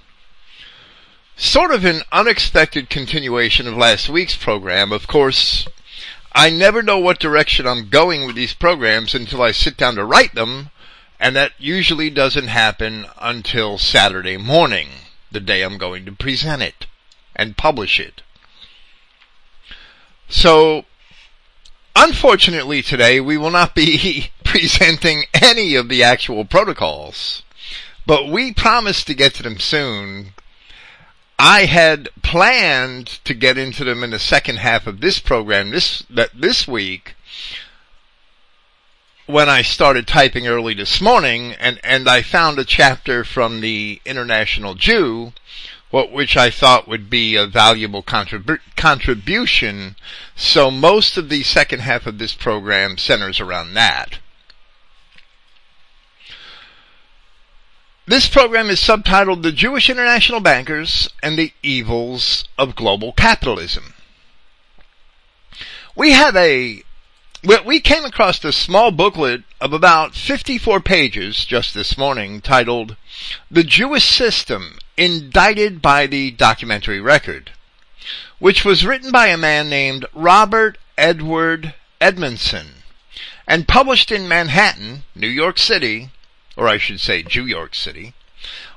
sort 1.36 1.72
of 1.72 1.84
an 1.84 2.02
unexpected 2.12 2.90
continuation 2.90 3.68
of 3.68 3.76
last 3.76 4.10
week's 4.10 4.38
program. 4.38 4.92
Of 4.92 5.08
course, 5.08 5.68
I 6.34 6.50
never 6.50 6.82
know 6.82 6.98
what 6.98 7.20
direction 7.20 7.68
I'm 7.68 7.90
going 7.90 8.26
with 8.26 8.36
these 8.36 8.54
programs 8.54 9.14
until 9.14 9.42
I 9.42 9.52
sit 9.52 9.78
down 9.78 9.96
to 9.96 10.06
write 10.06 10.36
them, 10.36 10.70
and 11.20 11.36
that 11.36 11.54
usually 11.58 12.10
doesn't 12.10 12.48
happen 12.48 13.06
until 13.20 13.78
Saturday 13.78 14.38
morning, 14.38 14.90
the 15.32 15.40
day 15.40 15.62
I'm 15.62 15.78
going 15.78 16.06
to 16.06 16.12
present 16.12 16.62
it 16.62 16.88
and 17.36 17.58
publish 17.58 18.00
it. 18.00 18.22
So, 20.28 20.86
unfortunately 21.96 22.82
today 22.82 23.20
we 23.20 23.38
will 23.38 23.52
not 23.52 23.76
be 23.76 24.32
presenting 24.44 25.24
any 25.34 25.76
of 25.76 25.88
the 25.88 26.04
actual 26.04 26.44
protocols. 26.44 27.44
But 28.06 28.28
we 28.28 28.54
promised 28.54 29.08
to 29.08 29.14
get 29.14 29.34
to 29.36 29.44
them 29.44 29.60
soon. 29.60 30.34
I 31.38 31.66
had 31.66 32.10
planned 32.22 33.08
to 33.26 33.34
get 33.34 33.58
into 33.58 33.84
them 33.84 34.04
in 34.04 34.12
the 34.12 34.20
second 34.20 34.58
half 34.58 34.88
of 34.88 35.02
this 35.02 35.20
program 35.20 35.72
this 35.72 36.04
that 36.10 36.30
this 36.34 36.68
week 36.68 37.16
when 39.26 39.50
I 39.50 39.62
started 39.64 40.08
typing 40.08 40.48
early 40.48 40.76
this 40.76 41.02
morning 41.02 41.54
and, 41.54 41.80
and 41.84 42.08
I 42.08 42.22
found 42.22 42.60
a 42.60 42.64
chapter 42.64 43.24
from 43.24 43.60
the 43.60 44.00
International 44.06 44.76
Jew 44.76 45.34
what, 45.96 46.12
which 46.12 46.36
I 46.36 46.50
thought 46.50 46.90
would 46.90 47.10
be 47.10 47.36
a 47.36 47.48
valuable 47.48 48.04
contrib- 48.04 48.60
contribution. 48.76 49.96
So 50.36 50.70
most 50.70 51.16
of 51.16 51.30
the 51.30 51.42
second 51.44 51.80
half 51.80 52.06
of 52.06 52.18
this 52.18 52.34
program 52.34 52.98
centers 52.98 53.40
around 53.40 53.76
that. 53.76 54.20
This 58.08 58.30
program 58.30 58.70
is 58.70 58.80
subtitled 58.80 59.42
The 59.42 59.52
Jewish 59.52 59.90
International 59.90 60.40
Bankers 60.40 61.10
and 61.24 61.40
the 61.40 61.52
Evils 61.64 62.46
of 62.56 62.76
Global 62.76 63.14
Capitalism. 63.14 63.96
We 65.96 66.12
have 66.12 66.36
a, 66.36 66.84
we 67.66 67.80
came 67.80 68.06
across 68.06 68.44
a 68.44 68.54
small 68.54 68.92
booklet 68.92 69.42
of 69.60 69.74
about 69.74 70.14
54 70.14 70.82
pages 70.82 71.46
just 71.46 71.74
this 71.74 71.98
morning 71.98 72.42
titled 72.42 72.96
The 73.50 73.64
Jewish 73.64 74.06
System 74.06 74.78
Indicted 74.96 75.82
by 75.82 76.06
the 76.06 76.30
Documentary 76.30 77.02
Record, 77.02 77.54
which 78.38 78.64
was 78.64 78.86
written 78.86 79.12
by 79.12 79.30
a 79.30 79.38
man 79.38 79.68
named 79.68 80.06
Robert 80.14 80.78
Edward 80.96 81.74
Edmondson 82.00 82.84
and 83.48 83.68
published 83.68 84.12
in 84.12 84.28
Manhattan, 84.28 85.06
New 85.16 85.28
York 85.28 85.58
City 85.58 86.12
or 86.56 86.68
I 86.68 86.78
should 86.78 87.00
say 87.00 87.24
New 87.24 87.46
York 87.46 87.76
City, 87.76 88.14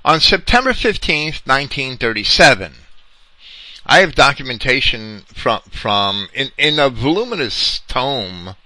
on 0.05 0.21
September 0.21 0.73
15th, 0.73 1.47
1937. 1.47 2.75
I 3.87 3.99
have 4.01 4.15
documentation 4.15 5.23
from, 5.33 5.61
from, 5.71 6.29
in, 6.35 6.51
in 6.59 6.79
a 6.79 6.91
voluminous 6.91 7.81
tome 7.89 8.57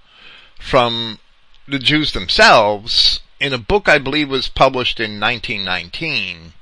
from 0.59 1.19
the 1.67 1.79
Jews 1.79 2.11
themselves 2.11 3.21
in 3.39 3.53
a 3.53 3.57
book 3.57 3.87
I 3.87 3.99
believe 3.99 4.29
was 4.29 4.49
published 4.49 4.99
in 4.99 5.19
1919 5.19 6.53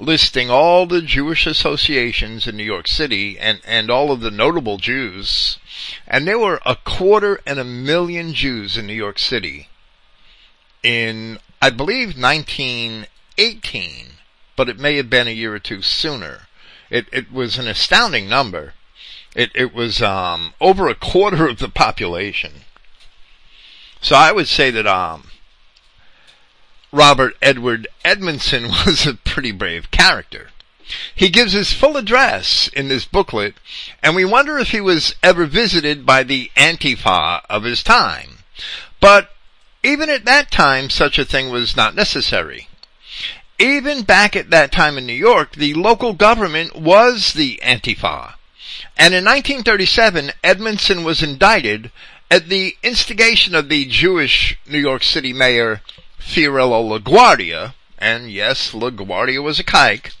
listing 0.00 0.50
all 0.50 0.86
the 0.86 1.02
Jewish 1.02 1.46
associations 1.46 2.46
in 2.46 2.56
New 2.56 2.64
York 2.64 2.88
City 2.88 3.38
and, 3.38 3.60
and 3.64 3.90
all 3.90 4.10
of 4.10 4.20
the 4.20 4.30
notable 4.30 4.78
Jews. 4.78 5.58
And 6.06 6.26
there 6.26 6.38
were 6.38 6.60
a 6.64 6.76
quarter 6.76 7.40
and 7.46 7.58
a 7.58 7.64
million 7.64 8.32
Jews 8.32 8.76
in 8.76 8.86
New 8.86 8.94
York 8.94 9.18
City 9.18 9.68
in 10.82 11.38
I 11.62 11.70
believe 11.70 12.16
1918, 12.16 14.06
but 14.56 14.68
it 14.68 14.78
may 14.78 14.96
have 14.96 15.10
been 15.10 15.28
a 15.28 15.32
year 15.32 15.54
or 15.54 15.58
two 15.58 15.82
sooner. 15.82 16.48
It, 16.88 17.06
it 17.12 17.30
was 17.30 17.58
an 17.58 17.68
astounding 17.68 18.28
number. 18.28 18.74
It, 19.36 19.50
it 19.54 19.74
was 19.74 20.00
um, 20.00 20.54
over 20.60 20.88
a 20.88 20.94
quarter 20.94 21.46
of 21.46 21.58
the 21.58 21.68
population. 21.68 22.62
So 24.00 24.16
I 24.16 24.32
would 24.32 24.48
say 24.48 24.70
that 24.70 24.86
um, 24.86 25.30
Robert 26.92 27.36
Edward 27.42 27.86
Edmondson 28.04 28.68
was 28.86 29.06
a 29.06 29.14
pretty 29.14 29.52
brave 29.52 29.90
character. 29.90 30.48
He 31.14 31.28
gives 31.28 31.52
his 31.52 31.72
full 31.72 31.96
address 31.96 32.68
in 32.68 32.88
this 32.88 33.04
booklet, 33.04 33.54
and 34.02 34.16
we 34.16 34.24
wonder 34.24 34.58
if 34.58 34.70
he 34.70 34.80
was 34.80 35.14
ever 35.22 35.46
visited 35.46 36.04
by 36.04 36.24
the 36.24 36.50
Antifa 36.56 37.42
of 37.48 37.62
his 37.62 37.84
time. 37.84 38.38
But 38.98 39.30
even 39.82 40.10
at 40.10 40.24
that 40.26 40.50
time, 40.50 40.90
such 40.90 41.18
a 41.18 41.24
thing 41.24 41.50
was 41.50 41.76
not 41.76 41.94
necessary. 41.94 42.68
Even 43.58 44.02
back 44.02 44.36
at 44.36 44.50
that 44.50 44.72
time 44.72 44.96
in 44.98 45.06
New 45.06 45.12
York, 45.12 45.52
the 45.52 45.74
local 45.74 46.12
government 46.12 46.76
was 46.76 47.32
the 47.32 47.60
Antifa. 47.62 48.34
And 48.96 49.14
in 49.14 49.24
1937, 49.24 50.32
Edmondson 50.42 51.04
was 51.04 51.22
indicted 51.22 51.90
at 52.30 52.48
the 52.48 52.76
instigation 52.82 53.54
of 53.54 53.68
the 53.68 53.86
Jewish 53.86 54.58
New 54.66 54.78
York 54.78 55.02
City 55.02 55.32
mayor, 55.32 55.82
Fiorello 56.18 56.98
LaGuardia, 56.98 57.74
and 57.98 58.30
yes, 58.30 58.72
LaGuardia 58.72 59.42
was 59.42 59.58
a 59.58 59.64
kike, 59.64 60.12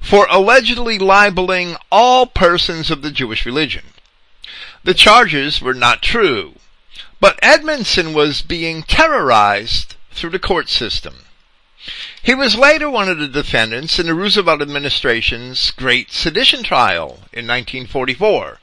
for 0.00 0.26
allegedly 0.30 0.98
libeling 0.98 1.76
all 1.90 2.26
persons 2.26 2.90
of 2.90 3.02
the 3.02 3.10
Jewish 3.10 3.46
religion. 3.46 3.84
The 4.84 4.94
charges 4.94 5.60
were 5.60 5.74
not 5.74 6.02
true. 6.02 6.54
But 7.20 7.38
Edmondson 7.42 8.14
was 8.14 8.40
being 8.40 8.82
terrorized 8.82 9.96
through 10.10 10.30
the 10.30 10.38
court 10.38 10.68
system. 10.68 11.26
He 12.22 12.34
was 12.34 12.56
later 12.56 12.90
one 12.90 13.08
of 13.08 13.18
the 13.18 13.28
defendants 13.28 13.98
in 13.98 14.06
the 14.06 14.14
Roosevelt 14.14 14.62
administration's 14.62 15.70
Great 15.70 16.10
Sedition 16.10 16.62
Trial 16.62 17.20
in 17.32 17.46
1944. 17.46 18.58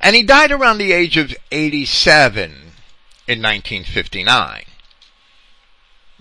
And 0.00 0.16
he 0.16 0.22
died 0.22 0.50
around 0.50 0.78
the 0.78 0.92
age 0.92 1.16
of 1.16 1.34
87 1.50 2.50
in 3.28 3.40
1959. 3.40 4.64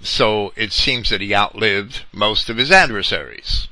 So 0.04 0.54
it 0.56 0.72
seems 0.72 1.10
that 1.10 1.22
he 1.22 1.34
outlived 1.34 2.04
most 2.12 2.50
of 2.50 2.58
his 2.58 2.72
adversaries. 2.72 3.68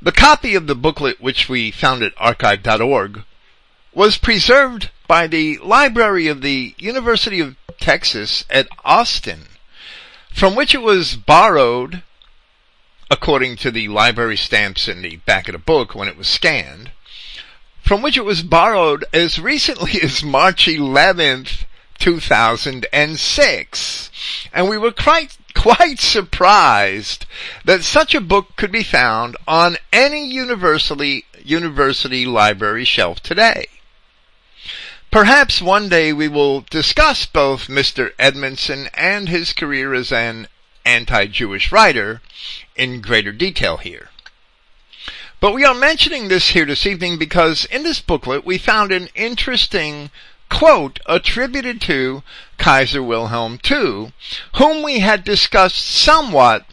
The 0.00 0.12
copy 0.12 0.54
of 0.54 0.66
the 0.66 0.74
booklet 0.74 1.20
which 1.20 1.48
we 1.48 1.70
found 1.70 2.02
at 2.02 2.12
archive.org 2.18 3.24
was 3.94 4.18
preserved 4.18 4.90
by 5.06 5.26
the 5.26 5.58
library 5.58 6.28
of 6.28 6.40
the 6.42 6.74
University 6.78 7.40
of 7.40 7.56
Texas 7.78 8.44
at 8.50 8.68
Austin, 8.84 9.46
from 10.32 10.54
which 10.54 10.74
it 10.74 10.82
was 10.82 11.16
borrowed, 11.16 12.02
according 13.10 13.56
to 13.56 13.70
the 13.70 13.88
library 13.88 14.36
stamps 14.36 14.86
in 14.88 15.00
the 15.02 15.16
back 15.16 15.48
of 15.48 15.52
the 15.52 15.58
book 15.58 15.94
when 15.94 16.08
it 16.08 16.16
was 16.16 16.28
scanned, 16.28 16.90
from 17.82 18.00
which 18.02 18.16
it 18.16 18.24
was 18.24 18.42
borrowed 18.42 19.04
as 19.12 19.38
recently 19.38 19.92
as 20.02 20.24
March 20.24 20.66
11th, 20.66 21.64
2006. 21.98 24.10
And 24.52 24.68
we 24.68 24.76
were 24.76 24.92
quite, 24.92 25.38
quite 25.54 26.00
surprised 26.00 27.24
that 27.64 27.84
such 27.84 28.14
a 28.14 28.20
book 28.20 28.56
could 28.56 28.72
be 28.72 28.82
found 28.82 29.36
on 29.46 29.76
any 29.92 30.26
university, 30.26 31.24
university 31.42 32.26
library 32.26 32.84
shelf 32.84 33.22
today. 33.22 33.66
Perhaps 35.10 35.62
one 35.62 35.88
day 35.88 36.12
we 36.12 36.28
will 36.28 36.62
discuss 36.62 37.26
both 37.26 37.68
Mr. 37.68 38.12
Edmondson 38.18 38.88
and 38.94 39.28
his 39.28 39.52
career 39.52 39.94
as 39.94 40.12
an 40.12 40.48
anti-Jewish 40.84 41.72
writer 41.72 42.20
in 42.74 43.00
greater 43.00 43.32
detail 43.32 43.78
here. 43.78 44.10
But 45.40 45.52
we 45.52 45.64
are 45.64 45.74
mentioning 45.74 46.28
this 46.28 46.50
here 46.50 46.64
this 46.64 46.86
evening 46.86 47.18
because 47.18 47.66
in 47.66 47.82
this 47.82 48.00
booklet 48.00 48.44
we 48.46 48.58
found 48.58 48.90
an 48.90 49.08
interesting 49.14 50.10
quote 50.48 51.00
attributed 51.06 51.80
to 51.82 52.22
Kaiser 52.58 53.02
Wilhelm 53.02 53.58
II, 53.68 54.12
whom 54.54 54.82
we 54.82 55.00
had 55.00 55.24
discussed 55.24 55.84
somewhat 55.84 56.64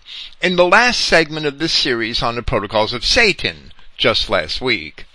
in 0.42 0.56
the 0.56 0.66
last 0.66 1.02
segment 1.02 1.46
of 1.46 1.60
this 1.60 1.74
series 1.74 2.22
on 2.22 2.36
the 2.36 2.44
protocols 2.44 2.94
of 2.94 3.06
Satan 3.06 3.74
just 3.98 4.30
last 4.30 4.62
week. 4.62 5.06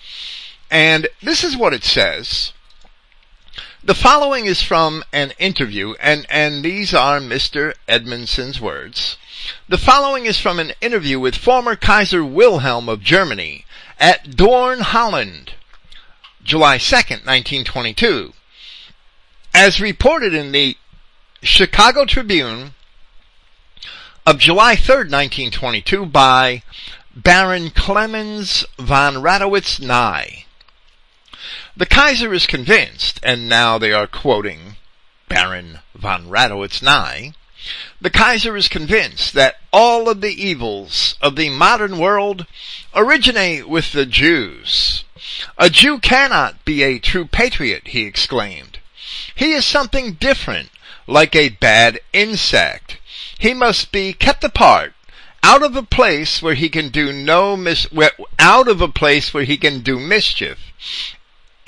And 0.71 1.09
this 1.23 1.43
is 1.43 1.57
what 1.57 1.73
it 1.73 1.85
says. 1.85 2.53
The 3.89 3.95
following 3.95 4.45
is 4.45 4.61
from 4.61 5.03
an 5.15 5.33
interview, 5.39 5.95
and, 5.99 6.27
and 6.29 6.63
these 6.63 6.93
are 6.93 7.21
Mr. 7.21 7.73
Edmondson's 7.89 8.61
words. 8.61 9.17
The 9.67 9.79
following 9.79 10.27
is 10.27 10.39
from 10.39 10.59
an 10.59 10.75
interview 10.83 11.19
with 11.19 11.35
former 11.35 11.75
Kaiser 11.75 12.23
Wilhelm 12.23 12.91
of 12.91 13.01
Germany 13.01 13.65
at 13.99 14.37
Doorn, 14.37 14.81
Holland, 14.81 15.55
July 16.45 16.77
2nd, 16.77 17.25
1922. 17.25 18.35
As 19.55 19.81
reported 19.81 20.35
in 20.35 20.53
the 20.53 20.77
Chicago 21.43 22.05
Tribune 22.05 22.75
of 24.27 24.39
July 24.39 24.77
3rd, 24.77 25.09
1922 25.11 26.05
by 26.05 26.63
Baron 27.17 27.71
Clemens 27.71 28.67
von 28.79 29.15
Radowitz 29.15 29.81
Nye. 29.81 30.45
The 31.79 31.87
Kaiser 31.87 32.35
is 32.35 32.47
convinced, 32.47 33.21
and 33.23 33.49
now 33.49 33.79
they 33.79 33.93
are 33.93 34.09
quoting 34.09 34.75
Baron 35.29 35.79
von 35.95 36.29
Radowitz 36.29 36.83
Nye, 36.83 37.35
the 38.01 38.11
Kaiser 38.11 38.57
is 38.57 38.67
convinced 38.67 39.33
that 39.35 39.61
all 39.73 40.09
of 40.09 40.21
the 40.21 40.33
evils 40.33 41.15
of 41.21 41.37
the 41.37 41.51
modern 41.51 41.99
world 41.99 42.47
originate 42.97 43.69
with 43.69 43.93
the 43.93 44.07
Jews. 44.07 45.05
A 45.57 45.71
Jew 45.71 46.01
cannot 46.01 46.65
be 46.65 46.83
a 46.83 46.99
true 46.99 47.27
patriot, 47.27 47.87
he 47.87 48.07
exclaimed. 48.07 48.81
He 49.37 49.53
is 49.53 49.65
something 49.65 50.15
different, 50.15 50.71
like 51.07 51.37
a 51.37 51.51
bad 51.51 52.01
insect. 52.13 52.99
He 53.39 53.55
must 53.55 53.93
be 53.93 54.13
kept 54.15 54.43
apart, 54.43 54.95
out 55.45 55.63
of 55.63 55.77
a 55.77 55.85
place 55.85 56.43
where 56.43 56.55
he 56.55 56.69
can 56.69 56.89
do 56.89 57.13
no 57.13 57.57
mis- 57.57 57.87
out 58.37 58.67
of 58.67 58.81
a 58.81 58.89
place 58.89 59.33
where 59.33 59.45
he 59.45 59.57
can 59.57 59.83
do 59.83 60.01
mischief. 60.01 60.59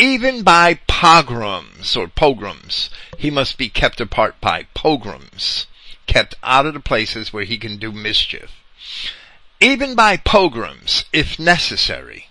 Even 0.00 0.42
by 0.42 0.80
pogroms 0.86 1.94
or 1.94 2.08
pogroms, 2.08 2.88
he 3.18 3.30
must 3.30 3.58
be 3.58 3.68
kept 3.68 4.00
apart 4.00 4.40
by 4.40 4.62
pogroms, 4.72 5.66
kept 6.06 6.34
out 6.42 6.64
of 6.64 6.72
the 6.72 6.80
places 6.80 7.34
where 7.34 7.44
he 7.44 7.58
can 7.58 7.76
do 7.76 7.92
mischief. 7.92 8.50
Even 9.60 9.94
by 9.94 10.16
pogroms, 10.16 11.04
if 11.12 11.38
necessary. 11.38 12.28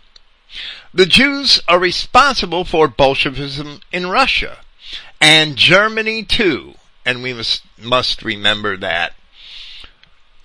The 0.92 1.06
Jews 1.06 1.62
are 1.68 1.78
responsible 1.78 2.66
for 2.66 2.88
Bolshevism 2.88 3.82
in 3.92 4.08
Russia 4.08 4.62
and 5.22 5.56
Germany 5.56 6.24
too. 6.24 6.74
And 7.06 7.22
we 7.22 7.34
must, 7.34 7.62
must 7.78 8.24
remember 8.24 8.78
that 8.78 9.14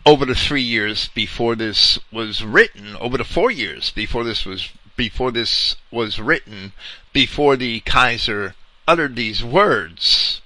over 0.05 0.27
the 0.27 0.35
three 0.35 0.62
years 0.62 1.09
before 1.09 1.56
this 1.56 1.99
was 2.12 2.44
written, 2.44 2.94
over 2.97 3.17
the 3.17 3.25
four 3.25 3.50
years 3.50 3.91
before 3.91 4.25
this 4.25 4.44
was, 4.44 4.69
before 4.96 5.31
this 5.31 5.76
was 5.91 6.19
written, 6.19 6.73
before 7.12 7.56
the 7.56 7.81
Kaiser 7.81 8.55
uttered 8.87 9.17
these 9.17 9.43
words, 9.43 10.41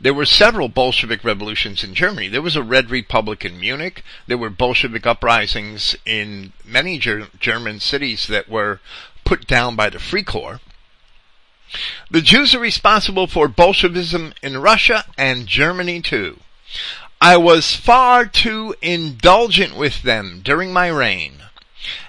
there 0.00 0.14
were 0.14 0.26
several 0.26 0.68
Bolshevik 0.68 1.24
revolutions 1.24 1.82
in 1.82 1.94
Germany. 1.94 2.28
There 2.28 2.42
was 2.42 2.56
a 2.56 2.62
Red 2.62 2.90
Republic 2.90 3.44
in 3.44 3.58
Munich. 3.58 4.02
There 4.26 4.36
were 4.36 4.50
Bolshevik 4.50 5.06
uprisings 5.06 5.96
in 6.04 6.52
many 6.64 6.98
ger- 6.98 7.28
German 7.40 7.80
cities 7.80 8.26
that 8.26 8.48
were 8.48 8.80
put 9.24 9.46
down 9.46 9.76
by 9.76 9.88
the 9.88 9.98
Free 9.98 10.22
Corps. 10.22 10.60
The 12.10 12.20
Jews 12.20 12.54
are 12.54 12.60
responsible 12.60 13.26
for 13.26 13.48
Bolshevism 13.48 14.34
in 14.42 14.58
Russia 14.58 15.06
and 15.16 15.46
Germany 15.46 16.02
too. 16.02 16.40
I 17.20 17.36
was 17.36 17.74
far 17.74 18.26
too 18.26 18.74
indulgent 18.82 19.74
with 19.74 20.02
them 20.02 20.40
during 20.44 20.72
my 20.72 20.88
reign, 20.88 21.44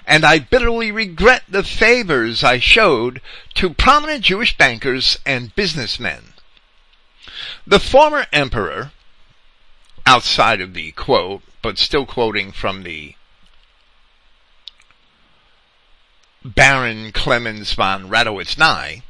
and 0.06 0.24
I 0.24 0.38
bitterly 0.38 0.92
regret 0.92 1.42
the 1.48 1.62
favors 1.62 2.44
I 2.44 2.58
showed 2.58 3.20
to 3.54 3.70
prominent 3.70 4.24
Jewish 4.24 4.56
bankers 4.56 5.18
and 5.26 5.54
businessmen. 5.54 6.34
The 7.66 7.80
former 7.80 8.26
emperor, 8.32 8.92
outside 10.06 10.60
of 10.60 10.74
the 10.74 10.92
quote, 10.92 11.42
but 11.62 11.78
still 11.78 12.06
quoting 12.06 12.52
from 12.52 12.84
the 12.84 13.16
Baron 16.44 17.10
Clemens 17.10 17.72
von 17.72 18.08
Radowitz 18.08 18.56
Nye, 18.56 19.02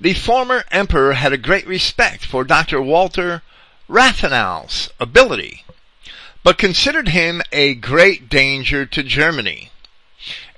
the 0.00 0.14
former 0.14 0.64
emperor 0.70 1.14
had 1.14 1.32
a 1.32 1.38
great 1.38 1.66
respect 1.66 2.24
for 2.24 2.44
Dr. 2.44 2.80
Walter 2.80 3.42
Rathenau's 3.88 4.88
ability, 5.00 5.64
but 6.44 6.58
considered 6.58 7.08
him 7.08 7.42
a 7.50 7.74
great 7.74 8.28
danger 8.28 8.86
to 8.86 9.02
Germany. 9.02 9.71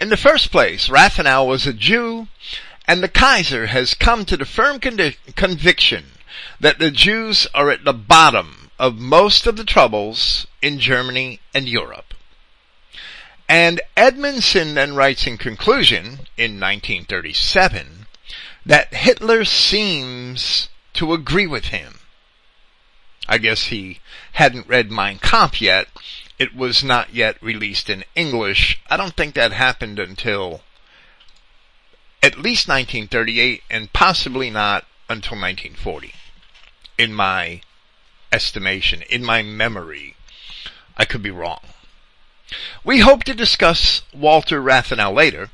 In 0.05 0.11
the 0.11 0.19
first 0.19 0.51
place, 0.51 0.91
Rathenau 0.91 1.47
was 1.47 1.67
a 1.67 1.73
Jew, 1.73 2.29
and 2.87 3.03
the 3.03 3.09
Kaiser 3.09 3.69
has 3.69 3.95
come 3.95 4.27
to 4.27 4.37
the 4.37 4.45
firm 4.45 4.79
condi- 4.79 5.17
conviction 5.35 6.19
that 6.61 6.79
the 6.79 6.91
Jews 6.91 7.47
are 7.55 7.71
at 7.71 7.85
the 7.85 7.95
bottom 7.95 8.71
of 8.79 8.99
most 8.99 9.47
of 9.47 9.57
the 9.57 9.65
troubles 9.65 10.47
in 10.61 10.79
Germany 10.79 11.41
and 11.55 11.67
Europe. 11.67 12.13
And 13.49 13.81
Edmondson 13.97 14.75
then 14.75 14.95
writes 14.95 15.27
in 15.27 15.39
conclusion, 15.39 16.29
in 16.37 16.61
1937, 16.61 18.05
that 18.67 18.93
Hitler 18.93 19.47
seems 19.47 20.69
to 20.93 21.15
agree 21.15 21.47
with 21.47 21.69
him. 21.69 22.01
I 23.27 23.39
guess 23.39 23.69
he 23.69 24.01
hadn't 24.33 24.69
read 24.69 24.91
Mein 24.91 25.19
Kampf 25.19 25.63
yet. 25.63 25.89
It 26.45 26.55
was 26.55 26.85
not 26.85 27.15
yet 27.15 27.43
released 27.43 27.89
in 27.89 28.05
English. 28.15 28.79
I 28.91 28.99
don't 28.99 29.17
think 29.17 29.35
that 29.35 29.53
happened 29.53 29.99
until 29.99 30.61
at 32.23 32.37
least 32.37 32.69
1938 32.69 33.63
and 33.71 33.91
possibly 33.95 34.51
not 34.51 34.85
until 35.09 35.39
1940. 35.39 36.13
In 36.99 37.15
my 37.15 37.63
estimation, 38.31 39.01
in 39.09 39.25
my 39.25 39.41
memory. 39.41 40.17
I 40.99 41.07
could 41.07 41.23
be 41.23 41.31
wrong. 41.31 41.63
We 42.85 42.99
hope 42.99 43.25
to 43.25 43.33
discuss 43.33 44.03
Walter 44.13 44.61
Rathenau 44.61 45.15
later. 45.15 45.49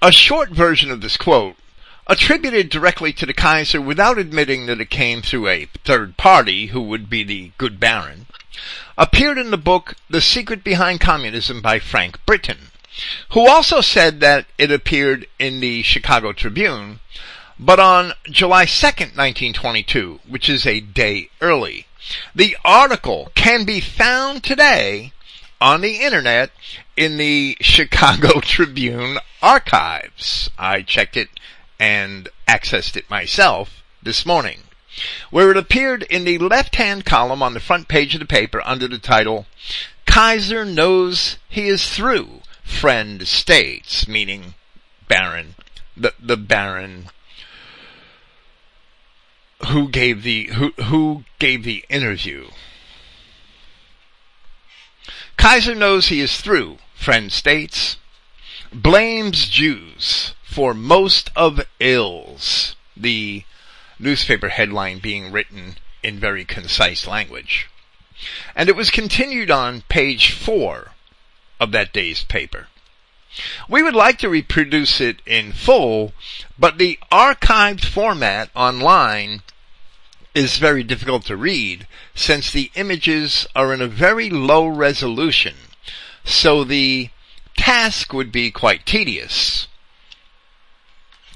A 0.00 0.12
short 0.12 0.50
version 0.50 0.92
of 0.92 1.00
this 1.00 1.16
quote 1.16 1.56
attributed 2.06 2.70
directly 2.70 3.12
to 3.14 3.26
the 3.26 3.34
Kaiser 3.34 3.80
without 3.80 4.18
admitting 4.18 4.66
that 4.66 4.80
it 4.80 4.88
came 4.88 5.20
through 5.20 5.48
a 5.48 5.68
third 5.84 6.16
party 6.16 6.66
who 6.66 6.80
would 6.80 7.10
be 7.10 7.24
the 7.24 7.50
good 7.58 7.80
baron, 7.80 8.26
appeared 8.96 9.38
in 9.38 9.50
the 9.50 9.56
book 9.56 9.94
The 10.08 10.20
Secret 10.20 10.62
Behind 10.62 11.00
Communism 11.00 11.60
by 11.60 11.78
Frank 11.78 12.24
Britton, 12.26 12.70
who 13.30 13.48
also 13.48 13.80
said 13.80 14.20
that 14.20 14.46
it 14.58 14.70
appeared 14.70 15.26
in 15.38 15.60
the 15.60 15.82
Chicago 15.82 16.32
Tribune, 16.32 17.00
but 17.58 17.78
on 17.78 18.12
July 18.24 18.64
2nd, 18.64 19.16
1922, 19.16 20.20
which 20.28 20.48
is 20.48 20.66
a 20.66 20.80
day 20.80 21.30
early. 21.40 21.86
The 22.34 22.56
article 22.64 23.30
can 23.34 23.64
be 23.64 23.80
found 23.80 24.42
today 24.42 25.12
on 25.60 25.82
the 25.82 25.96
internet 25.96 26.50
in 26.96 27.18
the 27.18 27.56
Chicago 27.60 28.40
Tribune 28.40 29.18
archives. 29.42 30.50
I 30.58 30.82
checked 30.82 31.16
it 31.16 31.28
and 31.78 32.28
accessed 32.48 32.96
it 32.96 33.08
myself 33.10 33.82
this 34.02 34.24
morning, 34.24 34.62
where 35.30 35.50
it 35.50 35.56
appeared 35.56 36.02
in 36.04 36.24
the 36.24 36.38
left-hand 36.38 37.04
column 37.04 37.42
on 37.42 37.54
the 37.54 37.60
front 37.60 37.88
page 37.88 38.14
of 38.14 38.20
the 38.20 38.26
paper 38.26 38.62
under 38.64 38.88
the 38.88 38.98
title, 38.98 39.46
Kaiser 40.06 40.64
knows 40.64 41.38
he 41.48 41.68
is 41.68 41.88
through, 41.88 42.40
friend 42.62 43.26
states, 43.26 44.08
meaning 44.08 44.54
Baron, 45.08 45.54
the, 45.96 46.12
the 46.20 46.36
Baron 46.36 47.08
who 49.68 49.88
gave 49.88 50.22
the, 50.22 50.46
who, 50.54 50.70
who 50.84 51.24
gave 51.38 51.64
the 51.64 51.84
interview. 51.88 52.48
Kaiser 55.36 55.74
knows 55.74 56.08
he 56.08 56.20
is 56.20 56.40
through, 56.40 56.78
friend 56.94 57.32
states, 57.32 57.96
blames 58.72 59.48
Jews 59.48 60.34
for 60.42 60.74
most 60.74 61.30
of 61.36 61.60
ills. 61.78 62.76
The 62.96 63.44
newspaper 64.00 64.48
headline 64.48 64.98
being 64.98 65.30
written 65.30 65.76
in 66.02 66.18
very 66.18 66.44
concise 66.44 67.06
language. 67.06 67.68
And 68.54 68.68
it 68.68 68.76
was 68.76 68.90
continued 68.90 69.50
on 69.50 69.82
page 69.88 70.32
four 70.32 70.92
of 71.58 71.72
that 71.72 71.92
day's 71.92 72.24
paper. 72.24 72.68
We 73.68 73.82
would 73.82 73.94
like 73.94 74.18
to 74.18 74.28
reproduce 74.28 75.00
it 75.00 75.22
in 75.24 75.52
full, 75.52 76.12
but 76.58 76.78
the 76.78 76.98
archived 77.12 77.84
format 77.84 78.50
online 78.56 79.42
is 80.34 80.58
very 80.58 80.82
difficult 80.82 81.24
to 81.26 81.36
read 81.36 81.86
since 82.14 82.50
the 82.50 82.70
images 82.74 83.46
are 83.54 83.72
in 83.72 83.80
a 83.80 83.86
very 83.86 84.30
low 84.30 84.66
resolution. 84.66 85.54
So 86.24 86.64
the 86.64 87.10
task 87.56 88.12
would 88.12 88.32
be 88.32 88.50
quite 88.50 88.86
tedious. 88.86 89.68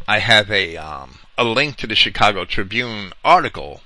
I 0.07 0.19
have 0.19 0.51
a 0.51 0.77
um, 0.77 1.19
a 1.37 1.45
link 1.45 1.77
to 1.77 1.87
the 1.87 1.95
Chicago 1.95 2.45
Tribune 2.45 3.13
article 3.25 3.81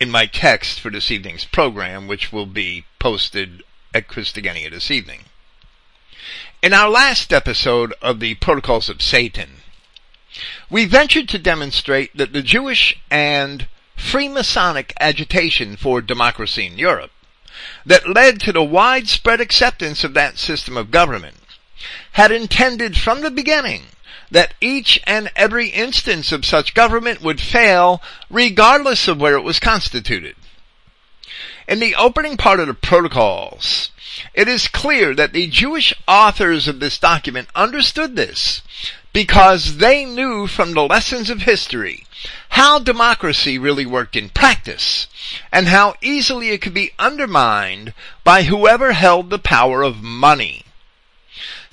in 0.00 0.10
my 0.10 0.26
text 0.26 0.80
for 0.80 0.90
this 0.90 1.10
evening's 1.10 1.44
program, 1.44 2.06
which 2.06 2.32
will 2.32 2.46
be 2.46 2.84
posted 2.98 3.62
at 3.94 4.08
Christogenea 4.08 4.70
this 4.70 4.90
evening. 4.90 5.24
In 6.62 6.72
our 6.72 6.88
last 6.88 7.32
episode 7.32 7.94
of 8.00 8.20
the 8.20 8.34
Protocols 8.36 8.88
of 8.88 9.02
Satan, 9.02 9.58
we 10.70 10.84
ventured 10.84 11.28
to 11.30 11.38
demonstrate 11.38 12.16
that 12.16 12.32
the 12.32 12.42
Jewish 12.42 12.98
and 13.10 13.66
Freemasonic 13.96 14.92
agitation 15.00 15.76
for 15.76 16.00
democracy 16.00 16.66
in 16.66 16.78
Europe 16.78 17.12
that 17.84 18.08
led 18.08 18.40
to 18.40 18.52
the 18.52 18.62
widespread 18.62 19.40
acceptance 19.40 20.04
of 20.04 20.14
that 20.14 20.38
system 20.38 20.76
of 20.76 20.90
government 20.90 21.36
had 22.12 22.30
intended 22.30 22.96
from 22.96 23.22
the 23.22 23.30
beginning 23.30 23.84
that 24.30 24.54
each 24.60 25.00
and 25.06 25.30
every 25.36 25.68
instance 25.68 26.32
of 26.32 26.44
such 26.44 26.74
government 26.74 27.22
would 27.22 27.40
fail 27.40 28.02
regardless 28.30 29.08
of 29.08 29.20
where 29.20 29.36
it 29.36 29.44
was 29.44 29.60
constituted. 29.60 30.36
In 31.68 31.80
the 31.80 31.94
opening 31.94 32.36
part 32.36 32.60
of 32.60 32.68
the 32.68 32.74
protocols, 32.74 33.90
it 34.34 34.48
is 34.48 34.68
clear 34.68 35.14
that 35.14 35.32
the 35.32 35.46
Jewish 35.48 35.94
authors 36.06 36.68
of 36.68 36.80
this 36.80 36.98
document 36.98 37.48
understood 37.54 38.14
this 38.14 38.62
because 39.12 39.78
they 39.78 40.04
knew 40.04 40.46
from 40.46 40.74
the 40.74 40.86
lessons 40.86 41.30
of 41.30 41.42
history 41.42 42.06
how 42.50 42.78
democracy 42.78 43.58
really 43.58 43.86
worked 43.86 44.14
in 44.14 44.28
practice 44.28 45.06
and 45.50 45.68
how 45.68 45.94
easily 46.02 46.50
it 46.50 46.60
could 46.60 46.74
be 46.74 46.92
undermined 46.98 47.94
by 48.24 48.42
whoever 48.42 48.92
held 48.92 49.30
the 49.30 49.38
power 49.38 49.82
of 49.82 50.02
money. 50.02 50.65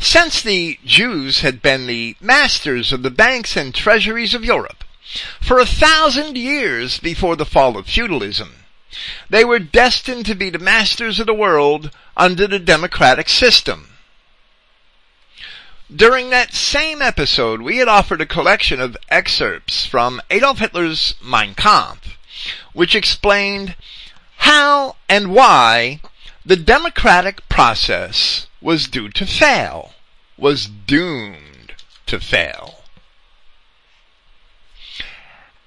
Since 0.03 0.41
the 0.41 0.77
Jews 0.85 1.39
had 1.39 1.61
been 1.61 1.87
the 1.87 2.17
masters 2.19 2.91
of 2.91 3.03
the 3.03 3.09
banks 3.09 3.55
and 3.55 3.73
treasuries 3.73 4.33
of 4.33 4.43
Europe 4.43 4.83
for 5.39 5.59
a 5.59 5.65
thousand 5.65 6.37
years 6.37 6.99
before 6.99 7.37
the 7.37 7.45
fall 7.45 7.77
of 7.77 7.87
feudalism, 7.87 8.65
they 9.29 9.45
were 9.45 9.59
destined 9.59 10.25
to 10.25 10.35
be 10.35 10.49
the 10.49 10.59
masters 10.59 11.21
of 11.21 11.25
the 11.25 11.33
world 11.33 11.89
under 12.17 12.47
the 12.47 12.59
democratic 12.59 13.29
system. 13.29 13.95
During 15.93 16.29
that 16.31 16.53
same 16.53 17.01
episode, 17.01 17.61
we 17.61 17.77
had 17.77 17.87
offered 17.87 18.19
a 18.19 18.25
collection 18.25 18.81
of 18.81 18.97
excerpts 19.07 19.85
from 19.85 20.21
Adolf 20.29 20.59
Hitler's 20.59 21.15
Mein 21.23 21.55
Kampf, 21.55 22.17
which 22.73 22.93
explained 22.93 23.77
how 24.39 24.97
and 25.07 25.33
why 25.33 26.01
the 26.45 26.57
democratic 26.57 27.47
process 27.47 28.47
was 28.59 28.87
due 28.87 29.09
to 29.09 29.25
fail, 29.25 29.92
was 30.37 30.67
doomed 30.67 31.73
to 32.05 32.19
fail. 32.19 32.83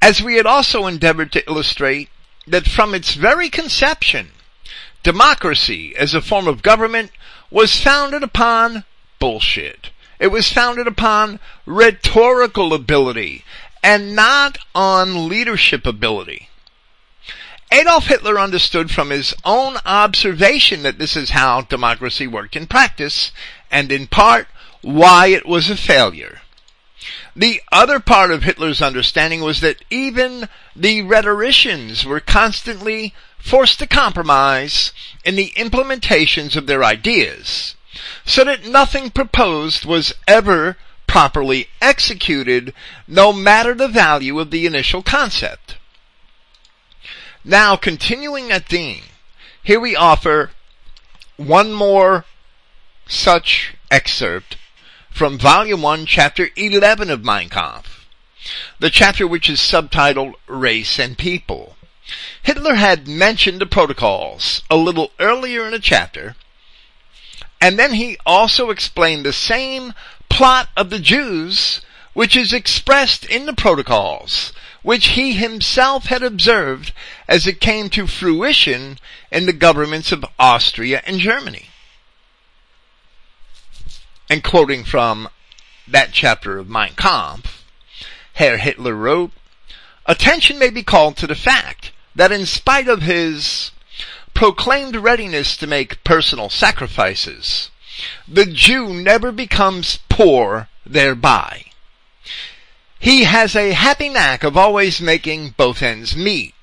As 0.02 0.22
we 0.22 0.36
had 0.36 0.46
also 0.46 0.86
endeavored 0.86 1.32
to 1.32 1.48
illustrate 1.48 2.08
that 2.46 2.68
from 2.68 2.94
its 2.94 3.14
very 3.14 3.48
conception, 3.48 4.30
democracy 5.02 5.94
as 5.96 6.14
a 6.14 6.20
form 6.20 6.46
of 6.46 6.62
government 6.62 7.10
was 7.50 7.80
founded 7.80 8.22
upon 8.22 8.84
bullshit. 9.18 9.90
It 10.18 10.28
was 10.28 10.52
founded 10.52 10.86
upon 10.86 11.40
rhetorical 11.64 12.72
ability 12.72 13.44
and 13.82 14.16
not 14.16 14.58
on 14.74 15.28
leadership 15.28 15.86
ability. 15.86 16.48
Adolf 17.72 18.06
Hitler 18.06 18.38
understood 18.38 18.90
from 18.90 19.10
his 19.10 19.34
own 19.44 19.76
observation 19.84 20.82
that 20.82 20.98
this 20.98 21.16
is 21.16 21.30
how 21.30 21.62
democracy 21.62 22.26
worked 22.26 22.56
in 22.56 22.66
practice, 22.66 23.32
and 23.70 23.90
in 23.90 24.06
part, 24.06 24.46
why 24.86 25.26
it 25.26 25.44
was 25.44 25.68
a 25.68 25.76
failure. 25.76 26.42
The 27.34 27.60
other 27.72 27.98
part 27.98 28.30
of 28.30 28.44
Hitler's 28.44 28.80
understanding 28.80 29.40
was 29.40 29.60
that 29.60 29.84
even 29.90 30.48
the 30.76 31.02
rhetoricians 31.02 32.04
were 32.04 32.20
constantly 32.20 33.12
forced 33.36 33.80
to 33.80 33.88
compromise 33.88 34.92
in 35.24 35.34
the 35.34 35.50
implementations 35.56 36.54
of 36.54 36.68
their 36.68 36.84
ideas 36.84 37.74
so 38.24 38.44
that 38.44 38.64
nothing 38.64 39.10
proposed 39.10 39.84
was 39.84 40.14
ever 40.28 40.76
properly 41.08 41.66
executed, 41.82 42.72
no 43.08 43.32
matter 43.32 43.74
the 43.74 43.88
value 43.88 44.38
of 44.38 44.52
the 44.52 44.66
initial 44.66 45.02
concept. 45.02 45.78
Now, 47.44 47.74
continuing 47.74 48.48
that 48.48 48.68
theme, 48.68 49.02
here 49.64 49.80
we 49.80 49.96
offer 49.96 50.52
one 51.36 51.72
more 51.72 52.24
such 53.08 53.74
excerpt 53.90 54.56
from 55.16 55.38
Volume 55.38 55.80
1, 55.80 56.04
Chapter 56.04 56.50
11 56.56 57.08
of 57.08 57.24
Mein 57.24 57.48
Kampf, 57.48 58.06
the 58.78 58.90
chapter 58.90 59.26
which 59.26 59.48
is 59.48 59.58
subtitled 59.58 60.34
Race 60.46 60.98
and 60.98 61.16
People. 61.16 61.74
Hitler 62.42 62.74
had 62.74 63.08
mentioned 63.08 63.58
the 63.58 63.64
protocols 63.64 64.60
a 64.68 64.76
little 64.76 65.12
earlier 65.18 65.64
in 65.64 65.70
the 65.70 65.78
chapter, 65.78 66.36
and 67.62 67.78
then 67.78 67.94
he 67.94 68.18
also 68.26 68.68
explained 68.68 69.24
the 69.24 69.32
same 69.32 69.94
plot 70.28 70.68
of 70.76 70.90
the 70.90 70.98
Jews, 70.98 71.80
which 72.12 72.36
is 72.36 72.52
expressed 72.52 73.24
in 73.24 73.46
the 73.46 73.54
protocols, 73.54 74.52
which 74.82 75.08
he 75.08 75.32
himself 75.32 76.04
had 76.04 76.22
observed 76.22 76.92
as 77.26 77.46
it 77.46 77.58
came 77.58 77.88
to 77.88 78.06
fruition 78.06 78.98
in 79.32 79.46
the 79.46 79.54
governments 79.54 80.12
of 80.12 80.26
Austria 80.38 81.00
and 81.06 81.20
Germany. 81.20 81.70
And 84.28 84.42
quoting 84.42 84.84
from 84.84 85.28
that 85.86 86.10
chapter 86.12 86.58
of 86.58 86.68
Mein 86.68 86.94
Kampf, 86.96 87.64
Herr 88.34 88.58
Hitler 88.58 88.94
wrote, 88.94 89.32
Attention 90.04 90.58
may 90.58 90.70
be 90.70 90.82
called 90.82 91.16
to 91.16 91.26
the 91.26 91.34
fact 91.34 91.92
that 92.14 92.32
in 92.32 92.46
spite 92.46 92.88
of 92.88 93.02
his 93.02 93.70
proclaimed 94.36 94.94
readiness 94.96 95.56
to 95.56 95.66
make 95.66 96.04
personal 96.04 96.50
sacrifices. 96.50 97.70
The 98.28 98.44
Jew 98.44 98.92
never 98.92 99.32
becomes 99.32 100.00
poor 100.10 100.68
thereby. 100.84 101.64
He 102.98 103.24
has 103.24 103.56
a 103.56 103.72
happy 103.72 104.10
knack 104.10 104.44
of 104.44 104.54
always 104.54 105.00
making 105.00 105.54
both 105.56 105.82
ends 105.82 106.14
meet. 106.14 106.54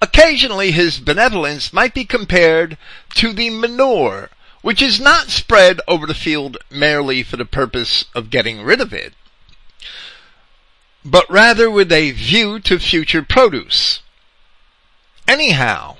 Occasionally 0.00 0.70
his 0.70 0.98
benevolence 0.98 1.74
might 1.74 1.92
be 1.92 2.06
compared 2.06 2.78
to 3.16 3.34
the 3.34 3.50
manure 3.50 4.30
which 4.64 4.80
is 4.80 4.98
not 4.98 5.28
spread 5.28 5.78
over 5.86 6.06
the 6.06 6.14
field 6.14 6.56
merely 6.70 7.22
for 7.22 7.36
the 7.36 7.44
purpose 7.44 8.06
of 8.14 8.30
getting 8.30 8.62
rid 8.62 8.80
of 8.80 8.94
it, 8.94 9.12
but 11.04 11.30
rather 11.30 11.70
with 11.70 11.92
a 11.92 12.12
view 12.12 12.58
to 12.58 12.78
future 12.78 13.22
produce. 13.22 14.00
Anyhow, 15.28 15.98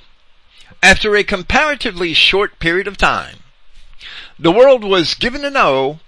after 0.83 1.15
a 1.15 1.23
comparatively 1.23 2.15
short 2.15 2.59
period 2.59 2.89
of 2.89 2.97
time, 2.97 3.41
the 4.39 4.51
world 4.51 4.83
was 4.83 5.15
given 5.15 5.43
to 5.43 5.51
know 5.51 6.01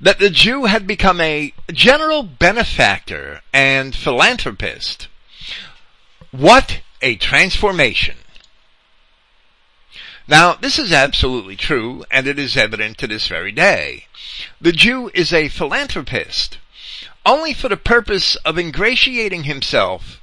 that 0.00 0.18
the 0.18 0.28
Jew 0.28 0.64
had 0.64 0.88
become 0.88 1.20
a 1.20 1.54
general 1.70 2.24
benefactor 2.24 3.42
and 3.52 3.94
philanthropist. 3.94 5.06
What 6.32 6.80
a 7.00 7.14
transformation! 7.14 8.16
Now, 10.28 10.54
this 10.54 10.78
is 10.78 10.92
absolutely 10.92 11.56
true, 11.56 12.04
and 12.10 12.26
it 12.26 12.38
is 12.38 12.56
evident 12.56 12.98
to 12.98 13.06
this 13.06 13.26
very 13.26 13.52
day. 13.52 14.06
The 14.60 14.72
Jew 14.72 15.10
is 15.14 15.32
a 15.32 15.48
philanthropist, 15.48 16.58
only 17.26 17.52
for 17.52 17.68
the 17.68 17.76
purpose 17.76 18.36
of 18.36 18.58
ingratiating 18.58 19.44
himself 19.44 20.20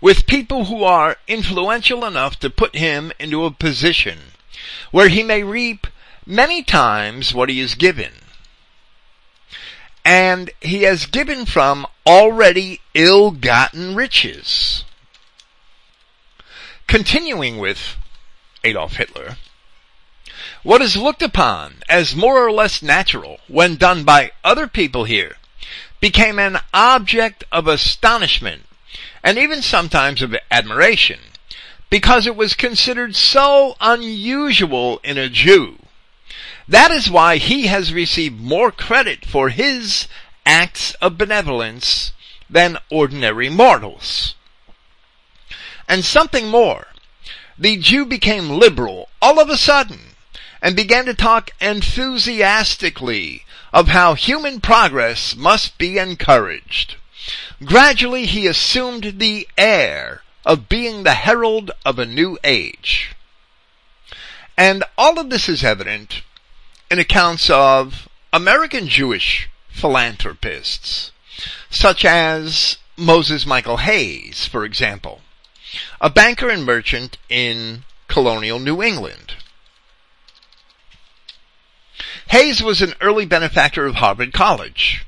with 0.00 0.26
people 0.26 0.66
who 0.66 0.84
are 0.84 1.16
influential 1.28 2.04
enough 2.04 2.38
to 2.40 2.50
put 2.50 2.76
him 2.76 3.12
into 3.18 3.44
a 3.44 3.50
position 3.50 4.18
where 4.90 5.08
he 5.08 5.22
may 5.22 5.42
reap 5.42 5.86
many 6.26 6.62
times 6.62 7.34
what 7.34 7.48
he 7.48 7.60
has 7.60 7.74
given. 7.74 8.12
And 10.04 10.50
he 10.60 10.82
has 10.82 11.06
given 11.06 11.46
from 11.46 11.86
already 12.06 12.80
ill-gotten 12.94 13.94
riches. 13.94 14.84
Continuing 16.86 17.58
with 17.58 17.96
Adolf 18.64 18.96
Hitler, 18.96 19.36
what 20.62 20.82
is 20.82 20.96
looked 20.96 21.22
upon 21.22 21.82
as 21.88 22.14
more 22.14 22.44
or 22.44 22.52
less 22.52 22.82
natural 22.82 23.38
when 23.48 23.76
done 23.76 24.04
by 24.04 24.32
other 24.44 24.66
people 24.66 25.04
here 25.04 25.36
became 26.00 26.38
an 26.38 26.58
object 26.74 27.44
of 27.52 27.66
astonishment 27.66 28.62
and 29.22 29.38
even 29.38 29.62
sometimes 29.62 30.20
of 30.22 30.36
admiration, 30.50 31.20
because 31.90 32.26
it 32.26 32.36
was 32.36 32.54
considered 32.54 33.14
so 33.14 33.76
unusual 33.80 35.00
in 35.04 35.16
a 35.16 35.28
Jew. 35.28 35.78
That 36.66 36.90
is 36.90 37.10
why 37.10 37.36
he 37.36 37.66
has 37.66 37.92
received 37.92 38.40
more 38.40 38.72
credit 38.72 39.24
for 39.24 39.48
his 39.48 40.08
acts 40.46 40.94
of 40.94 41.18
benevolence 41.18 42.12
than 42.48 42.78
ordinary 42.90 43.48
mortals. 43.48 44.34
And 45.88 46.04
something 46.04 46.48
more. 46.48 46.88
The 47.62 47.76
Jew 47.76 48.04
became 48.06 48.48
liberal 48.48 49.08
all 49.20 49.38
of 49.38 49.48
a 49.48 49.56
sudden 49.56 50.16
and 50.60 50.74
began 50.74 51.04
to 51.04 51.14
talk 51.14 51.52
enthusiastically 51.60 53.44
of 53.72 53.86
how 53.86 54.14
human 54.14 54.60
progress 54.60 55.36
must 55.36 55.78
be 55.78 55.96
encouraged. 55.96 56.96
Gradually 57.64 58.26
he 58.26 58.48
assumed 58.48 59.20
the 59.20 59.46
air 59.56 60.24
of 60.44 60.68
being 60.68 61.04
the 61.04 61.14
herald 61.14 61.70
of 61.86 62.00
a 62.00 62.04
new 62.04 62.36
age. 62.42 63.14
And 64.58 64.82
all 64.98 65.20
of 65.20 65.30
this 65.30 65.48
is 65.48 65.62
evident 65.62 66.22
in 66.90 66.98
accounts 66.98 67.48
of 67.48 68.08
American 68.32 68.88
Jewish 68.88 69.48
philanthropists 69.70 71.12
such 71.70 72.04
as 72.04 72.78
Moses 72.96 73.46
Michael 73.46 73.76
Hays, 73.76 74.48
for 74.48 74.64
example, 74.64 75.20
a 76.00 76.10
banker 76.10 76.48
and 76.48 76.64
merchant 76.64 77.18
in 77.28 77.84
colonial 78.08 78.58
New 78.58 78.82
England. 78.82 79.34
Hays 82.28 82.62
was 82.62 82.80
an 82.80 82.94
early 83.00 83.26
benefactor 83.26 83.86
of 83.86 83.96
Harvard 83.96 84.32
College, 84.32 85.04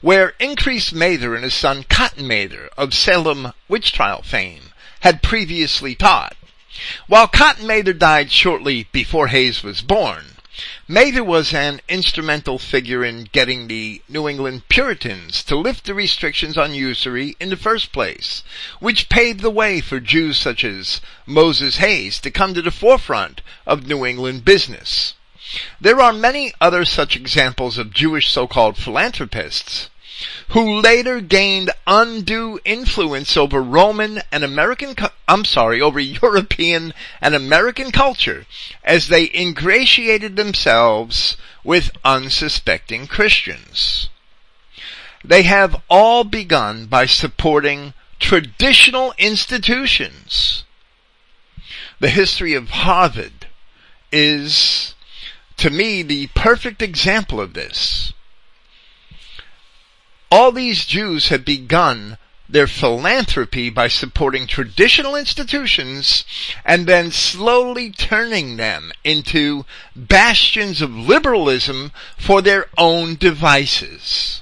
where 0.00 0.34
Increase 0.38 0.92
Mather 0.92 1.34
and 1.34 1.44
his 1.44 1.54
son 1.54 1.84
Cotton 1.88 2.26
Mather 2.26 2.68
of 2.76 2.94
Salem 2.94 3.52
witch 3.68 3.92
trial 3.92 4.22
fame 4.22 4.72
had 5.00 5.22
previously 5.22 5.94
taught. 5.94 6.36
While 7.06 7.28
Cotton 7.28 7.66
Mather 7.66 7.92
died 7.92 8.32
shortly 8.32 8.88
before 8.92 9.28
Hays 9.28 9.62
was 9.62 9.82
born, 9.82 10.31
Mather 10.86 11.24
was 11.24 11.54
an 11.54 11.80
instrumental 11.88 12.58
figure 12.58 13.02
in 13.02 13.24
getting 13.32 13.68
the 13.68 14.02
New 14.06 14.28
England 14.28 14.68
Puritans 14.68 15.42
to 15.44 15.56
lift 15.56 15.84
the 15.84 15.94
restrictions 15.94 16.58
on 16.58 16.74
usury 16.74 17.36
in 17.40 17.48
the 17.48 17.56
first 17.56 17.90
place, 17.90 18.42
which 18.78 19.08
paved 19.08 19.40
the 19.40 19.48
way 19.48 19.80
for 19.80 19.98
Jews 19.98 20.38
such 20.38 20.62
as 20.62 21.00
Moses 21.24 21.78
Hays 21.78 22.20
to 22.20 22.30
come 22.30 22.52
to 22.52 22.60
the 22.60 22.70
forefront 22.70 23.40
of 23.66 23.86
New 23.86 24.04
England 24.04 24.44
business. 24.44 25.14
There 25.80 26.02
are 26.02 26.12
many 26.12 26.52
other 26.60 26.84
such 26.84 27.16
examples 27.16 27.78
of 27.78 27.94
Jewish 27.94 28.30
so-called 28.30 28.76
philanthropists 28.76 29.88
who 30.48 30.80
later 30.80 31.20
gained 31.20 31.70
undue 31.86 32.60
influence 32.64 33.36
over 33.36 33.62
Roman 33.62 34.20
and 34.30 34.44
American, 34.44 34.94
I'm 35.26 35.44
sorry, 35.44 35.80
over 35.80 35.98
European 36.22 36.92
and 37.20 37.34
American 37.34 37.90
culture 37.90 38.46
as 38.84 39.08
they 39.08 39.30
ingratiated 39.34 40.36
themselves 40.36 41.36
with 41.64 41.90
unsuspecting 42.04 43.06
Christians. 43.06 44.08
They 45.24 45.42
have 45.42 45.80
all 45.88 46.24
begun 46.24 46.86
by 46.86 47.06
supporting 47.06 47.94
traditional 48.18 49.14
institutions. 49.18 50.64
The 52.00 52.10
history 52.10 52.54
of 52.54 52.70
Harvard 52.70 53.46
is, 54.10 54.94
to 55.56 55.70
me, 55.70 56.02
the 56.02 56.26
perfect 56.34 56.82
example 56.82 57.40
of 57.40 57.54
this 57.54 58.12
all 60.32 60.50
these 60.50 60.86
Jews 60.86 61.28
have 61.28 61.44
begun 61.44 62.16
their 62.48 62.66
philanthropy 62.66 63.68
by 63.68 63.88
supporting 63.88 64.46
traditional 64.46 65.14
institutions 65.14 66.24
and 66.64 66.86
then 66.86 67.10
slowly 67.10 67.90
turning 67.90 68.56
them 68.56 68.92
into 69.04 69.66
bastions 69.94 70.80
of 70.80 70.90
liberalism 70.90 71.92
for 72.16 72.40
their 72.40 72.64
own 72.78 73.16
devices. 73.16 74.40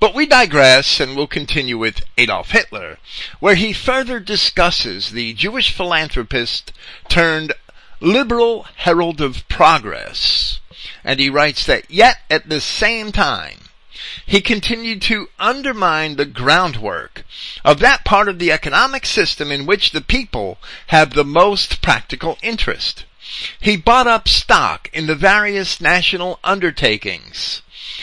But 0.00 0.14
we 0.14 0.24
digress 0.24 1.00
and 1.00 1.14
we'll 1.14 1.26
continue 1.26 1.76
with 1.76 2.00
Adolf 2.16 2.52
Hitler, 2.52 2.96
where 3.40 3.56
he 3.56 3.74
further 3.74 4.20
discusses 4.20 5.10
the 5.10 5.34
Jewish 5.34 5.70
philanthropist 5.70 6.72
turned 7.10 7.52
liberal 8.00 8.62
herald 8.76 9.20
of 9.20 9.46
progress. 9.50 10.60
And 11.04 11.20
he 11.20 11.28
writes 11.28 11.66
that 11.66 11.90
yet 11.90 12.20
at 12.30 12.48
the 12.48 12.62
same 12.62 13.12
time, 13.12 13.58
he 14.24 14.40
continued 14.40 15.02
to 15.02 15.28
undermine 15.38 16.16
the 16.16 16.24
groundwork 16.24 17.24
of 17.64 17.80
that 17.80 18.04
part 18.04 18.28
of 18.28 18.38
the 18.38 18.52
economic 18.52 19.04
system 19.04 19.52
in 19.52 19.66
which 19.66 19.90
the 19.90 20.00
people 20.00 20.58
have 20.86 21.12
the 21.12 21.24
most 21.24 21.82
practical 21.82 22.38
interest. 22.42 23.04
He 23.60 23.76
bought 23.76 24.06
up 24.06 24.28
stock 24.28 24.88
in 24.92 25.06
the 25.06 25.14
various 25.14 25.80
national 25.80 26.38
undertakings 26.42 27.62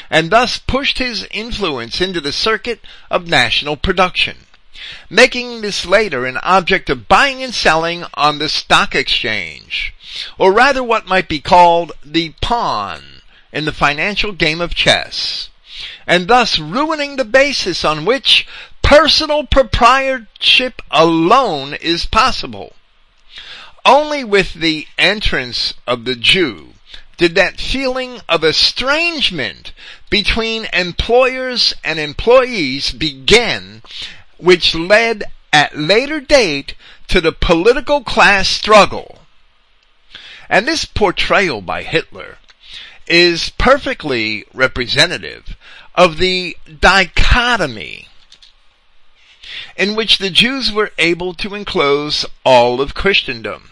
and 0.10 0.30
thus 0.30 0.60
pushed 0.60 1.00
his 1.00 1.26
influence 1.32 2.00
into 2.00 2.22
the 2.22 2.32
circuit 2.32 2.82
of 3.10 3.28
national 3.28 3.78
production, 3.78 4.46
making 5.10 5.62
this 5.62 5.86
later 5.86 6.26
an 6.26 6.38
object 6.44 6.90
of 6.90 7.08
buying 7.08 7.42
and 7.42 7.54
selling 7.54 8.06
on 8.14 8.38
the 8.38 8.50
stock 8.50 8.94
exchange, 8.94 9.94
or 10.38 10.54
rather 10.54 10.84
what 10.84 11.08
might 11.08 11.28
be 11.28 11.40
called 11.40 11.92
the 12.06 12.34
pawn 12.42 13.22
in 13.52 13.66
the 13.66 13.74
financial 13.74 14.32
game 14.32 14.62
of 14.62 14.76
chess 14.76 15.50
and 16.06 16.28
thus 16.28 16.60
ruining 16.60 17.16
the 17.16 17.26
basis 17.26 17.84
on 17.84 18.06
which 18.06 18.48
personal 18.82 19.46
proprietorship 19.46 20.82
alone 20.92 21.74
is 21.74 22.06
possible. 22.06 22.74
Only 23.86 24.24
with 24.24 24.54
the 24.54 24.88
entrance 24.98 25.74
of 25.86 26.06
the 26.06 26.16
Jew 26.16 26.74
did 27.18 27.36
that 27.36 27.60
feeling 27.60 28.22
of 28.30 28.44
estrangement 28.44 29.74
between 30.10 30.68
employers 30.72 31.74
and 31.84 32.00
employees 32.00 32.92
begin, 32.92 33.82
which 34.38 34.76
led 34.76 35.24
at 35.52 35.78
later 35.78 36.20
date 36.20 36.76
to 37.08 37.20
the 37.20 37.32
political 37.32 38.04
class 38.04 38.48
struggle. 38.48 39.20
And 40.50 40.68
this 40.68 40.86
portrayal 40.86 41.62
by 41.62 41.84
Hitler 41.84 42.38
is 43.08 43.50
perfectly 43.58 44.46
representative 44.54 45.56
of 45.96 46.18
the 46.18 46.56
dichotomy 46.80 48.08
in 49.76 49.96
which 49.96 50.18
the 50.18 50.30
Jews 50.30 50.72
were 50.72 50.92
able 50.98 51.34
to 51.36 51.56
enclose 51.56 52.26
all 52.44 52.82
of 52.82 52.94
Christendom. 52.94 53.72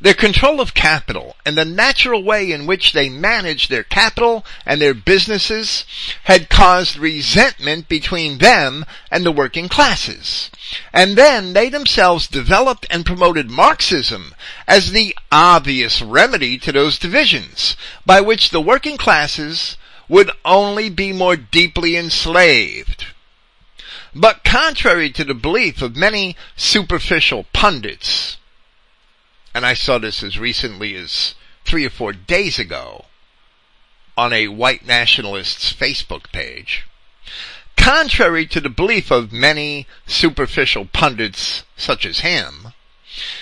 Their 0.00 0.14
control 0.14 0.60
of 0.60 0.74
capital 0.74 1.36
and 1.46 1.56
the 1.56 1.64
natural 1.64 2.22
way 2.22 2.50
in 2.50 2.66
which 2.66 2.92
they 2.92 3.08
managed 3.08 3.70
their 3.70 3.84
capital 3.84 4.44
and 4.66 4.80
their 4.80 4.94
businesses 4.94 5.84
had 6.24 6.50
caused 6.50 6.96
resentment 6.96 7.88
between 7.88 8.38
them 8.38 8.84
and 9.10 9.24
the 9.24 9.32
working 9.32 9.68
classes. 9.68 10.50
And 10.92 11.16
then 11.16 11.52
they 11.52 11.68
themselves 11.68 12.26
developed 12.26 12.86
and 12.90 13.06
promoted 13.06 13.50
Marxism 13.50 14.34
as 14.66 14.90
the 14.90 15.16
obvious 15.30 16.02
remedy 16.02 16.58
to 16.58 16.72
those 16.72 16.98
divisions 16.98 17.76
by 18.04 18.20
which 18.20 18.50
the 18.50 18.60
working 18.60 18.96
classes 18.96 19.76
would 20.08 20.30
only 20.44 20.88
be 20.88 21.12
more 21.12 21.36
deeply 21.36 21.96
enslaved. 21.96 23.06
But 24.14 24.44
contrary 24.44 25.10
to 25.10 25.24
the 25.24 25.34
belief 25.34 25.82
of 25.82 25.96
many 25.96 26.36
superficial 26.56 27.46
pundits, 27.52 28.36
and 29.54 29.64
I 29.64 29.74
saw 29.74 29.98
this 29.98 30.22
as 30.22 30.38
recently 30.38 30.96
as 30.96 31.34
three 31.64 31.86
or 31.86 31.90
four 31.90 32.12
days 32.12 32.58
ago 32.58 33.06
on 34.16 34.32
a 34.32 34.48
white 34.48 34.84
nationalist's 34.84 35.72
Facebook 35.72 36.30
page, 36.32 36.86
contrary 37.76 38.46
to 38.46 38.60
the 38.60 38.68
belief 38.68 39.10
of 39.10 39.32
many 39.32 39.86
superficial 40.06 40.86
pundits 40.86 41.64
such 41.76 42.04
as 42.04 42.20
him, 42.20 42.72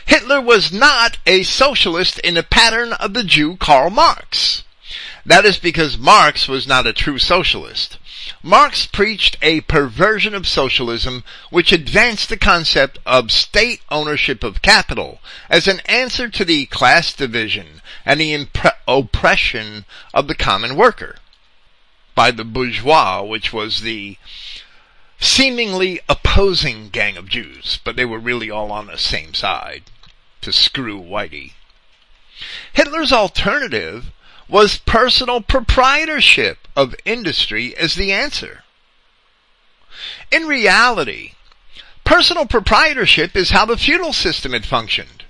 Hitler 0.05 0.41
was 0.41 0.71
not 0.71 1.19
a 1.27 1.43
socialist 1.43 2.19
in 2.19 2.35
the 2.35 2.43
pattern 2.43 2.93
of 2.95 3.15
the 3.15 3.25
Jew 3.25 3.57
Karl 3.57 3.89
Marx. 3.89 4.65
That 5.25 5.47
is 5.47 5.57
because 5.57 5.97
Marx 5.97 6.49
was 6.49 6.67
not 6.67 6.87
a 6.87 6.93
true 6.93 7.19
socialist. 7.19 7.99
Marx 8.45 8.87
preached 8.87 9.37
a 9.41 9.61
perversion 9.63 10.35
of 10.35 10.49
socialism 10.49 11.23
which 11.51 11.71
advanced 11.71 12.29
the 12.29 12.37
concept 12.37 12.99
of 13.07 13.31
state 13.31 13.81
ownership 13.89 14.43
of 14.43 14.63
capital 14.63 15.21
as 15.49 15.69
an 15.69 15.79
answer 15.87 16.29
to 16.29 16.45
the 16.45 16.67
class 16.67 17.13
division 17.13 17.81
and 18.05 18.21
the 18.21 18.37
impre- 18.37 18.73
oppression 18.89 19.85
of 20.13 20.27
the 20.27 20.35
common 20.35 20.75
worker 20.75 21.17
by 22.17 22.33
the 22.33 22.45
bourgeois, 22.45 23.23
which 23.23 23.53
was 23.53 23.83
the 23.83 24.19
seemingly 25.21 26.01
opposing 26.09 26.89
gang 26.89 27.17
of 27.17 27.29
Jews, 27.29 27.79
but 27.85 27.95
they 27.95 28.05
were 28.05 28.19
really 28.19 28.51
all 28.51 28.73
on 28.73 28.89
the 28.89 28.99
same 28.99 29.35
side 29.35 29.85
to 30.41 30.53
screw 30.53 31.01
Whitey. 31.01 31.53
Hitler's 32.73 33.13
alternative 33.13 34.11
was 34.53 34.77
personal 34.77 35.41
proprietorship 35.41 36.69
of 36.77 36.95
industry 37.07 37.75
as 37.75 37.95
the 37.95 38.13
answer. 38.13 38.63
In 40.31 40.47
reality, 40.47 41.33
personal 42.05 42.45
proprietorship 42.45 43.35
is 43.35 43.51
how 43.51 43.65
the 43.65 43.79
feudal 43.79 44.13
system 44.13 44.53
had 44.53 44.67
functioned. 44.67 45.25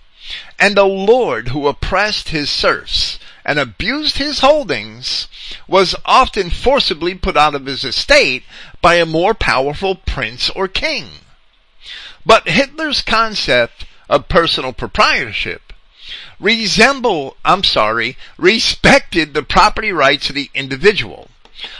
And 0.58 0.76
the 0.76 0.84
lord 0.84 1.48
who 1.48 1.68
oppressed 1.68 2.30
his 2.30 2.50
serfs 2.50 3.20
and 3.44 3.60
abused 3.60 4.18
his 4.18 4.40
holdings 4.40 5.28
was 5.68 5.94
often 6.04 6.50
forcibly 6.50 7.14
put 7.14 7.36
out 7.36 7.54
of 7.54 7.66
his 7.66 7.84
estate 7.84 8.42
by 8.80 8.96
a 8.96 9.06
more 9.06 9.34
powerful 9.34 9.94
prince 9.94 10.50
or 10.50 10.66
king. 10.66 11.10
But 12.26 12.48
Hitler's 12.48 13.02
concept 13.02 13.84
of 14.08 14.28
personal 14.28 14.72
proprietorship 14.72 15.71
resemble, 16.40 17.36
I'm 17.44 17.64
sorry, 17.64 18.16
respected 18.36 19.34
the 19.34 19.42
property 19.42 19.92
rights 19.92 20.28
of 20.28 20.34
the 20.34 20.50
individual. 20.54 21.28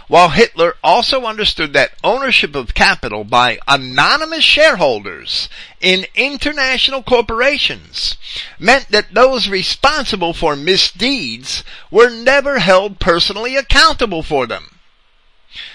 While 0.07 0.29
Hitler 0.29 0.77
also 0.85 1.25
understood 1.25 1.73
that 1.73 1.95
ownership 2.05 2.55
of 2.55 2.73
capital 2.73 3.25
by 3.25 3.59
anonymous 3.67 4.45
shareholders 4.45 5.49
in 5.81 6.07
international 6.15 7.03
corporations 7.03 8.17
meant 8.61 8.91
that 8.91 9.13
those 9.13 9.49
responsible 9.49 10.35
for 10.35 10.55
misdeeds 10.55 11.65
were 11.91 12.11
never 12.11 12.61
held 12.61 13.01
personally 13.01 13.57
accountable 13.57 14.23
for 14.23 14.47
them. 14.47 14.79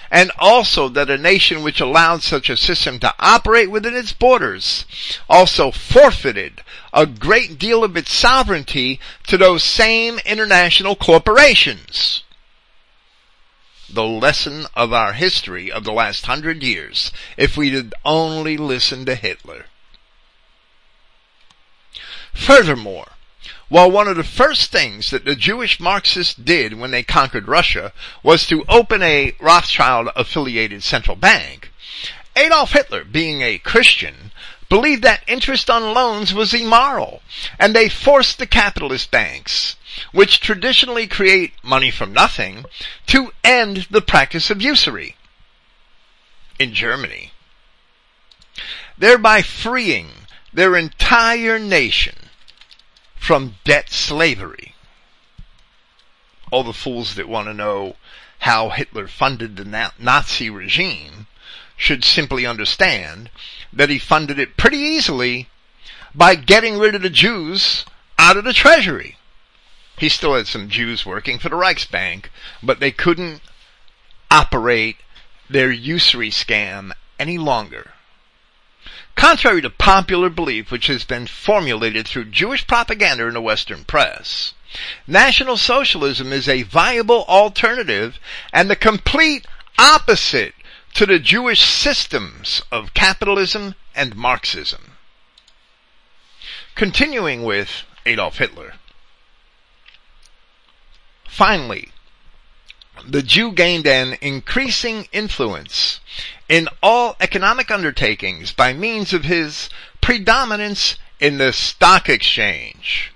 and 0.09 0.31
also 0.39 0.87
that 0.87 1.09
a 1.09 1.17
nation 1.17 1.61
which 1.63 1.81
allowed 1.81 2.23
such 2.23 2.49
a 2.49 2.55
system 2.57 2.97
to 2.99 3.13
operate 3.19 3.69
within 3.69 3.93
its 3.95 4.13
borders 4.13 4.85
also 5.29 5.69
forfeited 5.69 6.61
a 6.97 7.05
great 7.05 7.59
deal 7.59 7.83
of 7.83 7.95
its 7.95 8.11
sovereignty 8.11 8.99
to 9.27 9.37
those 9.37 9.63
same 9.63 10.17
international 10.25 10.95
corporations. 10.95 12.23
The 13.87 14.03
lesson 14.03 14.65
of 14.75 14.91
our 14.91 15.13
history 15.13 15.71
of 15.71 15.83
the 15.83 15.91
last 15.91 16.25
hundred 16.25 16.63
years, 16.63 17.11
if 17.37 17.55
we 17.55 17.69
did 17.69 17.93
only 18.03 18.57
listen 18.57 19.05
to 19.05 19.13
Hitler. 19.13 19.65
Furthermore, 22.33 23.11
while 23.69 23.91
one 23.91 24.07
of 24.07 24.17
the 24.17 24.23
first 24.23 24.71
things 24.71 25.11
that 25.11 25.23
the 25.23 25.35
Jewish 25.35 25.79
Marxists 25.79 26.33
did 26.33 26.79
when 26.79 26.89
they 26.89 27.03
conquered 27.03 27.47
Russia 27.47 27.93
was 28.23 28.47
to 28.47 28.65
open 28.67 29.03
a 29.03 29.35
Rothschild 29.39 30.09
affiliated 30.15 30.81
central 30.81 31.15
bank, 31.15 31.71
Adolf 32.35 32.71
Hitler, 32.71 33.03
being 33.03 33.43
a 33.43 33.59
Christian, 33.59 34.31
believed 34.69 35.03
that 35.03 35.23
interest 35.27 35.69
on 35.69 35.93
loans 35.93 36.33
was 36.33 36.53
immoral, 36.53 37.21
and 37.59 37.75
they 37.75 37.89
forced 37.89 38.37
the 38.37 38.47
capitalist 38.47 39.11
banks, 39.11 39.75
which 40.11 40.39
traditionally 40.39 41.07
create 41.07 41.53
money 41.63 41.91
from 41.91 42.13
nothing, 42.13 42.65
to 43.05 43.31
end 43.43 43.87
the 43.89 44.01
practice 44.01 44.49
of 44.49 44.61
usury. 44.61 45.15
In 46.59 46.73
Germany, 46.73 47.31
thereby 48.97 49.41
freeing 49.41 50.09
their 50.51 50.75
entire 50.75 51.59
nation 51.59 52.15
from 53.15 53.55
debt 53.63 53.89
slavery. 53.91 54.73
All 56.51 56.63
the 56.63 56.73
fools 56.73 57.15
that 57.15 57.29
want 57.29 57.47
to 57.47 57.53
know 57.53 57.95
how 58.39 58.69
Hitler 58.69 59.07
funded 59.07 59.55
the 59.55 59.91
Nazi 59.99 60.49
regime 60.49 61.26
should 61.77 62.03
simply 62.03 62.45
understand 62.45 63.29
that 63.71 63.89
he 63.89 63.99
funded 63.99 64.39
it 64.39 64.57
pretty 64.57 64.77
easily 64.77 65.47
by 66.13 66.35
getting 66.35 66.77
rid 66.77 66.95
of 66.95 67.03
the 67.03 67.09
Jews 67.09 67.85
out 68.17 68.35
of 68.35 68.43
the 68.43 68.53
treasury. 68.53 69.17
He 69.97 70.09
still 70.09 70.35
had 70.35 70.47
some 70.47 70.69
Jews 70.69 71.05
working 71.05 71.39
for 71.39 71.49
the 71.49 71.55
Reichsbank, 71.55 72.25
but 72.61 72.79
they 72.79 72.91
couldn't 72.91 73.41
operate 74.29 74.97
their 75.49 75.71
usury 75.71 76.29
scam 76.29 76.91
any 77.19 77.37
longer. 77.37 77.93
Contrary 79.15 79.61
to 79.61 79.69
popular 79.69 80.29
belief 80.29 80.69
which 80.71 80.87
has 80.87 81.03
been 81.03 81.25
formulated 81.25 82.07
through 82.07 82.25
Jewish 82.25 82.67
propaganda 82.67 83.27
in 83.27 83.33
the 83.33 83.41
Western 83.41 83.83
press, 83.83 84.53
National 85.07 85.57
Socialism 85.57 86.33
is 86.33 86.47
a 86.47 86.63
viable 86.63 87.23
alternative 87.25 88.19
and 88.51 88.69
the 88.69 88.75
complete 88.75 89.47
opposite 89.79 90.53
to 90.97 91.05
the 91.05 91.19
Jewish 91.19 91.63
systems 91.63 92.63
of 92.71 92.95
capitalism 92.95 93.75
and 93.93 94.15
Marxism. 94.15 94.93
Continuing 96.73 97.43
with 97.43 97.83
Adolf 98.07 98.39
Hitler. 98.39 98.73
Finally, 101.27 101.91
the 103.07 103.21
Jew 103.21 103.51
gained 103.51 103.85
an 103.85 104.17
increasing 104.21 105.07
influence 105.11 105.99
in 106.49 106.67
all 106.81 107.15
economic 107.19 107.69
undertakings 107.69 108.51
by 108.51 108.73
means 108.73 109.13
of 109.13 109.23
his 109.23 109.69
predominance 110.01 110.97
in 111.19 111.37
the 111.37 111.53
stock 111.53 112.09
exchange. 112.09 113.13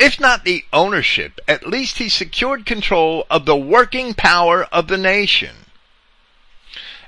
If 0.00 0.18
not 0.18 0.42
the 0.42 0.64
ownership, 0.72 1.38
at 1.46 1.64
least 1.64 1.98
he 1.98 2.08
secured 2.08 2.66
control 2.66 3.24
of 3.30 3.46
the 3.46 3.56
working 3.56 4.14
power 4.14 4.64
of 4.72 4.88
the 4.88 4.98
nation. 4.98 5.63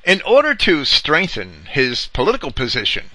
In 0.07 0.23
order 0.23 0.55
to 0.55 0.85
strengthen 0.85 1.66
his 1.69 2.07
political 2.07 2.53
position, 2.53 3.11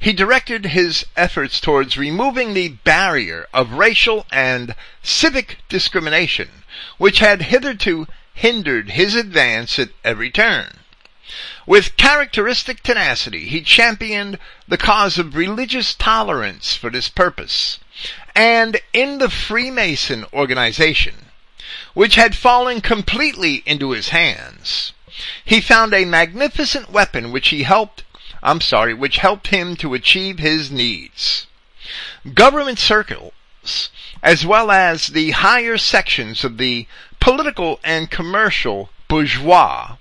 he 0.00 0.14
directed 0.14 0.64
his 0.64 1.04
efforts 1.14 1.60
towards 1.60 1.98
removing 1.98 2.54
the 2.54 2.68
barrier 2.68 3.46
of 3.52 3.74
racial 3.74 4.24
and 4.32 4.74
civic 5.02 5.58
discrimination, 5.68 6.64
which 6.96 7.18
had 7.18 7.42
hitherto 7.52 8.06
hindered 8.32 8.92
his 8.92 9.14
advance 9.14 9.78
at 9.78 9.90
every 10.02 10.30
turn. 10.30 10.78
With 11.66 11.98
characteristic 11.98 12.82
tenacity, 12.82 13.46
he 13.46 13.60
championed 13.60 14.38
the 14.66 14.78
cause 14.78 15.18
of 15.18 15.36
religious 15.36 15.92
tolerance 15.92 16.74
for 16.74 16.88
this 16.88 17.10
purpose. 17.10 17.78
And 18.34 18.80
in 18.94 19.18
the 19.18 19.28
Freemason 19.28 20.24
organization, 20.32 21.26
which 21.92 22.14
had 22.14 22.34
fallen 22.34 22.80
completely 22.80 23.62
into 23.66 23.90
his 23.90 24.08
hands, 24.08 24.94
he 25.44 25.60
found 25.60 25.94
a 25.94 26.04
magnificent 26.04 26.90
weapon 26.90 27.32
which 27.32 27.48
he 27.48 27.62
helped, 27.62 28.04
I'm 28.42 28.60
sorry, 28.60 28.92
which 28.92 29.18
helped 29.18 29.48
him 29.48 29.76
to 29.76 29.94
achieve 29.94 30.38
his 30.38 30.70
needs. 30.70 31.46
Government 32.34 32.78
circles, 32.78 33.32
as 34.22 34.44
well 34.44 34.70
as 34.70 35.08
the 35.08 35.30
higher 35.30 35.78
sections 35.78 36.44
of 36.44 36.58
the 36.58 36.86
political 37.20 37.80
and 37.82 38.10
commercial 38.10 38.90
bourgeois, 39.08 39.96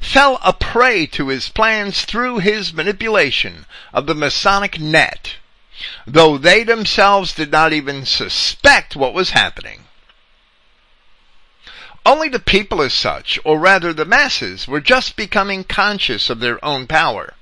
fell 0.00 0.40
a 0.42 0.52
prey 0.52 1.06
to 1.06 1.28
his 1.28 1.48
plans 1.48 2.04
through 2.04 2.38
his 2.38 2.72
manipulation 2.72 3.66
of 3.92 4.06
the 4.06 4.14
Masonic 4.14 4.80
net, 4.80 5.34
though 6.06 6.38
they 6.38 6.64
themselves 6.64 7.34
did 7.34 7.50
not 7.50 7.72
even 7.72 8.06
suspect 8.06 8.96
what 8.96 9.12
was 9.12 9.30
happening. 9.30 9.84
Only 12.06 12.28
the 12.28 12.38
people 12.38 12.80
as 12.80 12.94
such, 12.94 13.38
or 13.44 13.58
rather 13.58 13.92
the 13.92 14.04
masses, 14.04 14.66
were 14.66 14.80
just 14.80 15.16
becoming 15.16 15.64
conscious 15.64 16.30
of 16.30 16.40
their 16.40 16.62
own 16.64 16.86
power. 16.86 17.34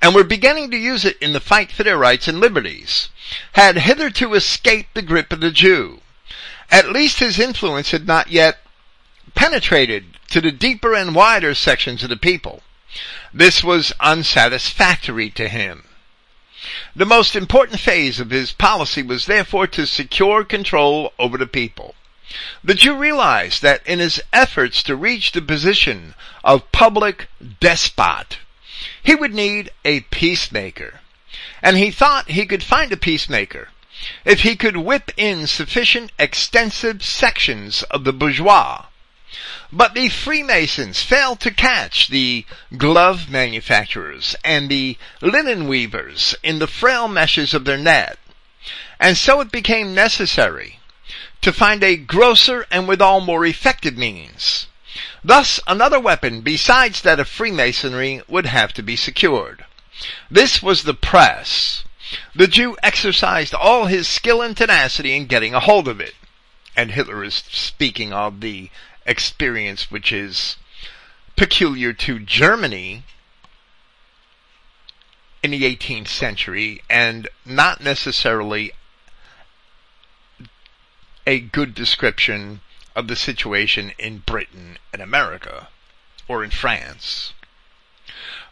And 0.00 0.14
were 0.14 0.24
beginning 0.24 0.70
to 0.70 0.76
use 0.76 1.04
it 1.04 1.18
in 1.18 1.32
the 1.32 1.40
fight 1.40 1.72
for 1.72 1.82
their 1.82 1.98
rights 1.98 2.28
and 2.28 2.38
liberties, 2.38 3.08
had 3.54 3.78
hitherto 3.78 4.34
escaped 4.34 4.94
the 4.94 5.02
grip 5.02 5.32
of 5.32 5.40
the 5.40 5.50
Jew. 5.50 6.00
At 6.70 6.92
least 6.92 7.18
his 7.18 7.38
influence 7.38 7.90
had 7.90 8.06
not 8.06 8.30
yet 8.30 8.60
penetrated 9.34 10.16
to 10.30 10.40
the 10.40 10.52
deeper 10.52 10.94
and 10.94 11.14
wider 11.14 11.54
sections 11.54 12.02
of 12.02 12.10
the 12.10 12.16
people. 12.16 12.62
This 13.34 13.64
was 13.64 13.92
unsatisfactory 14.00 15.30
to 15.30 15.48
him. 15.48 15.84
The 16.94 17.06
most 17.06 17.34
important 17.34 17.80
phase 17.80 18.20
of 18.20 18.30
his 18.30 18.52
policy 18.52 19.02
was 19.02 19.26
therefore 19.26 19.66
to 19.68 19.86
secure 19.86 20.44
control 20.44 21.12
over 21.18 21.36
the 21.38 21.46
people. 21.46 21.94
The 22.62 22.74
Jew 22.74 22.96
realized 22.96 23.62
that 23.62 23.86
in 23.86 23.98
his 23.98 24.20
efforts 24.32 24.82
to 24.82 24.96
reach 24.96 25.32
the 25.32 25.42
position 25.42 26.14
of 26.44 26.70
public 26.72 27.28
despot, 27.60 28.38
he 29.02 29.14
would 29.14 29.34
need 29.34 29.70
a 29.84 30.00
peacemaker. 30.00 31.00
And 31.62 31.76
he 31.76 31.90
thought 31.90 32.30
he 32.30 32.46
could 32.46 32.62
find 32.62 32.92
a 32.92 32.96
peacemaker 32.96 33.68
if 34.24 34.40
he 34.40 34.56
could 34.56 34.76
whip 34.76 35.10
in 35.16 35.46
sufficient 35.46 36.12
extensive 36.18 37.04
sections 37.04 37.82
of 37.84 38.04
the 38.04 38.12
bourgeois 38.12 38.84
but 39.70 39.92
the 39.92 40.08
Freemasons 40.08 41.02
failed 41.02 41.40
to 41.40 41.50
catch 41.50 42.08
the 42.08 42.46
glove 42.78 43.28
manufacturers 43.28 44.34
and 44.42 44.70
the 44.70 44.96
linen 45.20 45.68
weavers 45.68 46.34
in 46.42 46.58
the 46.58 46.66
frail 46.66 47.08
meshes 47.08 47.52
of 47.52 47.66
their 47.66 47.76
net. 47.76 48.18
And 48.98 49.18
so 49.18 49.42
it 49.42 49.52
became 49.52 49.94
necessary 49.94 50.77
to 51.42 51.52
find 51.52 51.82
a 51.82 51.96
grosser 51.96 52.66
and 52.70 52.88
withal 52.88 53.20
more 53.20 53.46
effective 53.46 53.96
means. 53.96 54.66
Thus, 55.22 55.60
another 55.66 56.00
weapon 56.00 56.40
besides 56.40 57.02
that 57.02 57.20
of 57.20 57.28
Freemasonry 57.28 58.22
would 58.28 58.46
have 58.46 58.72
to 58.74 58.82
be 58.82 58.96
secured. 58.96 59.64
This 60.30 60.62
was 60.62 60.82
the 60.82 60.94
press. 60.94 61.84
The 62.34 62.46
Jew 62.46 62.76
exercised 62.82 63.54
all 63.54 63.86
his 63.86 64.08
skill 64.08 64.40
and 64.40 64.56
tenacity 64.56 65.14
in 65.14 65.26
getting 65.26 65.54
a 65.54 65.60
hold 65.60 65.88
of 65.88 66.00
it. 66.00 66.14
And 66.76 66.92
Hitler 66.92 67.24
is 67.24 67.34
speaking 67.34 68.12
of 68.12 68.40
the 68.40 68.70
experience 69.04 69.90
which 69.90 70.12
is 70.12 70.56
peculiar 71.36 71.92
to 71.92 72.18
Germany 72.18 73.02
in 75.42 75.50
the 75.50 75.62
18th 75.62 76.08
century 76.08 76.82
and 76.88 77.28
not 77.44 77.80
necessarily 77.80 78.72
a 81.28 81.40
good 81.40 81.74
description 81.74 82.62
of 82.96 83.06
the 83.06 83.14
situation 83.14 83.92
in 83.98 84.22
Britain 84.24 84.78
and 84.94 85.02
America 85.02 85.68
or 86.26 86.42
in 86.42 86.48
France. 86.48 87.34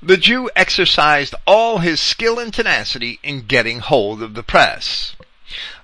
The 0.02 0.18
Jew 0.18 0.50
exercised 0.54 1.34
all 1.46 1.78
his 1.78 2.02
skill 2.02 2.38
and 2.38 2.52
tenacity 2.52 3.18
in 3.22 3.46
getting 3.46 3.78
hold 3.78 4.22
of 4.22 4.34
the 4.34 4.42
press. 4.42 5.16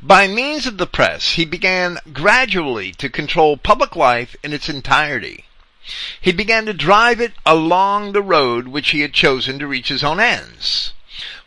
By 0.03 0.29
means 0.29 0.67
of 0.67 0.77
the 0.77 0.87
press, 0.87 1.33
he 1.33 1.47
began 1.47 1.97
gradually 2.13 2.93
to 2.99 3.09
control 3.09 3.57
public 3.57 3.97
life 3.97 4.37
in 4.43 4.53
its 4.53 4.69
entirety. 4.69 5.47
He 6.21 6.31
began 6.31 6.67
to 6.67 6.75
drive 6.75 7.23
it 7.23 7.33
along 7.47 8.13
the 8.13 8.21
road 8.21 8.69
which 8.69 8.91
he 8.91 9.01
had 9.01 9.15
chosen 9.15 9.59
to 9.61 9.67
reach 9.67 9.89
his 9.89 10.05
own 10.05 10.21
ends. 10.21 10.93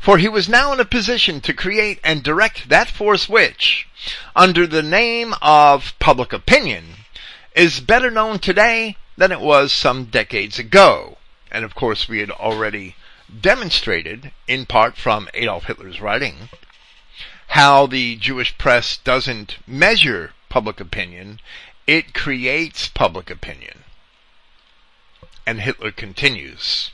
For 0.05 0.19
he 0.19 0.29
was 0.29 0.47
now 0.47 0.71
in 0.71 0.79
a 0.79 0.85
position 0.85 1.41
to 1.41 1.51
create 1.51 1.99
and 2.03 2.21
direct 2.21 2.69
that 2.69 2.91
force 2.91 3.27
which, 3.27 3.87
under 4.35 4.67
the 4.67 4.83
name 4.83 5.33
of 5.41 5.97
public 5.97 6.31
opinion, 6.31 6.97
is 7.55 7.79
better 7.79 8.11
known 8.11 8.37
today 8.37 8.97
than 9.17 9.31
it 9.31 9.39
was 9.39 9.73
some 9.73 10.05
decades 10.05 10.59
ago. 10.59 11.17
And 11.49 11.65
of 11.65 11.73
course, 11.73 12.07
we 12.07 12.19
had 12.19 12.29
already 12.29 12.95
demonstrated, 13.41 14.31
in 14.47 14.67
part 14.67 14.95
from 14.95 15.27
Adolf 15.33 15.63
Hitler's 15.63 15.99
writing, 15.99 16.49
how 17.47 17.87
the 17.87 18.15
Jewish 18.17 18.55
press 18.59 18.97
doesn't 18.97 19.57
measure 19.65 20.33
public 20.49 20.79
opinion, 20.79 21.39
it 21.87 22.13
creates 22.13 22.87
public 22.89 23.31
opinion. 23.31 23.85
And 25.47 25.61
Hitler 25.61 25.91
continues. 25.91 26.91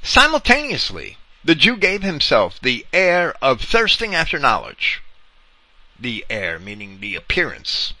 Simultaneously, 0.00 1.16
the 1.46 1.54
Jew 1.54 1.76
gave 1.76 2.02
himself 2.02 2.58
the 2.60 2.84
air 2.92 3.32
of 3.40 3.60
thirsting 3.60 4.16
after 4.16 4.36
knowledge. 4.36 5.00
The 5.96 6.26
air 6.28 6.58
meaning 6.58 6.98
the 6.98 7.14
appearance. 7.14 7.94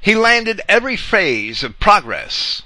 He 0.00 0.14
landed 0.14 0.62
every 0.66 0.96
phase 0.96 1.62
of 1.62 1.78
progress. 1.78 2.62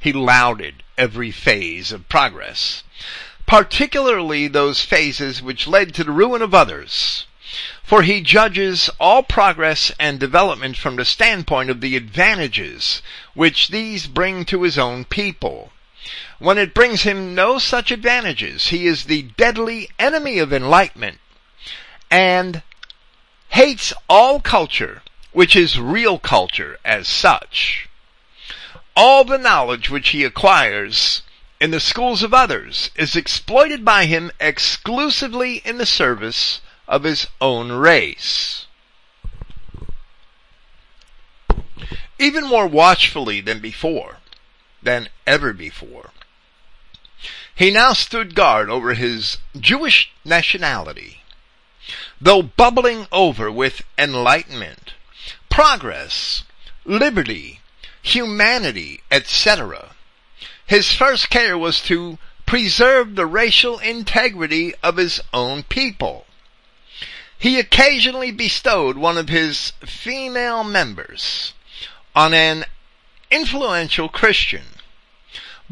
He 0.00 0.12
lauded 0.12 0.84
every 0.96 1.32
phase 1.32 1.90
of 1.90 2.08
progress, 2.08 2.84
particularly 3.44 4.46
those 4.46 4.84
phases 4.84 5.42
which 5.42 5.66
led 5.66 5.94
to 5.94 6.04
the 6.04 6.12
ruin 6.12 6.40
of 6.40 6.54
others. 6.54 7.26
For 7.82 8.02
he 8.02 8.20
judges 8.20 8.88
all 9.00 9.24
progress 9.24 9.90
and 9.98 10.20
development 10.20 10.76
from 10.76 10.94
the 10.94 11.04
standpoint 11.04 11.70
of 11.70 11.80
the 11.80 11.96
advantages 11.96 13.02
which 13.34 13.68
these 13.68 14.06
bring 14.06 14.44
to 14.44 14.62
his 14.62 14.78
own 14.78 15.04
people. 15.04 15.71
When 16.42 16.58
it 16.58 16.74
brings 16.74 17.02
him 17.02 17.36
no 17.36 17.60
such 17.60 17.92
advantages, 17.92 18.66
he 18.70 18.88
is 18.88 19.04
the 19.04 19.22
deadly 19.22 19.88
enemy 19.96 20.38
of 20.38 20.52
enlightenment 20.52 21.20
and 22.10 22.62
hates 23.50 23.92
all 24.08 24.40
culture 24.40 25.04
which 25.30 25.54
is 25.54 25.78
real 25.78 26.18
culture 26.18 26.80
as 26.84 27.06
such. 27.06 27.88
All 28.96 29.22
the 29.22 29.38
knowledge 29.38 29.88
which 29.88 30.08
he 30.08 30.24
acquires 30.24 31.22
in 31.60 31.70
the 31.70 31.78
schools 31.78 32.24
of 32.24 32.34
others 32.34 32.90
is 32.96 33.14
exploited 33.14 33.84
by 33.84 34.06
him 34.06 34.32
exclusively 34.40 35.62
in 35.64 35.78
the 35.78 35.86
service 35.86 36.60
of 36.88 37.04
his 37.04 37.28
own 37.40 37.70
race. 37.70 38.66
Even 42.18 42.48
more 42.48 42.66
watchfully 42.66 43.40
than 43.40 43.60
before, 43.60 44.16
than 44.82 45.08
ever 45.24 45.52
before, 45.52 46.10
he 47.54 47.70
now 47.70 47.92
stood 47.92 48.34
guard 48.34 48.70
over 48.70 48.94
his 48.94 49.38
Jewish 49.58 50.10
nationality. 50.24 51.22
Though 52.20 52.42
bubbling 52.42 53.06
over 53.12 53.50
with 53.50 53.82
enlightenment, 53.98 54.94
progress, 55.50 56.44
liberty, 56.84 57.60
humanity, 58.02 59.02
etc. 59.10 59.94
His 60.66 60.92
first 60.92 61.30
care 61.30 61.58
was 61.58 61.80
to 61.82 62.18
preserve 62.46 63.14
the 63.14 63.26
racial 63.26 63.78
integrity 63.78 64.74
of 64.82 64.96
his 64.96 65.20
own 65.32 65.62
people. 65.62 66.26
He 67.38 67.58
occasionally 67.58 68.30
bestowed 68.30 68.96
one 68.96 69.18
of 69.18 69.28
his 69.28 69.72
female 69.84 70.62
members 70.62 71.52
on 72.14 72.34
an 72.34 72.64
influential 73.30 74.08
Christian, 74.08 74.71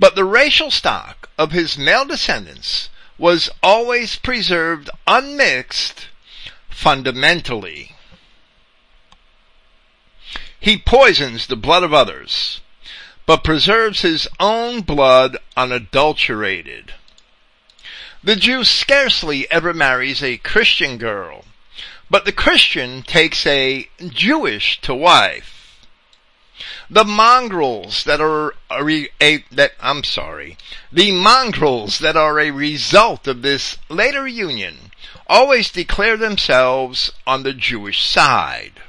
but 0.01 0.15
the 0.15 0.25
racial 0.25 0.71
stock 0.71 1.29
of 1.37 1.53
his 1.53 1.77
male 1.77 2.07
descendants 2.07 2.89
was 3.19 3.51
always 3.63 4.17
preserved 4.17 4.89
unmixed 5.07 6.09
fundamentally. 6.71 7.95
He 10.59 10.79
poisons 10.79 11.47
the 11.47 11.57
blood 11.57 11.83
of 11.83 11.93
others, 11.93 12.63
but 13.27 13.45
preserves 13.45 14.01
his 14.01 14.27
own 14.41 14.81
blood 14.81 15.37
unadulterated. 15.55 16.95
The 18.25 18.37
Jew 18.37 18.65
scarcely 18.65 19.51
ever 19.51 19.75
marries 19.75 20.23
a 20.23 20.39
Christian 20.39 20.97
girl, 20.97 21.45
but 22.09 22.25
the 22.25 22.33
Christian 22.33 23.03
takes 23.03 23.47
a 23.47 23.89
Jewish 24.09 24.81
to 24.81 24.95
wife. 24.95 25.60
The 26.92 27.05
mongrels 27.05 28.03
that 28.03 28.20
are 28.20 28.55
a, 28.68 29.09
a, 29.20 29.44
that 29.53 29.74
I'm 29.81 30.03
sorry, 30.03 30.59
the 30.90 31.12
mongrels 31.12 32.00
that 32.00 32.16
are 32.16 32.40
a 32.40 32.50
result 32.50 33.29
of 33.29 33.42
this 33.42 33.79
later 33.88 34.26
union 34.26 34.90
always 35.29 35.70
declare 35.70 36.16
themselves 36.16 37.12
on 37.29 37.44
the 37.44 37.53
Jewish 37.53 38.05
side. 38.05 38.83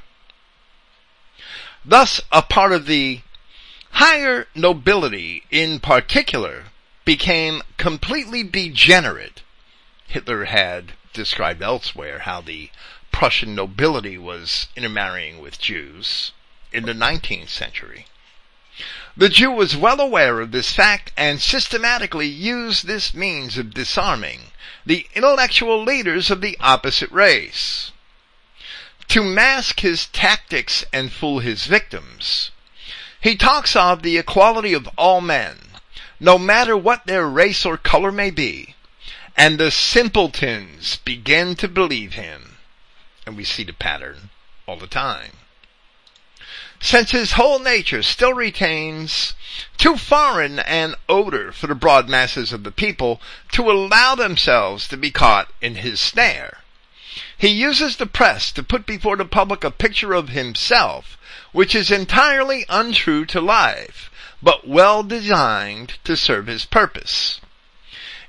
Thus, 1.86 2.22
a 2.32 2.42
part 2.42 2.72
of 2.72 2.88
the 2.88 3.22
higher 3.92 4.48
nobility 4.56 5.44
in 5.52 5.80
particular 5.80 6.66
became 7.06 7.62
completely 7.78 8.42
degenerate. 8.42 9.44
Hitler 10.08 10.46
had 10.46 10.94
described 11.14 11.62
elsewhere 11.62 12.20
how 12.20 12.42
the 12.42 12.72
Prussian 13.12 13.54
nobility 13.54 14.18
was 14.18 14.70
intermarrying 14.76 15.40
with 15.40 15.60
Jews 15.60 16.32
in 16.72 16.86
the 16.86 16.94
19th 16.94 17.50
century. 17.50 18.06
The 19.18 19.30
Jew 19.30 19.52
was 19.52 19.76
well 19.76 20.00
aware 20.00 20.40
of 20.40 20.52
this 20.52 20.72
fact 20.72 21.12
and 21.18 21.42
systematically 21.42 22.28
used 22.28 22.88
this 22.88 23.14
means 23.14 23.58
of 23.58 23.74
disarming 23.74 24.52
the 24.86 25.08
intellectual 25.14 25.84
leaders 25.84 26.32
of 26.32 26.42
the 26.42 26.58
opposite 26.60 27.12
race. 27.12 27.92
To 29.10 29.22
mask 29.22 29.82
his 29.82 30.08
tactics 30.08 30.86
and 30.94 31.12
fool 31.12 31.40
his 31.40 31.66
victims, 31.66 32.52
he 33.20 33.36
talks 33.36 33.76
of 33.76 34.02
the 34.02 34.18
equality 34.18 34.74
of 34.74 34.88
all 34.98 35.20
men, 35.20 35.58
no 36.20 36.38
matter 36.38 36.78
what 36.78 37.06
their 37.06 37.28
race 37.28 37.66
or 37.66 37.78
color 37.78 38.12
may 38.12 38.32
be, 38.32 38.76
and 39.36 39.60
the 39.60 39.72
simpletons 39.72 40.96
begin 41.04 41.56
to 41.58 41.68
believe 41.68 42.14
him. 42.14 42.58
And 43.26 43.36
we 43.36 43.44
see 43.44 43.64
the 43.64 43.74
pattern 43.74 44.30
all 44.66 44.78
the 44.78 44.88
time. 44.88 45.34
Since 46.84 47.12
his 47.12 47.34
whole 47.34 47.60
nature 47.60 48.02
still 48.02 48.34
retains 48.34 49.34
too 49.78 49.98
foreign 49.98 50.60
an 50.60 50.96
odor 51.08 51.52
for 51.52 51.68
the 51.68 51.76
broad 51.76 52.10
masses 52.10 52.52
of 52.52 52.64
the 52.64 52.72
people 52.72 53.22
to 53.52 53.72
allow 53.72 54.16
themselves 54.16 54.88
to 54.88 54.98
be 54.98 55.12
caught 55.12 55.50
in 55.62 55.76
his 55.76 56.02
snare. 56.02 56.58
He 57.38 57.50
uses 57.50 57.96
the 57.96 58.08
press 58.08 58.52
to 58.54 58.64
put 58.64 58.86
before 58.86 59.16
the 59.16 59.26
public 59.26 59.64
a 59.64 59.72
picture 59.72 60.14
of 60.14 60.30
himself 60.30 61.18
which 61.52 61.76
is 61.76 61.92
entirely 61.92 62.66
untrue 62.68 63.26
to 63.26 63.40
life, 63.42 64.10
but 64.42 64.68
well 64.68 65.04
designed 65.04 65.94
to 66.04 66.18
serve 66.18 66.48
his 66.48 66.66
purpose. 66.66 67.40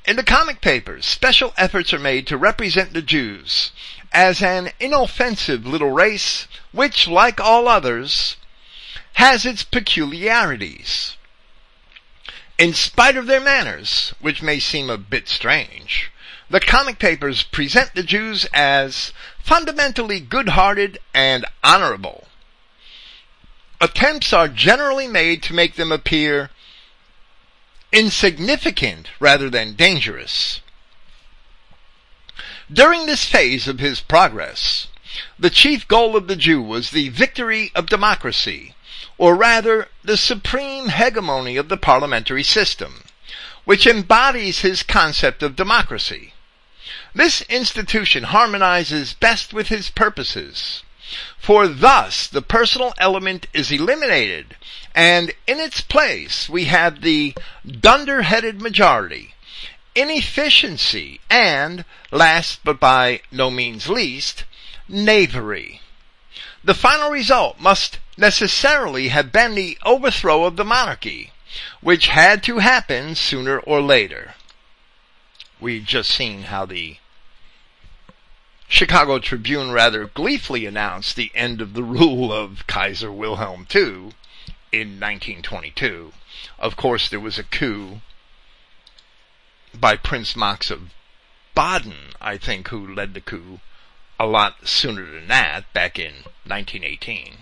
In 0.04 0.16
the 0.16 0.24
comic 0.24 0.60
papers, 0.60 1.06
special 1.06 1.54
efforts 1.56 1.92
are 1.94 1.98
made 1.98 2.26
to 2.26 2.36
represent 2.36 2.92
the 2.92 3.02
Jews 3.02 3.70
as 4.12 4.42
an 4.42 4.72
inoffensive 4.78 5.66
little 5.66 5.90
race 5.90 6.46
which, 6.72 7.08
like 7.08 7.40
all 7.40 7.66
others, 7.66 8.36
has 9.14 9.44
its 9.44 9.62
peculiarities. 9.62 11.16
In 12.58 12.74
spite 12.74 13.16
of 13.16 13.26
their 13.26 13.40
manners, 13.40 14.14
which 14.20 14.42
may 14.42 14.58
seem 14.58 14.88
a 14.88 14.98
bit 14.98 15.28
strange, 15.28 16.10
the 16.48 16.60
comic 16.60 16.98
papers 16.98 17.42
present 17.42 17.94
the 17.94 18.02
Jews 18.02 18.46
as 18.52 19.12
fundamentally 19.38 20.20
good-hearted 20.20 20.98
and 21.14 21.46
honorable. 21.64 22.28
Attempts 23.80 24.32
are 24.32 24.48
generally 24.48 25.08
made 25.08 25.42
to 25.44 25.54
make 25.54 25.74
them 25.74 25.90
appear 25.90 26.50
insignificant 27.90 29.08
rather 29.18 29.50
than 29.50 29.74
dangerous. 29.74 30.60
During 32.72 33.06
this 33.06 33.24
phase 33.24 33.66
of 33.66 33.80
his 33.80 34.00
progress, 34.00 34.88
the 35.38 35.50
chief 35.50 35.86
goal 35.88 36.16
of 36.16 36.26
the 36.26 36.36
Jew 36.36 36.62
was 36.62 36.90
the 36.90 37.08
victory 37.10 37.70
of 37.74 37.86
democracy, 37.86 38.74
or 39.22 39.36
rather 39.36 39.86
the 40.02 40.16
supreme 40.16 40.88
hegemony 40.88 41.56
of 41.56 41.68
the 41.68 41.76
parliamentary 41.76 42.42
system, 42.42 43.04
which 43.64 43.86
embodies 43.86 44.62
his 44.62 44.82
concept 44.82 45.44
of 45.44 45.54
democracy. 45.54 46.34
This 47.14 47.42
institution 47.42 48.24
harmonizes 48.24 49.12
best 49.12 49.54
with 49.54 49.68
his 49.68 49.90
purposes. 49.90 50.82
For 51.38 51.68
thus 51.68 52.26
the 52.26 52.42
personal 52.42 52.94
element 52.98 53.46
is 53.54 53.70
eliminated, 53.70 54.56
and 54.92 55.32
in 55.46 55.60
its 55.60 55.80
place 55.80 56.48
we 56.48 56.64
have 56.64 57.00
the 57.00 57.32
dunder-headed 57.64 58.60
majority, 58.60 59.34
inefficiency, 59.94 61.20
and, 61.30 61.84
last 62.10 62.58
but 62.64 62.80
by 62.80 63.20
no 63.30 63.52
means 63.52 63.88
least, 63.88 64.42
knavery. 64.88 65.80
The 66.64 66.74
final 66.74 67.08
result 67.08 67.60
must 67.60 68.00
necessarily 68.16 69.08
have 69.08 69.32
been 69.32 69.54
the 69.54 69.78
overthrow 69.84 70.44
of 70.44 70.56
the 70.56 70.64
monarchy, 70.64 71.32
which 71.80 72.08
had 72.08 72.42
to 72.44 72.58
happen 72.58 73.14
sooner 73.14 73.58
or 73.60 73.80
later. 73.80 74.34
We've 75.60 75.84
just 75.84 76.10
seen 76.10 76.42
how 76.44 76.66
the 76.66 76.98
Chicago 78.68 79.18
Tribune 79.18 79.70
rather 79.70 80.06
gleefully 80.06 80.66
announced 80.66 81.14
the 81.14 81.30
end 81.34 81.60
of 81.60 81.74
the 81.74 81.82
rule 81.98 82.32
of 82.32 82.66
Kaiser 82.66 83.12
Wilhelm 83.12 83.66
II 83.74 84.12
in 84.72 84.98
1922. 84.98 86.12
Of 86.58 86.76
course, 86.76 87.08
there 87.08 87.20
was 87.20 87.38
a 87.38 87.44
coup 87.44 88.00
by 89.74 89.96
Prince 89.96 90.34
Max 90.36 90.70
of 90.70 90.92
Baden, 91.54 92.14
I 92.20 92.38
think, 92.38 92.68
who 92.68 92.94
led 92.94 93.14
the 93.14 93.20
coup 93.20 93.60
a 94.18 94.26
lot 94.26 94.66
sooner 94.66 95.04
than 95.04 95.28
that, 95.28 95.72
back 95.72 95.98
in 95.98 96.24
1918. 96.46 97.38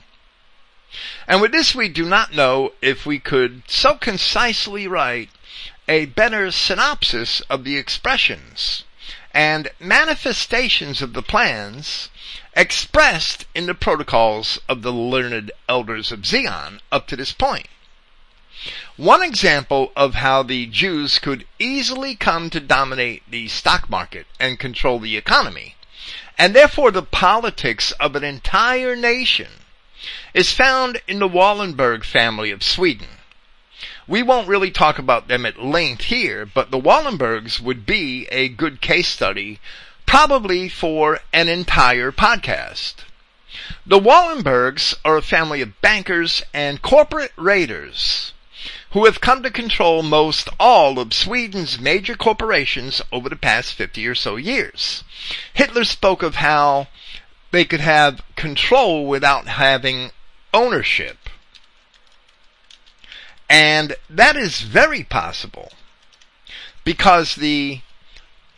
And 1.27 1.41
with 1.41 1.53
this, 1.53 1.75
we 1.75 1.89
do 1.89 2.05
not 2.05 2.35
know 2.35 2.73
if 2.83 3.07
we 3.07 3.19
could 3.19 3.63
so 3.67 3.95
concisely 3.95 4.87
write 4.87 5.31
a 5.89 6.07
better 6.07 6.51
synopsis 6.51 7.41
of 7.43 7.65
the 7.65 7.77
expressions 7.77 8.85
and 9.33 9.69
manifestations 9.79 11.03
of 11.03 11.13
the 11.13 11.23
plans 11.23 12.09
expressed 12.55 13.47
in 13.55 13.67
the 13.67 13.75
protocols 13.75 14.59
of 14.69 14.83
the 14.83 14.93
learned 14.93 15.53
elders 15.69 16.11
of 16.11 16.27
Zion 16.27 16.81
up 16.91 17.07
to 17.07 17.17
this 17.17 17.33
point. 17.33 17.69
One 18.97 19.23
example 19.23 19.93
of 19.97 20.15
how 20.15 20.43
the 20.43 20.67
Jews 20.67 21.19
could 21.19 21.47
easily 21.59 22.15
come 22.15 22.51
to 22.51 22.61
dominate 22.61 23.23
the 23.31 23.49
stock 23.49 23.89
market 23.89 24.27
and 24.39 24.59
control 24.59 24.99
the 24.99 25.17
economy, 25.17 25.77
and 26.37 26.55
therefore 26.55 26.91
the 26.91 27.03
politics 27.03 27.93
of 27.93 28.15
an 28.17 28.25
entire 28.25 28.95
nation, 28.97 29.60
is 30.35 30.53
found 30.53 31.01
in 31.07 31.19
the 31.19 31.29
Wallenberg 31.29 32.05
family 32.05 32.51
of 32.51 32.63
Sweden. 32.63 33.09
We 34.07 34.23
won't 34.23 34.49
really 34.49 34.71
talk 34.71 34.99
about 34.99 35.29
them 35.29 35.47
at 35.47 35.63
length 35.63 36.05
here, 36.05 36.45
but 36.45 36.71
the 36.71 36.81
Wallenbergs 36.81 37.61
would 37.61 37.87
be 37.87 38.27
a 38.33 38.49
good 38.49 38.81
case 38.81 39.09
study 39.09 39.61
probably 40.07 40.69
for 40.69 41.21
an 41.33 41.49
entire 41.49 42.11
podcast. 42.11 43.05
The 43.87 44.01
Wallenbergs 44.01 44.97
are 45.05 45.17
a 45.17 45.23
family 45.23 45.61
of 45.61 45.81
bankers 45.81 46.43
and 46.53 46.83
corporate 46.83 47.33
raiders 47.37 48.33
who 48.91 49.05
have 49.05 49.21
come 49.21 49.43
to 49.45 49.51
control 49.51 50.03
most 50.03 50.49
all 50.59 50.99
of 50.99 51.15
Sweden's 51.15 51.79
major 51.79 52.17
corporations 52.17 53.01
over 53.13 53.29
the 53.29 53.37
past 53.37 53.75
50 53.75 54.07
or 54.07 54.15
so 54.17 54.35
years. 54.35 55.05
Hitler 55.55 55.85
spoke 55.85 56.25
of 56.25 56.37
how 56.37 56.89
they 57.51 57.65
could 57.65 57.81
have 57.81 58.23
control 58.37 59.07
without 59.07 59.47
having 59.47 60.11
ownership. 60.53 61.17
And 63.49 63.97
that 64.09 64.37
is 64.37 64.61
very 64.61 65.03
possible 65.03 65.73
because 66.85 67.35
the 67.35 67.81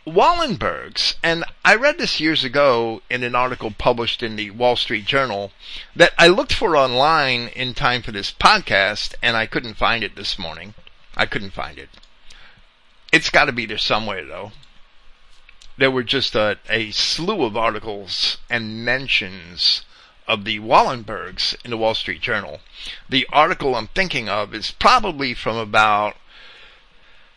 Wallenbergs, 0.07 1.15
and 1.23 1.45
I 1.65 1.77
read 1.77 1.97
this 1.97 2.19
years 2.19 2.43
ago 2.43 3.03
in 3.09 3.23
an 3.23 3.35
article 3.35 3.71
published 3.71 4.23
in 4.23 4.37
the 4.37 4.51
Wall 4.51 4.75
Street 4.75 5.07
Journal 5.07 5.53
that 5.95 6.13
I 6.19 6.27
looked 6.27 6.53
for 6.53 6.77
online 6.77 7.49
in 7.49 7.73
time 7.73 8.03
for 8.03 8.11
this 8.11 8.33
podcast 8.33 9.15
and 9.23 9.37
I 9.37 9.47
couldn't 9.47 9.75
find 9.75 10.03
it 10.03 10.17
this 10.17 10.39
morning. 10.39 10.75
I 11.17 11.27
couldn't 11.27 11.53
find 11.53 11.79
it. 11.79 11.89
It's 13.13 13.31
got 13.31 13.45
to 13.45 13.53
be 13.53 13.65
there 13.65 13.79
somewhere 13.79 14.25
though. 14.25 14.53
There 15.79 15.91
were 15.91 16.03
just 16.03 16.35
a, 16.35 16.59
a 16.69 16.91
slew 16.91 17.45
of 17.45 17.57
articles 17.57 18.39
and 18.51 18.85
mentions 18.85 19.85
of 20.29 20.45
the 20.45 20.61
Wallenbergs 20.61 21.55
in 21.65 21.71
the 21.71 21.79
Wall 21.79 21.95
Street 21.95 22.21
Journal. 22.21 22.61
The 23.09 23.27
article 23.33 23.75
I'm 23.75 23.89
thinking 23.89 24.29
of 24.29 24.55
is 24.55 24.71
probably 24.71 25.35
from 25.35 25.57
about 25.57 26.17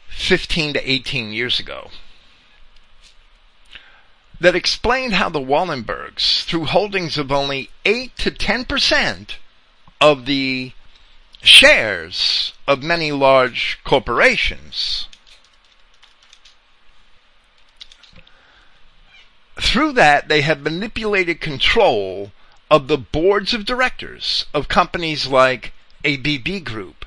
15 0.10 0.74
to 0.74 0.92
18 0.92 1.34
years 1.34 1.60
ago 1.60 1.90
that 4.40 4.56
explained 4.56 5.14
how 5.14 5.30
the 5.30 5.40
Wallenbergs, 5.40 6.44
through 6.44 6.66
holdings 6.66 7.18
of 7.18 7.32
only 7.32 7.70
8 7.86 8.16
to 8.18 8.32
10% 8.32 9.30
of 10.02 10.26
the 10.26 10.74
shares 11.42 12.54
of 12.68 12.84
many 12.84 13.12
large 13.12 13.80
corporations, 13.84 15.08
through 19.66 19.92
that 19.94 20.28
they 20.28 20.42
have 20.42 20.62
manipulated 20.62 21.42
control 21.42 22.32
of 22.70 22.88
the 22.88 22.98
boards 22.98 23.54
of 23.54 23.66
directors 23.66 24.46
of 24.54 24.68
companies 24.68 25.26
like 25.26 25.74
ABB 26.06 26.64
Group, 26.64 27.04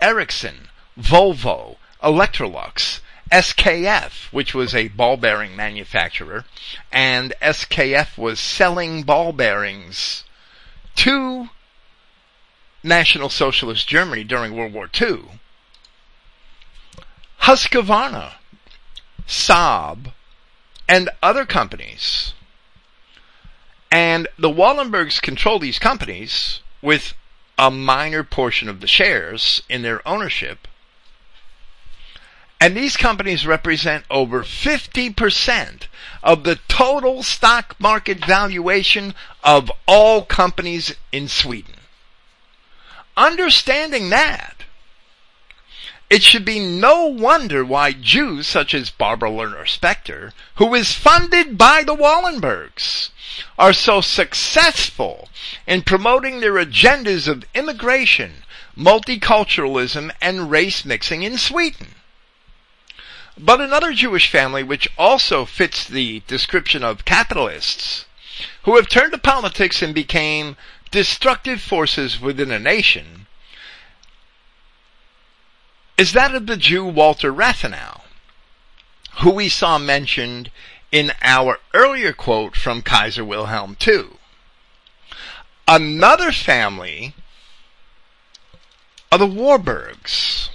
Ericsson, 0.00 0.68
Volvo, 0.98 1.76
Electrolux, 2.02 3.00
SKF, 3.30 4.32
which 4.32 4.54
was 4.54 4.74
a 4.74 4.88
ball 4.88 5.16
bearing 5.16 5.54
manufacturer, 5.54 6.44
and 6.92 7.32
SKF 7.40 8.18
was 8.18 8.40
selling 8.40 9.04
ball 9.04 9.32
bearings 9.32 10.24
to 10.96 11.48
National 12.82 13.28
Socialist 13.28 13.88
Germany 13.88 14.24
during 14.24 14.54
World 14.54 14.72
War 14.72 14.90
II. 15.00 15.40
Husqvarna, 17.42 18.34
Saab, 19.26 20.12
and 20.88 21.10
other 21.22 21.44
companies 21.44 22.34
and 23.94 24.26
the 24.36 24.50
Wallenbergs 24.50 25.22
control 25.22 25.60
these 25.60 25.78
companies 25.78 26.58
with 26.82 27.14
a 27.56 27.70
minor 27.70 28.24
portion 28.24 28.68
of 28.68 28.80
the 28.80 28.88
shares 28.88 29.62
in 29.68 29.82
their 29.82 30.06
ownership. 30.06 30.66
And 32.60 32.76
these 32.76 32.96
companies 32.96 33.46
represent 33.46 34.04
over 34.10 34.42
50% 34.42 35.82
of 36.24 36.42
the 36.42 36.58
total 36.66 37.22
stock 37.22 37.76
market 37.78 38.24
valuation 38.24 39.14
of 39.44 39.70
all 39.86 40.24
companies 40.24 40.96
in 41.12 41.28
Sweden. 41.28 41.76
Understanding 43.16 44.10
that, 44.10 44.63
it 46.10 46.22
should 46.22 46.44
be 46.44 46.60
no 46.60 47.06
wonder 47.06 47.64
why 47.64 47.92
Jews 47.92 48.46
such 48.46 48.74
as 48.74 48.90
Barbara 48.90 49.30
Lerner 49.30 49.66
Specter, 49.66 50.32
who 50.56 50.74
is 50.74 50.92
funded 50.92 51.56
by 51.56 51.82
the 51.82 51.94
Wallenbergs, 51.94 53.10
are 53.58 53.72
so 53.72 54.00
successful 54.00 55.28
in 55.66 55.82
promoting 55.82 56.40
their 56.40 56.54
agendas 56.54 57.26
of 57.26 57.44
immigration, 57.54 58.44
multiculturalism, 58.76 60.12
and 60.20 60.50
race 60.50 60.84
mixing 60.84 61.22
in 61.22 61.38
Sweden. 61.38 61.94
But 63.36 63.60
another 63.60 63.92
Jewish 63.92 64.30
family 64.30 64.62
which 64.62 64.88
also 64.96 65.44
fits 65.44 65.84
the 65.84 66.22
description 66.26 66.84
of 66.84 67.04
capitalists, 67.04 68.04
who 68.64 68.76
have 68.76 68.88
turned 68.88 69.12
to 69.12 69.18
politics 69.18 69.82
and 69.82 69.94
became 69.94 70.56
destructive 70.90 71.60
forces 71.60 72.20
within 72.20 72.52
a 72.52 72.58
nation, 72.58 73.23
is 75.96 76.12
that 76.12 76.34
of 76.34 76.46
the 76.46 76.56
Jew 76.56 76.84
Walter 76.84 77.32
Rathenau, 77.32 78.00
who 79.20 79.30
we 79.30 79.48
saw 79.48 79.78
mentioned 79.78 80.50
in 80.90 81.12
our 81.22 81.58
earlier 81.72 82.12
quote 82.12 82.56
from 82.56 82.82
Kaiser 82.82 83.24
Wilhelm 83.24 83.76
II. 83.86 84.06
Another 85.66 86.32
family 86.32 87.14
are 89.10 89.18
the 89.18 89.26
Warburgs, 89.26 90.50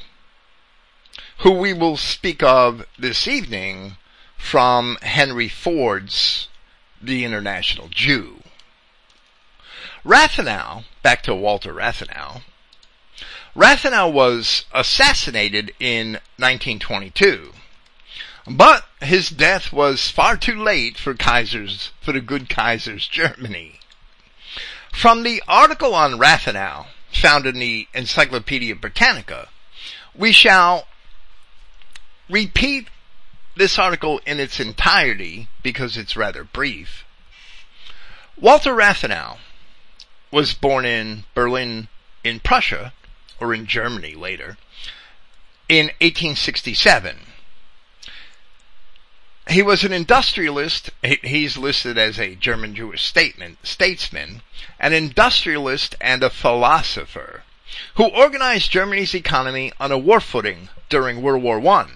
who 1.39 1.51
we 1.51 1.73
will 1.73 1.97
speak 1.97 2.43
of 2.43 2.85
this 2.97 3.27
evening 3.27 3.95
from 4.37 4.97
Henry 5.01 5.47
Ford's 5.47 6.49
The 7.01 7.23
International 7.23 7.87
Jew. 7.89 8.43
Rathenau, 10.05 10.83
back 11.01 11.23
to 11.23 11.33
Walter 11.33 11.73
Rathenau, 11.73 12.41
Rathenau 13.59 14.09
was 14.09 14.63
assassinated 14.71 15.73
in 15.81 16.13
1922. 16.37 17.51
But 18.47 18.85
his 19.01 19.29
death 19.29 19.73
was 19.73 20.09
far 20.09 20.37
too 20.37 20.55
late 20.63 20.97
for 20.97 21.13
Kaiser's, 21.13 21.91
for 21.99 22.13
the 22.13 22.21
good 22.21 22.47
Kaiser's 22.47 23.05
Germany. 23.05 23.81
From 24.93 25.23
the 25.23 25.43
article 25.45 25.93
on 25.93 26.17
Rathenau, 26.17 26.85
found 27.11 27.45
in 27.45 27.59
the 27.59 27.89
Encyclopedia 27.93 28.75
Britannica, 28.75 29.49
we 30.15 30.31
shall 30.31 30.87
repeat 32.29 32.87
this 33.57 33.77
article 33.77 34.21
in 34.25 34.39
its 34.39 34.61
entirety 34.61 35.49
because 35.61 35.97
it's 35.97 36.15
rather 36.15 36.45
brief. 36.45 37.03
Walter 38.39 38.73
Rathenau 38.73 39.37
was 40.31 40.53
born 40.53 40.85
in 40.85 41.25
Berlin 41.33 41.89
in 42.23 42.39
Prussia 42.39 42.93
or 43.39 43.53
in 43.53 43.65
Germany 43.65 44.15
later, 44.15 44.57
in 45.67 45.87
1867. 46.01 47.17
He 49.49 49.63
was 49.63 49.83
an 49.83 49.93
industrialist. 49.93 50.91
He's 51.01 51.57
listed 51.57 51.97
as 51.97 52.19
a 52.19 52.35
German 52.35 52.75
Jewish 52.75 53.03
statesman, 53.03 54.41
an 54.79 54.93
industrialist 54.93 55.95
and 55.99 56.21
a 56.21 56.29
philosopher 56.29 57.43
who 57.95 58.05
organized 58.05 58.71
Germany's 58.71 59.15
economy 59.15 59.71
on 59.79 59.91
a 59.91 59.97
war 59.97 60.19
footing 60.19 60.69
during 60.89 61.21
World 61.21 61.41
War 61.41 61.65
I. 61.65 61.87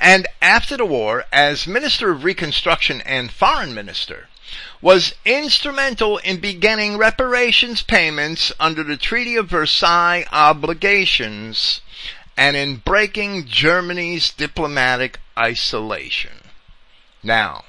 And 0.00 0.26
after 0.42 0.76
the 0.76 0.84
war, 0.84 1.26
as 1.32 1.66
Minister 1.66 2.10
of 2.10 2.24
Reconstruction 2.24 3.02
and 3.02 3.30
Foreign 3.30 3.72
Minister, 3.72 4.29
was 4.82 5.14
instrumental 5.24 6.18
in 6.18 6.40
beginning 6.40 6.96
reparations 6.96 7.82
payments 7.82 8.52
under 8.58 8.82
the 8.82 8.96
Treaty 8.96 9.36
of 9.36 9.48
Versailles 9.48 10.24
obligations 10.32 11.80
and 12.36 12.56
in 12.56 12.76
breaking 12.76 13.46
Germany's 13.46 14.32
diplomatic 14.32 15.20
isolation. 15.38 16.32
Now, 17.22 17.64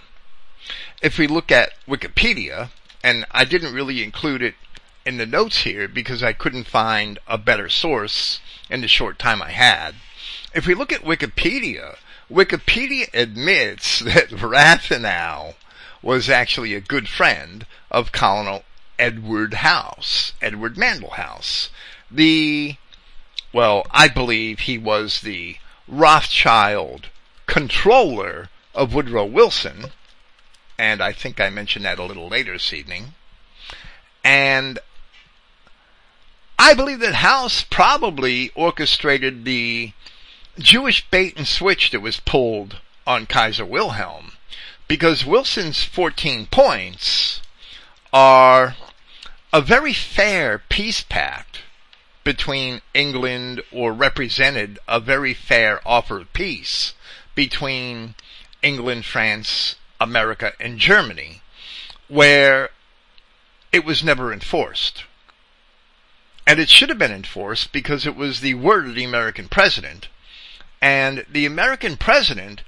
if 1.01 1.17
we 1.17 1.27
look 1.27 1.51
at 1.51 1.73
Wikipedia, 1.87 2.69
and 3.03 3.25
I 3.31 3.43
didn't 3.43 3.73
really 3.73 4.03
include 4.03 4.41
it 4.41 4.55
in 5.05 5.17
the 5.17 5.25
notes 5.25 5.63
here 5.63 5.87
because 5.87 6.23
I 6.23 6.33
couldn't 6.33 6.67
find 6.67 7.19
a 7.27 7.37
better 7.37 7.67
source 7.67 8.39
in 8.69 8.81
the 8.81 8.87
short 8.87 9.19
time 9.19 9.41
I 9.41 9.51
had. 9.51 9.95
If 10.53 10.67
we 10.67 10.75
look 10.75 10.93
at 10.93 11.01
Wikipedia, 11.01 11.97
Wikipedia 12.29 13.09
admits 13.13 13.99
that 14.05 14.29
Rathenau 14.29 15.55
was 16.01 16.29
actually 16.29 16.73
a 16.73 16.81
good 16.81 17.07
friend 17.07 17.65
of 17.89 18.11
Colonel 18.11 18.63
Edward 18.97 19.55
House, 19.55 20.33
Edward 20.41 20.75
Mandell 20.75 21.13
House. 21.13 21.69
The, 22.09 22.75
well, 23.53 23.85
I 23.91 24.07
believe 24.07 24.59
he 24.61 24.77
was 24.77 25.21
the 25.21 25.57
Rothschild 25.87 27.09
controller 27.47 28.49
of 28.73 28.93
Woodrow 28.93 29.25
Wilson, 29.25 29.91
and 30.77 31.01
I 31.01 31.11
think 31.11 31.39
I 31.39 31.49
mentioned 31.49 31.85
that 31.85 31.99
a 31.99 32.03
little 32.03 32.27
later 32.27 32.53
this 32.53 32.73
evening. 32.73 33.13
And 34.23 34.79
I 36.57 36.73
believe 36.73 36.99
that 36.99 37.15
House 37.15 37.63
probably 37.63 38.51
orchestrated 38.55 39.45
the 39.45 39.93
Jewish 40.59 41.09
bait 41.09 41.35
and 41.35 41.47
switch 41.47 41.91
that 41.91 42.01
was 42.01 42.19
pulled 42.19 42.77
on 43.07 43.25
Kaiser 43.25 43.65
Wilhelm 43.65 44.33
because 44.91 45.25
Wilson's 45.25 45.85
14 45.85 46.47
points 46.47 47.39
are 48.11 48.75
a 49.53 49.61
very 49.61 49.93
fair 49.93 50.61
peace 50.67 51.01
pact 51.01 51.61
between 52.25 52.81
England 52.93 53.61
or 53.71 53.93
represented 53.93 54.77
a 54.89 54.99
very 54.99 55.33
fair 55.33 55.79
offer 55.87 56.19
of 56.19 56.33
peace 56.33 56.93
between 57.35 58.15
England, 58.61 59.05
France, 59.05 59.77
America, 60.01 60.51
and 60.59 60.77
Germany, 60.77 61.41
where 62.09 62.69
it 63.71 63.85
was 63.85 64.03
never 64.03 64.33
enforced. 64.33 65.05
And 66.45 66.59
it 66.59 66.67
should 66.67 66.89
have 66.89 66.99
been 66.99 67.13
enforced 67.13 67.71
because 67.71 68.05
it 68.05 68.17
was 68.17 68.41
the 68.41 68.55
word 68.55 68.87
of 68.87 68.95
the 68.95 69.05
American 69.05 69.47
president. 69.47 70.09
And 70.81 71.25
the 71.31 71.45
American 71.45 71.95
president 71.95 72.63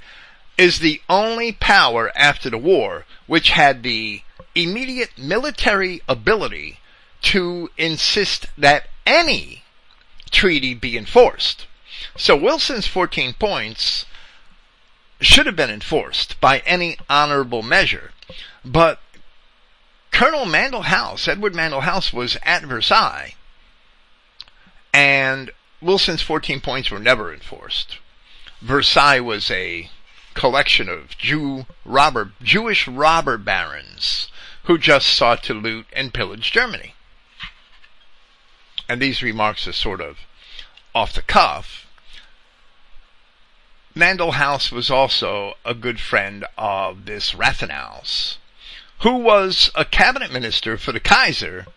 is 0.57 0.79
the 0.79 1.01
only 1.09 1.51
power 1.51 2.11
after 2.15 2.49
the 2.49 2.57
war 2.57 3.05
which 3.27 3.49
had 3.51 3.83
the 3.83 4.21
immediate 4.55 5.17
military 5.17 6.01
ability 6.07 6.79
to 7.21 7.69
insist 7.77 8.47
that 8.57 8.87
any 9.05 9.63
treaty 10.31 10.73
be 10.73 10.97
enforced. 10.97 11.67
So 12.17 12.35
Wilson's 12.35 12.87
14 12.87 13.33
points 13.33 14.05
should 15.21 15.45
have 15.45 15.55
been 15.55 15.69
enforced 15.69 16.39
by 16.41 16.59
any 16.59 16.97
honorable 17.09 17.63
measure. 17.63 18.11
But 18.63 18.99
Colonel 20.11 20.45
Mandell 20.45 20.83
House, 20.83 21.27
Edward 21.27 21.53
Mandell 21.53 21.81
House, 21.81 22.13
was 22.13 22.37
at 22.43 22.63
Versailles 22.63 23.35
and 24.93 25.51
Wilson's 25.81 26.21
14 26.21 26.61
points 26.61 26.91
were 26.91 26.99
never 26.99 27.33
enforced. 27.33 27.97
Versailles 28.61 29.19
was 29.19 29.49
a 29.49 29.89
collection 30.33 30.89
of 30.89 31.17
Jew 31.17 31.65
robber, 31.85 32.31
Jewish 32.41 32.87
robber 32.87 33.37
barons 33.37 34.29
who 34.63 34.77
just 34.77 35.07
sought 35.07 35.43
to 35.43 35.53
loot 35.53 35.85
and 35.93 36.13
pillage 36.13 36.51
Germany. 36.51 36.95
And 38.87 39.01
these 39.01 39.23
remarks 39.23 39.67
are 39.67 39.73
sort 39.73 40.01
of 40.01 40.19
off 40.93 41.13
the 41.13 41.21
cuff. 41.21 41.87
Mandell 43.95 44.33
House 44.33 44.71
was 44.71 44.89
also 44.89 45.53
a 45.65 45.73
good 45.73 45.99
friend 45.99 46.45
of 46.57 47.05
this 47.05 47.33
Rathenau's, 47.33 48.37
who 48.99 49.17
was 49.17 49.71
a 49.75 49.85
cabinet 49.85 50.31
minister 50.31 50.77
for 50.77 50.91
the 50.91 50.99
Kaiser 50.99 51.67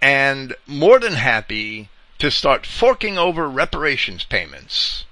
and 0.00 0.54
more 0.66 0.98
than 0.98 1.14
happy 1.14 1.88
to 2.18 2.30
start 2.30 2.66
forking 2.66 3.18
over 3.18 3.48
reparations 3.48 4.24
payments 4.24 5.04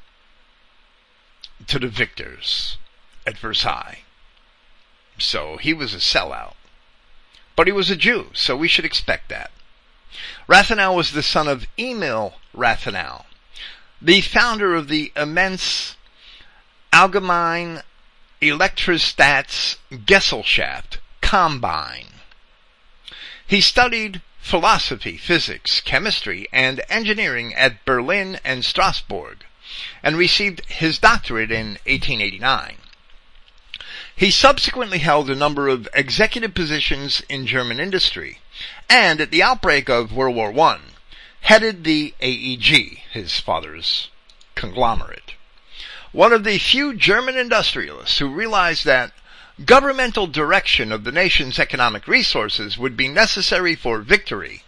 to 1.69 1.79
the 1.79 1.89
victors 1.89 2.79
at 3.27 3.39
Versailles. 3.39 4.01
So 5.19 5.57
he 5.57 5.73
was 5.73 5.95
a 5.95 5.99
sellout. 5.99 6.55
But 7.55 7.67
he 7.67 7.73
was 7.73 7.91
a 7.91 7.97
Jew, 7.97 8.31
so 8.33 8.57
we 8.57 8.69
should 8.69 8.85
expect 8.85 9.29
that. 9.29 9.51
Rathenau 10.49 10.95
was 10.95 11.13
the 11.13 11.23
son 11.23 11.49
of 11.49 11.67
Emil 11.79 12.35
Rathenau, 12.57 13.25
the 14.01 14.21
founder 14.21 14.75
of 14.75 14.89
the 14.89 15.13
immense 15.17 15.97
Allgemeine 16.93 17.83
Elektricitäts 18.41 19.77
Gesellschaft 19.91 20.99
Combine. 21.21 22.21
He 23.47 23.61
studied 23.61 24.23
philosophy, 24.41 25.17
physics, 25.17 25.81
chemistry, 25.81 26.49
and 26.53 26.83
engineering 26.89 27.55
at 27.55 27.85
Berlin 27.85 28.41
and 28.45 28.65
Strasbourg, 28.65 29.45
and 30.03 30.16
received 30.16 30.64
his 30.66 30.99
doctorate 30.99 31.51
in 31.51 31.79
1889. 31.87 32.77
He 34.14 34.31
subsequently 34.31 34.99
held 34.99 35.31
a 35.31 35.35
number 35.35 35.68
of 35.68 35.89
executive 35.95 36.55
positions 36.55 37.23
in 37.29 37.47
German 37.47 37.81
industry, 37.81 38.39
and 38.89 39.20
at 39.20 39.31
the 39.31 39.43
outbreak 39.43 39.89
of 39.89 40.12
World 40.12 40.37
War 40.37 40.57
I, 40.68 40.79
headed 41.41 41.85
the 41.85 42.14
AEG, 42.20 42.99
his 43.11 43.41
father's 43.41 44.09
conglomerate. 44.55 45.35
One 46.12 46.33
of 46.33 46.45
the 46.45 46.59
few 46.59 46.95
German 46.95 47.37
industrialists 47.37 48.18
who 48.18 48.29
realized 48.29 48.85
that 48.85 49.12
governmental 49.64 50.27
direction 50.27 50.93
of 50.93 51.05
the 51.05 51.12
nation's 51.12 51.59
economic 51.59 52.07
resources 52.07 52.77
would 52.77 52.97
be 52.97 53.09
necessary 53.09 53.75
for 53.75 54.01
victory. 54.01 54.62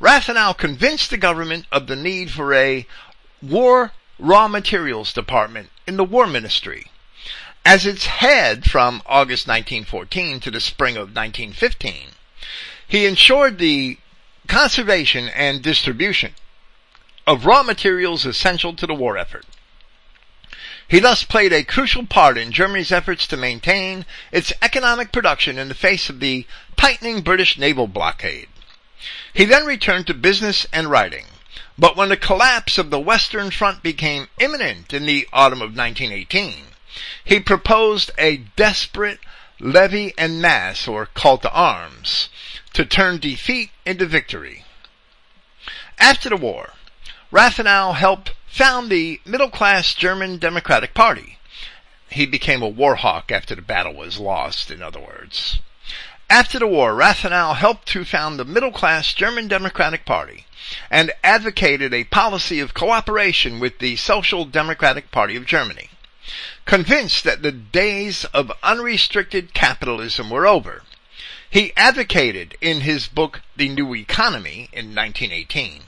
Rathenau 0.00 0.56
convinced 0.56 1.10
the 1.10 1.16
government 1.16 1.66
of 1.72 1.86
the 1.86 1.96
need 1.96 2.30
for 2.30 2.54
a 2.54 2.86
war 3.42 3.92
raw 4.18 4.48
materials 4.48 5.12
department 5.12 5.70
in 5.86 5.96
the 5.96 6.04
War 6.04 6.26
Ministry. 6.26 6.86
As 7.64 7.84
its 7.84 8.06
head 8.06 8.70
from 8.70 9.02
August 9.06 9.46
1914 9.46 10.40
to 10.40 10.50
the 10.50 10.60
spring 10.60 10.96
of 10.96 11.14
1915, 11.14 12.10
he 12.86 13.06
ensured 13.06 13.58
the 13.58 13.98
conservation 14.46 15.28
and 15.28 15.62
distribution 15.62 16.34
of 17.26 17.44
raw 17.44 17.62
materials 17.62 18.24
essential 18.24 18.74
to 18.74 18.86
the 18.86 18.94
war 18.94 19.18
effort. 19.18 19.44
He 20.88 21.00
thus 21.00 21.24
played 21.24 21.52
a 21.52 21.64
crucial 21.64 22.06
part 22.06 22.38
in 22.38 22.52
Germany's 22.52 22.92
efforts 22.92 23.26
to 23.26 23.36
maintain 23.36 24.06
its 24.30 24.52
economic 24.62 25.10
production 25.10 25.58
in 25.58 25.68
the 25.68 25.74
face 25.74 26.08
of 26.08 26.20
the 26.20 26.46
tightening 26.76 27.22
British 27.22 27.58
naval 27.58 27.88
blockade. 27.88 28.48
He 29.32 29.44
then 29.44 29.66
returned 29.66 30.06
to 30.06 30.14
business 30.14 30.66
and 30.72 30.88
writing. 30.88 31.26
But 31.78 31.96
when 31.96 32.08
the 32.08 32.16
collapse 32.16 32.78
of 32.78 32.90
the 32.90 32.98
Western 32.98 33.50
Front 33.50 33.82
became 33.82 34.28
imminent 34.38 34.94
in 34.94 35.04
the 35.04 35.28
autumn 35.32 35.60
of 35.60 35.76
1918, 35.76 36.68
he 37.22 37.40
proposed 37.40 38.10
a 38.16 38.38
desperate 38.56 39.20
levy 39.60 40.14
en 40.16 40.40
masse, 40.40 40.88
or 40.88 41.06
call 41.06 41.38
to 41.38 41.50
arms, 41.50 42.30
to 42.72 42.86
turn 42.86 43.18
defeat 43.18 43.70
into 43.84 44.06
victory. 44.06 44.64
After 45.98 46.30
the 46.30 46.36
war, 46.36 46.72
Rathenau 47.30 47.92
helped 47.94 48.32
found 48.46 48.88
the 48.88 49.20
middle 49.26 49.50
class 49.50 49.94
German 49.94 50.38
Democratic 50.38 50.94
Party. 50.94 51.38
He 52.08 52.24
became 52.24 52.62
a 52.62 52.68
war 52.68 52.96
hawk 52.96 53.30
after 53.30 53.54
the 53.54 53.62
battle 53.62 53.94
was 53.94 54.18
lost, 54.18 54.70
in 54.70 54.82
other 54.82 55.00
words. 55.00 55.58
After 56.28 56.58
the 56.58 56.66
war, 56.66 56.92
Rathenau 56.92 57.54
helped 57.54 57.86
to 57.88 58.04
found 58.04 58.36
the 58.36 58.44
middle 58.44 58.72
class 58.72 59.14
German 59.14 59.46
Democratic 59.46 60.04
Party 60.04 60.44
and 60.90 61.12
advocated 61.22 61.94
a 61.94 62.02
policy 62.02 62.58
of 62.58 62.74
cooperation 62.74 63.60
with 63.60 63.78
the 63.78 63.94
Social 63.94 64.44
Democratic 64.44 65.12
Party 65.12 65.36
of 65.36 65.46
Germany. 65.46 65.88
Convinced 66.64 67.22
that 67.22 67.42
the 67.42 67.52
days 67.52 68.24
of 68.34 68.50
unrestricted 68.64 69.54
capitalism 69.54 70.28
were 70.28 70.48
over, 70.48 70.82
he 71.48 71.72
advocated 71.76 72.56
in 72.60 72.80
his 72.80 73.06
book 73.06 73.42
The 73.56 73.68
New 73.68 73.94
Economy 73.94 74.68
in 74.72 74.96
1918 74.96 75.82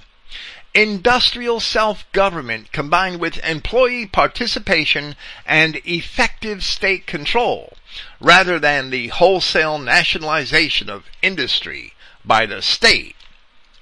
industrial 0.75 1.59
self-government 1.59 2.71
combined 2.71 3.19
with 3.19 3.45
employee 3.45 4.07
participation 4.07 5.17
and 5.45 5.81
effective 5.85 6.63
state 6.63 7.07
control, 7.07 7.73
rather 8.21 8.59
than 8.59 8.91
the 8.91 9.09
wholesale 9.09 9.79
nationalization 9.79 10.89
of 10.91 11.07
industry 11.23 11.95
by 12.25 12.47
the 12.47 12.63
state. 12.63 13.17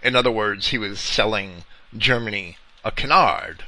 In 0.02 0.14
other 0.14 0.30
words, 0.30 0.68
he 0.68 0.78
was 0.78 1.00
selling 1.00 1.64
Germany 1.96 2.58
a 2.84 2.90
canard 2.90 3.64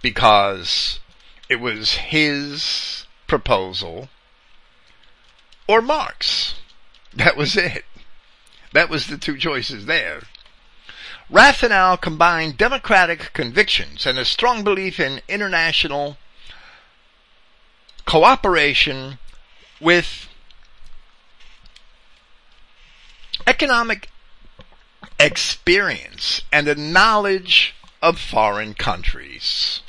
because 0.00 1.00
it 1.48 1.60
was 1.60 1.94
his 1.94 3.06
proposal 3.26 4.08
or 5.66 5.82
Marx. 5.82 6.54
That 7.12 7.36
was 7.36 7.56
it. 7.56 7.84
That 8.72 8.88
was 8.88 9.06
the 9.06 9.18
two 9.18 9.38
choices 9.38 9.86
there. 9.86 10.22
Rathenau 11.30 12.00
combined 12.00 12.56
democratic 12.58 13.32
convictions 13.32 14.04
and 14.04 14.18
a 14.18 14.24
strong 14.24 14.62
belief 14.62 15.00
in 15.00 15.22
international 15.28 16.18
cooperation 18.04 19.18
with 19.84 20.28
economic 23.46 24.08
experience 25.20 26.40
and 26.50 26.66
a 26.66 26.74
knowledge 26.74 27.74
of 28.00 28.18
foreign 28.18 28.72
countries. 28.72 29.80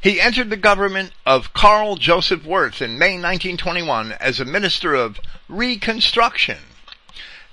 He 0.00 0.20
entered 0.20 0.50
the 0.50 0.56
government 0.56 1.12
of 1.26 1.52
Karl 1.52 1.96
Joseph 1.96 2.44
Wirth 2.44 2.80
in 2.80 2.96
May 2.96 3.14
1921 3.14 4.12
as 4.12 4.38
a 4.38 4.44
minister 4.44 4.94
of 4.94 5.18
Reconstruction. 5.48 6.58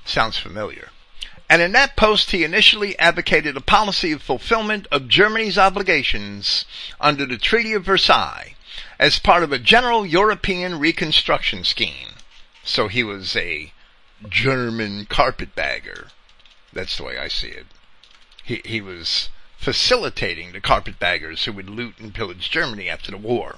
Sounds 0.05 0.37
familiar. 0.37 0.89
And 1.49 1.63
in 1.63 1.71
that 1.71 1.97
post, 1.97 2.29
he 2.29 2.43
initially 2.43 2.97
advocated 2.99 3.57
a 3.57 3.61
policy 3.61 4.11
of 4.11 4.21
fulfillment 4.21 4.87
of 4.91 5.07
Germany's 5.07 5.57
obligations 5.57 6.65
under 6.99 7.25
the 7.25 7.37
Treaty 7.37 7.73
of 7.73 7.83
Versailles 7.83 8.55
as 9.03 9.19
part 9.19 9.43
of 9.43 9.51
a 9.51 9.59
general 9.59 10.05
European 10.05 10.79
reconstruction 10.79 11.65
scheme. 11.65 12.15
So 12.63 12.87
he 12.87 13.03
was 13.03 13.35
a 13.35 13.73
German 14.29 15.07
carpetbagger. 15.07 16.07
That's 16.71 16.95
the 16.95 17.03
way 17.03 17.17
I 17.17 17.27
see 17.27 17.49
it. 17.49 17.65
He, 18.45 18.61
he 18.63 18.79
was 18.79 19.27
facilitating 19.57 20.53
the 20.53 20.61
carpetbaggers 20.61 21.43
who 21.43 21.51
would 21.51 21.69
loot 21.69 21.95
and 21.99 22.15
pillage 22.15 22.49
Germany 22.49 22.89
after 22.89 23.11
the 23.11 23.17
war. 23.17 23.57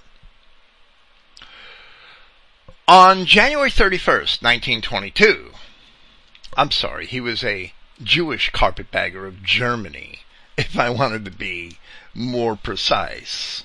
On 2.88 3.28
January 3.28 3.70
31st, 3.70 4.42
1922, 4.42 5.52
I'm 6.58 6.72
sorry, 6.72 7.06
he 7.06 7.22
was 7.22 7.44
a 7.44 7.72
Jewish 8.02 8.50
carpetbagger 8.50 9.28
of 9.28 9.44
Germany, 9.44 10.22
if 10.58 10.80
I 10.80 10.90
wanted 10.90 11.24
to 11.26 11.32
be 11.32 11.78
more 12.16 12.56
precise. 12.56 13.64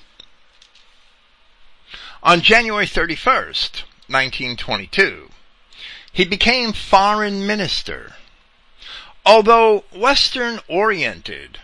On 2.23 2.41
January 2.41 2.85
31st, 2.85 3.83
1922, 4.07 5.31
he 6.13 6.23
became 6.23 6.71
foreign 6.71 7.47
minister. 7.47 8.13
Although 9.25 9.85
Western 9.91 10.59
oriented, 10.67 11.57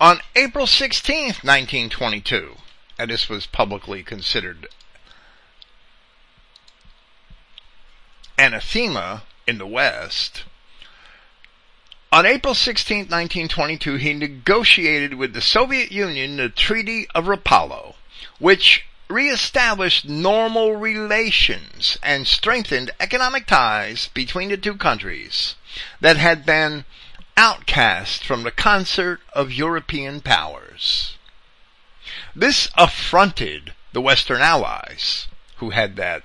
on 0.00 0.20
April 0.36 0.68
16, 0.68 1.26
1922, 1.42 2.56
and 2.96 3.10
this 3.10 3.28
was 3.28 3.46
publicly 3.46 4.04
considered 4.04 4.68
anathema 8.38 9.24
in 9.44 9.58
the 9.58 9.66
West, 9.66 10.44
on 12.12 12.24
April 12.24 12.54
16, 12.54 12.98
1922, 12.98 13.96
he 13.96 14.14
negotiated 14.14 15.14
with 15.14 15.32
the 15.32 15.40
Soviet 15.40 15.90
Union 15.90 16.36
the 16.36 16.48
Treaty 16.48 17.08
of 17.12 17.24
Rapallo, 17.24 17.96
which 18.38 18.84
reestablished 19.08 20.08
normal 20.08 20.76
relations 20.76 21.96
and 22.02 22.26
strengthened 22.26 22.90
economic 22.98 23.46
ties 23.46 24.08
between 24.08 24.48
the 24.48 24.56
two 24.56 24.76
countries 24.76 25.54
that 26.00 26.16
had 26.16 26.44
been 26.44 26.84
outcast 27.36 28.24
from 28.24 28.42
the 28.42 28.50
concert 28.50 29.20
of 29.32 29.52
European 29.52 30.20
powers. 30.20 31.16
This 32.34 32.68
affronted 32.76 33.74
the 33.92 34.00
Western 34.00 34.40
Allies, 34.40 35.28
who 35.56 35.70
had 35.70 35.96
that 35.96 36.22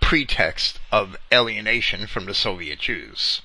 pretext 0.00 0.78
of 0.92 1.16
alienation 1.32 2.06
from 2.06 2.26
the 2.26 2.34
Soviet 2.34 2.78
Jews. 2.78 3.40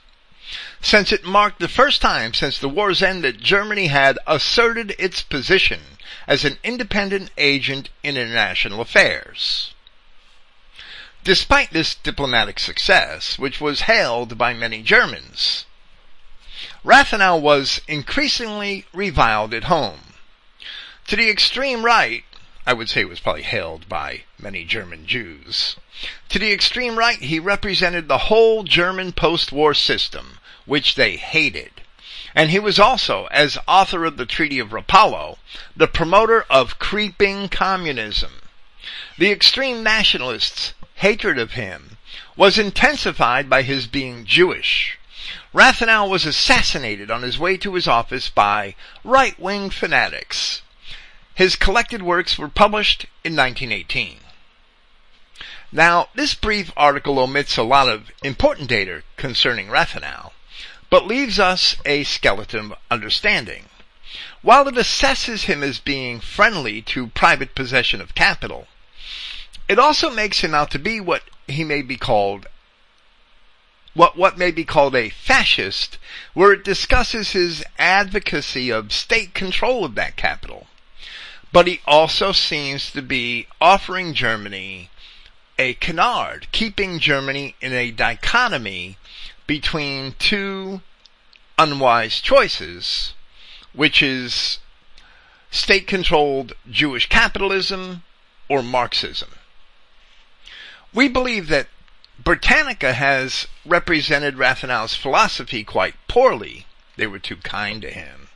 Since 0.82 1.12
it 1.12 1.24
marked 1.24 1.60
the 1.60 1.68
first 1.68 2.01
time 2.01 2.34
since 2.34 2.57
the 2.57 2.70
war's 2.70 3.03
end 3.03 3.24
that 3.24 3.39
Germany 3.39 3.88
had 3.88 4.18
asserted 4.26 4.95
its 4.97 5.22
position 5.22 5.98
as 6.30 6.45
an 6.45 6.59
independent 6.63 7.32
agent 7.39 7.89
in 8.03 8.15
international 8.15 8.80
affairs. 8.80 9.73
Despite 11.23 11.71
this 11.71 11.95
diplomatic 11.95 12.59
success, 12.59 13.39
which 13.39 13.59
was 13.59 13.82
hailed 13.82 14.38
by 14.38 14.53
many 14.53 14.84
Germans, 14.84 15.65
Rathenau 16.86 17.36
was 17.36 17.82
increasingly 17.88 18.86
reviled 18.93 19.55
at 19.55 19.65
home. 19.65 20.13
To 21.07 21.15
the 21.15 21.32
extreme 21.32 21.84
right, 21.84 22.23
I 22.63 22.73
would 22.73 22.91
say 22.91 23.03
was 23.05 23.19
probably 23.19 23.41
hailed 23.41 23.89
by 23.89 24.25
many 24.38 24.63
German 24.65 25.07
Jews. 25.07 25.77
To 26.30 26.38
the 26.38 26.53
extreme 26.53 26.99
right, 26.99 27.19
he 27.19 27.39
represented 27.39 28.07
the 28.07 28.30
whole 28.30 28.63
German 28.63 29.13
post-war 29.13 29.73
system, 29.73 30.38
which 30.67 30.93
they 30.93 31.17
hated. 31.17 31.82
And 32.39 32.51
he 32.51 32.59
was 32.59 32.79
also, 32.79 33.25
as 33.31 33.57
author 33.67 34.05
of 34.05 34.15
the 34.15 34.25
Treaty 34.25 34.59
of 34.59 34.69
Rapallo, 34.69 35.39
the 35.75 35.89
promoter 35.89 36.45
of 36.49 36.79
creeping 36.79 37.49
communism. 37.49 38.31
The 39.17 39.29
extreme 39.29 39.83
nationalists' 39.83 40.73
hatred 40.95 41.37
of 41.37 41.51
him 41.59 41.97
was 42.37 42.57
intensified 42.57 43.49
by 43.49 43.63
his 43.63 43.87
being 43.87 44.23
Jewish. 44.23 44.97
Rathenau 45.53 46.07
was 46.07 46.25
assassinated 46.25 47.11
on 47.11 47.23
his 47.23 47.37
way 47.37 47.57
to 47.57 47.73
his 47.73 47.89
office 47.89 48.29
by 48.29 48.73
right-wing 49.03 49.69
fanatics. 49.69 50.61
His 51.35 51.57
collected 51.57 52.01
works 52.01 52.37
were 52.37 52.47
published 52.47 53.03
in 53.25 53.35
1918. 53.35 54.19
Now, 55.73 56.07
this 56.15 56.35
brief 56.35 56.71
article 56.77 57.19
omits 57.19 57.57
a 57.57 57.63
lot 57.63 57.89
of 57.89 58.11
important 58.23 58.69
data 58.69 59.03
concerning 59.17 59.67
Rathenau, 59.67 60.31
but 60.89 61.05
leaves 61.05 61.39
us 61.39 61.75
a 61.85 62.03
skeleton 62.03 62.73
understanding. 62.89 63.65
While 64.41 64.67
it 64.67 64.75
assesses 64.75 65.43
him 65.43 65.63
as 65.63 65.79
being 65.79 66.19
friendly 66.19 66.81
to 66.83 67.07
private 67.07 67.55
possession 67.55 68.01
of 68.01 68.15
capital, 68.15 68.67
it 69.67 69.77
also 69.77 70.09
makes 70.09 70.39
him 70.39 70.53
out 70.53 70.71
to 70.71 70.79
be 70.79 70.99
what 70.99 71.23
he 71.47 71.63
may 71.63 71.81
be 71.81 71.97
called 71.97 72.47
what, 73.93 74.15
what 74.15 74.37
may 74.37 74.51
be 74.51 74.63
called 74.63 74.95
a 74.95 75.09
fascist, 75.09 75.97
where 76.33 76.53
it 76.53 76.63
discusses 76.63 77.31
his 77.31 77.63
advocacy 77.77 78.71
of 78.71 78.93
state 78.93 79.33
control 79.33 79.83
of 79.83 79.95
that 79.95 80.15
capital. 80.15 80.67
But 81.51 81.67
he 81.67 81.81
also 81.85 82.31
seems 82.31 82.91
to 82.91 83.01
be 83.01 83.47
offering 83.59 84.13
Germany 84.13 84.89
a 85.57 85.73
canard, 85.73 86.47
keeping 86.51 86.99
Germany 86.99 87.55
in 87.59 87.73
a 87.73 87.91
dichotomy 87.91 88.97
between 89.49 90.13
two 90.19 90.79
unwise 91.57 92.21
choices, 92.21 93.15
which 93.73 93.99
is 93.99 94.59
state 95.49 95.87
controlled 95.87 96.53
Jewish 96.69 97.09
capitalism 97.09 98.03
or 98.47 98.61
Marxism. 98.61 99.29
We 100.93 101.07
believe 101.07 101.47
that 101.47 101.65
Britannica 102.23 102.93
has 102.93 103.47
represented 103.65 104.37
Rathenau's 104.37 104.93
philosophy 104.93 105.63
quite 105.63 105.95
poorly. 106.07 106.67
They 106.95 107.07
were 107.07 107.17
too 107.17 107.37
kind 107.37 107.81
to 107.81 107.89
him. 107.89 108.29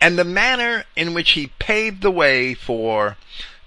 And 0.00 0.18
the 0.18 0.24
manner 0.24 0.86
in 0.96 1.12
which 1.12 1.32
he 1.32 1.48
paved 1.58 2.00
the 2.00 2.10
way 2.10 2.54
for 2.54 3.18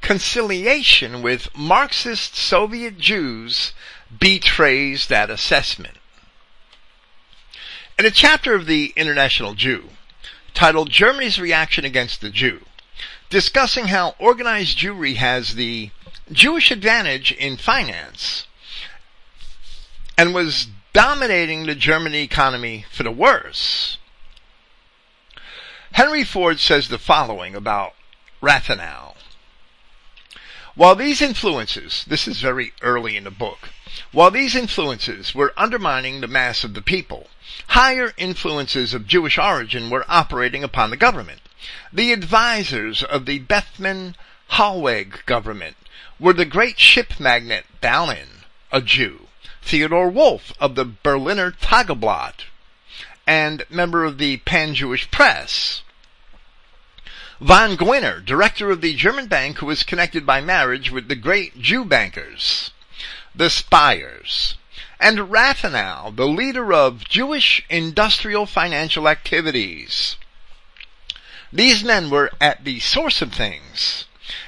conciliation 0.02 1.22
with 1.22 1.56
Marxist 1.56 2.36
Soviet 2.36 2.98
Jews 2.98 3.74
betrays 4.20 5.06
that 5.06 5.30
assessment. 5.30 5.99
In 8.00 8.06
a 8.06 8.12
chapter 8.12 8.56
of 8.56 8.66
the 8.66 8.94
International 8.96 9.56
Jew, 9.56 9.90
titled 10.54 10.90
Germany's 10.90 11.38
Reaction 11.38 11.84
Against 11.84 12.22
the 12.22 12.30
Jew, 12.30 12.62
discussing 13.30 13.88
how 13.88 14.16
organized 14.20 14.78
Jewry 14.78 15.18
has 15.18 15.56
the 15.56 15.92
Jewish 16.32 16.72
advantage 16.72 17.34
in 17.34 17.58
finance, 17.58 18.48
and 20.18 20.34
was 20.34 20.68
dominating 20.94 21.66
the 21.66 21.76
German 21.76 22.16
economy 22.16 22.86
for 22.90 23.04
the 23.04 23.12
worse. 23.12 23.98
Henry 25.92 26.24
Ford 26.24 26.62
says 26.62 26.88
the 26.88 26.98
following 26.98 27.54
about 27.54 27.96
Rathenau. 28.42 29.16
While 30.74 30.96
these 30.96 31.22
influences, 31.22 32.06
this 32.08 32.30
is 32.30 32.40
very 32.40 32.72
early 32.82 33.18
in 33.18 33.26
the 33.26 33.30
book, 33.30 33.72
while 34.14 34.32
these 34.32 34.56
influences 34.56 35.36
were 35.36 35.54
undermining 35.58 36.22
the 36.22 36.28
mass 36.28 36.64
of 36.64 36.74
the 36.74 36.82
people, 36.82 37.28
higher 37.70 38.14
influences 38.18 38.94
of 38.94 39.08
Jewish 39.08 39.38
origin 39.38 39.90
were 39.90 40.06
operating 40.08 40.64
upon 40.64 40.90
the 40.90 40.98
government. 40.98 41.42
The 41.92 42.14
advisors 42.14 43.04
of 43.04 43.26
the 43.26 43.40
Bethmann 43.40 44.16
Hollweg 44.52 45.26
government 45.26 45.78
were 46.20 46.34
the 46.34 46.46
great 46.46 46.80
ship 46.80 47.20
magnate 47.20 47.66
Ballin, 47.82 48.44
a 48.72 48.82
Jew, 48.82 49.28
Theodore 49.62 50.10
Wolff 50.10 50.54
of 50.60 50.76
the 50.76 50.86
Berliner 50.86 51.52
Tageblatt 51.52 52.46
and 53.26 53.64
member 53.70 54.06
of 54.06 54.18
the 54.18 54.38
Pan-Jewish 54.38 55.12
Press. 55.12 55.84
Von 57.40 57.78
Gwinner, 57.78 58.20
director 58.20 58.70
of 58.70 58.82
the 58.82 58.96
German 58.96 59.28
bank 59.28 59.60
who 59.60 59.68
was 59.68 59.84
connected 59.84 60.26
by 60.26 60.42
marriage 60.42 60.92
with 60.92 61.08
the 61.08 61.16
great 61.16 61.60
Jew 61.60 61.86
bankers. 61.86 62.72
The 63.34 63.50
Speyers. 63.50 64.56
And 65.00 65.32
Rathenau, 65.32 66.16
the 66.16 66.28
leader 66.28 66.74
of 66.74 67.08
Jewish 67.08 67.66
industrial 67.70 68.46
financial 68.46 69.08
activities. 69.08 70.18
These 71.52 71.84
men 71.84 72.10
were 72.10 72.32
at 72.40 72.64
the 72.64 72.80
source 72.80 73.22
of 73.22 73.34
things 73.34 74.06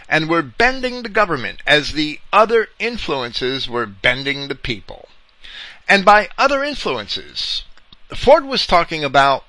and 0.09 0.29
were 0.29 0.41
bending 0.41 1.03
the 1.03 1.09
government 1.09 1.61
as 1.65 1.93
the 1.93 2.19
other 2.33 2.67
influences 2.79 3.67
were 3.67 3.85
bending 3.85 4.47
the 4.47 4.55
people. 4.55 5.07
And 5.87 6.05
by 6.05 6.29
other 6.37 6.63
influences, 6.63 7.63
Ford 8.13 8.45
was 8.45 8.67
talking 8.67 9.03
about 9.03 9.45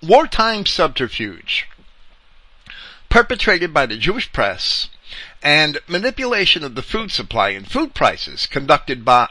wartime 0.00 0.66
subterfuge 0.66 1.68
perpetrated 3.08 3.74
by 3.74 3.86
the 3.86 3.98
Jewish 3.98 4.32
press 4.32 4.88
and 5.42 5.78
manipulation 5.86 6.64
of 6.64 6.74
the 6.74 6.82
food 6.82 7.10
supply 7.10 7.50
and 7.50 7.70
food 7.70 7.94
prices 7.94 8.46
conducted 8.46 9.04
by 9.04 9.28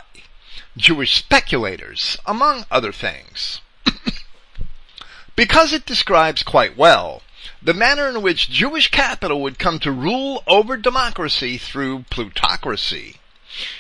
Jewish 0.77 1.17
speculators, 1.17 2.17
among 2.25 2.65
other 2.71 2.91
things. 2.91 3.61
because 5.35 5.73
it 5.73 5.85
describes 5.85 6.43
quite 6.43 6.77
well 6.77 7.21
the 7.61 7.73
manner 7.73 8.07
in 8.07 8.21
which 8.21 8.49
Jewish 8.49 8.89
capital 8.89 9.41
would 9.41 9.59
come 9.59 9.79
to 9.79 9.91
rule 9.91 10.43
over 10.47 10.77
democracy 10.77 11.57
through 11.57 12.05
plutocracy. 12.09 13.17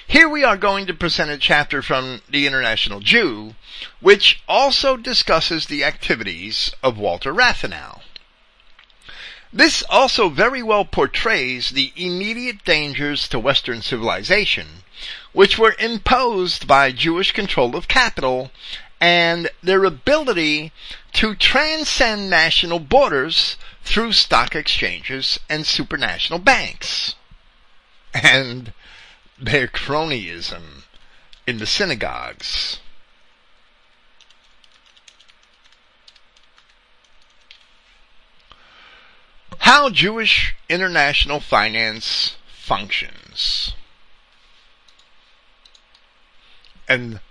Here 0.05 0.27
we 0.27 0.43
are 0.43 0.57
going 0.57 0.85
to 0.87 0.93
present 0.93 1.31
a 1.31 1.37
chapter 1.37 1.81
from 1.81 2.21
the 2.29 2.45
International 2.45 2.99
Jew, 2.99 3.55
which 3.99 4.41
also 4.47 4.97
discusses 4.97 5.65
the 5.65 5.83
activities 5.83 6.71
of 6.83 6.97
Walter 6.97 7.33
Rathenau. 7.33 8.01
This 9.53 9.83
also 9.89 10.29
very 10.29 10.61
well 10.61 10.85
portrays 10.85 11.71
the 11.71 11.91
immediate 11.95 12.63
dangers 12.63 13.27
to 13.29 13.39
Western 13.39 13.81
civilization, 13.81 14.83
which 15.33 15.57
were 15.57 15.75
imposed 15.79 16.67
by 16.67 16.91
Jewish 16.91 17.31
control 17.31 17.75
of 17.75 17.87
capital 17.87 18.51
and 18.99 19.49
their 19.63 19.83
ability 19.83 20.71
to 21.13 21.35
transcend 21.35 22.29
national 22.29 22.79
borders 22.79 23.57
through 23.83 24.13
stock 24.13 24.55
exchanges 24.55 25.39
and 25.49 25.63
supranational 25.63 26.43
banks. 26.43 27.15
And 28.13 28.73
their 29.39 29.67
cronyism 29.67 30.83
in 31.47 31.57
the 31.57 31.65
synagogues. 31.65 32.79
How 39.59 39.89
Jewish 39.89 40.55
international 40.69 41.39
finance 41.39 42.35
functions. 42.53 43.73
And 46.93 47.21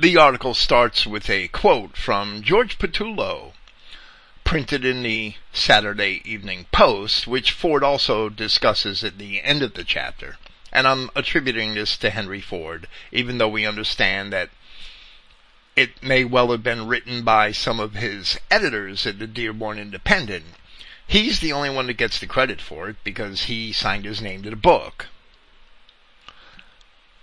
the 0.00 0.16
article 0.16 0.52
starts 0.52 1.06
with 1.06 1.30
a 1.30 1.46
quote 1.46 1.96
from 1.96 2.42
George 2.42 2.76
Pattullo, 2.76 3.52
printed 4.42 4.84
in 4.84 5.04
the 5.04 5.36
Saturday 5.52 6.22
Evening 6.24 6.66
Post, 6.72 7.28
which 7.28 7.52
Ford 7.52 7.84
also 7.84 8.28
discusses 8.28 9.04
at 9.04 9.18
the 9.18 9.40
end 9.42 9.62
of 9.62 9.74
the 9.74 9.84
chapter. 9.84 10.38
And 10.72 10.88
I'm 10.88 11.08
attributing 11.14 11.74
this 11.74 11.96
to 11.98 12.10
Henry 12.10 12.40
Ford, 12.40 12.88
even 13.12 13.38
though 13.38 13.48
we 13.48 13.64
understand 13.64 14.32
that 14.32 14.50
it 15.76 16.02
may 16.02 16.24
well 16.24 16.50
have 16.50 16.64
been 16.64 16.88
written 16.88 17.22
by 17.22 17.52
some 17.52 17.78
of 17.78 17.94
his 17.94 18.40
editors 18.50 19.06
at 19.06 19.20
the 19.20 19.28
Dearborn 19.28 19.78
Independent. 19.78 20.46
He's 21.06 21.38
the 21.38 21.52
only 21.52 21.70
one 21.70 21.86
that 21.86 21.94
gets 21.94 22.18
the 22.18 22.26
credit 22.26 22.60
for 22.60 22.88
it 22.88 22.96
because 23.04 23.44
he 23.44 23.72
signed 23.72 24.04
his 24.04 24.20
name 24.20 24.42
to 24.42 24.50
the 24.50 24.56
book. 24.56 25.06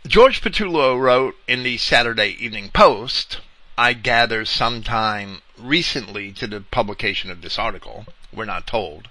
George 0.05 0.41
Pattullo 0.41 0.99
wrote 0.99 1.37
in 1.47 1.63
the 1.63 1.77
Saturday 1.77 2.35
Evening 2.37 2.69
Post, 2.69 3.39
I 3.77 3.93
gather 3.93 4.43
sometime 4.43 5.41
recently 5.57 6.33
to 6.33 6.45
the 6.45 6.59
publication 6.59 7.31
of 7.31 7.41
this 7.41 7.57
article, 7.57 8.05
we're 8.33 8.43
not 8.43 8.67
told, 8.67 9.07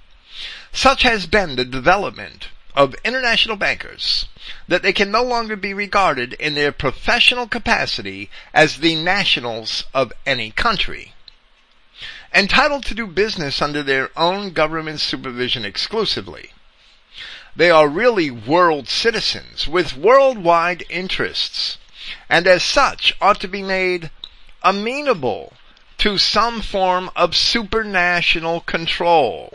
such 0.71 1.03
has 1.03 1.25
been 1.25 1.57
the 1.57 1.65
development 1.65 2.49
of 2.77 2.95
international 3.07 3.57
bankers 3.57 4.27
that 4.69 4.83
they 4.83 4.93
can 4.93 5.11
no 5.11 5.23
longer 5.23 5.57
be 5.57 5.73
regarded 5.73 6.35
in 6.35 6.55
their 6.55 6.73
professional 6.73 7.49
capacity 7.49 8.29
as 8.53 8.77
the 8.77 8.95
nationals 8.95 9.85
of 9.95 10.13
any 10.27 10.51
country. 10.51 11.15
Entitled 12.35 12.85
to 12.85 12.95
do 12.95 13.07
business 13.07 13.63
under 13.63 13.83
their 13.83 14.11
own 14.15 14.51
government 14.51 15.01
supervision 15.01 15.65
exclusively, 15.65 16.51
they 17.55 17.71
are 17.71 17.89
really 17.89 18.31
world 18.31 18.89
citizens 18.89 19.69
with 19.69 19.97
worldwide 19.97 20.85
interests, 20.89 21.79
and 22.29 22.47
as 22.47 22.63
such 22.63 23.15
ought 23.21 23.41
to 23.41 23.49
be 23.49 23.63
made 23.63 24.11
amenable 24.63 25.53
to 25.99 26.19
some 26.19 26.61
form 26.61 27.11
of 27.15 27.33
supranational 27.33 28.65
control. 28.65 29.53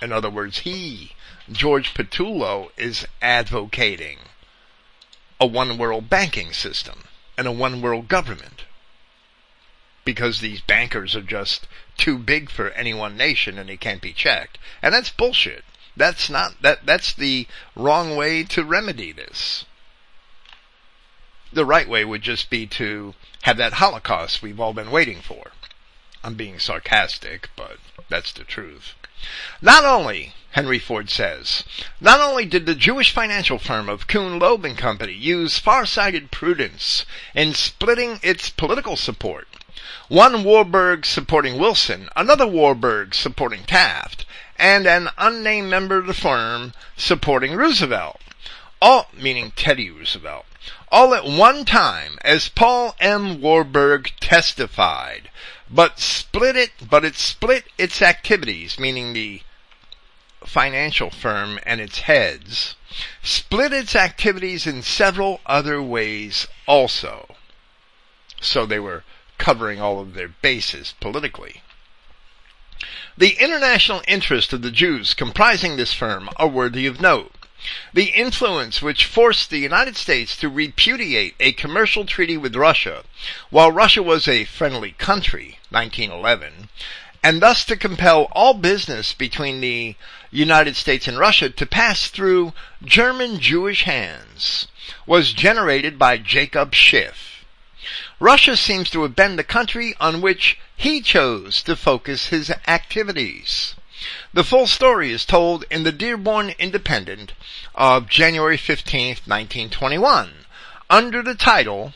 In 0.00 0.12
other 0.12 0.30
words, 0.30 0.60
he, 0.60 1.12
George 1.50 1.92
Pattullo, 1.92 2.70
is 2.76 3.06
advocating 3.20 4.18
a 5.38 5.46
one 5.46 5.76
world 5.76 6.08
banking 6.08 6.52
system 6.52 7.04
and 7.36 7.46
a 7.46 7.52
one 7.52 7.82
world 7.82 8.08
government. 8.08 8.64
Because 10.04 10.40
these 10.40 10.60
bankers 10.60 11.14
are 11.14 11.22
just 11.22 11.66
too 11.96 12.18
big 12.18 12.50
for 12.50 12.70
any 12.70 12.94
one 12.94 13.16
nation 13.16 13.58
and 13.58 13.68
they 13.68 13.76
can't 13.76 14.00
be 14.00 14.12
checked. 14.12 14.58
And 14.82 14.94
that's 14.94 15.10
bullshit. 15.10 15.64
That's 16.00 16.30
not 16.30 16.62
that 16.62 16.86
that's 16.86 17.12
the 17.12 17.46
wrong 17.76 18.16
way 18.16 18.42
to 18.44 18.64
remedy 18.64 19.12
this. 19.12 19.66
The 21.52 21.66
right 21.66 21.86
way 21.86 22.06
would 22.06 22.22
just 22.22 22.48
be 22.48 22.66
to 22.68 23.14
have 23.42 23.58
that 23.58 23.74
Holocaust 23.74 24.40
we've 24.40 24.58
all 24.58 24.72
been 24.72 24.90
waiting 24.90 25.20
for. 25.20 25.50
I'm 26.24 26.36
being 26.36 26.58
sarcastic, 26.58 27.50
but 27.54 27.76
that's 28.08 28.32
the 28.32 28.44
truth. 28.44 28.94
Not 29.60 29.84
only, 29.84 30.32
Henry 30.52 30.78
Ford 30.78 31.10
says, 31.10 31.64
not 32.00 32.18
only 32.18 32.46
did 32.46 32.64
the 32.64 32.74
Jewish 32.74 33.12
financial 33.12 33.58
firm 33.58 33.90
of 33.90 34.06
Kuhn 34.06 34.38
Loeb 34.38 34.64
and 34.64 34.78
Company 34.78 35.12
use 35.12 35.58
far-sighted 35.58 36.30
prudence 36.30 37.04
in 37.34 37.52
splitting 37.52 38.20
its 38.22 38.48
political 38.48 38.96
support, 38.96 39.48
one 40.08 40.44
Warburg 40.44 41.04
supporting 41.04 41.58
Wilson, 41.58 42.08
another 42.16 42.46
Warburg 42.46 43.14
supporting 43.14 43.64
Taft, 43.64 44.24
and 44.60 44.86
an 44.86 45.08
unnamed 45.16 45.70
member 45.70 45.96
of 45.96 46.06
the 46.06 46.14
firm 46.14 46.74
supporting 46.94 47.56
Roosevelt. 47.56 48.20
All, 48.80 49.06
meaning 49.18 49.52
Teddy 49.56 49.90
Roosevelt. 49.90 50.44
All 50.92 51.14
at 51.14 51.24
one 51.24 51.64
time, 51.64 52.18
as 52.22 52.50
Paul 52.50 52.94
M. 53.00 53.40
Warburg 53.40 54.12
testified, 54.20 55.30
but 55.70 55.98
split 55.98 56.56
it, 56.56 56.72
but 56.90 57.04
it 57.04 57.16
split 57.16 57.64
its 57.78 58.02
activities, 58.02 58.78
meaning 58.78 59.12
the 59.12 59.42
financial 60.44 61.10
firm 61.10 61.58
and 61.64 61.80
its 61.80 62.00
heads, 62.00 62.74
split 63.22 63.72
its 63.72 63.96
activities 63.96 64.66
in 64.66 64.82
several 64.82 65.40
other 65.46 65.80
ways 65.82 66.46
also. 66.66 67.34
So 68.40 68.66
they 68.66 68.80
were 68.80 69.04
covering 69.38 69.80
all 69.80 70.00
of 70.00 70.14
their 70.14 70.28
bases 70.28 70.94
politically. 71.00 71.62
The 73.18 73.36
international 73.40 74.02
interest 74.06 74.52
of 74.52 74.62
the 74.62 74.70
Jews 74.70 75.14
comprising 75.14 75.76
this 75.76 75.92
firm 75.92 76.30
are 76.36 76.46
worthy 76.46 76.86
of 76.86 77.00
note. 77.00 77.32
The 77.92 78.10
influence 78.10 78.80
which 78.80 79.04
forced 79.04 79.50
the 79.50 79.58
United 79.58 79.96
States 79.96 80.36
to 80.36 80.48
repudiate 80.48 81.34
a 81.40 81.52
commercial 81.52 82.06
treaty 82.06 82.36
with 82.36 82.54
Russia, 82.54 83.04
while 83.50 83.72
Russia 83.72 84.02
was 84.02 84.28
a 84.28 84.44
friendly 84.44 84.92
country, 84.92 85.58
1911, 85.70 86.68
and 87.22 87.42
thus 87.42 87.64
to 87.66 87.76
compel 87.76 88.28
all 88.32 88.54
business 88.54 89.12
between 89.12 89.60
the 89.60 89.96
United 90.30 90.76
States 90.76 91.06
and 91.06 91.18
Russia 91.18 91.50
to 91.50 91.66
pass 91.66 92.08
through 92.08 92.54
German 92.82 93.40
Jewish 93.40 93.82
hands, 93.82 94.68
was 95.04 95.32
generated 95.32 95.98
by 95.98 96.16
Jacob 96.16 96.74
Schiff. 96.74 97.44
Russia 98.18 98.56
seems 98.56 98.88
to 98.90 99.02
have 99.02 99.16
been 99.16 99.36
the 99.36 99.44
country 99.44 99.94
on 99.98 100.20
which 100.20 100.58
he 100.80 101.02
chose 101.02 101.62
to 101.62 101.76
focus 101.76 102.28
his 102.28 102.50
activities. 102.66 103.74
The 104.32 104.42
full 104.42 104.66
story 104.66 105.12
is 105.12 105.26
told 105.26 105.66
in 105.70 105.82
the 105.82 105.92
Dearborn 105.92 106.54
Independent 106.58 107.34
of 107.74 108.08
January 108.08 108.56
15, 108.56 109.08
1921, 109.26 110.46
under 110.88 111.22
the 111.22 111.34
title, 111.34 111.92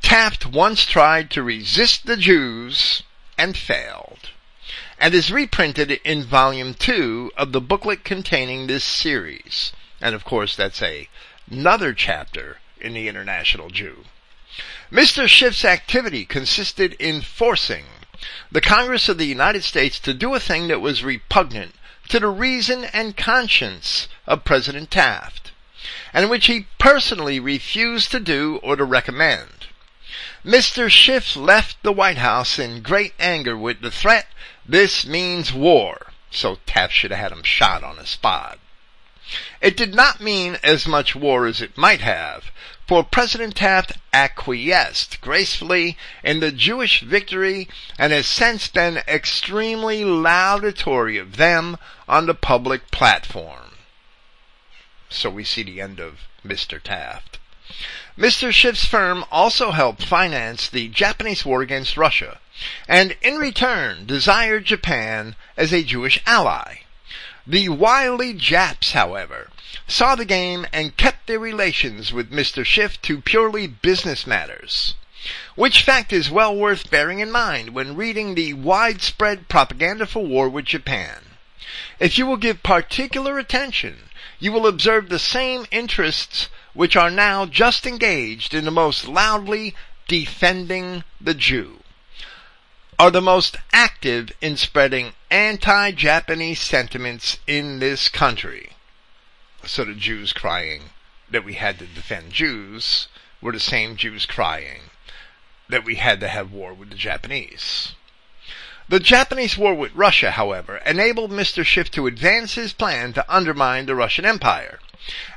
Taft 0.00 0.46
once 0.46 0.86
tried 0.86 1.28
to 1.32 1.42
resist 1.42 2.06
the 2.06 2.16
Jews 2.16 3.02
and 3.36 3.56
failed, 3.56 4.30
and 5.00 5.12
is 5.12 5.32
reprinted 5.32 5.90
in 5.90 6.22
volume 6.22 6.74
2 6.74 7.32
of 7.36 7.50
the 7.50 7.60
booklet 7.60 8.04
containing 8.04 8.68
this 8.68 8.84
series. 8.84 9.72
And 10.00 10.14
of 10.14 10.24
course 10.24 10.54
that's 10.54 10.80
a, 10.82 11.08
another 11.50 11.92
chapter 11.94 12.60
in 12.80 12.94
the 12.94 13.08
International 13.08 13.70
Jew. 13.70 14.04
Mr. 14.90 15.28
Schiff's 15.28 15.64
activity 15.64 16.24
consisted 16.24 16.94
in 16.94 17.22
forcing 17.22 17.84
the 18.50 18.60
Congress 18.60 19.08
of 19.08 19.16
the 19.16 19.26
United 19.26 19.62
States 19.62 20.00
to 20.00 20.12
do 20.12 20.34
a 20.34 20.40
thing 20.40 20.66
that 20.66 20.80
was 20.80 21.04
repugnant 21.04 21.74
to 22.08 22.18
the 22.18 22.26
reason 22.26 22.84
and 22.86 23.16
conscience 23.16 24.08
of 24.26 24.44
President 24.44 24.90
Taft. 24.90 25.52
and 26.12 26.28
which 26.28 26.46
he 26.46 26.66
personally 26.78 27.38
refused 27.38 28.10
to 28.10 28.18
do 28.18 28.58
or 28.62 28.74
to 28.74 28.84
recommend. 28.84 29.66
Mr. 30.44 30.90
Schiff 30.90 31.36
left 31.36 31.80
the 31.82 31.92
White 31.92 32.18
House 32.18 32.58
in 32.58 32.82
great 32.82 33.14
anger 33.18 33.56
with 33.56 33.80
the 33.80 33.90
threat, 33.90 34.26
this 34.66 35.06
means 35.06 35.52
war, 35.52 36.12
so 36.30 36.58
Taft 36.66 36.94
should 36.94 37.10
have 37.10 37.20
had 37.20 37.32
him 37.32 37.42
shot 37.42 37.84
on 37.84 37.96
the 37.96 38.06
spot. 38.06 38.58
It 39.60 39.76
did 39.76 39.94
not 39.94 40.20
mean 40.20 40.58
as 40.62 40.86
much 40.86 41.14
war 41.14 41.46
as 41.46 41.60
it 41.60 41.76
might 41.76 42.00
have, 42.00 42.50
for 42.88 43.04
President 43.04 43.54
Taft 43.54 43.98
acquiesced 44.14 45.20
gracefully 45.20 45.98
in 46.24 46.40
the 46.40 46.50
Jewish 46.50 47.02
victory 47.02 47.68
and 47.98 48.14
has 48.14 48.26
since 48.26 48.66
been 48.66 49.02
extremely 49.06 50.06
laudatory 50.06 51.18
of 51.18 51.36
them 51.36 51.76
on 52.08 52.24
the 52.24 52.34
public 52.34 52.90
platform. 52.90 53.72
So 55.10 55.28
we 55.28 55.44
see 55.44 55.62
the 55.62 55.82
end 55.82 56.00
of 56.00 56.20
Mr. 56.42 56.82
Taft. 56.82 57.38
Mr. 58.16 58.50
Schiff's 58.50 58.86
firm 58.86 59.22
also 59.30 59.70
helped 59.72 60.02
finance 60.02 60.66
the 60.66 60.88
Japanese 60.88 61.44
war 61.44 61.60
against 61.60 61.98
Russia, 61.98 62.40
and 62.88 63.14
in 63.20 63.36
return 63.36 64.06
desired 64.06 64.64
Japan 64.64 65.36
as 65.58 65.74
a 65.74 65.84
Jewish 65.84 66.22
ally. 66.26 66.78
The 67.46 67.68
wily 67.68 68.32
Japs, 68.32 68.92
however, 68.92 69.50
saw 69.86 70.14
the 70.14 70.24
game 70.24 70.66
and 70.72 70.96
kept 70.96 71.26
their 71.26 71.38
relations 71.38 72.12
with 72.12 72.30
Mr. 72.30 72.64
Schiff 72.64 73.00
to 73.02 73.20
purely 73.20 73.66
business 73.66 74.26
matters. 74.26 74.94
Which 75.56 75.82
fact 75.82 76.12
is 76.12 76.30
well 76.30 76.54
worth 76.54 76.90
bearing 76.90 77.20
in 77.20 77.30
mind 77.30 77.74
when 77.74 77.96
reading 77.96 78.34
the 78.34 78.54
widespread 78.54 79.48
propaganda 79.48 80.06
for 80.06 80.24
war 80.24 80.48
with 80.48 80.64
Japan. 80.64 81.36
If 81.98 82.16
you 82.16 82.26
will 82.26 82.36
give 82.36 82.62
particular 82.62 83.38
attention, 83.38 84.08
you 84.38 84.52
will 84.52 84.66
observe 84.66 85.08
the 85.08 85.18
same 85.18 85.66
interests 85.70 86.48
which 86.72 86.96
are 86.96 87.10
now 87.10 87.44
just 87.44 87.86
engaged 87.86 88.54
in 88.54 88.64
the 88.64 88.70
most 88.70 89.06
loudly 89.06 89.74
defending 90.06 91.04
the 91.20 91.34
Jew 91.34 91.78
are 92.98 93.10
the 93.12 93.20
most 93.20 93.56
active 93.72 94.32
in 94.40 94.56
spreading 94.56 95.12
anti-Japanese 95.30 96.60
sentiments 96.60 97.38
in 97.46 97.78
this 97.78 98.08
country. 98.08 98.70
So 99.68 99.84
the 99.84 99.94
Jews 99.94 100.32
crying 100.32 100.90
that 101.30 101.44
we 101.44 101.52
had 101.52 101.78
to 101.78 101.86
defend 101.86 102.32
Jews 102.32 103.06
were 103.42 103.52
the 103.52 103.60
same 103.60 103.96
Jews 103.96 104.24
crying 104.24 104.90
that 105.68 105.84
we 105.84 105.96
had 105.96 106.20
to 106.20 106.28
have 106.28 106.50
war 106.50 106.72
with 106.72 106.88
the 106.88 106.96
Japanese. 106.96 107.92
The 108.88 108.98
Japanese 108.98 109.58
war 109.58 109.74
with 109.74 109.94
Russia, 109.94 110.30
however, 110.30 110.78
enabled 110.86 111.30
Mr. 111.30 111.66
Schiff 111.66 111.90
to 111.90 112.06
advance 112.06 112.54
his 112.54 112.72
plan 112.72 113.12
to 113.12 113.24
undermine 113.28 113.84
the 113.84 113.94
Russian 113.94 114.24
Empire, 114.24 114.80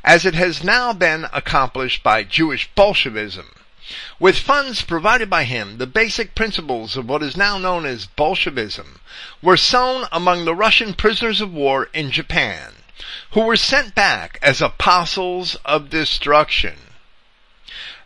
as 0.02 0.26
it 0.26 0.34
has 0.34 0.64
now 0.64 0.94
been 0.94 1.28
accomplished 1.34 2.02
by 2.02 2.24
Jewish 2.24 2.70
Bolshevism 2.74 3.54
with 4.18 4.40
funds 4.40 4.82
provided 4.82 5.30
by 5.30 5.44
him, 5.44 5.78
the 5.78 5.86
basic 5.86 6.36
principles 6.36 6.96
of 6.96 7.10
what 7.10 7.22
is 7.22 7.36
now 7.36 7.58
known 7.58 7.86
as 7.86 8.06
Bolshevism 8.06 9.02
were 9.42 9.58
sown 9.58 10.08
among 10.14 10.46
the 10.46 10.56
Russian 10.56 10.94
prisoners 10.94 11.42
of 11.42 11.52
war 11.52 11.90
in 11.94 12.12
Japan, 12.12 12.76
who 13.32 13.42
were 13.42 13.56
sent 13.56 13.96
back 13.96 14.38
as 14.42 14.62
apostles 14.62 15.56
of 15.66 15.90
destruction. 15.90 16.78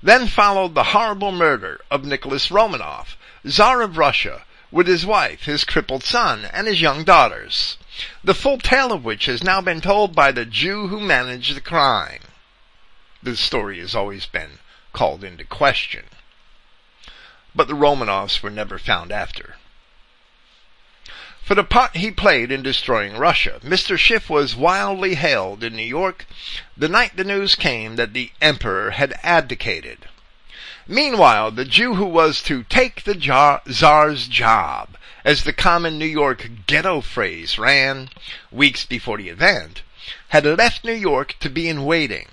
Then 0.02 0.28
followed 0.28 0.76
the 0.76 0.92
horrible 0.96 1.32
murder 1.32 1.82
of 1.90 2.06
Nicholas 2.06 2.50
Romanov, 2.50 3.16
Tsar 3.48 3.82
of 3.82 3.98
Russia, 3.98 4.44
with 4.72 4.88
his 4.88 5.06
wife, 5.06 5.46
his 5.46 5.64
crippled 5.64 6.04
son, 6.04 6.46
and 6.52 6.68
his 6.68 6.82
young 6.82 7.04
daughters, 7.04 7.78
the 8.24 8.36
full 8.36 8.58
tale 8.58 8.92
of 8.92 9.06
which 9.06 9.26
has 9.26 9.44
now 9.44 9.62
been 9.62 9.82
told 9.82 10.14
by 10.14 10.32
the 10.32 10.46
Jew 10.46 10.88
who 10.88 11.00
managed 11.00 11.56
the 11.56 11.62
crime. 11.62 12.22
The 13.24 13.38
story 13.38 13.80
has 13.80 13.96
always 13.96 14.26
been 14.26 14.60
called 14.94 15.24
into 15.24 15.44
question. 15.46 16.06
But 17.56 17.68
the 17.68 17.74
Romanovs 17.74 18.44
were 18.44 18.50
never 18.50 18.78
found 18.78 19.12
after. 19.12 19.56
For 21.46 21.54
the 21.54 21.64
part 21.64 21.98
he 21.98 22.10
played 22.10 22.52
in 22.52 22.64
destroying 22.64 23.18
Russia, 23.18 23.60
Mr. 23.64 24.00
Schiff 24.00 24.32
was 24.32 24.56
wildly 24.56 25.14
hailed 25.14 25.64
in 25.64 25.76
New 25.76 25.84
York 25.84 26.26
the 26.76 26.90
night 26.90 27.18
the 27.18 27.24
news 27.24 27.54
came 27.54 27.98
that 27.98 28.14
the 28.14 28.32
Emperor 28.42 28.90
had 28.90 29.14
abdicated. 29.22 30.10
Meanwhile, 30.88 31.52
the 31.52 31.64
Jew 31.64 31.94
who 31.94 32.06
was 32.06 32.42
to 32.42 32.64
take 32.64 33.04
the 33.04 33.14
Czar's 33.72 34.28
job, 34.28 34.98
as 35.24 35.44
the 35.44 35.54
common 35.54 36.00
New 36.00 36.08
York 36.08 36.50
ghetto 36.66 37.02
phrase 37.02 37.60
ran, 37.60 38.10
weeks 38.50 38.84
before 38.84 39.20
the 39.20 39.30
event, 39.30 39.84
had 40.30 40.46
left 40.46 40.84
New 40.84 40.94
York 40.94 41.36
to 41.42 41.50
be 41.52 41.70
in 41.70 41.86
waiting. 41.86 42.28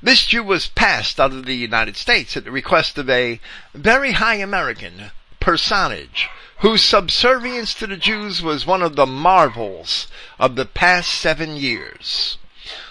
This 0.00 0.24
Jew 0.24 0.44
was 0.44 0.68
passed 0.68 1.18
out 1.18 1.32
of 1.32 1.46
the 1.46 1.56
United 1.56 1.96
States 1.96 2.36
at 2.36 2.44
the 2.44 2.52
request 2.52 2.96
of 2.96 3.10
a 3.10 3.40
very 3.74 4.12
high 4.12 4.36
American 4.36 5.10
personage 5.48 6.28
whose 6.58 6.84
subservience 6.84 7.72
to 7.72 7.86
the 7.86 7.96
Jews 7.96 8.42
was 8.42 8.66
one 8.66 8.82
of 8.82 8.96
the 8.96 9.06
marvels 9.06 10.06
of 10.38 10.56
the 10.56 10.66
past 10.66 11.10
seven 11.10 11.56
years. 11.56 12.36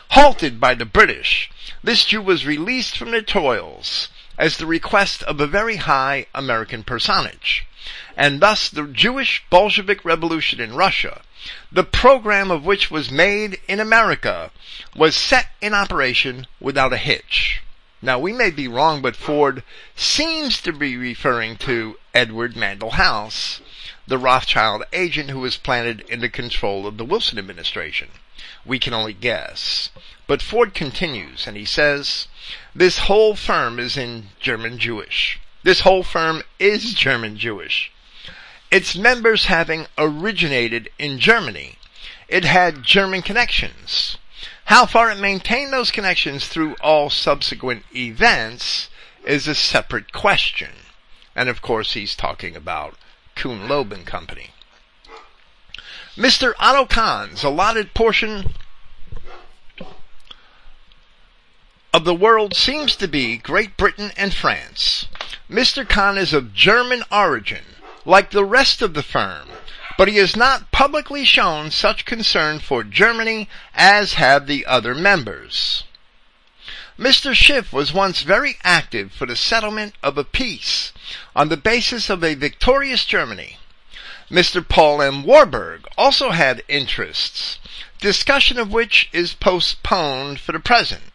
Halted 0.10 0.60
by 0.60 0.74
the 0.74 0.84
British, 0.84 1.52
this 1.84 2.04
Jew 2.04 2.20
was 2.20 2.48
released 2.48 2.98
from 2.98 3.12
their 3.12 3.22
toils 3.22 4.08
as 4.40 4.58
the 4.58 4.66
request 4.66 5.22
of 5.22 5.40
a 5.40 5.46
very 5.46 5.76
high 5.76 6.26
American 6.34 6.84
personage. 6.84 7.68
And 8.16 8.42
thus 8.42 8.70
the 8.70 8.88
Jewish 8.88 9.44
Bolshevik 9.52 10.04
Revolution 10.04 10.60
in 10.60 10.74
Russia 10.74 11.22
the 11.72 11.84
program 11.84 12.50
of 12.50 12.66
which 12.66 12.90
was 12.90 13.12
made 13.12 13.60
in 13.68 13.80
America, 13.80 14.50
was 14.96 15.16
set 15.16 15.50
in 15.62 15.76
operation 15.76 16.48
without 16.60 16.92
a 16.92 16.98
hitch. 16.98 17.62
Now 18.02 18.20
we 18.20 18.32
may 18.34 18.52
be 18.52 18.68
wrong, 18.68 19.02
but 19.02 19.16
Ford 19.16 19.64
seems 19.96 20.62
to 20.62 20.72
be 20.72 20.96
referring 20.96 21.58
to 21.58 21.98
Edward 22.14 22.56
Mandell 22.56 22.94
House, 22.94 23.62
the 24.08 24.18
Rothschild 24.18 24.84
agent 24.94 25.30
who 25.30 25.40
was 25.40 25.58
planted 25.58 26.02
in 26.10 26.20
the 26.20 26.30
control 26.30 26.86
of 26.86 26.98
the 26.98 27.06
Wilson 27.06 27.38
administration. 27.40 28.10
We 28.66 28.80
can 28.80 28.94
only 28.94 29.14
guess. 29.14 29.90
But 30.28 30.42
Ford 30.42 30.74
continues 30.74 31.48
and 31.48 31.58
he 31.58 31.66
says, 31.66 32.28
this 32.76 33.00
whole 33.00 33.36
firm 33.36 33.80
is 33.80 33.98
in 33.98 34.30
German 34.40 34.78
Jewish. 34.78 35.40
This 35.64 35.82
whole 35.82 36.04
firm 36.04 36.44
is 36.60 36.94
German 36.94 37.38
Jewish 37.38 37.92
its 38.70 38.96
members 38.96 39.46
having 39.46 39.88
originated 39.98 40.90
in 41.00 41.20
Germany. 41.20 41.78
It 42.28 42.44
had 42.44 42.84
German 42.84 43.22
connections. 43.22 44.18
How 44.68 44.86
far 44.86 45.10
it 45.10 45.18
maintained 45.18 45.72
those 45.72 45.92
connections 45.92 46.46
through 46.46 46.76
all 46.82 47.10
subsequent 47.10 47.86
events 47.96 48.90
is 49.24 49.48
a 49.48 49.56
separate 49.56 50.12
question. 50.12 50.72
And 51.34 51.48
of 51.48 51.62
course 51.62 51.94
he's 51.94 52.18
talking 52.18 52.54
about 52.54 52.96
Kuhn 53.34 53.70
Loeb 53.70 53.94
and 53.94 54.06
Company. 54.06 54.50
Mr. 56.18 56.52
Otto 56.60 56.86
Kahn's 56.86 57.46
allotted 57.46 57.94
portion 57.94 58.56
of 61.94 62.04
the 62.04 62.14
world 62.14 62.54
seems 62.54 62.98
to 62.98 63.08
be 63.08 63.38
Great 63.38 63.78
Britain 63.78 64.12
and 64.18 64.34
France. 64.34 65.08
Mr. 65.50 65.88
Kahn 65.88 66.18
is 66.18 66.34
of 66.34 66.54
German 66.54 67.04
origin 67.10 67.64
like 68.04 68.32
the 68.32 68.44
rest 68.44 68.82
of 68.82 68.94
the 68.96 69.04
firm, 69.04 69.48
but 69.98 70.08
he 70.08 70.18
has 70.18 70.36
not 70.36 70.72
publicly 70.72 71.26
shown 71.26 71.72
such 71.72 72.06
concern 72.06 72.60
for 72.60 72.84
Germany 72.84 73.50
as 73.74 74.14
have 74.14 74.46
the 74.46 74.66
other 74.66 74.94
members. 74.94 75.84
Mr. 76.98 77.34
Schiff 77.34 77.74
was 77.74 77.94
once 77.94 78.22
very 78.22 78.58
active 78.64 79.12
for 79.12 79.26
the 79.26 79.36
settlement 79.36 79.96
of 80.04 80.18
a 80.18 80.24
peace 80.24 80.92
on 81.36 81.50
the 81.50 81.58
basis 81.58 82.10
of 82.10 82.24
a 82.24 82.36
victorious 82.36 83.06
Germany. 83.06 83.58
Mr. 84.30 84.68
Paul 84.68 85.02
M. 85.02 85.24
Warburg 85.24 85.88
also 85.98 86.32
had 86.32 86.64
interests, 86.68 87.60
discussion 88.00 88.60
of 88.60 88.72
which 88.72 89.10
is 89.14 89.34
postponed 89.34 90.40
for 90.40 90.52
the 90.52 90.60
present. 90.60 91.14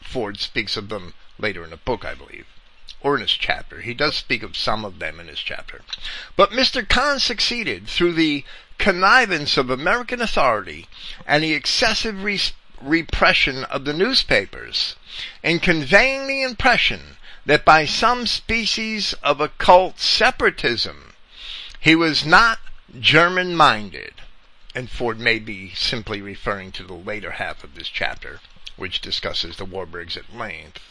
Ford 0.00 0.38
speaks 0.38 0.76
of 0.76 0.88
them 0.88 1.14
later 1.38 1.64
in 1.64 1.70
the 1.70 1.76
book, 1.76 2.04
I 2.04 2.14
believe 2.14 2.46
or 3.02 3.14
in 3.14 3.22
his 3.22 3.32
chapter. 3.32 3.80
He 3.80 3.94
does 3.94 4.16
speak 4.16 4.42
of 4.42 4.56
some 4.56 4.84
of 4.84 4.98
them 4.98 5.18
in 5.20 5.28
his 5.28 5.40
chapter. 5.40 5.82
But 6.36 6.50
Mr. 6.50 6.86
Kahn 6.86 7.18
succeeded 7.18 7.88
through 7.88 8.12
the 8.12 8.44
connivance 8.78 9.56
of 9.56 9.70
American 9.70 10.20
authority 10.20 10.86
and 11.26 11.42
the 11.42 11.54
excessive 11.54 12.22
re- 12.22 12.40
repression 12.80 13.64
of 13.64 13.84
the 13.84 13.92
newspapers 13.92 14.96
in 15.42 15.60
conveying 15.60 16.26
the 16.26 16.42
impression 16.42 17.16
that 17.46 17.64
by 17.64 17.84
some 17.84 18.26
species 18.26 19.14
of 19.22 19.40
occult 19.40 19.98
separatism 19.98 21.14
he 21.78 21.94
was 21.94 22.24
not 22.24 22.58
German 22.98 23.54
minded. 23.54 24.14
And 24.74 24.90
Ford 24.90 25.18
may 25.18 25.38
be 25.38 25.72
simply 25.74 26.20
referring 26.20 26.72
to 26.72 26.84
the 26.84 26.94
later 26.94 27.32
half 27.32 27.64
of 27.64 27.74
this 27.74 27.88
chapter, 27.88 28.40
which 28.76 29.00
discusses 29.00 29.56
the 29.56 29.64
Warburgs 29.64 30.16
at 30.16 30.34
length 30.34 30.89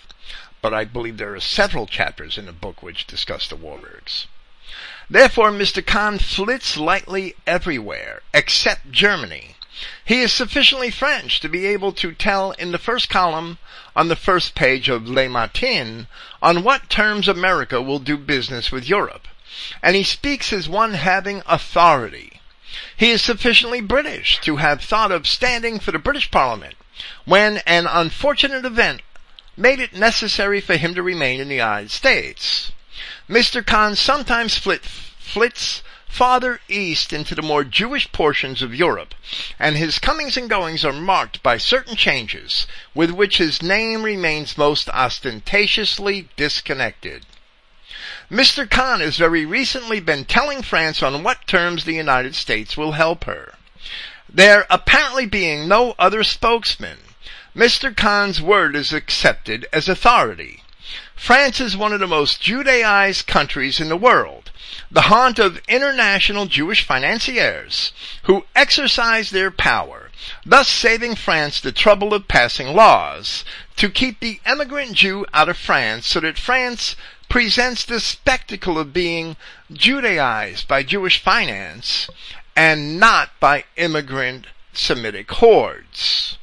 but 0.62 0.74
I 0.74 0.84
believe 0.86 1.18
there 1.18 1.34
are 1.34 1.40
several 1.40 1.88
chapters 1.88 2.38
in 2.38 2.46
the 2.46 2.52
book 2.52 2.84
which 2.84 3.08
discuss 3.08 3.48
the 3.48 3.56
Warburgs. 3.56 4.26
Therefore, 5.10 5.52
Mr. 5.52 5.86
Kahn 5.86 6.20
flits 6.20 6.78
lightly 6.78 7.36
everywhere 7.48 8.22
except 8.34 8.92
Germany. 8.92 9.56
He 10.04 10.22
is 10.22 10.34
sufficiently 10.34 10.92
French 10.92 11.40
to 11.40 11.48
be 11.48 11.66
able 11.66 11.94
to 11.94 12.12
tell 12.12 12.52
in 12.52 12.72
the 12.72 12.78
first 12.78 13.10
column 13.10 13.58
on 13.96 14.10
the 14.10 14.16
first 14.16 14.54
page 14.54 14.90
of 14.90 15.08
Le 15.08 15.30
Matin 15.30 16.08
on 16.42 16.64
what 16.64 16.90
terms 16.90 17.28
America 17.28 17.82
will 17.82 18.00
do 18.00 18.18
business 18.18 18.72
with 18.72 18.90
Europe. 18.90 19.28
And 19.82 19.96
he 19.96 20.04
speaks 20.04 20.52
as 20.52 20.70
one 20.70 20.94
having 20.94 21.42
authority. 21.48 22.42
He 22.96 23.12
is 23.12 23.22
sufficiently 23.22 23.82
British 23.82 24.40
to 24.42 24.58
have 24.58 24.84
thought 24.84 25.12
of 25.12 25.28
standing 25.28 25.80
for 25.80 25.92
the 25.92 25.98
British 25.98 26.30
Parliament 26.30 26.76
when 27.26 27.58
an 27.66 27.88
unfortunate 27.88 28.66
event 28.66 29.02
made 29.60 29.80
it 29.80 29.94
necessary 29.94 30.62
for 30.62 30.78
him 30.78 30.96
to 30.96 31.04
remain 31.04 31.42
in 31.42 31.50
the 31.50 31.56
United 31.56 31.92
States. 31.92 32.72
Mr. 33.30 33.66
Kahn 33.66 33.96
sometimes 33.96 34.58
flit, 34.58 34.84
flits 34.86 35.84
farther 36.08 36.60
east 36.68 37.14
into 37.14 37.36
the 37.36 37.42
more 37.42 37.64
Jewish 37.64 38.12
portions 38.12 38.62
of 38.62 38.74
Europe, 38.74 39.14
and 39.60 39.78
his 39.78 40.00
comings 40.00 40.38
and 40.38 40.50
goings 40.50 40.84
are 40.84 40.94
marked 40.94 41.44
by 41.44 41.58
certain 41.58 41.96
changes 41.96 42.66
with 42.96 43.12
which 43.12 43.38
his 43.38 43.62
name 43.62 44.02
remains 44.04 44.58
most 44.58 44.90
ostentatiously 44.90 46.30
disconnected. 46.36 47.26
Mr. 48.32 48.70
Kahn 48.70 49.02
has 49.02 49.18
very 49.18 49.46
recently 49.46 50.00
been 50.00 50.26
telling 50.26 50.62
France 50.62 51.04
on 51.04 51.24
what 51.24 51.48
terms 51.48 51.84
the 51.84 51.94
United 51.94 52.36
States 52.36 52.76
will 52.78 52.94
help 52.94 53.26
her. 53.26 53.54
There 54.28 54.66
apparently 54.70 55.26
being 55.26 55.68
no 55.68 55.96
other 55.98 56.24
spokesman, 56.24 56.98
Mr. 57.60 57.94
Kahn's 57.94 58.42
word 58.42 58.74
is 58.74 58.94
accepted 58.94 59.68
as 59.74 59.90
authority. 59.90 60.64
France 61.14 61.60
is 61.60 61.76
one 61.76 61.92
of 61.92 62.00
the 62.00 62.08
most 62.08 62.40
Judaized 62.40 63.28
countries 63.28 63.82
in 63.82 63.90
the 63.90 63.98
world, 63.98 64.50
the 64.90 65.12
haunt 65.12 65.40
of 65.40 65.60
international 65.68 66.46
Jewish 66.46 66.86
financiers 66.86 67.92
who 68.24 68.46
exercise 68.56 69.32
their 69.32 69.52
power, 69.52 70.10
thus 70.46 70.70
saving 70.70 71.16
France 71.16 71.60
the 71.60 71.74
trouble 71.74 72.14
of 72.14 72.30
passing 72.30 72.74
laws 72.74 73.44
to 73.76 73.90
keep 73.90 74.22
the 74.22 74.40
emigrant 74.46 74.94
Jew 74.94 75.26
out 75.34 75.50
of 75.50 75.58
France 75.58 76.08
so 76.08 76.22
that 76.22 76.40
France 76.40 76.96
presents 77.28 77.84
the 77.84 78.00
spectacle 78.00 78.80
of 78.80 78.94
being 78.94 79.36
Judaized 79.70 80.66
by 80.66 80.82
Jewish 80.82 81.22
finance 81.22 82.10
and 82.56 82.98
not 82.98 83.32
by 83.42 83.66
immigrant 83.76 84.48
Semitic 84.72 85.30
hordes 85.30 86.38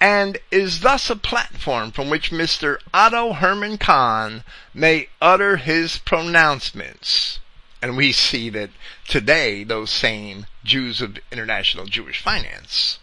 and 0.00 0.38
is 0.50 0.80
thus 0.80 1.10
a 1.10 1.16
platform 1.16 1.90
from 1.90 2.08
which 2.08 2.30
Mr. 2.30 2.78
Otto 2.94 3.32
Herman 3.32 3.78
Kahn 3.78 4.44
may 4.72 5.08
utter 5.20 5.56
his 5.56 5.98
pronouncements. 5.98 7.40
And 7.82 7.96
we 7.96 8.12
see 8.12 8.50
that 8.50 8.70
today 9.06 9.64
those 9.64 9.90
same 9.90 10.46
Jews 10.64 11.00
of 11.00 11.18
international 11.30 11.86
Jewish 11.86 12.20
finance 12.20 12.98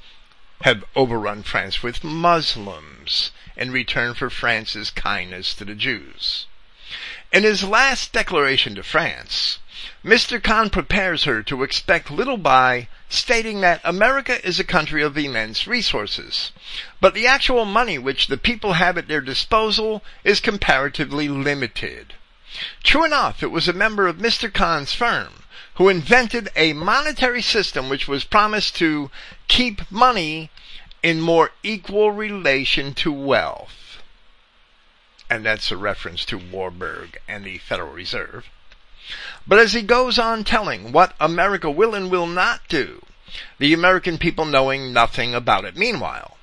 have 0.61 0.85
overrun 0.95 1.43
France 1.43 1.83
with 1.83 2.03
Muslims 2.03 3.31
in 3.57 3.71
return 3.71 4.13
for 4.13 4.29
France's 4.29 4.89
kindness 4.89 5.53
to 5.55 5.65
the 5.65 5.75
Jews. 5.75 6.47
In 7.31 7.43
his 7.43 7.63
last 7.63 8.13
declaration 8.13 8.75
to 8.75 8.83
France, 8.83 9.59
Mr. 10.05 10.41
Kahn 10.41 10.69
prepares 10.69 11.23
her 11.23 11.41
to 11.41 11.63
expect 11.63 12.11
little 12.11 12.37
by 12.37 12.87
stating 13.09 13.61
that 13.61 13.81
America 13.83 14.45
is 14.47 14.59
a 14.59 14.63
country 14.63 15.01
of 15.01 15.17
immense 15.17 15.65
resources, 15.65 16.51
but 17.01 17.15
the 17.15 17.25
actual 17.25 17.65
money 17.65 17.97
which 17.97 18.27
the 18.27 18.37
people 18.37 18.73
have 18.73 18.99
at 18.99 19.07
their 19.07 19.19
disposal 19.19 20.03
is 20.23 20.39
comparatively 20.39 21.27
limited. 21.27 22.13
True 22.83 23.03
enough, 23.03 23.41
it 23.41 23.49
was 23.49 23.67
a 23.67 23.73
member 23.73 24.05
of 24.05 24.17
Mr. 24.17 24.53
Kahn's 24.53 24.93
firm 24.93 25.41
who 25.77 25.89
invented 25.89 26.49
a 26.55 26.73
monetary 26.73 27.41
system 27.41 27.89
which 27.89 28.07
was 28.07 28.23
promised 28.23 28.75
to 28.75 29.09
keep 29.47 29.89
money 29.89 30.51
in 31.01 31.19
more 31.19 31.49
equal 31.63 32.11
relation 32.11 32.93
to 32.93 33.11
wealth. 33.11 34.03
And 35.31 35.43
that's 35.43 35.71
a 35.71 35.77
reference 35.77 36.25
to 36.25 36.37
Warburg 36.37 37.17
and 37.27 37.43
the 37.43 37.57
Federal 37.57 37.91
Reserve. 37.91 38.45
But 39.47 39.59
as 39.59 39.73
he 39.73 39.81
goes 39.81 40.17
on 40.17 40.43
telling 40.43 40.91
what 40.91 41.13
America 41.19 41.69
will 41.69 41.93
and 41.93 42.09
will 42.09 42.27
not 42.27 42.61
do, 42.67 43.03
the 43.59 43.73
American 43.73 44.17
people 44.17 44.45
knowing 44.45 44.93
nothing 44.93 45.35
about 45.35 45.65
it. 45.65 45.75
Meanwhile, 45.75 46.37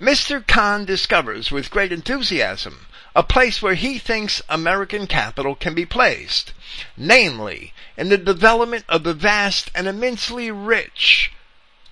Mr. 0.00 0.46
Kahn 0.46 0.84
discovers 0.84 1.50
with 1.50 1.70
great 1.70 1.92
enthusiasm 1.92 2.86
a 3.14 3.22
place 3.22 3.60
where 3.60 3.74
he 3.74 3.98
thinks 3.98 4.42
American 4.48 5.06
capital 5.06 5.54
can 5.54 5.74
be 5.74 5.84
placed, 5.84 6.52
namely 6.96 7.72
in 7.96 8.08
the 8.10 8.18
development 8.18 8.84
of 8.88 9.02
the 9.02 9.14
vast 9.14 9.70
and 9.74 9.88
immensely 9.88 10.50
rich 10.50 11.32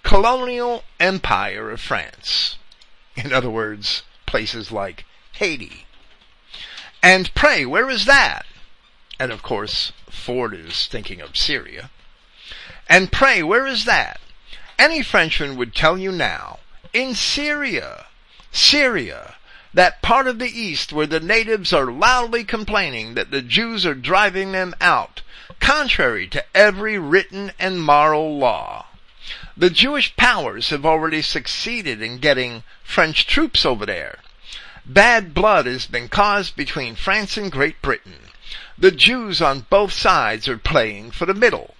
colonial 0.04 0.84
empire 1.00 1.70
of 1.70 1.80
France. 1.80 2.58
In 3.16 3.32
other 3.32 3.50
words, 3.50 4.04
places 4.24 4.70
like 4.70 5.04
Haiti. 5.32 5.84
And 7.02 7.34
pray, 7.34 7.66
where 7.66 7.90
is 7.90 8.04
that? 8.04 8.46
And 9.18 9.32
of 9.32 9.42
course, 9.42 9.92
Ford 10.10 10.54
is 10.54 10.86
thinking 10.86 11.20
of 11.20 11.36
Syria. 11.36 11.90
And 12.88 13.10
pray, 13.10 13.42
where 13.42 13.66
is 13.66 13.84
that? 13.84 14.20
Any 14.78 15.02
Frenchman 15.02 15.56
would 15.56 15.74
tell 15.74 15.96
you 15.96 16.12
now, 16.12 16.58
in 16.92 17.14
Syria, 17.14 18.06
Syria, 18.52 19.36
that 19.72 20.02
part 20.02 20.26
of 20.26 20.38
the 20.38 20.48
East 20.48 20.92
where 20.92 21.06
the 21.06 21.20
natives 21.20 21.72
are 21.72 21.90
loudly 21.90 22.44
complaining 22.44 23.14
that 23.14 23.30
the 23.30 23.42
Jews 23.42 23.84
are 23.84 23.94
driving 23.94 24.52
them 24.52 24.74
out, 24.80 25.22
contrary 25.60 26.26
to 26.28 26.44
every 26.54 26.98
written 26.98 27.52
and 27.58 27.82
moral 27.82 28.38
law. 28.38 28.86
The 29.56 29.70
Jewish 29.70 30.14
powers 30.16 30.70
have 30.70 30.86
already 30.86 31.22
succeeded 31.22 32.00
in 32.00 32.18
getting 32.18 32.62
French 32.84 33.26
troops 33.26 33.64
over 33.64 33.86
there. 33.86 34.18
Bad 34.84 35.34
blood 35.34 35.66
has 35.66 35.86
been 35.86 36.08
caused 36.08 36.56
between 36.56 36.94
France 36.94 37.36
and 37.36 37.50
Great 37.50 37.82
Britain. 37.82 38.25
The 38.78 38.90
Jews 38.90 39.40
on 39.40 39.66
both 39.70 39.94
sides 39.94 40.48
are 40.48 40.58
playing 40.58 41.12
for 41.12 41.24
the 41.24 41.32
middle. 41.32 41.74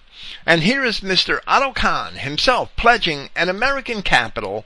And 0.47 0.63
here 0.63 0.83
is 0.83 1.01
Mr. 1.01 1.41
Otto 1.45 1.71
Kahn 1.71 2.15
himself 2.15 2.75
pledging 2.75 3.29
an 3.35 3.49
American 3.49 4.01
capital, 4.01 4.65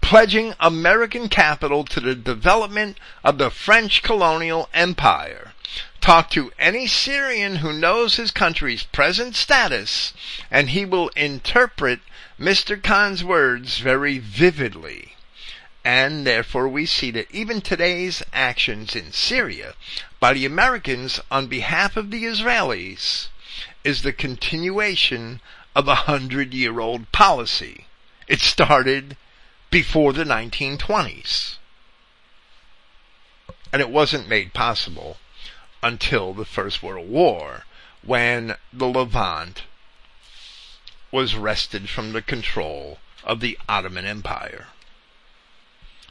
pledging 0.00 0.54
American 0.58 1.28
capital 1.28 1.84
to 1.84 2.00
the 2.00 2.14
development 2.14 2.98
of 3.22 3.36
the 3.36 3.50
French 3.50 4.02
colonial 4.02 4.70
empire. 4.72 5.52
Talk 6.00 6.30
to 6.30 6.52
any 6.58 6.86
Syrian 6.86 7.56
who 7.56 7.72
knows 7.72 8.16
his 8.16 8.30
country's 8.30 8.84
present 8.84 9.36
status, 9.36 10.14
and 10.50 10.70
he 10.70 10.86
will 10.86 11.08
interpret 11.16 12.00
Mr. 12.40 12.82
Kahn's 12.82 13.22
words 13.22 13.78
very 13.78 14.18
vividly. 14.18 15.16
And 15.84 16.26
therefore 16.26 16.68
we 16.68 16.86
see 16.86 17.10
that 17.10 17.30
even 17.30 17.60
today's 17.60 18.22
actions 18.32 18.96
in 18.96 19.12
Syria 19.12 19.74
by 20.18 20.32
the 20.32 20.46
Americans 20.46 21.20
on 21.30 21.46
behalf 21.46 21.96
of 21.96 22.10
the 22.10 22.24
Israelis 22.24 23.28
is 23.84 24.02
the 24.02 24.12
continuation 24.12 25.40
of 25.74 25.88
a 25.88 26.06
hundred 26.06 26.54
year 26.54 26.80
old 26.80 27.12
policy. 27.12 27.86
It 28.26 28.40
started 28.40 29.16
before 29.70 30.12
the 30.12 30.24
1920s. 30.24 31.56
And 33.72 33.82
it 33.82 33.90
wasn't 33.90 34.28
made 34.28 34.54
possible 34.54 35.18
until 35.82 36.32
the 36.32 36.44
First 36.44 36.82
World 36.82 37.08
War 37.08 37.64
when 38.02 38.56
the 38.72 38.86
Levant 38.86 39.64
was 41.12 41.34
wrested 41.34 41.88
from 41.88 42.12
the 42.12 42.22
control 42.22 42.98
of 43.22 43.40
the 43.40 43.58
Ottoman 43.68 44.06
Empire. 44.06 44.68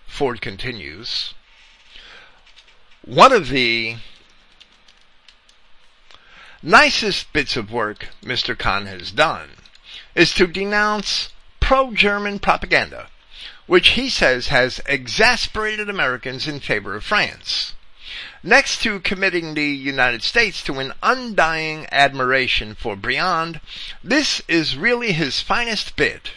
Ford 0.08 0.42
continues, 0.42 1.34
one 3.06 3.32
of 3.32 3.50
the 3.50 3.96
nicest 6.64 7.32
bits 7.34 7.56
of 7.56 7.72
work 7.72 8.08
Mr. 8.24 8.58
Kahn 8.58 8.88
has 8.88 9.12
done 9.12 9.50
is 10.16 10.34
to 10.34 10.48
denounce 10.48 11.30
pro-German 11.60 12.40
propaganda, 12.40 13.08
which 13.68 13.90
he 13.90 14.10
says 14.10 14.48
has 14.48 14.82
exasperated 14.88 15.88
Americans 15.88 16.48
in 16.48 16.60
favor 16.60 16.96
of 16.96 17.04
France. 17.04 17.74
Next 18.42 18.82
to 18.82 19.00
committing 19.00 19.54
the 19.54 19.64
United 19.66 20.24
States 20.24 20.64
to 20.64 20.80
an 20.80 20.94
undying 21.04 21.86
admiration 21.92 22.74
for 22.74 22.96
Briand, 22.96 23.62
this 24.04 24.42
is 24.48 24.78
really 24.78 25.12
his 25.12 25.42
finest 25.42 25.96
bit 25.96 26.32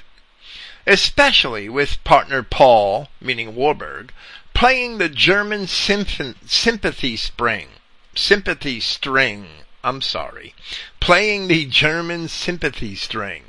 especially 0.88 1.68
with 1.68 2.02
partner 2.02 2.42
Paul, 2.42 3.08
meaning 3.20 3.54
Warburg, 3.54 4.10
playing 4.58 4.98
the 4.98 5.08
German 5.08 5.68
sympathy 5.68 7.16
string. 7.16 7.68
Sympathy 8.16 8.80
string. 8.80 9.46
I'm 9.84 10.02
sorry. 10.02 10.52
Playing 10.98 11.46
the 11.46 11.64
German 11.66 12.26
sympathy 12.26 12.96
string. 12.96 13.44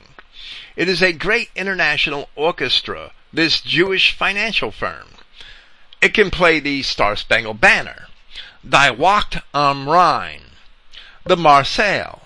It 0.75 0.87
is 0.87 1.01
a 1.01 1.11
great 1.11 1.49
international 1.55 2.29
orchestra, 2.35 3.13
this 3.33 3.59
Jewish 3.59 4.15
financial 4.15 4.69
firm. 4.69 5.07
It 5.99 6.13
can 6.13 6.29
play 6.29 6.59
the 6.59 6.83
Star 6.83 7.15
Spangled 7.15 7.59
Banner, 7.59 8.05
Die 8.63 8.91
Wacht 8.91 9.41
am 9.51 9.89
Rhein, 9.89 10.41
the 11.23 11.35
Marseillaise, 11.35 12.21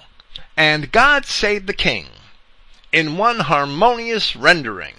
and 0.58 0.92
God 0.92 1.26
Save 1.26 1.68
the 1.68 1.74
King 1.74 2.08
in 2.92 3.16
one 3.16 3.40
harmonious 3.40 4.36
rendering, 4.36 4.96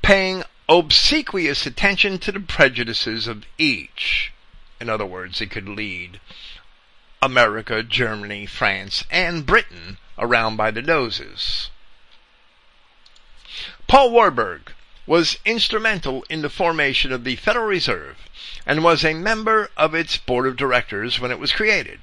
paying 0.00 0.42
obsequious 0.70 1.66
attention 1.66 2.16
to 2.16 2.30
the 2.30 2.38
prejudices 2.38 3.26
of 3.26 3.44
each. 3.58 4.32
In 4.80 4.88
other 4.88 5.04
words, 5.04 5.40
it 5.40 5.50
could 5.50 5.68
lead 5.68 6.20
America, 7.20 7.82
Germany, 7.82 8.46
France, 8.46 9.02
and 9.10 9.44
Britain 9.44 9.98
around 10.16 10.56
by 10.56 10.70
the 10.70 10.80
noses. 10.80 11.70
Paul 13.88 14.12
Warburg 14.12 14.72
was 15.06 15.38
instrumental 15.44 16.24
in 16.30 16.40
the 16.40 16.48
formation 16.48 17.10
of 17.10 17.24
the 17.24 17.34
Federal 17.34 17.66
Reserve 17.66 18.18
and 18.64 18.84
was 18.84 19.04
a 19.04 19.14
member 19.14 19.70
of 19.76 19.92
its 19.92 20.16
board 20.18 20.46
of 20.46 20.56
directors 20.56 21.18
when 21.18 21.32
it 21.32 21.40
was 21.40 21.50
created. 21.50 21.98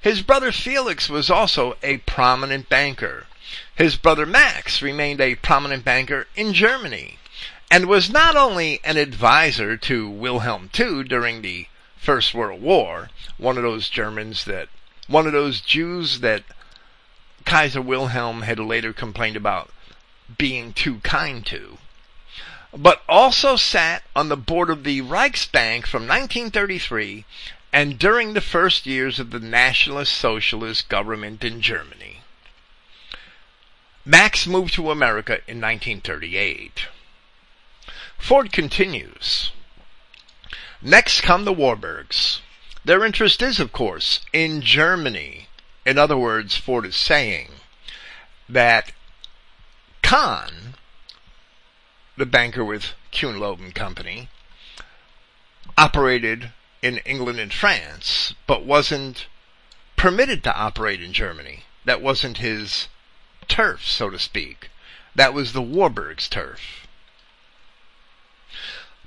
His 0.00 0.22
brother 0.22 0.50
Felix 0.50 1.10
was 1.10 1.28
also 1.28 1.76
a 1.82 1.98
prominent 1.98 2.70
banker. 2.70 3.26
His 3.74 3.96
brother 3.96 4.24
Max 4.24 4.80
remained 4.80 5.20
a 5.20 5.34
prominent 5.34 5.84
banker 5.84 6.26
in 6.34 6.54
Germany 6.54 7.17
and 7.70 7.86
was 7.86 8.10
not 8.10 8.36
only 8.36 8.80
an 8.82 8.96
advisor 8.96 9.76
to 9.76 10.08
Wilhelm 10.08 10.70
II 10.78 11.04
during 11.04 11.42
the 11.42 11.66
First 11.98 12.32
World 12.32 12.62
War, 12.62 13.10
one 13.36 13.56
of 13.56 13.62
those 13.62 13.90
Germans 13.90 14.44
that, 14.44 14.68
one 15.06 15.26
of 15.26 15.32
those 15.32 15.60
Jews 15.60 16.20
that 16.20 16.44
Kaiser 17.44 17.82
Wilhelm 17.82 18.42
had 18.42 18.58
later 18.58 18.92
complained 18.92 19.36
about 19.36 19.70
being 20.36 20.72
too 20.72 21.00
kind 21.00 21.44
to, 21.46 21.78
but 22.76 23.02
also 23.08 23.56
sat 23.56 24.02
on 24.14 24.28
the 24.28 24.36
board 24.36 24.70
of 24.70 24.84
the 24.84 25.00
Reichsbank 25.02 25.86
from 25.86 26.02
1933 26.02 27.24
and 27.72 27.98
during 27.98 28.32
the 28.32 28.40
first 28.40 28.86
years 28.86 29.18
of 29.18 29.30
the 29.30 29.40
Nationalist 29.40 30.12
Socialist 30.12 30.88
government 30.88 31.44
in 31.44 31.60
Germany. 31.60 32.22
Max 34.04 34.46
moved 34.46 34.74
to 34.74 34.90
America 34.90 35.40
in 35.46 35.60
1938. 35.60 36.86
Ford 38.18 38.52
continues. 38.52 39.52
Next 40.82 41.22
come 41.22 41.44
the 41.44 41.54
Warburgs. 41.54 42.40
Their 42.84 43.04
interest 43.04 43.40
is, 43.42 43.58
of 43.58 43.72
course, 43.72 44.20
in 44.32 44.60
Germany. 44.60 45.48
In 45.86 45.98
other 45.98 46.16
words, 46.16 46.56
Ford 46.56 46.84
is 46.84 46.96
saying 46.96 47.48
that 48.48 48.92
Kahn, 50.02 50.74
the 52.16 52.26
banker 52.26 52.64
with 52.64 52.94
Kuhn 53.12 53.38
Loeb 53.38 53.60
and 53.60 53.74
Company, 53.74 54.28
operated 55.76 56.52
in 56.82 56.98
England 56.98 57.40
and 57.40 57.52
France, 57.52 58.34
but 58.46 58.64
wasn't 58.64 59.26
permitted 59.96 60.44
to 60.44 60.56
operate 60.56 61.02
in 61.02 61.12
Germany. 61.12 61.64
That 61.84 62.00
wasn't 62.00 62.38
his 62.38 62.88
turf, 63.48 63.86
so 63.86 64.10
to 64.10 64.18
speak. 64.18 64.70
That 65.14 65.34
was 65.34 65.52
the 65.52 65.62
Warburg's 65.62 66.28
turf. 66.28 66.86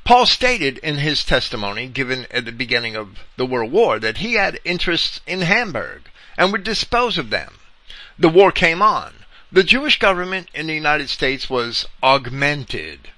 Paul 0.04 0.26
stated 0.26 0.78
in 0.80 0.98
his 0.98 1.24
testimony 1.24 1.88
given 1.88 2.26
at 2.32 2.46
the 2.46 2.52
beginning 2.52 2.96
of 2.96 3.20
the 3.38 3.46
World 3.46 3.72
War 3.72 4.00
that 4.00 4.18
he 4.18 4.34
had 4.34 4.60
interests 4.66 5.22
in 5.28 5.42
Hamburg 5.42 6.10
and 6.38 6.52
would 6.52 6.64
dispose 6.64 7.18
of 7.18 7.30
them. 7.30 7.60
The 8.18 8.30
war 8.30 8.52
came 8.52 8.82
on. 8.82 9.26
The 9.52 9.64
Jewish 9.64 10.00
government 10.00 10.50
in 10.54 10.68
the 10.68 10.74
United 10.74 11.10
States 11.10 11.50
was 11.50 11.86
augmented. 12.02 13.10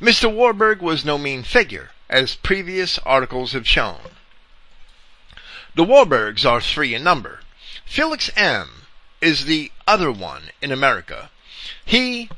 Mr. 0.00 0.32
Warburg 0.32 0.80
was 0.80 1.04
no 1.04 1.18
mean 1.18 1.42
figure, 1.42 1.92
as 2.08 2.34
previous 2.36 2.98
articles 3.00 3.52
have 3.52 3.68
shown. 3.68 4.16
The 5.74 5.84
Warburgs 5.84 6.44
are 6.44 6.60
three 6.60 6.94
in 6.94 7.04
number. 7.04 7.40
Felix 7.84 8.30
M. 8.36 8.86
is 9.20 9.44
the 9.44 9.70
other 9.86 10.10
one 10.10 10.50
in 10.62 10.72
America. 10.72 11.30
He 11.84 12.30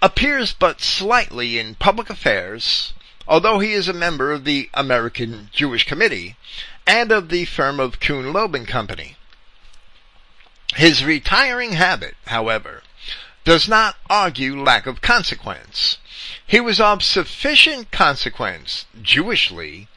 appears 0.00 0.52
but 0.52 0.80
slightly 0.80 1.58
in 1.58 1.76
public 1.76 2.10
affairs, 2.10 2.92
although 3.26 3.58
he 3.58 3.72
is 3.72 3.88
a 3.88 3.92
member 3.92 4.32
of 4.32 4.44
the 4.44 4.68
American 4.74 5.48
Jewish 5.52 5.84
Committee 5.84 6.36
and 6.86 7.12
of 7.12 7.28
the 7.28 7.44
firm 7.44 7.78
of 7.78 8.00
Kuhn 8.00 8.32
Loeb 8.32 8.54
and 8.54 8.66
Company. 8.66 9.16
His 10.74 11.04
retiring 11.04 11.72
habit, 11.72 12.16
however, 12.26 12.82
does 13.44 13.68
not 13.68 13.96
argue 14.08 14.62
lack 14.62 14.86
of 14.86 15.00
consequence. 15.00 15.98
He 16.46 16.60
was 16.60 16.80
of 16.80 17.02
sufficient 17.02 17.90
consequence, 17.90 18.86
Jewishly, 19.00 19.88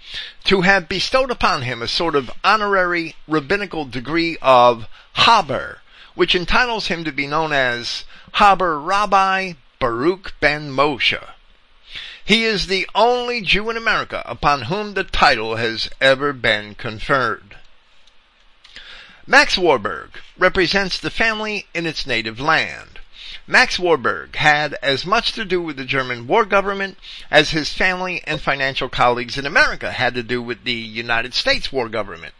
to 0.45 0.61
have 0.61 0.89
bestowed 0.89 1.31
upon 1.31 1.61
him 1.61 1.81
a 1.81 1.87
sort 1.87 2.15
of 2.15 2.31
honorary 2.43 3.15
rabbinical 3.27 3.85
degree 3.85 4.37
of 4.41 4.87
Haber, 5.13 5.81
which 6.13 6.35
entitles 6.35 6.87
him 6.87 7.03
to 7.03 7.11
be 7.11 7.27
known 7.27 7.53
as 7.53 8.03
Haber 8.33 8.79
Rabbi 8.79 9.53
Baruch 9.79 10.33
ben 10.39 10.71
Moshe. 10.71 11.23
He 12.25 12.43
is 12.43 12.65
the 12.65 12.89
only 12.95 13.41
Jew 13.41 13.69
in 13.69 13.77
America 13.77 14.23
upon 14.25 14.63
whom 14.63 14.95
the 14.95 15.03
title 15.03 15.57
has 15.57 15.91
ever 16.01 16.33
been 16.33 16.73
conferred. 16.73 17.57
Max 19.27 19.59
Warburg 19.59 20.19
represents 20.35 20.97
the 20.97 21.11
family 21.11 21.67
in 21.75 21.85
its 21.85 22.07
native 22.07 22.39
land. 22.39 22.99
Max 23.45 23.77
Warburg 23.77 24.37
had 24.37 24.73
as 24.81 25.05
much 25.05 25.33
to 25.33 25.45
do 25.45 25.61
with 25.61 25.77
the 25.77 25.85
German 25.85 26.25
war 26.25 26.45
government 26.45 26.97
as 27.29 27.51
his 27.51 27.71
family 27.71 28.23
and 28.25 28.41
financial 28.41 28.89
colleagues 28.89 29.37
in 29.37 29.45
America 29.45 29.91
had 29.91 30.15
to 30.15 30.23
do 30.23 30.41
with 30.41 30.63
the 30.63 30.73
United 30.73 31.35
States 31.35 31.71
war 31.71 31.89
government, 31.89 32.33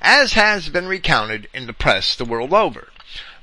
as 0.00 0.32
has 0.32 0.68
been 0.68 0.88
recounted 0.88 1.48
in 1.54 1.68
the 1.68 1.72
press 1.72 2.16
the 2.16 2.24
world 2.24 2.52
over. 2.52 2.88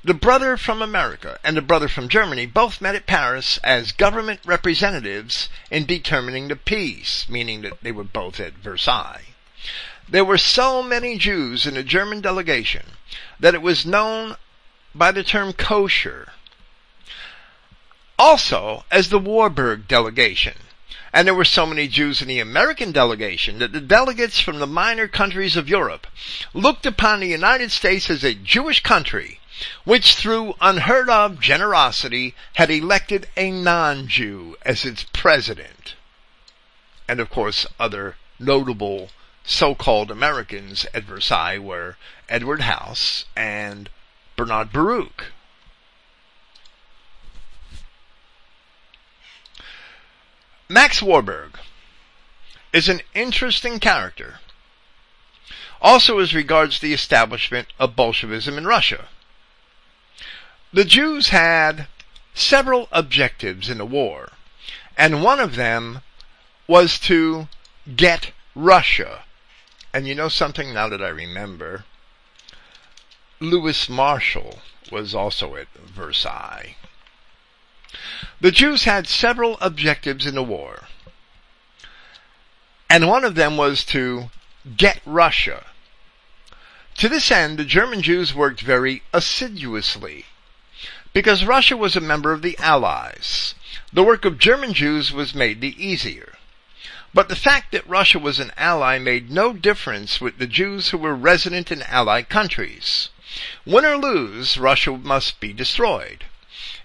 The 0.01 0.13
brother 0.13 0.55
from 0.55 0.81
America 0.81 1.39
and 1.43 1.57
the 1.57 1.61
brother 1.61 1.89
from 1.89 2.07
Germany 2.07 2.45
both 2.45 2.79
met 2.79 2.95
at 2.95 3.05
Paris 3.05 3.59
as 3.65 3.91
government 3.91 4.39
representatives 4.45 5.49
in 5.69 5.85
determining 5.85 6.47
the 6.47 6.55
peace, 6.55 7.27
meaning 7.27 7.63
that 7.63 7.83
they 7.83 7.91
were 7.91 8.05
both 8.05 8.39
at 8.39 8.53
Versailles. 8.53 9.25
There 10.07 10.23
were 10.23 10.37
so 10.37 10.81
many 10.81 11.17
Jews 11.17 11.67
in 11.67 11.73
the 11.73 11.83
German 11.83 12.21
delegation 12.21 12.93
that 13.41 13.53
it 13.53 13.61
was 13.61 13.85
known 13.85 14.37
by 14.95 15.11
the 15.11 15.21
term 15.21 15.51
kosher. 15.51 16.31
Also 18.17 18.85
as 18.89 19.09
the 19.09 19.19
Warburg 19.19 19.85
delegation. 19.89 20.55
And 21.11 21.27
there 21.27 21.35
were 21.35 21.43
so 21.43 21.65
many 21.65 21.89
Jews 21.89 22.21
in 22.21 22.29
the 22.29 22.39
American 22.39 22.93
delegation 22.93 23.59
that 23.59 23.73
the 23.73 23.81
delegates 23.81 24.39
from 24.39 24.59
the 24.59 24.67
minor 24.67 25.09
countries 25.09 25.57
of 25.57 25.67
Europe 25.67 26.07
looked 26.53 26.85
upon 26.85 27.19
the 27.19 27.27
United 27.27 27.69
States 27.73 28.09
as 28.09 28.23
a 28.23 28.33
Jewish 28.33 28.81
country 28.81 29.38
which 29.83 30.15
through 30.15 30.55
unheard 30.61 31.09
of 31.09 31.39
generosity 31.39 32.35
had 32.53 32.69
elected 32.69 33.27
a 33.35 33.51
non-Jew 33.51 34.55
as 34.63 34.85
its 34.85 35.05
president. 35.13 35.95
And 37.07 37.19
of 37.19 37.29
course 37.29 37.65
other 37.79 38.15
notable 38.39 39.09
so-called 39.43 40.11
Americans 40.11 40.85
at 40.93 41.03
Versailles 41.03 41.57
were 41.57 41.97
Edward 42.29 42.61
House 42.61 43.25
and 43.35 43.89
Bernard 44.35 44.71
Baruch. 44.71 45.33
Max 50.69 51.01
Warburg 51.01 51.57
is 52.71 52.87
an 52.87 53.01
interesting 53.15 53.79
character, 53.79 54.39
also 55.81 56.19
as 56.19 56.35
regards 56.35 56.79
the 56.79 56.93
establishment 56.93 57.67
of 57.79 57.95
Bolshevism 57.95 58.55
in 58.55 58.67
Russia. 58.67 59.07
The 60.71 60.85
Jews 60.85 61.29
had 61.29 61.87
several 62.33 62.87
objectives 62.91 63.69
in 63.69 63.79
the 63.79 63.85
war, 63.85 64.31
and 64.97 65.23
one 65.23 65.39
of 65.39 65.55
them 65.55 66.01
was 66.67 66.99
to 66.99 67.47
get 67.95 68.31
Russia 68.55 69.23
and 69.93 70.07
you 70.07 70.13
know 70.13 70.29
something 70.29 70.73
now 70.73 70.87
that 70.89 71.01
I 71.01 71.09
remember? 71.09 71.85
Louis 73.39 73.89
Marshall 73.89 74.61
was 74.91 75.15
also 75.15 75.55
at 75.55 75.67
Versailles. 75.73 76.75
The 78.39 78.51
Jews 78.51 78.83
had 78.83 79.07
several 79.07 79.57
objectives 79.61 80.25
in 80.25 80.35
the 80.35 80.43
war. 80.43 80.87
And 82.89 83.07
one 83.07 83.23
of 83.23 83.35
them 83.35 83.57
was 83.57 83.83
to 83.85 84.29
get 84.77 85.01
Russia. 85.05 85.65
To 86.97 87.09
this 87.09 87.31
end, 87.31 87.57
the 87.57 87.65
German 87.65 88.01
Jews 88.01 88.33
worked 88.33 88.61
very 88.61 89.03
assiduously. 89.13 90.25
Because 91.11 91.43
Russia 91.43 91.75
was 91.75 91.95
a 91.95 92.01
member 92.01 92.31
of 92.31 92.41
the 92.41 92.57
Allies, 92.59 93.55
the 93.91 94.03
work 94.03 94.25
of 94.25 94.37
German 94.37 94.73
Jews 94.73 95.11
was 95.11 95.33
made 95.33 95.59
the 95.59 95.75
easier. 95.83 96.37
But 97.11 97.29
the 97.29 97.35
fact 97.35 97.71
that 97.71 97.89
Russia 97.89 98.19
was 98.19 98.39
an 98.39 98.51
ally 98.55 98.99
made 98.99 99.31
no 99.31 99.51
difference 99.51 100.21
with 100.21 100.37
the 100.37 100.45
Jews 100.45 100.89
who 100.89 100.99
were 100.99 101.15
resident 101.15 101.71
in 101.71 101.81
allied 101.81 102.29
countries. 102.29 103.09
Win 103.65 103.85
or 103.85 103.97
lose, 103.97 104.59
Russia 104.59 104.91
must 104.91 105.39
be 105.39 105.51
destroyed. 105.51 106.25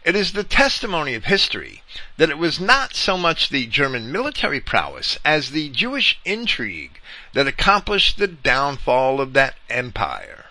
It 0.02 0.16
is 0.16 0.32
the 0.32 0.44
testimony 0.44 1.14
of 1.14 1.24
history 1.24 1.82
that 2.16 2.30
it 2.30 2.38
was 2.38 2.58
not 2.58 2.94
so 2.94 3.18
much 3.18 3.50
the 3.50 3.66
German 3.66 4.10
military 4.10 4.60
prowess 4.60 5.18
as 5.24 5.50
the 5.50 5.68
Jewish 5.68 6.18
intrigue 6.24 7.00
that 7.34 7.46
accomplished 7.46 8.16
the 8.16 8.28
downfall 8.28 9.20
of 9.20 9.34
that 9.34 9.56
empire. 9.68 10.43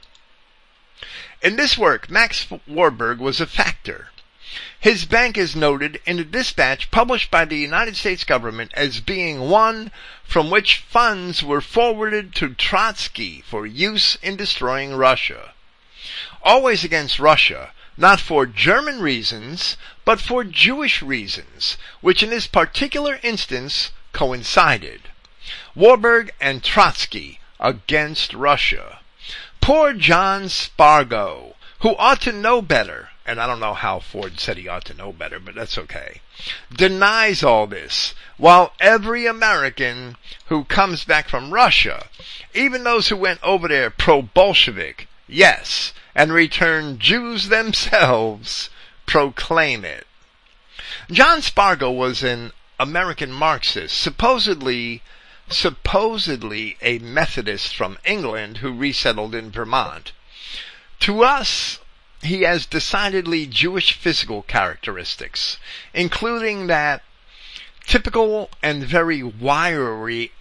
In 1.43 1.57
this 1.57 1.77
work, 1.77 2.09
Max 2.09 2.47
Warburg 2.65 3.19
was 3.19 3.41
a 3.41 3.45
factor. 3.45 4.11
His 4.79 5.03
bank 5.03 5.37
is 5.37 5.57
noted 5.57 5.99
in 6.05 6.17
a 6.17 6.23
dispatch 6.23 6.89
published 6.89 7.29
by 7.29 7.43
the 7.43 7.57
United 7.57 7.97
States 7.97 8.23
government 8.23 8.71
as 8.75 9.01
being 9.01 9.41
one 9.41 9.91
from 10.23 10.49
which 10.49 10.77
funds 10.77 11.43
were 11.43 11.59
forwarded 11.59 12.33
to 12.35 12.53
Trotsky 12.53 13.43
for 13.45 13.67
use 13.67 14.15
in 14.21 14.37
destroying 14.37 14.95
Russia. 14.95 15.53
Always 16.43 16.85
against 16.85 17.19
Russia, 17.19 17.73
not 17.97 18.21
for 18.21 18.45
German 18.45 19.01
reasons, 19.01 19.75
but 20.05 20.21
for 20.21 20.45
Jewish 20.45 21.01
reasons, 21.01 21.77
which 21.99 22.23
in 22.23 22.29
this 22.29 22.47
particular 22.47 23.19
instance 23.21 23.91
coincided. 24.13 25.09
Warburg 25.75 26.31
and 26.39 26.63
Trotsky 26.63 27.41
against 27.59 28.33
Russia. 28.33 29.01
Poor 29.63 29.93
John 29.93 30.49
Spargo, 30.49 31.55
who 31.79 31.95
ought 31.95 32.19
to 32.23 32.33
know 32.33 32.61
better, 32.61 33.11
and 33.25 33.39
I 33.39 33.47
don't 33.47 33.61
know 33.61 33.73
how 33.73 33.99
Ford 33.99 34.37
said 34.37 34.57
he 34.57 34.67
ought 34.67 34.83
to 34.83 34.93
know 34.93 35.13
better, 35.13 35.39
but 35.39 35.55
that's 35.55 35.77
okay, 35.77 36.19
denies 36.69 37.43
all 37.43 37.65
this, 37.65 38.13
while 38.35 38.73
every 38.81 39.25
American 39.25 40.17
who 40.47 40.65
comes 40.65 41.05
back 41.05 41.29
from 41.29 41.53
Russia, 41.53 42.09
even 42.53 42.83
those 42.83 43.07
who 43.07 43.15
went 43.15 43.41
over 43.41 43.69
there 43.69 43.89
pro-Bolshevik, 43.89 45.07
yes, 45.29 45.93
and 46.13 46.33
returned 46.33 46.99
Jews 46.99 47.47
themselves, 47.47 48.69
proclaim 49.05 49.85
it. 49.85 50.05
John 51.09 51.41
Spargo 51.41 51.89
was 51.89 52.21
an 52.21 52.51
American 52.81 53.31
Marxist, 53.31 53.97
supposedly 53.97 55.01
supposedly 55.49 56.77
a 56.81 56.99
Methodist 56.99 57.75
from 57.75 57.97
England 58.05 58.57
who 58.57 58.73
resettled 58.73 59.35
in 59.35 59.51
Vermont. 59.51 60.11
To 61.01 61.23
us, 61.23 61.79
he 62.21 62.41
has 62.43 62.65
decidedly 62.65 63.45
Jewish 63.45 63.93
physical 63.93 64.41
characteristics, 64.43 65.57
including 65.93 66.67
that 66.67 67.03
typical 67.85 68.49
and 68.61 68.83
very 68.83 69.21
wiry, 69.21 70.31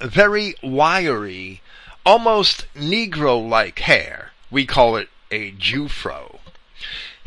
very 0.00 0.54
wiry, 0.62 1.62
almost 2.04 2.66
Negro-like 2.74 3.80
hair. 3.80 4.32
We 4.50 4.66
call 4.66 4.96
it 4.96 5.08
a 5.30 5.52
Jewfro. 5.52 6.29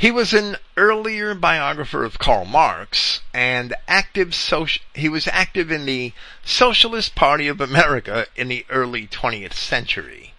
He 0.04 0.12
was 0.12 0.34
an 0.34 0.58
earlier 0.76 1.34
biographer 1.34 2.04
of 2.04 2.20
Karl 2.20 2.44
Marx 2.44 3.22
and 3.34 3.74
active 3.88 4.36
social, 4.36 4.84
he 4.94 5.08
was 5.08 5.30
active 5.30 5.72
in 5.72 5.86
the 5.86 6.12
Socialist 6.44 7.16
Party 7.16 7.48
of 7.48 7.62
America 7.62 8.28
in 8.36 8.50
the 8.50 8.66
early 8.70 9.08
20th 9.08 9.54
century. 9.54 10.34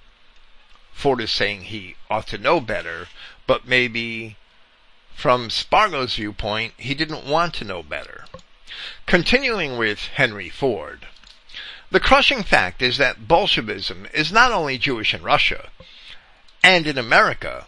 Ford 0.93 1.23
is 1.23 1.33
saying 1.33 1.63
he 1.63 1.97
ought 2.11 2.27
to 2.27 2.37
know 2.37 2.61
better, 2.61 3.09
but 3.47 3.67
maybe 3.67 4.37
from 5.17 5.49
Spargo's 5.49 6.17
viewpoint, 6.17 6.75
he 6.77 6.95
didn't 6.95 7.25
want 7.25 7.55
to 7.55 7.65
know 7.65 7.83
better. 7.83 8.27
Continuing 9.07 9.79
with 9.79 10.09
Henry 10.17 10.51
Ford. 10.51 11.07
The 11.91 12.01
crushing 12.01 12.43
fact 12.43 12.83
is 12.83 12.99
that 12.99 13.27
Bolshevism 13.27 14.09
is 14.13 14.31
not 14.31 14.53
only 14.53 14.77
Jewish 14.77 15.15
in 15.15 15.23
Russia 15.23 15.71
and 16.63 16.87
in 16.87 16.99
America, 16.99 17.67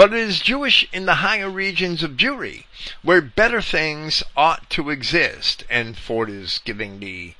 but 0.00 0.14
it 0.14 0.18
is 0.20 0.40
Jewish 0.40 0.88
in 0.94 1.04
the 1.04 1.16
higher 1.16 1.50
regions 1.50 2.02
of 2.02 2.12
Jewry, 2.12 2.64
where 3.02 3.20
better 3.20 3.60
things 3.60 4.22
ought 4.34 4.70
to 4.70 4.88
exist, 4.88 5.62
and 5.68 5.94
Ford 5.94 6.30
is 6.30 6.62
giving 6.64 7.00
the 7.00 7.34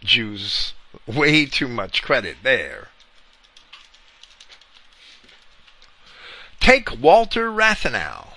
Jews 0.00 0.72
way 1.06 1.44
too 1.44 1.68
much 1.68 2.00
credit 2.00 2.38
there. 2.42 2.88
Take 6.58 6.98
Walter 6.98 7.50
Rathenau, 7.50 8.28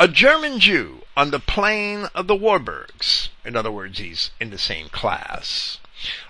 a 0.00 0.08
German 0.08 0.58
Jew 0.58 1.04
on 1.16 1.30
the 1.30 1.38
plane 1.38 2.08
of 2.12 2.26
the 2.26 2.34
Warburgs. 2.34 3.28
In 3.44 3.54
other 3.54 3.70
words, 3.70 4.00
he's 4.00 4.32
in 4.40 4.50
the 4.50 4.58
same 4.58 4.88
class. 4.88 5.78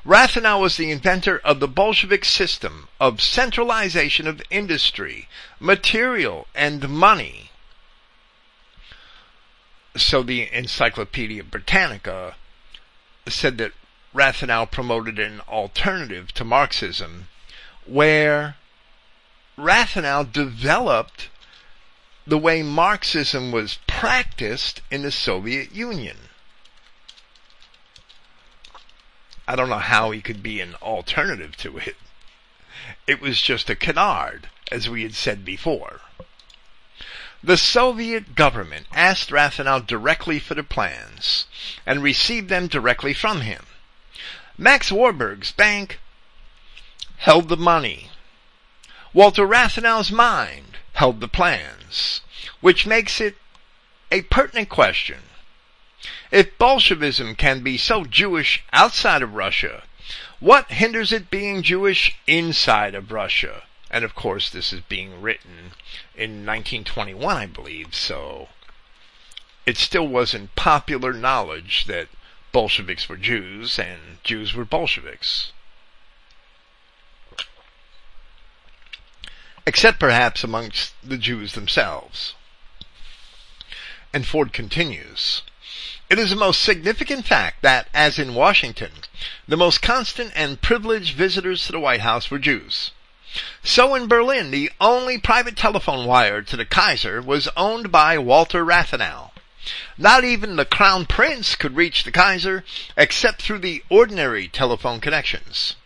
Rathenau 0.04 0.60
was 0.60 0.76
the 0.76 0.90
inventor 0.90 1.38
of 1.38 1.60
the 1.60 1.68
Bolshevik 1.68 2.24
system 2.24 2.88
of 2.98 3.20
centralization 3.20 4.26
of 4.26 4.42
industry, 4.50 5.28
material, 5.58 6.48
and 6.54 6.88
money. 6.88 7.50
So 9.96 10.22
the 10.22 10.52
Encyclopedia 10.52 11.44
Britannica 11.44 12.36
said 13.28 13.58
that 13.58 13.72
Rathenau 14.14 14.70
promoted 14.70 15.18
an 15.18 15.40
alternative 15.48 16.32
to 16.34 16.44
Marxism 16.44 17.28
where 17.86 18.56
Rathenau 19.56 20.24
developed 20.24 21.28
the 22.26 22.38
way 22.38 22.62
Marxism 22.62 23.52
was 23.52 23.78
practiced 23.86 24.80
in 24.90 25.02
the 25.02 25.12
Soviet 25.12 25.72
Union. 25.72 26.29
I 29.50 29.56
don't 29.56 29.68
know 29.68 29.78
how 29.78 30.12
he 30.12 30.22
could 30.22 30.44
be 30.44 30.60
an 30.60 30.76
alternative 30.76 31.56
to 31.56 31.78
it. 31.78 31.96
It 33.08 33.20
was 33.20 33.42
just 33.42 33.68
a 33.68 33.74
canard, 33.74 34.48
as 34.70 34.88
we 34.88 35.02
had 35.02 35.16
said 35.16 35.44
before. 35.44 36.02
The 37.42 37.56
Soviet 37.56 38.36
government 38.36 38.86
asked 38.94 39.32
Rathenau 39.32 39.80
directly 39.80 40.38
for 40.38 40.54
the 40.54 40.62
plans 40.62 41.46
and 41.84 42.00
received 42.00 42.48
them 42.48 42.68
directly 42.68 43.12
from 43.12 43.40
him. 43.40 43.66
Max 44.56 44.92
Warburg's 44.92 45.50
bank 45.50 45.98
held 47.16 47.48
the 47.48 47.56
money 47.56 48.12
Walter 49.12 49.48
Rathenau's 49.48 50.12
mind 50.12 50.76
held 50.92 51.18
the 51.18 51.26
plans, 51.26 52.20
which 52.60 52.86
makes 52.86 53.20
it 53.20 53.36
a 54.12 54.22
pertinent 54.22 54.68
question. 54.68 55.22
If 56.30 56.56
Bolshevism 56.58 57.34
can 57.34 57.62
be 57.62 57.76
so 57.76 58.04
Jewish 58.04 58.62
outside 58.72 59.22
of 59.22 59.34
Russia, 59.34 59.84
what 60.38 60.70
hinders 60.70 61.12
it 61.12 61.30
being 61.30 61.62
Jewish 61.62 62.16
inside 62.26 62.94
of 62.94 63.12
Russia? 63.12 63.64
And 63.90 64.04
of 64.04 64.14
course, 64.14 64.48
this 64.48 64.72
is 64.72 64.80
being 64.82 65.20
written 65.20 65.72
in 66.14 66.46
1921, 66.46 67.36
I 67.36 67.46
believe, 67.46 67.94
so 67.94 68.48
it 69.66 69.76
still 69.76 70.06
wasn't 70.06 70.54
popular 70.56 71.12
knowledge 71.12 71.86
that 71.86 72.08
Bolsheviks 72.52 73.08
were 73.08 73.16
Jews 73.16 73.78
and 73.78 74.22
Jews 74.22 74.54
were 74.54 74.64
Bolsheviks. 74.64 75.52
except 79.66 80.00
perhaps 80.00 80.42
amongst 80.42 80.94
the 81.02 81.16
Jews 81.16 81.52
themselves. 81.52 82.34
And 84.12 84.26
Ford 84.26 84.52
continues, 84.52 85.42
it 86.10 86.18
is 86.18 86.32
a 86.32 86.36
most 86.36 86.60
significant 86.60 87.24
fact 87.24 87.62
that, 87.62 87.88
as 87.94 88.18
in 88.18 88.34
Washington, 88.34 88.90
the 89.46 89.56
most 89.56 89.80
constant 89.80 90.32
and 90.34 90.60
privileged 90.60 91.16
visitors 91.16 91.64
to 91.64 91.72
the 91.72 91.78
White 91.78 92.00
House 92.00 92.30
were 92.30 92.38
Jews. 92.40 92.90
So 93.62 93.94
in 93.94 94.08
Berlin, 94.08 94.50
the 94.50 94.72
only 94.80 95.18
private 95.18 95.56
telephone 95.56 96.06
wire 96.06 96.42
to 96.42 96.56
the 96.56 96.64
Kaiser 96.64 97.22
was 97.22 97.48
owned 97.56 97.92
by 97.92 98.18
Walter 98.18 98.64
Rathenau. 98.64 99.30
Not 99.96 100.24
even 100.24 100.56
the 100.56 100.64
Crown 100.64 101.06
Prince 101.06 101.54
could 101.54 101.76
reach 101.76 102.02
the 102.02 102.10
Kaiser 102.10 102.64
except 102.96 103.40
through 103.40 103.60
the 103.60 103.84
ordinary 103.88 104.48
telephone 104.48 105.00
connections. 105.00 105.76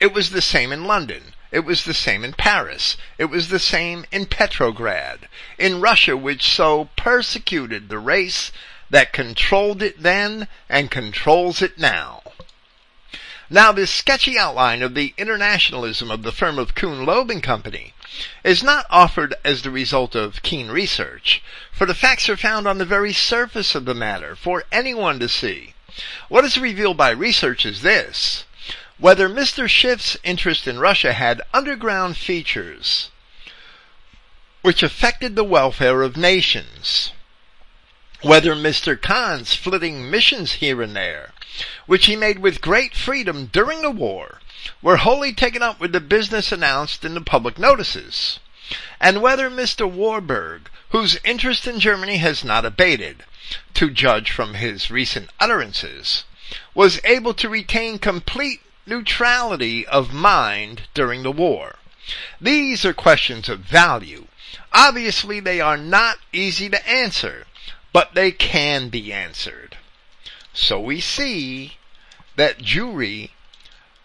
It 0.00 0.14
was 0.14 0.30
the 0.30 0.40
same 0.40 0.72
in 0.72 0.86
London, 0.86 1.34
it 1.50 1.60
was 1.60 1.84
the 1.84 1.94
same 1.94 2.24
in 2.24 2.34
Paris. 2.34 2.96
It 3.16 3.26
was 3.26 3.48
the 3.48 3.58
same 3.58 4.04
in 4.12 4.26
Petrograd, 4.26 5.28
in 5.58 5.80
Russia 5.80 6.14
which 6.14 6.46
so 6.46 6.90
persecuted 6.94 7.88
the 7.88 7.98
race 7.98 8.52
that 8.90 9.12
controlled 9.12 9.82
it 9.82 10.02
then 10.02 10.48
and 10.68 10.90
controls 10.90 11.62
it 11.62 11.78
now. 11.78 12.22
Now 13.50 13.72
this 13.72 13.90
sketchy 13.90 14.38
outline 14.38 14.82
of 14.82 14.94
the 14.94 15.14
internationalism 15.16 16.10
of 16.10 16.22
the 16.22 16.32
firm 16.32 16.58
of 16.58 16.74
Kuhn 16.74 17.06
Loeb 17.06 17.30
and 17.30 17.42
Company 17.42 17.94
is 18.44 18.62
not 18.62 18.86
offered 18.90 19.34
as 19.44 19.62
the 19.62 19.70
result 19.70 20.14
of 20.14 20.42
keen 20.42 20.68
research, 20.68 21.42
for 21.72 21.86
the 21.86 21.94
facts 21.94 22.28
are 22.28 22.36
found 22.36 22.66
on 22.66 22.78
the 22.78 22.84
very 22.84 23.12
surface 23.12 23.74
of 23.74 23.84
the 23.84 23.94
matter 23.94 24.36
for 24.36 24.64
anyone 24.70 25.18
to 25.20 25.28
see. 25.28 25.74
What 26.28 26.44
is 26.44 26.58
revealed 26.58 26.96
by 26.96 27.10
research 27.10 27.64
is 27.64 27.82
this 27.82 28.44
whether 28.98 29.28
Mr. 29.28 29.68
Schiff's 29.68 30.16
interest 30.24 30.66
in 30.66 30.78
Russia 30.78 31.12
had 31.12 31.40
underground 31.54 32.16
features 32.16 33.10
which 34.60 34.82
affected 34.82 35.36
the 35.36 35.44
welfare 35.44 36.02
of 36.02 36.16
nations, 36.16 37.12
whether 38.22 38.54
Mr. 38.54 39.00
Kahn's 39.00 39.54
flitting 39.54 40.10
missions 40.10 40.54
here 40.54 40.82
and 40.82 40.96
there, 40.96 41.32
which 41.86 42.06
he 42.06 42.16
made 42.16 42.40
with 42.40 42.60
great 42.60 42.94
freedom 42.94 43.46
during 43.46 43.80
the 43.82 43.90
war, 43.90 44.40
were 44.82 44.96
wholly 44.96 45.32
taken 45.32 45.62
up 45.62 45.78
with 45.78 45.92
the 45.92 46.00
business 46.00 46.50
announced 46.50 47.04
in 47.04 47.14
the 47.14 47.20
public 47.20 47.58
notices, 47.58 48.40
and 49.00 49.22
whether 49.22 49.48
Mr. 49.48 49.88
Warburg, 49.88 50.68
whose 50.88 51.18
interest 51.24 51.66
in 51.66 51.78
Germany 51.78 52.16
has 52.16 52.42
not 52.42 52.64
abated, 52.64 53.24
to 53.74 53.88
judge 53.88 54.32
from 54.32 54.54
his 54.54 54.90
recent 54.90 55.30
utterances, 55.38 56.24
was 56.74 57.00
able 57.04 57.34
to 57.34 57.48
retain 57.48 57.98
complete 57.98 58.60
neutrality 58.84 59.86
of 59.86 60.12
mind 60.12 60.82
during 60.92 61.22
the 61.22 61.30
war. 61.30 61.76
These 62.40 62.84
are 62.84 62.92
questions 62.92 63.48
of 63.48 63.60
value 63.60 64.26
Obviously, 64.72 65.40
they 65.40 65.60
are 65.60 65.76
not 65.76 66.18
easy 66.32 66.68
to 66.68 66.88
answer, 66.88 67.46
but 67.92 68.14
they 68.14 68.30
can 68.30 68.88
be 68.88 69.12
answered. 69.12 69.76
So 70.52 70.80
we 70.80 71.00
see 71.00 71.74
that 72.36 72.58
Jewry 72.58 73.30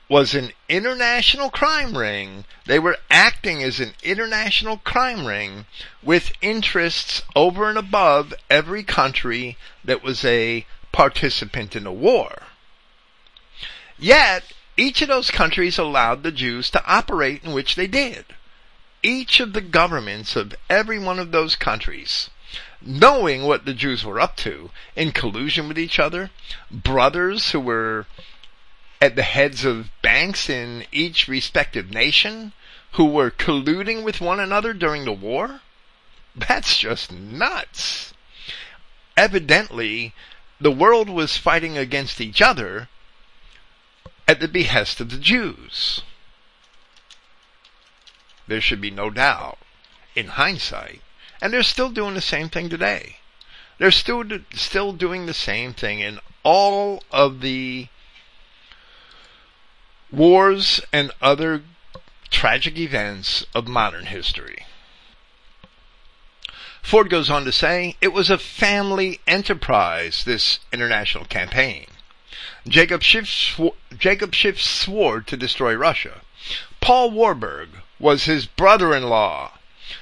was 0.10 0.36
an 0.36 0.52
international 0.70 1.50
crime 1.50 1.98
ring. 1.98 2.46
They 2.66 2.80
were 2.80 2.98
acting 3.10 3.64
as 3.64 3.80
an 3.80 3.94
international 4.04 4.78
crime 4.78 5.26
ring 5.26 5.66
with 6.02 6.34
interests 6.42 7.24
over 7.36 7.70
and 7.70 7.78
above 7.78 8.34
every 8.50 8.84
country 8.84 9.58
that 9.84 10.04
was 10.04 10.24
a 10.24 10.66
participant 10.92 11.76
in 11.76 11.86
the 11.86 11.92
war. 11.92 12.44
Yet, 13.98 14.44
each 14.78 15.02
of 15.02 15.08
those 15.08 15.32
countries 15.32 15.78
allowed 15.78 16.24
the 16.24 16.32
Jews 16.32 16.70
to 16.72 16.86
operate 16.86 17.44
in 17.44 17.54
which 17.54 17.76
they 17.76 17.88
did. 17.88 18.26
Each 19.02 19.40
of 19.40 19.54
the 19.54 19.62
governments 19.62 20.36
of 20.36 20.56
every 20.70 21.00
one 21.00 21.20
of 21.20 21.32
those 21.32 21.56
countries 21.56 22.30
knowing 22.86 23.44
what 23.44 23.66
the 23.66 23.74
Jews 23.74 24.04
were 24.04 24.20
up 24.20 24.36
to, 24.38 24.72
in 24.96 25.12
collusion 25.12 25.68
with 25.68 25.80
each 25.80 26.00
other, 26.00 26.32
brothers 26.72 27.52
who 27.52 27.60
were 27.60 28.06
at 29.02 29.16
the 29.16 29.24
heads 29.24 29.66
of 29.66 29.90
banks 30.02 30.50
in 30.50 30.86
each 30.92 31.28
respective 31.28 31.92
nation, 31.92 32.54
who 32.94 33.06
were 33.06 33.32
colluding 33.32 34.04
with 34.04 34.22
one 34.22 34.40
another 34.40 34.74
during 34.74 35.06
the 35.06 35.12
war? 35.12 35.62
That's 36.36 36.78
just 36.78 37.12
nuts. 37.12 38.14
Evidently, 39.16 40.14
the 40.60 40.72
world 40.72 41.10
was 41.10 41.38
fighting 41.38 41.78
against 41.78 42.20
each 42.20 42.42
other 42.42 42.90
at 44.28 44.40
the 44.40 44.48
behest 44.48 45.00
of 45.00 45.10
the 45.10 45.18
Jews. 45.18 46.02
There 48.48 48.62
should 48.62 48.82
be 48.82 48.92
no 48.92 49.10
doubt, 49.10 49.58
in 50.16 50.28
hindsight, 50.28 51.02
and 51.44 51.52
they're 51.52 51.62
still 51.62 51.90
doing 51.90 52.14
the 52.14 52.22
same 52.22 52.48
thing 52.48 52.70
today. 52.70 53.18
They're 53.78 53.92
still 53.92 54.24
still 54.54 54.94
doing 54.94 55.26
the 55.26 55.34
same 55.34 55.74
thing 55.74 56.00
in 56.00 56.20
all 56.42 57.04
of 57.12 57.42
the 57.42 57.90
wars 60.10 60.80
and 60.94 61.12
other 61.22 61.64
tragic 62.30 62.78
events 62.78 63.46
of 63.54 63.68
modern 63.68 64.06
history. 64.06 64.66
Ford 66.82 67.10
goes 67.10 67.30
on 67.30 67.44
to 67.44 67.52
say, 67.52 67.98
it 68.00 68.14
was 68.14 68.30
a 68.30 68.38
family 68.38 69.20
enterprise, 69.28 70.24
this 70.24 70.60
international 70.72 71.26
campaign. 71.26 71.88
Jacob 72.66 73.04
Schiff, 73.04 73.60
Jacob 73.98 74.34
Schiff 74.34 74.62
swore 74.62 75.20
to 75.20 75.36
destroy 75.36 75.76
Russia. 75.76 76.22
Paul 76.80 77.12
Warburg 77.12 77.70
was 78.00 78.26
his 78.26 78.46
brother-in-law. 78.46 79.52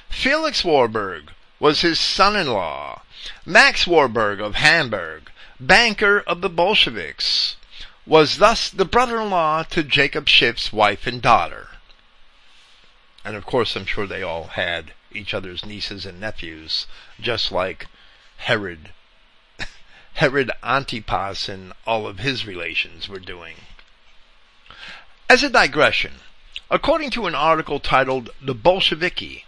Felix 0.08 0.64
Warburg 0.64 1.31
was 1.62 1.82
his 1.82 2.00
son-in-law. 2.00 3.00
Max 3.46 3.86
Warburg 3.86 4.40
of 4.40 4.56
Hamburg, 4.56 5.30
banker 5.60 6.18
of 6.18 6.40
the 6.40 6.48
Bolsheviks, 6.48 7.54
was 8.04 8.38
thus 8.38 8.68
the 8.68 8.84
brother-in-law 8.84 9.62
to 9.70 9.84
Jacob 9.84 10.28
Schiff's 10.28 10.72
wife 10.72 11.06
and 11.06 11.22
daughter. 11.22 11.68
And 13.24 13.36
of 13.36 13.46
course, 13.46 13.76
I'm 13.76 13.86
sure 13.86 14.08
they 14.08 14.24
all 14.24 14.48
had 14.48 14.92
each 15.12 15.32
other's 15.32 15.64
nieces 15.64 16.04
and 16.04 16.18
nephews, 16.18 16.88
just 17.20 17.52
like 17.52 17.86
Herod, 18.38 18.90
Herod 20.14 20.50
Antipas 20.64 21.48
and 21.48 21.74
all 21.86 22.08
of 22.08 22.18
his 22.18 22.44
relations 22.44 23.08
were 23.08 23.20
doing. 23.20 23.54
As 25.30 25.44
a 25.44 25.48
digression, 25.48 26.14
according 26.68 27.10
to 27.10 27.28
an 27.28 27.36
article 27.36 27.78
titled 27.78 28.30
The 28.40 28.54
Bolsheviki, 28.54 29.44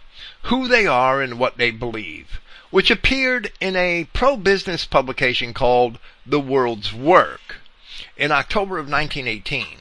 Who 0.49 0.67
They 0.67 0.85
Are 0.85 1.23
and 1.23 1.39
What 1.39 1.57
They 1.57 1.71
Believe, 1.71 2.39
which 2.69 2.91
appeared 2.91 3.51
in 3.59 3.75
a 3.75 4.07
pro-business 4.13 4.85
publication 4.85 5.55
called 5.55 5.97
The 6.23 6.39
World's 6.39 6.93
Work 6.93 7.55
in 8.15 8.31
October 8.31 8.77
of 8.77 8.87
1918. 8.87 9.79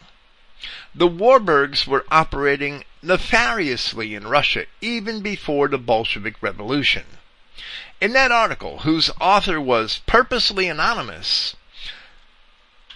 The 0.94 1.06
Warburgs 1.06 1.86
were 1.86 2.06
operating 2.10 2.84
nefariously 3.02 4.14
in 4.14 4.26
Russia 4.26 4.64
even 4.80 5.20
before 5.20 5.68
the 5.68 5.76
Bolshevik 5.76 6.36
Revolution. 6.40 7.18
In 8.00 8.14
that 8.14 8.32
article, 8.32 8.78
whose 8.78 9.10
author 9.20 9.60
was 9.60 10.00
purposely 10.06 10.68
anonymous, 10.68 11.56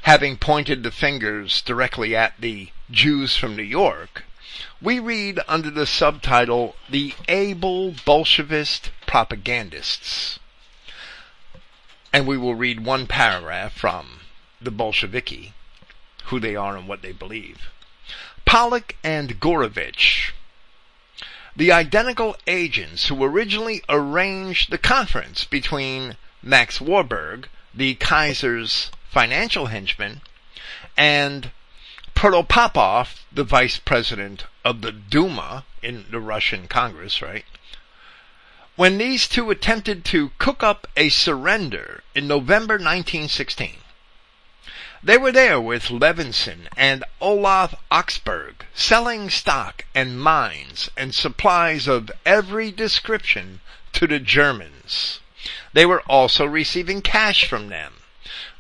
having 0.03 0.39
pointed 0.39 0.83
the 0.83 0.91
fingers 0.91 1.61
directly 1.61 2.17
at 2.17 2.33
the 2.41 2.71
Jews 2.91 3.37
from 3.37 3.57
New 3.57 3.63
York, 3.63 4.25
we 4.81 4.99
read 4.99 5.41
under 5.49 5.71
the 5.71 5.87
subtitle, 5.87 6.77
The 6.89 7.15
Able 7.29 7.93
Bolshevist 7.93 8.91
Propagandists. 9.07 10.39
And 12.13 12.27
we 12.27 12.39
will 12.39 12.55
read 12.55 12.85
one 12.85 13.07
paragraph 13.07 13.73
from 13.73 14.21
the 14.61 14.71
Bolsheviki, 14.71 15.53
who 16.25 16.41
they 16.41 16.57
are 16.57 16.77
and 16.77 16.89
what 16.89 17.03
they 17.03 17.13
believe. 17.13 17.71
Pollock 18.45 18.97
and 19.05 19.41
Gorovitch, 19.41 20.33
the 21.55 21.73
identical 21.73 22.37
agents 22.47 23.09
who 23.09 23.25
originally 23.25 23.83
arranged 23.89 24.71
the 24.71 24.79
conference 24.79 25.45
between 25.45 26.17
Max 26.43 26.81
Warburg, 26.81 27.49
the 27.75 27.95
Kaiser's 27.97 28.91
financial 29.11 29.67
henchman, 29.67 30.21
and 30.97 31.51
Protopopov, 32.19 33.21
the 33.31 33.45
vice 33.45 33.79
president 33.79 34.43
of 34.65 34.81
the 34.81 34.91
Duma 34.91 35.65
in 35.83 36.05
the 36.11 36.19
Russian 36.19 36.67
Congress, 36.67 37.23
right? 37.23 37.45
When 38.75 38.99
these 38.99 39.29
two 39.29 39.53
attempted 39.53 40.05
to 40.07 40.33
cook 40.37 40.65
up 40.65 40.89
a 40.97 41.11
surrender 41.11 42.03
in 42.17 42.27
November 42.27 42.75
1916, 42.75 43.77
they 45.01 45.17
were 45.17 45.31
there 45.31 45.61
with 45.61 45.91
Levinson 45.91 46.67
and 46.77 47.05
Olaf 47.21 47.77
Aschberg, 47.89 48.67
selling 48.75 49.31
stock 49.31 49.85
and 49.95 50.21
mines 50.21 50.91
and 50.97 51.15
supplies 51.15 51.87
of 51.87 52.11
every 52.27 52.73
description 52.73 53.61
to 53.93 54.09
the 54.09 54.19
Germans. 54.19 55.21
They 55.73 55.87
were 55.87 56.03
also 56.09 56.47
receiving 56.47 57.01
cash 57.01 57.45
from 57.45 57.69
them. 57.69 57.93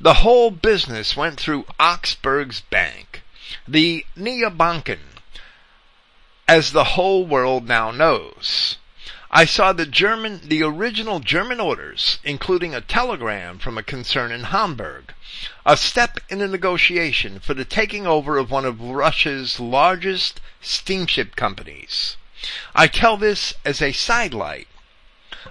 The 0.00 0.22
whole 0.22 0.52
business 0.52 1.16
went 1.16 1.40
through 1.40 1.66
Aschberg's 1.80 2.60
bank 2.60 3.22
the 3.70 4.06
Nya 4.16 4.56
Banken, 4.56 5.00
as 6.48 6.72
the 6.72 6.96
whole 6.96 7.26
world 7.26 7.68
now 7.68 7.90
knows. 7.90 8.76
I 9.30 9.44
saw 9.44 9.74
the 9.74 9.84
German, 9.84 10.40
the 10.48 10.62
original 10.62 11.20
German 11.20 11.60
orders, 11.60 12.18
including 12.24 12.74
a 12.74 12.80
telegram 12.80 13.58
from 13.58 13.76
a 13.76 13.82
concern 13.82 14.32
in 14.32 14.44
Hamburg, 14.44 15.12
a 15.66 15.76
step 15.76 16.18
in 16.30 16.38
the 16.38 16.48
negotiation 16.48 17.40
for 17.40 17.52
the 17.52 17.66
taking 17.66 18.06
over 18.06 18.38
of 18.38 18.50
one 18.50 18.64
of 18.64 18.80
Russia's 18.80 19.60
largest 19.60 20.40
steamship 20.62 21.36
companies. 21.36 22.16
I 22.74 22.86
tell 22.86 23.18
this 23.18 23.52
as 23.66 23.82
a 23.82 23.92
sidelight 23.92 24.68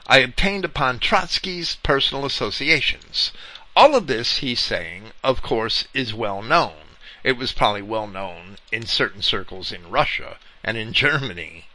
I 0.08 0.18
obtained 0.20 0.66
upon 0.66 0.98
Trotsky's 0.98 1.76
personal 1.84 2.26
associations. 2.26 3.32
All 3.76 3.96
of 3.96 4.08
this, 4.08 4.40
he's 4.40 4.60
saying, 4.60 5.12
of 5.24 5.44
course, 5.44 5.86
is 5.94 6.16
well 6.16 6.42
known 6.42 6.87
it 7.28 7.36
was 7.36 7.52
probably 7.52 7.82
well 7.82 8.08
known 8.08 8.56
in 8.72 8.86
certain 8.86 9.22
circles 9.22 9.74
in 9.74 9.90
Russia 9.90 10.38
and 10.64 10.78
in 10.78 10.94
Germany. 10.94 11.66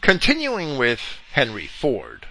Continuing 0.00 0.76
with 0.76 1.20
Henry 1.30 1.68
Ford. 1.68 2.26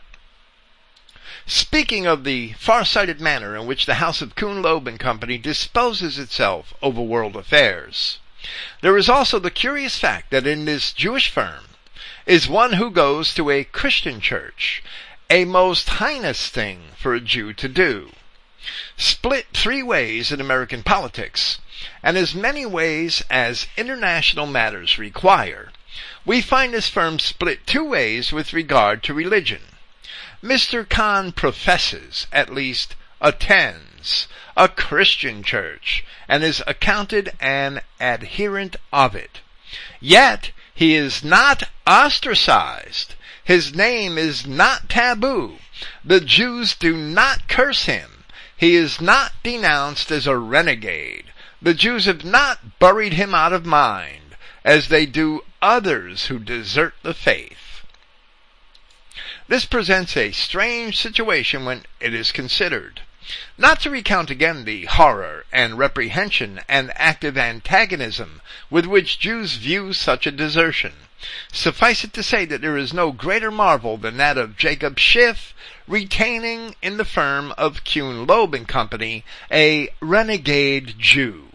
Speaking 1.45 2.05
of 2.05 2.25
the 2.25 2.51
far-sighted 2.59 3.21
manner 3.21 3.55
in 3.55 3.65
which 3.65 3.85
the 3.85 4.01
House 4.03 4.21
of 4.21 4.35
Kuhn 4.35 4.61
Loeb 4.61 4.89
and 4.89 4.99
Company 4.99 5.37
disposes 5.37 6.19
itself 6.19 6.73
over 6.81 7.01
world 7.01 7.37
affairs, 7.37 8.19
there 8.81 8.97
is 8.97 9.07
also 9.07 9.39
the 9.39 9.49
curious 9.49 9.97
fact 9.97 10.29
that 10.31 10.45
in 10.45 10.65
this 10.65 10.91
Jewish 10.91 11.29
firm 11.29 11.63
is 12.25 12.49
one 12.49 12.73
who 12.73 12.91
goes 12.91 13.33
to 13.35 13.49
a 13.51 13.63
Christian 13.63 14.19
church, 14.19 14.83
a 15.29 15.45
most 15.45 15.87
heinous 15.91 16.49
thing 16.49 16.89
for 16.97 17.15
a 17.15 17.21
Jew 17.21 17.53
to 17.53 17.69
do. 17.69 18.11
Split 18.97 19.47
three 19.53 19.83
ways 19.83 20.31
in 20.31 20.39
American 20.39 20.83
politics, 20.83 21.59
and 22.01 22.17
as 22.17 22.33
many 22.33 22.65
ways 22.65 23.23
as 23.29 23.67
international 23.75 24.45
matters 24.45 24.97
require, 24.97 25.71
we 26.25 26.41
find 26.41 26.73
this 26.73 26.87
firm 26.87 27.19
split 27.19 27.67
two 27.67 27.83
ways 27.83 28.31
with 28.31 28.53
regard 28.53 29.03
to 29.03 29.13
religion. 29.13 29.61
Mr. 30.41 30.87
Kahn 30.87 31.31
professes, 31.31 32.27
at 32.31 32.53
least 32.53 32.95
attends, 33.21 34.27
a 34.55 34.67
Christian 34.67 35.43
church 35.43 36.03
and 36.27 36.43
is 36.43 36.63
accounted 36.67 37.31
an 37.39 37.81
adherent 37.99 38.75
of 38.91 39.15
it. 39.15 39.41
Yet 39.99 40.51
he 40.73 40.95
is 40.95 41.23
not 41.23 41.63
ostracized. 41.87 43.15
His 43.43 43.73
name 43.73 44.17
is 44.17 44.45
not 44.45 44.89
taboo. 44.89 45.59
The 46.03 46.21
Jews 46.21 46.75
do 46.75 46.95
not 46.95 47.47
curse 47.47 47.85
him. 47.85 48.12
He 48.63 48.77
is 48.77 49.01
not 49.01 49.33
denounced 49.43 50.09
as 50.09 50.25
a 50.25 50.37
renegade. 50.37 51.33
The 51.61 51.73
Jews 51.73 52.05
have 52.05 52.23
not 52.23 52.79
buried 52.79 53.11
him 53.11 53.35
out 53.35 53.51
of 53.51 53.65
mind, 53.65 54.37
as 54.63 54.87
they 54.87 55.05
do 55.05 55.43
others 55.61 56.27
who 56.27 56.39
desert 56.39 56.93
the 57.03 57.13
faith. 57.13 57.83
This 59.49 59.65
presents 59.65 60.15
a 60.15 60.31
strange 60.31 60.97
situation 60.97 61.65
when 61.65 61.83
it 61.99 62.13
is 62.13 62.31
considered. 62.31 63.01
Not 63.57 63.81
to 63.81 63.89
recount 63.89 64.29
again 64.29 64.63
the 64.63 64.85
horror 64.85 65.45
and 65.51 65.77
reprehension 65.77 66.61
and 66.69 66.93
active 66.95 67.37
antagonism 67.37 68.41
with 68.69 68.85
which 68.85 69.19
Jews 69.19 69.55
view 69.55 69.91
such 69.91 70.25
a 70.25 70.31
desertion. 70.31 70.93
Suffice 71.51 72.03
it 72.03 72.13
to 72.13 72.23
say 72.23 72.45
that 72.45 72.61
there 72.61 72.77
is 72.77 72.93
no 72.93 73.11
greater 73.11 73.51
marvel 73.51 73.97
than 73.97 74.17
that 74.17 74.37
of 74.37 74.57
Jacob 74.57 74.99
Schiff 74.99 75.53
retaining 75.87 76.75
in 76.81 76.97
the 76.97 77.05
firm 77.05 77.53
of 77.57 77.83
Kuhn 77.83 78.25
Loeb 78.25 78.53
and 78.53 78.67
Company 78.67 79.23
a 79.51 79.89
renegade 80.01 80.95
Jew. 80.97 81.49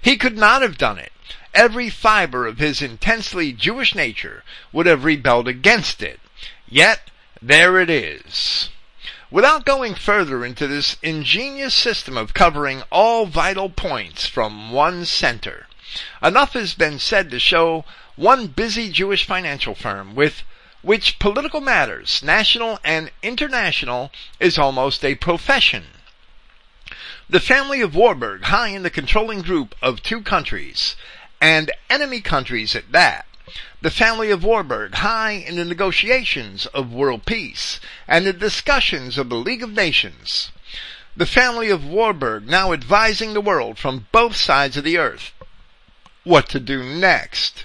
He 0.00 0.16
could 0.16 0.36
not 0.36 0.62
have 0.62 0.78
done 0.78 0.98
it. 0.98 1.12
Every 1.52 1.90
fiber 1.90 2.46
of 2.46 2.58
his 2.58 2.82
intensely 2.82 3.52
Jewish 3.52 3.94
nature 3.94 4.42
would 4.72 4.86
have 4.86 5.04
rebelled 5.04 5.48
against 5.48 6.02
it. 6.02 6.20
Yet, 6.68 7.10
there 7.40 7.80
it 7.80 7.90
is. 7.90 8.70
Without 9.30 9.64
going 9.64 9.94
further 9.94 10.44
into 10.44 10.66
this 10.66 10.96
ingenious 11.02 11.74
system 11.74 12.16
of 12.16 12.34
covering 12.34 12.82
all 12.90 13.26
vital 13.26 13.68
points 13.68 14.26
from 14.26 14.70
one 14.70 15.04
center, 15.04 15.66
enough 16.22 16.52
has 16.52 16.74
been 16.74 16.98
said 16.98 17.30
to 17.30 17.38
show 17.38 17.84
one 18.16 18.46
busy 18.46 18.90
Jewish 18.90 19.26
financial 19.26 19.74
firm 19.74 20.14
with 20.14 20.42
which 20.82 21.18
political 21.18 21.60
matters, 21.60 22.22
national 22.22 22.78
and 22.84 23.10
international, 23.22 24.12
is 24.38 24.58
almost 24.58 25.04
a 25.04 25.14
profession. 25.14 25.86
The 27.28 27.40
family 27.40 27.80
of 27.80 27.94
Warburg, 27.94 28.44
high 28.44 28.68
in 28.68 28.82
the 28.82 28.90
controlling 28.90 29.42
group 29.42 29.74
of 29.80 30.02
two 30.02 30.20
countries, 30.20 30.94
and 31.40 31.72
enemy 31.88 32.20
countries 32.20 32.76
at 32.76 32.92
that. 32.92 33.26
The 33.80 33.90
family 33.90 34.30
of 34.30 34.44
Warburg, 34.44 34.94
high 34.94 35.32
in 35.32 35.56
the 35.56 35.64
negotiations 35.64 36.66
of 36.66 36.92
world 36.92 37.26
peace, 37.26 37.80
and 38.06 38.26
the 38.26 38.32
discussions 38.32 39.18
of 39.18 39.28
the 39.28 39.36
League 39.36 39.62
of 39.62 39.72
Nations. 39.72 40.52
The 41.16 41.26
family 41.26 41.70
of 41.70 41.84
Warburg 41.84 42.46
now 42.46 42.72
advising 42.72 43.34
the 43.34 43.40
world 43.40 43.78
from 43.78 44.06
both 44.12 44.36
sides 44.36 44.76
of 44.76 44.84
the 44.84 44.98
earth 44.98 45.32
what 46.24 46.48
to 46.50 46.60
do 46.60 46.82
next. 46.82 47.64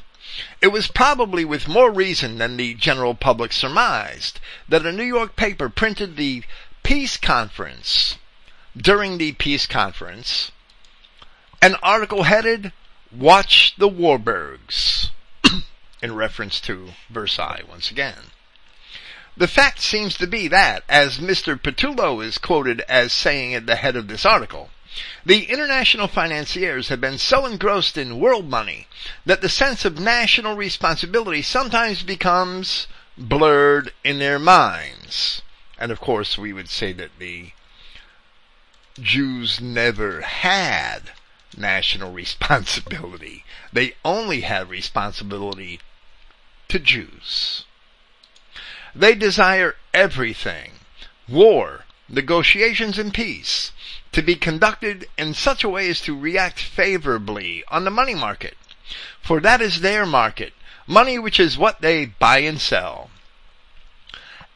It 0.61 0.67
was 0.67 0.87
probably 0.87 1.45
with 1.45 1.67
more 1.67 1.91
reason 1.91 2.37
than 2.37 2.57
the 2.57 2.73
general 2.73 3.15
public 3.15 3.53
surmised 3.53 4.39
that 4.67 4.85
a 4.85 4.91
New 4.91 5.03
York 5.03 5.35
paper 5.35 5.69
printed 5.69 6.15
the 6.15 6.43
peace 6.83 7.17
conference 7.17 8.17
during 8.75 9.17
the 9.17 9.33
peace 9.33 9.67
conference 9.67 10.51
an 11.61 11.75
article 11.83 12.23
headed 12.23 12.71
Watch 13.11 13.75
the 13.77 13.89
Warburgs 13.89 15.09
in 16.01 16.15
reference 16.15 16.61
to 16.61 16.91
Versailles 17.09 17.63
once 17.67 17.91
again. 17.91 18.31
The 19.35 19.47
fact 19.47 19.79
seems 19.79 20.15
to 20.17 20.27
be 20.27 20.47
that, 20.47 20.83
as 20.87 21.17
Mr. 21.17 21.59
Pattullo 21.59 22.23
is 22.23 22.37
quoted 22.37 22.81
as 22.81 23.11
saying 23.11 23.55
at 23.55 23.65
the 23.65 23.77
head 23.77 23.95
of 23.95 24.07
this 24.07 24.25
article, 24.25 24.69
the 25.25 25.45
international 25.45 26.07
financiers 26.07 26.89
have 26.89 27.01
been 27.01 27.17
so 27.17 27.45
engrossed 27.45 27.97
in 27.97 28.19
world 28.19 28.49
money 28.49 28.87
that 29.25 29.41
the 29.41 29.49
sense 29.49 29.85
of 29.85 29.99
national 29.99 30.55
responsibility 30.55 31.41
sometimes 31.41 32.03
becomes 32.03 32.87
blurred 33.17 33.93
in 34.03 34.19
their 34.19 34.39
minds. 34.39 35.41
And 35.77 35.91
of 35.91 35.99
course, 35.99 36.37
we 36.37 36.53
would 36.53 36.69
say 36.69 36.93
that 36.93 37.11
the 37.19 37.51
Jews 38.99 39.61
never 39.61 40.21
had 40.21 41.11
national 41.55 42.11
responsibility. 42.23 43.45
They 43.71 43.93
only 44.03 44.41
had 44.41 44.69
responsibility 44.69 45.79
to 46.67 46.79
Jews. 46.79 47.65
They 48.95 49.15
desire 49.15 49.75
everything 49.93 50.71
war, 51.27 51.85
negotiations, 52.07 52.97
and 52.97 53.13
peace 53.13 53.71
to 54.11 54.21
be 54.21 54.35
conducted 54.35 55.07
in 55.17 55.33
such 55.33 55.63
a 55.63 55.69
way 55.69 55.89
as 55.89 56.01
to 56.01 56.17
react 56.17 56.59
favorably 56.59 57.63
on 57.67 57.83
the 57.83 57.91
money 57.91 58.15
market. 58.15 58.55
For 59.21 59.39
that 59.39 59.61
is 59.61 59.81
their 59.81 60.05
market, 60.05 60.53
money 60.87 61.19
which 61.19 61.39
is 61.39 61.57
what 61.57 61.81
they 61.81 62.05
buy 62.05 62.39
and 62.39 62.59
sell. 62.59 63.09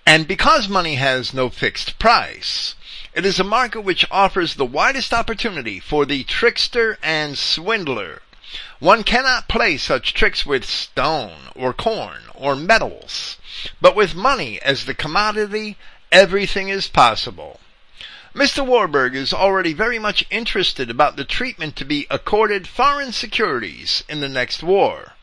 And 0.06 0.28
because 0.28 0.68
money 0.68 0.96
has 0.96 1.34
no 1.34 1.50
fixed 1.50 1.98
price, 2.00 2.76
it 3.14 3.26
is 3.26 3.40
a 3.40 3.44
market 3.44 3.82
which 3.82 4.06
offers 4.10 4.56
the 4.56 4.66
widest 4.66 5.14
opportunity 5.14 5.80
for 5.80 6.06
the 6.06 6.24
trickster 6.24 6.98
and 7.04 7.38
swindler. 7.38 8.22
One 8.80 9.04
cannot 9.04 9.48
play 9.48 9.78
such 9.78 10.14
tricks 10.14 10.46
with 10.46 10.66
stone 10.66 11.50
or 11.56 11.74
corn 11.74 12.24
or 12.34 12.56
metals, 12.56 13.38
but 13.80 13.96
with 13.96 14.14
money 14.14 14.62
as 14.62 14.86
the 14.86 14.94
commodity, 14.94 15.78
everything 16.12 16.70
is 16.70 16.88
possible. 16.88 17.60
Mr. 18.36 18.66
Warburg 18.66 19.14
is 19.14 19.32
already 19.32 19.74
very 19.74 20.00
much 20.00 20.26
interested 20.32 20.90
about 20.90 21.18
the 21.18 21.24
treatment 21.24 21.76
to 21.76 21.86
be 21.86 22.08
accorded 22.10 22.68
foreign 22.68 23.12
securities 23.12 24.04
in 24.10 24.22
the 24.22 24.28
next 24.28 24.64
war. 24.64 25.14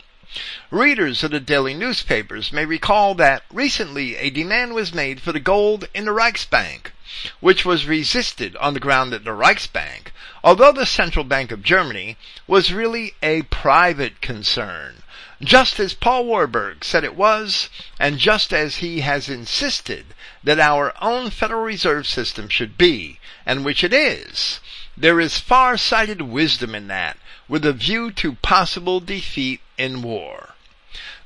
Readers 0.70 1.24
of 1.24 1.32
the 1.32 1.40
daily 1.40 1.74
newspapers 1.74 2.52
may 2.52 2.64
recall 2.64 3.16
that 3.16 3.42
recently 3.52 4.14
a 4.14 4.30
demand 4.30 4.74
was 4.74 4.94
made 4.94 5.20
for 5.20 5.32
the 5.32 5.40
gold 5.40 5.88
in 5.92 6.04
the 6.04 6.12
Reichsbank, 6.12 6.92
which 7.40 7.64
was 7.64 7.84
resisted 7.84 8.54
on 8.58 8.74
the 8.74 8.80
ground 8.80 9.12
that 9.12 9.24
the 9.24 9.34
Reichsbank, 9.34 10.12
although 10.44 10.70
the 10.70 10.86
Central 10.86 11.24
Bank 11.24 11.50
of 11.50 11.64
Germany, 11.64 12.16
was 12.46 12.72
really 12.72 13.14
a 13.24 13.42
private 13.42 14.20
concern 14.20 14.99
just 15.42 15.80
as 15.80 15.94
Paul 15.94 16.26
Warburg 16.26 16.84
said 16.84 17.02
it 17.02 17.16
was, 17.16 17.70
and 17.98 18.18
just 18.18 18.52
as 18.52 18.76
he 18.76 19.00
has 19.00 19.28
insisted 19.28 20.14
that 20.44 20.60
our 20.60 20.92
own 21.00 21.30
Federal 21.30 21.62
Reserve 21.62 22.06
System 22.06 22.48
should 22.48 22.76
be, 22.76 23.18
and 23.46 23.64
which 23.64 23.82
it 23.82 23.92
is. 23.92 24.60
There 24.96 25.18
is 25.18 25.38
far-sighted 25.38 26.20
wisdom 26.20 26.74
in 26.74 26.88
that, 26.88 27.16
with 27.48 27.64
a 27.64 27.72
view 27.72 28.10
to 28.12 28.34
possible 28.34 29.00
defeat 29.00 29.60
in 29.78 30.02
war. 30.02 30.54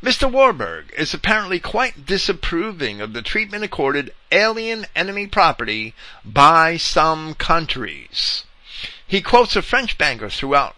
Mr. 0.02 0.30
Warburg 0.30 0.92
is 0.96 1.12
apparently 1.12 1.58
quite 1.58 2.06
disapproving 2.06 3.00
of 3.00 3.14
the 3.14 3.22
treatment 3.22 3.64
accorded 3.64 4.14
alien 4.30 4.86
enemy 4.94 5.26
property 5.26 5.94
by 6.24 6.76
some 6.76 7.34
countries. 7.34 8.44
He 9.06 9.20
quotes 9.20 9.56
a 9.56 9.62
French 9.62 9.98
banker 9.98 10.30
throughout 10.30 10.76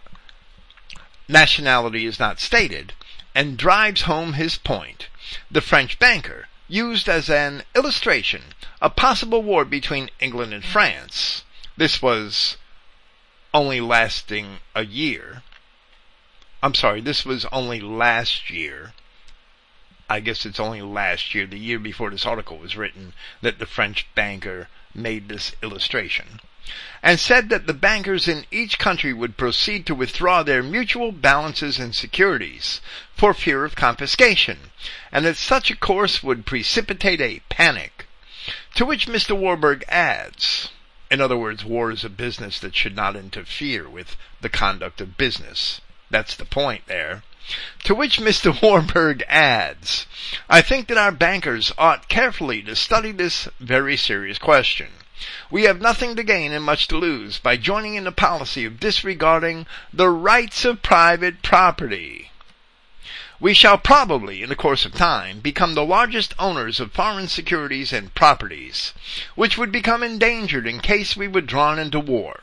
nationality 1.27 2.05
is 2.05 2.19
not 2.19 2.39
stated, 2.39 2.93
and 3.37 3.55
drives 3.55 4.01
home 4.01 4.33
his 4.33 4.57
point. 4.57 5.09
The 5.51 5.61
French 5.61 5.99
banker 5.99 6.47
used 6.67 7.07
as 7.07 7.29
an 7.29 7.61
illustration 7.75 8.41
a 8.81 8.89
possible 8.89 9.43
war 9.43 9.63
between 9.63 10.09
England 10.19 10.55
and 10.55 10.65
France. 10.65 11.43
This 11.77 12.01
was 12.01 12.57
only 13.53 13.79
lasting 13.79 14.57
a 14.73 14.83
year. 14.83 15.43
I'm 16.63 16.73
sorry, 16.73 16.99
this 16.99 17.25
was 17.25 17.45
only 17.51 17.79
last 17.79 18.49
year. 18.49 18.93
I 20.09 20.19
guess 20.19 20.43
it's 20.43 20.59
only 20.59 20.81
last 20.81 21.35
year, 21.35 21.45
the 21.45 21.59
year 21.59 21.77
before 21.77 22.09
this 22.09 22.25
article 22.25 22.57
was 22.57 22.75
written, 22.75 23.13
that 23.43 23.59
the 23.59 23.67
French 23.67 24.07
banker 24.15 24.67
made 24.95 25.29
this 25.29 25.51
illustration 25.61 26.39
and 27.01 27.19
said 27.19 27.49
that 27.49 27.67
the 27.67 27.73
bankers 27.73 28.27
in 28.27 28.45
each 28.51 28.77
country 28.79 29.13
would 29.13 29.37
proceed 29.37 29.85
to 29.85 29.95
withdraw 29.95 30.43
their 30.43 30.63
mutual 30.63 31.11
balances 31.11 31.79
and 31.79 31.95
securities 31.95 32.81
for 33.15 33.33
fear 33.33 33.63
of 33.63 33.75
confiscation, 33.75 34.71
and 35.11 35.25
that 35.25 35.37
such 35.37 35.71
a 35.71 35.75
course 35.75 36.21
would 36.21 36.45
precipitate 36.45 37.21
a 37.21 37.41
panic. 37.49 38.05
To 38.75 38.85
which 38.85 39.07
Mr. 39.07 39.35
Warburg 39.35 39.83
adds, 39.87 40.69
in 41.09 41.21
other 41.21 41.37
words, 41.37 41.63
war 41.63 41.91
is 41.91 42.03
a 42.03 42.09
business 42.09 42.59
that 42.59 42.75
should 42.75 42.95
not 42.95 43.15
interfere 43.15 43.89
with 43.89 44.17
the 44.41 44.49
conduct 44.49 44.99
of 44.99 45.17
business. 45.17 45.81
That's 46.09 46.35
the 46.35 46.45
point 46.45 46.87
there. 46.87 47.23
To 47.85 47.95
which 47.95 48.19
Mr. 48.19 48.61
Warburg 48.61 49.23
adds, 49.29 50.05
I 50.49 50.61
think 50.61 50.87
that 50.87 50.97
our 50.97 51.13
bankers 51.13 51.71
ought 51.77 52.09
carefully 52.09 52.61
to 52.63 52.75
study 52.75 53.13
this 53.13 53.47
very 53.59 53.95
serious 53.95 54.37
question. 54.37 54.87
We 55.49 55.63
have 55.63 55.81
nothing 55.81 56.15
to 56.15 56.23
gain 56.23 56.51
and 56.51 56.63
much 56.63 56.87
to 56.89 56.97
lose 56.97 57.39
by 57.39 57.57
joining 57.57 57.95
in 57.95 58.03
the 58.03 58.11
policy 58.11 58.65
of 58.65 58.79
disregarding 58.79 59.65
the 59.91 60.09
rights 60.09 60.65
of 60.65 60.81
private 60.81 61.41
property. 61.41 62.31
We 63.39 63.53
shall 63.53 63.77
probably, 63.77 64.41
in 64.41 64.49
the 64.49 64.55
course 64.55 64.83
of 64.83 64.93
time, 64.93 65.39
become 65.39 65.75
the 65.75 65.85
largest 65.85 66.33
owners 66.39 66.79
of 66.79 66.91
foreign 66.91 67.27
securities 67.27 67.93
and 67.93 68.13
properties, 68.15 68.93
which 69.35 69.57
would 69.57 69.71
become 69.71 70.01
endangered 70.01 70.65
in 70.65 70.79
case 70.79 71.15
we 71.15 71.27
were 71.27 71.41
drawn 71.41 71.77
into 71.77 71.99
war. 71.99 72.41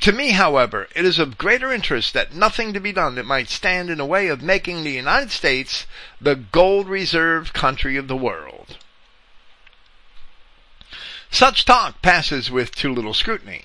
To 0.00 0.12
me, 0.12 0.30
however, 0.32 0.88
it 0.94 1.04
is 1.04 1.18
of 1.18 1.38
greater 1.38 1.72
interest 1.72 2.12
that 2.14 2.34
nothing 2.34 2.72
to 2.72 2.80
be 2.80 2.92
done 2.92 3.14
that 3.14 3.26
might 3.26 3.48
stand 3.48 3.90
in 3.90 3.98
the 3.98 4.04
way 4.04 4.26
of 4.26 4.42
making 4.42 4.84
the 4.84 4.92
United 4.92 5.30
States 5.30 5.86
the 6.20 6.34
gold 6.36 6.88
reserve 6.88 7.52
country 7.52 7.96
of 7.96 8.08
the 8.08 8.16
world. 8.16 8.76
Such 11.34 11.64
talk 11.64 12.00
passes 12.00 12.48
with 12.48 12.76
too 12.76 12.94
little 12.94 13.12
scrutiny. 13.12 13.64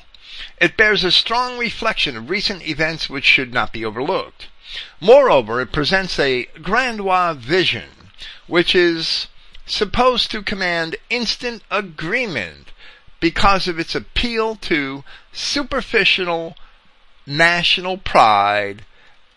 It 0.60 0.76
bears 0.76 1.04
a 1.04 1.12
strong 1.12 1.60
reflection 1.60 2.18
of 2.18 2.28
recent 2.28 2.68
events 2.68 3.12
which 3.12 3.26
should 3.26 3.54
not 3.54 3.72
be 3.72 3.86
overlooked. 3.86 4.48
Moreover, 5.00 5.62
it 5.62 5.72
presents 5.72 6.18
a 6.18 6.46
grandiose 6.64 7.38
vision, 7.38 8.10
which 8.48 8.74
is 8.74 9.28
supposed 9.68 10.32
to 10.32 10.42
command 10.42 10.96
instant 11.12 11.62
agreement 11.70 12.72
because 13.20 13.68
of 13.68 13.78
its 13.78 13.94
appeal 13.94 14.56
to 14.56 15.04
superficial 15.32 16.58
national 17.28 18.00
pride 18.00 18.84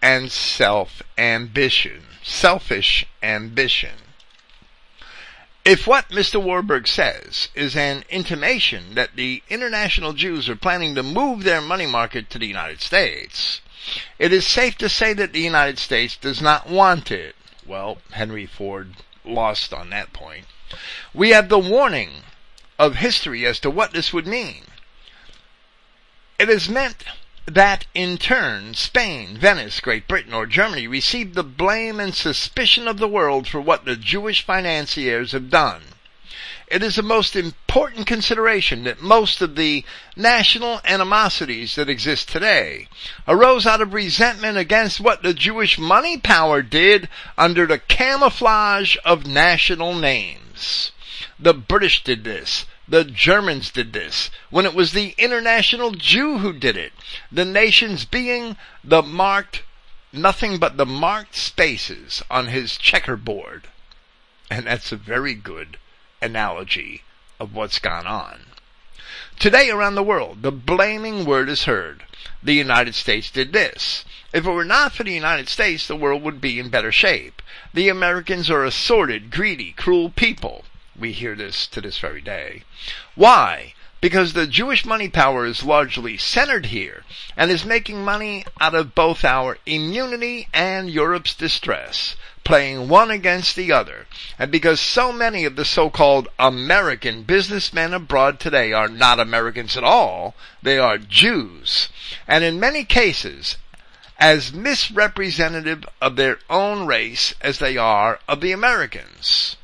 and 0.00 0.32
self 0.32 1.02
ambition, 1.18 2.04
selfish 2.22 3.04
ambition. 3.22 3.98
If 5.64 5.86
what 5.86 6.08
Mr. 6.08 6.42
Warburg 6.42 6.88
says 6.88 7.48
is 7.54 7.76
an 7.76 8.04
intimation 8.08 8.94
that 8.94 9.14
the 9.14 9.44
international 9.48 10.12
Jews 10.12 10.48
are 10.48 10.56
planning 10.56 10.96
to 10.96 11.04
move 11.04 11.44
their 11.44 11.60
money 11.60 11.86
market 11.86 12.28
to 12.30 12.38
the 12.38 12.48
United 12.48 12.80
States, 12.80 13.60
it 14.18 14.32
is 14.32 14.44
safe 14.44 14.76
to 14.78 14.88
say 14.88 15.12
that 15.12 15.32
the 15.32 15.40
United 15.40 15.78
States 15.78 16.16
does 16.16 16.42
not 16.42 16.68
want 16.68 17.12
it. 17.12 17.36
Well, 17.64 17.98
Henry 18.10 18.44
Ford 18.44 18.96
lost 19.24 19.72
on 19.72 19.90
that 19.90 20.12
point. 20.12 20.46
We 21.14 21.30
have 21.30 21.48
the 21.48 21.60
warning 21.60 22.10
of 22.76 22.96
history 22.96 23.46
as 23.46 23.60
to 23.60 23.70
what 23.70 23.92
this 23.92 24.12
would 24.12 24.26
mean. 24.26 24.64
It 26.40 26.50
is 26.50 26.68
meant 26.68 27.04
that 27.46 27.86
in 27.94 28.18
turn 28.18 28.74
Spain, 28.74 29.36
Venice, 29.36 29.80
Great 29.80 30.06
Britain, 30.06 30.32
or 30.32 30.46
Germany 30.46 30.86
received 30.86 31.34
the 31.34 31.42
blame 31.42 31.98
and 31.98 32.14
suspicion 32.14 32.86
of 32.86 32.98
the 32.98 33.08
world 33.08 33.48
for 33.48 33.60
what 33.60 33.84
the 33.84 33.96
Jewish 33.96 34.44
financiers 34.44 35.32
have 35.32 35.50
done. 35.50 35.82
It 36.68 36.82
is 36.82 36.96
a 36.96 37.02
most 37.02 37.36
important 37.36 38.06
consideration 38.06 38.84
that 38.84 39.02
most 39.02 39.42
of 39.42 39.56
the 39.56 39.84
national 40.16 40.80
animosities 40.84 41.74
that 41.74 41.90
exist 41.90 42.30
today 42.30 42.88
arose 43.28 43.66
out 43.66 43.82
of 43.82 43.92
resentment 43.92 44.56
against 44.56 44.98
what 44.98 45.22
the 45.22 45.34
Jewish 45.34 45.78
money 45.78 46.16
power 46.16 46.62
did 46.62 47.10
under 47.36 47.66
the 47.66 47.78
camouflage 47.78 48.96
of 49.04 49.26
national 49.26 49.94
names. 49.94 50.92
The 51.38 51.52
British 51.52 52.04
did 52.04 52.24
this. 52.24 52.64
The 52.92 53.04
Germans 53.04 53.70
did 53.70 53.94
this 53.94 54.28
when 54.50 54.66
it 54.66 54.74
was 54.74 54.92
the 54.92 55.14
international 55.16 55.92
Jew 55.92 56.40
who 56.40 56.52
did 56.52 56.76
it. 56.76 56.92
The 57.32 57.46
nations 57.46 58.04
being 58.04 58.58
the 58.84 59.00
marked, 59.00 59.62
nothing 60.12 60.58
but 60.58 60.76
the 60.76 60.84
marked 60.84 61.34
spaces 61.34 62.22
on 62.30 62.48
his 62.48 62.76
checkerboard. 62.76 63.68
And 64.50 64.66
that's 64.66 64.92
a 64.92 64.96
very 64.96 65.32
good 65.32 65.78
analogy 66.20 67.00
of 67.40 67.54
what's 67.54 67.78
gone 67.78 68.06
on. 68.06 68.40
Today 69.38 69.70
around 69.70 69.94
the 69.94 70.02
world, 70.02 70.42
the 70.42 70.52
blaming 70.52 71.24
word 71.24 71.48
is 71.48 71.64
heard. 71.64 72.02
The 72.42 72.52
United 72.52 72.94
States 72.94 73.30
did 73.30 73.54
this. 73.54 74.04
If 74.34 74.44
it 74.44 74.50
were 74.50 74.66
not 74.66 74.92
for 74.92 75.04
the 75.04 75.14
United 75.14 75.48
States, 75.48 75.86
the 75.86 75.96
world 75.96 76.22
would 76.24 76.42
be 76.42 76.58
in 76.58 76.68
better 76.68 76.92
shape. 76.92 77.40
The 77.72 77.88
Americans 77.88 78.50
are 78.50 78.66
a 78.66 78.70
sordid, 78.70 79.30
greedy, 79.30 79.72
cruel 79.72 80.10
people. 80.10 80.66
We 80.98 81.12
hear 81.12 81.34
this 81.34 81.66
to 81.68 81.80
this 81.80 81.98
very 81.98 82.20
day. 82.20 82.64
Why? 83.14 83.74
Because 84.02 84.32
the 84.32 84.48
Jewish 84.48 84.84
money 84.84 85.08
power 85.08 85.46
is 85.46 85.62
largely 85.62 86.18
centered 86.18 86.66
here 86.66 87.04
and 87.36 87.50
is 87.50 87.64
making 87.64 88.04
money 88.04 88.44
out 88.60 88.74
of 88.74 88.94
both 88.96 89.24
our 89.24 89.58
immunity 89.64 90.48
and 90.52 90.90
Europe's 90.90 91.34
distress, 91.34 92.16
playing 92.42 92.88
one 92.88 93.10
against 93.12 93.54
the 93.54 93.70
other. 93.70 94.06
And 94.40 94.50
because 94.50 94.80
so 94.80 95.12
many 95.12 95.44
of 95.44 95.54
the 95.54 95.64
so-called 95.64 96.28
American 96.38 97.22
businessmen 97.22 97.94
abroad 97.94 98.40
today 98.40 98.72
are 98.72 98.88
not 98.88 99.20
Americans 99.20 99.76
at 99.76 99.84
all, 99.84 100.34
they 100.62 100.78
are 100.78 100.98
Jews. 100.98 101.88
And 102.26 102.42
in 102.42 102.58
many 102.58 102.84
cases, 102.84 103.56
as 104.18 104.52
misrepresentative 104.52 105.84
of 106.00 106.16
their 106.16 106.38
own 106.50 106.86
race 106.86 107.34
as 107.40 107.60
they 107.60 107.76
are 107.76 108.18
of 108.28 108.40
the 108.40 108.52
Americans. 108.52 109.56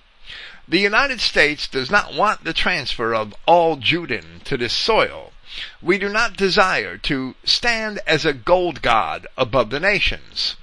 The 0.71 0.79
United 0.79 1.23
States 1.23 1.67
does 1.67 1.91
not 1.91 2.13
want 2.13 2.45
the 2.45 2.53
transfer 2.53 3.15
of 3.15 3.35
all 3.47 3.79
Juden 3.79 4.45
to 4.45 4.59
this 4.59 4.75
soil. 4.75 5.33
We 5.81 5.97
do 5.97 6.11
not 6.11 6.37
desire 6.37 6.99
to 6.99 7.37
stand 7.43 8.01
as 8.07 8.27
a 8.27 8.35
gold 8.35 8.83
god 8.83 9.27
above 9.39 9.71
the 9.71 9.81
nations. 9.81 10.57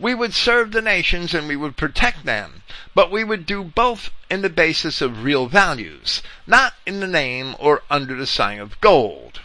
We 0.00 0.16
would 0.16 0.34
serve 0.34 0.72
the 0.72 0.82
nations 0.82 1.32
and 1.32 1.46
we 1.46 1.54
would 1.54 1.76
protect 1.76 2.24
them, 2.24 2.64
but 2.92 3.12
we 3.12 3.22
would 3.22 3.46
do 3.46 3.62
both 3.62 4.10
in 4.28 4.42
the 4.42 4.50
basis 4.50 5.00
of 5.00 5.22
real 5.22 5.46
values, 5.46 6.24
not 6.44 6.74
in 6.84 6.98
the 6.98 7.06
name 7.06 7.54
or 7.60 7.82
under 7.88 8.16
the 8.16 8.26
sign 8.26 8.58
of 8.58 8.80
gold. 8.80 9.42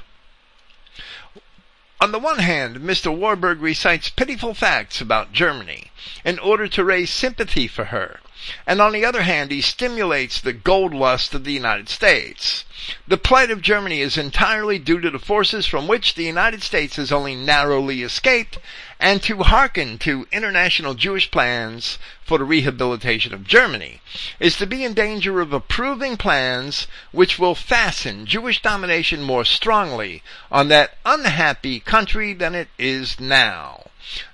On 2.02 2.12
the 2.12 2.18
one 2.18 2.40
hand, 2.40 2.78
Mr. 2.78 3.16
Warburg 3.16 3.62
recites 3.62 4.10
pitiful 4.10 4.56
facts 4.56 5.00
about 5.00 5.32
Germany 5.32 5.92
in 6.26 6.40
order 6.40 6.68
to 6.70 6.84
raise 6.84 7.12
sympathy 7.12 7.68
for 7.68 7.86
her 7.86 8.20
and 8.66 8.80
on 8.80 8.94
the 8.94 9.04
other 9.04 9.24
hand, 9.24 9.52
he 9.52 9.62
stimulates 9.62 10.40
the 10.40 10.54
gold 10.54 10.94
lust 10.94 11.34
of 11.34 11.44
the 11.44 11.54
United 11.54 11.90
States. 11.90 12.66
The 13.08 13.18
plight 13.18 13.50
of 13.50 13.62
Germany 13.62 14.02
is 14.02 14.18
entirely 14.18 14.78
due 14.78 15.02
to 15.02 15.10
the 15.10 15.20
forces 15.20 15.66
from 15.66 15.88
which 15.88 16.14
the 16.14 16.24
United 16.26 16.62
States 16.62 16.98
has 16.98 17.12
only 17.12 17.36
narrowly 17.36 18.04
escaped, 18.04 18.60
and 19.00 19.22
to 19.24 19.44
hearken 19.44 19.98
to 20.00 20.28
international 20.32 20.94
Jewish 20.94 21.32
plans 21.32 21.98
for 22.24 22.38
the 22.38 22.44
rehabilitation 22.44 23.34
of 23.34 23.48
Germany 23.48 24.02
is 24.40 24.56
to 24.58 24.68
be 24.68 24.84
in 24.84 24.94
danger 24.94 25.42
of 25.42 25.54
approving 25.54 26.18
plans 26.18 26.88
which 27.12 27.40
will 27.40 27.56
fasten 27.56 28.26
Jewish 28.26 28.62
domination 28.62 29.24
more 29.24 29.46
strongly 29.46 30.22
on 30.52 30.68
that 30.68 30.98
unhappy 31.06 31.80
country 31.80 32.34
than 32.34 32.54
it 32.54 32.68
is 32.78 33.20
now. 33.20 33.87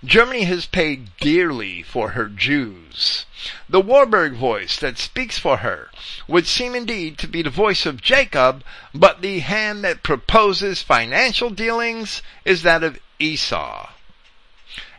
Germany 0.06 0.44
has 0.44 0.68
paid 0.68 1.18
dearly 1.18 1.82
for 1.82 2.10
her 2.10 2.28
Jews. 2.28 3.26
The 3.68 3.82
Warburg 3.82 4.34
voice 4.34 4.78
that 4.78 5.00
speaks 5.00 5.40
for 5.40 5.58
her 5.58 5.90
would 6.28 6.46
seem 6.46 6.76
indeed 6.76 7.18
to 7.18 7.28
be 7.28 7.42
the 7.42 7.50
voice 7.50 7.88
of 7.88 8.00
Jacob, 8.00 8.64
but 8.94 9.22
the 9.22 9.40
hand 9.40 9.84
that 9.84 10.04
proposes 10.04 10.84
financial 10.84 11.50
dealings 11.50 12.22
is 12.46 12.62
that 12.62 12.84
of 12.84 13.00
Esau. 13.18 13.90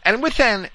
And 0.03 0.21
with 0.23 0.41
an 0.41 0.69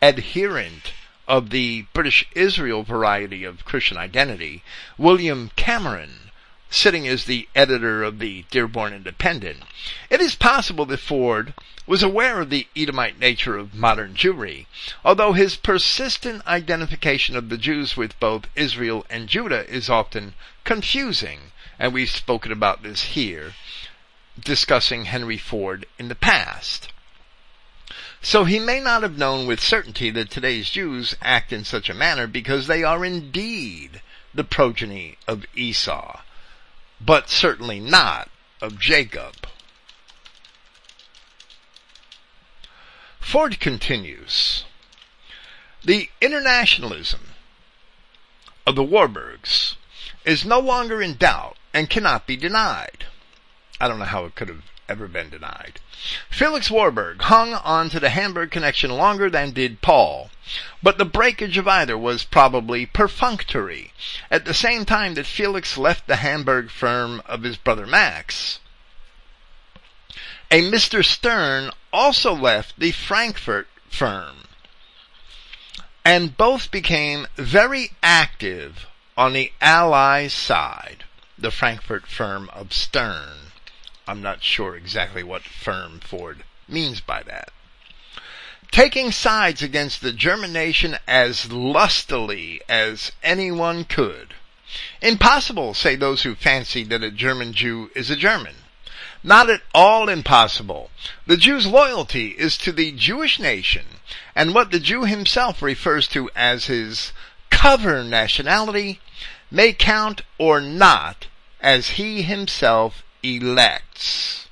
adherent 0.00 0.92
of 1.28 1.50
the 1.50 1.82
British 1.92 2.26
Israel 2.34 2.82
variety 2.82 3.44
of 3.44 3.64
Christian 3.66 3.98
identity, 3.98 4.62
William 4.96 5.50
Cameron, 5.54 6.30
sitting 6.70 7.06
as 7.06 7.24
the 7.24 7.48
editor 7.54 8.02
of 8.02 8.18
the 8.20 8.46
Dearborn 8.50 8.94
Independent, 8.94 9.58
it 10.08 10.20
is 10.20 10.34
possible 10.34 10.86
that 10.86 11.00
Ford 11.00 11.52
was 11.86 12.02
aware 12.02 12.40
of 12.40 12.50
the 12.50 12.66
Edomite 12.76 13.18
nature 13.18 13.56
of 13.56 13.74
modern 13.74 14.14
Jewry, 14.14 14.66
although 15.04 15.32
his 15.32 15.56
persistent 15.56 16.46
identification 16.46 17.36
of 17.36 17.48
the 17.48 17.58
Jews 17.58 17.96
with 17.96 18.18
both 18.18 18.48
Israel 18.54 19.04
and 19.10 19.28
Judah 19.28 19.68
is 19.68 19.90
often 19.90 20.34
confusing, 20.64 21.52
and 21.78 21.92
we've 21.92 22.10
spoken 22.10 22.52
about 22.52 22.82
this 22.82 23.02
here, 23.02 23.54
discussing 24.38 25.04
Henry 25.04 25.38
Ford 25.38 25.86
in 25.98 26.08
the 26.08 26.14
past. 26.14 26.88
So 28.22 28.44
he 28.44 28.58
may 28.58 28.80
not 28.80 29.02
have 29.02 29.18
known 29.18 29.46
with 29.46 29.60
certainty 29.60 30.10
that 30.10 30.30
today's 30.30 30.70
Jews 30.70 31.14
act 31.20 31.52
in 31.52 31.64
such 31.64 31.90
a 31.90 31.94
manner 31.94 32.26
because 32.26 32.66
they 32.66 32.82
are 32.82 33.04
indeed 33.04 34.00
the 34.32 34.44
progeny 34.44 35.18
of 35.28 35.44
Esau 35.54 36.20
but 37.00 37.28
certainly 37.28 37.80
not 37.80 38.30
of 38.62 38.78
Jacob. 38.78 39.34
Ford 43.24 43.58
continues, 43.58 44.64
the 45.82 46.10
internationalism 46.20 47.30
of 48.66 48.76
the 48.76 48.84
Warburgs 48.84 49.76
is 50.26 50.44
no 50.44 50.60
longer 50.60 51.00
in 51.00 51.16
doubt 51.16 51.56
and 51.72 51.88
cannot 51.88 52.26
be 52.26 52.36
denied. 52.36 53.06
I 53.80 53.88
don't 53.88 53.98
know 53.98 54.04
how 54.04 54.26
it 54.26 54.34
could 54.34 54.48
have 54.48 54.64
ever 54.90 55.08
been 55.08 55.30
denied. 55.30 55.80
Felix 56.28 56.70
Warburg 56.70 57.22
hung 57.22 57.54
on 57.54 57.88
to 57.90 57.98
the 57.98 58.10
Hamburg 58.10 58.50
connection 58.50 58.90
longer 58.90 59.30
than 59.30 59.52
did 59.52 59.80
Paul, 59.80 60.30
but 60.82 60.98
the 60.98 61.06
breakage 61.06 61.56
of 61.56 61.66
either 61.66 61.96
was 61.96 62.24
probably 62.24 62.84
perfunctory, 62.84 63.94
at 64.30 64.44
the 64.44 64.54
same 64.54 64.84
time 64.84 65.14
that 65.14 65.26
Felix 65.26 65.78
left 65.78 66.06
the 66.06 66.16
Hamburg 66.16 66.70
firm 66.70 67.22
of 67.24 67.42
his 67.42 67.56
brother 67.56 67.86
Max. 67.86 68.60
A 70.54 70.62
Mr. 70.62 71.04
Stern 71.04 71.72
also 71.92 72.32
left 72.32 72.78
the 72.78 72.92
Frankfurt 72.92 73.66
firm, 73.90 74.46
and 76.04 76.36
both 76.36 76.70
became 76.70 77.26
very 77.34 77.90
active 78.04 78.86
on 79.16 79.32
the 79.32 79.50
Allies 79.60 80.32
side, 80.32 81.02
the 81.36 81.50
Frankfurt 81.50 82.06
firm 82.06 82.48
of 82.50 82.72
Stern. 82.72 83.50
I'm 84.06 84.22
not 84.22 84.44
sure 84.44 84.76
exactly 84.76 85.24
what 85.24 85.42
firm 85.42 85.98
Ford 85.98 86.44
means 86.68 87.00
by 87.00 87.24
that. 87.24 87.50
Taking 88.70 89.10
sides 89.10 89.60
against 89.60 90.02
the 90.02 90.12
German 90.12 90.52
nation 90.52 90.98
as 91.08 91.50
lustily 91.50 92.60
as 92.68 93.10
anyone 93.24 93.82
could. 93.82 94.34
Impossible, 95.02 95.74
say 95.74 95.96
those 95.96 96.22
who 96.22 96.36
fancy 96.36 96.84
that 96.84 97.02
a 97.02 97.10
German 97.10 97.54
Jew 97.54 97.90
is 97.96 98.08
a 98.08 98.14
German. 98.14 98.54
Not 99.26 99.48
at 99.48 99.62
all 99.74 100.10
impossible. 100.10 100.90
The 101.26 101.38
Jew's 101.38 101.66
loyalty 101.66 102.28
is 102.32 102.58
to 102.58 102.72
the 102.72 102.92
Jewish 102.92 103.38
nation 103.38 103.86
and 104.34 104.54
what 104.54 104.70
the 104.70 104.78
Jew 104.78 105.04
himself 105.04 105.62
refers 105.62 106.06
to 106.08 106.30
as 106.36 106.66
his 106.66 107.14
cover 107.48 108.04
nationality 108.04 109.00
may 109.50 109.72
count 109.72 110.20
or 110.36 110.60
not 110.60 111.26
as 111.62 111.90
he 111.92 112.20
himself 112.20 113.02
elects. 113.22 114.48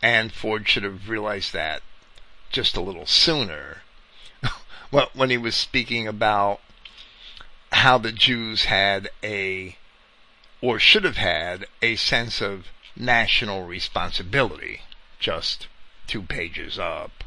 And 0.00 0.32
Ford 0.32 0.68
should 0.68 0.84
have 0.84 1.08
realized 1.08 1.52
that 1.52 1.82
just 2.52 2.76
a 2.76 2.80
little 2.80 3.06
sooner 3.06 3.82
when 5.12 5.30
he 5.30 5.38
was 5.38 5.56
speaking 5.56 6.06
about 6.06 6.60
how 7.72 7.98
the 7.98 8.12
Jews 8.12 8.66
had 8.66 9.10
a, 9.24 9.76
or 10.60 10.78
should 10.78 11.02
have 11.02 11.16
had, 11.16 11.66
a 11.82 11.96
sense 11.96 12.40
of 12.40 12.68
national 12.96 13.64
responsibility. 13.64 14.82
Just 15.18 15.68
two 16.06 16.22
pages 16.22 16.78
up. 16.78 17.24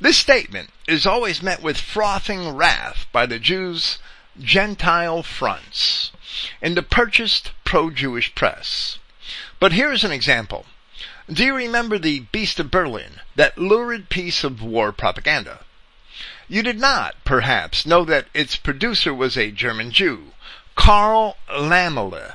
This 0.00 0.16
statement 0.16 0.70
is 0.88 1.06
always 1.06 1.42
met 1.42 1.62
with 1.62 1.76
frothing 1.76 2.56
wrath 2.56 3.06
by 3.12 3.26
the 3.26 3.38
Jews' 3.38 3.98
Gentile 4.38 5.22
fronts 5.22 6.12
in 6.62 6.74
the 6.74 6.82
purchased 6.82 7.50
pro-Jewish 7.64 8.34
press. 8.34 8.98
But 9.58 9.72
here 9.72 9.92
is 9.92 10.02
an 10.02 10.12
example. 10.12 10.64
Do 11.30 11.44
you 11.44 11.54
remember 11.54 11.98
the 11.98 12.20
Beast 12.32 12.58
of 12.58 12.70
Berlin, 12.70 13.20
that 13.36 13.58
lurid 13.58 14.08
piece 14.08 14.42
of 14.42 14.62
war 14.62 14.92
propaganda? 14.92 15.60
You 16.48 16.62
did 16.62 16.80
not, 16.80 17.14
perhaps, 17.24 17.84
know 17.84 18.04
that 18.06 18.26
its 18.34 18.56
producer 18.56 19.12
was 19.14 19.36
a 19.36 19.50
German 19.50 19.92
Jew, 19.92 20.32
Karl 20.74 21.36
Laemmle. 21.48 22.34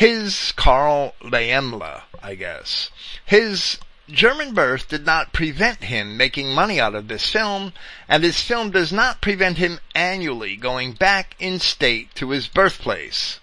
His 0.00 0.52
Karl 0.52 1.14
Laemmle, 1.20 2.00
I 2.22 2.34
guess. 2.34 2.88
His 3.26 3.76
German 4.08 4.54
birth 4.54 4.88
did 4.88 5.04
not 5.04 5.34
prevent 5.34 5.84
him 5.84 6.16
making 6.16 6.54
money 6.54 6.80
out 6.80 6.94
of 6.94 7.08
this 7.08 7.30
film, 7.30 7.74
and 8.08 8.24
this 8.24 8.40
film 8.40 8.70
does 8.70 8.94
not 8.94 9.20
prevent 9.20 9.58
him 9.58 9.78
annually 9.94 10.56
going 10.56 10.92
back 10.92 11.36
in 11.38 11.60
state 11.60 12.14
to 12.14 12.30
his 12.30 12.48
birthplace. 12.48 13.40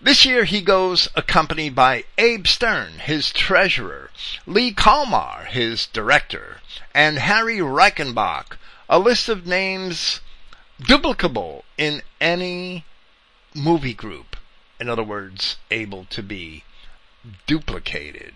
This 0.00 0.24
year 0.24 0.44
he 0.44 0.60
goes 0.60 1.08
accompanied 1.16 1.74
by 1.74 2.04
Abe 2.18 2.46
Stern, 2.46 3.00
his 3.00 3.32
treasurer, 3.32 4.12
Lee 4.46 4.72
Kohlmar, 4.72 5.46
his 5.46 5.86
director, 5.86 6.60
and 6.94 7.18
Harry 7.18 7.58
Reichenbach, 7.58 8.58
a 8.88 9.00
list 9.00 9.28
of 9.28 9.44
names 9.44 10.20
duplicable 10.80 11.64
in 11.76 12.02
any 12.20 12.84
movie 13.56 13.92
group. 13.92 14.31
In 14.82 14.88
other 14.88 15.04
words, 15.04 15.58
able 15.70 16.06
to 16.06 16.24
be 16.24 16.64
duplicated. 17.46 18.34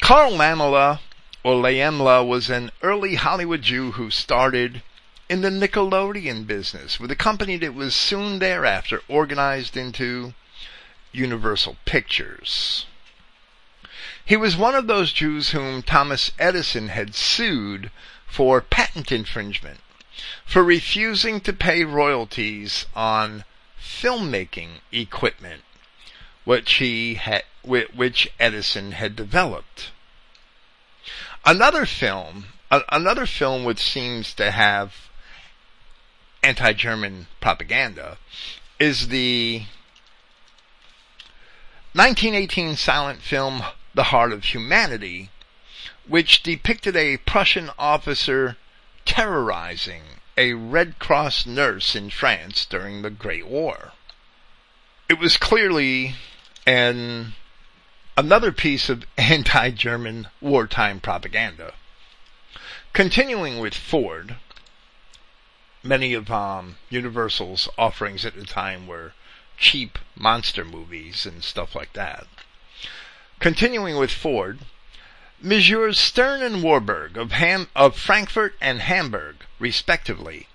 Karl 0.00 0.30
Laemmle, 0.30 1.00
or 1.42 1.54
Laemmle, 1.56 2.24
was 2.28 2.48
an 2.48 2.70
early 2.80 3.16
Hollywood 3.16 3.62
Jew 3.62 3.90
who 3.98 4.12
started 4.12 4.84
in 5.28 5.40
the 5.40 5.50
Nickelodeon 5.50 6.46
business 6.46 7.00
with 7.00 7.10
a 7.10 7.16
company 7.16 7.56
that 7.56 7.74
was 7.74 7.92
soon 7.92 8.38
thereafter 8.38 9.02
organized 9.08 9.76
into 9.76 10.34
Universal 11.10 11.76
Pictures. 11.84 12.86
He 14.24 14.36
was 14.36 14.56
one 14.56 14.76
of 14.76 14.86
those 14.86 15.12
Jews 15.12 15.50
whom 15.50 15.82
Thomas 15.82 16.30
Edison 16.38 16.86
had 16.86 17.16
sued 17.16 17.90
for 18.28 18.60
patent 18.60 19.10
infringement, 19.10 19.80
for 20.46 20.62
refusing 20.62 21.40
to 21.40 21.52
pay 21.52 21.82
royalties 21.82 22.86
on 22.94 23.42
filmmaking 23.88 24.80
equipment, 24.92 25.62
which 26.44 26.74
he 26.74 27.14
had, 27.14 27.44
which 27.62 28.30
Edison 28.38 28.92
had 28.92 29.16
developed. 29.16 29.90
Another 31.44 31.86
film, 31.86 32.46
another 32.70 33.26
film 33.26 33.64
which 33.64 33.80
seems 33.80 34.34
to 34.34 34.50
have 34.50 35.08
anti-German 36.42 37.26
propaganda 37.40 38.18
is 38.78 39.08
the 39.08 39.62
1918 41.94 42.76
silent 42.76 43.22
film 43.22 43.62
The 43.94 44.04
Heart 44.04 44.32
of 44.32 44.44
Humanity, 44.44 45.30
which 46.06 46.42
depicted 46.42 46.94
a 46.94 47.16
Prussian 47.16 47.70
officer 47.78 48.56
terrorizing 49.04 50.17
a 50.38 50.52
Red 50.54 51.00
Cross 51.00 51.46
nurse 51.46 51.96
in 51.96 52.10
France 52.10 52.64
during 52.64 53.02
the 53.02 53.10
Great 53.10 53.44
War. 53.44 53.90
It 55.08 55.18
was 55.18 55.36
clearly 55.36 56.14
an 56.64 57.34
another 58.16 58.52
piece 58.52 58.88
of 58.88 59.04
anti-German 59.18 60.28
wartime 60.40 61.00
propaganda. 61.00 61.74
Continuing 62.92 63.58
with 63.58 63.74
Ford, 63.74 64.36
many 65.82 66.14
of 66.14 66.30
um, 66.30 66.78
Universal's 66.88 67.68
offerings 67.76 68.24
at 68.24 68.36
the 68.36 68.44
time 68.44 68.86
were 68.86 69.14
cheap 69.56 69.98
monster 70.14 70.64
movies 70.64 71.26
and 71.26 71.42
stuff 71.42 71.74
like 71.74 71.94
that. 71.94 72.28
Continuing 73.40 73.96
with 73.96 74.12
Ford, 74.12 74.60
Messrs. 75.40 76.00
Stern 76.00 76.42
and 76.42 76.64
Warburg 76.64 77.16
of, 77.16 77.30
Ham- 77.30 77.68
of 77.76 77.96
Frankfurt 77.96 78.56
and 78.60 78.80
Hamburg, 78.80 79.44
respectively, 79.60 80.48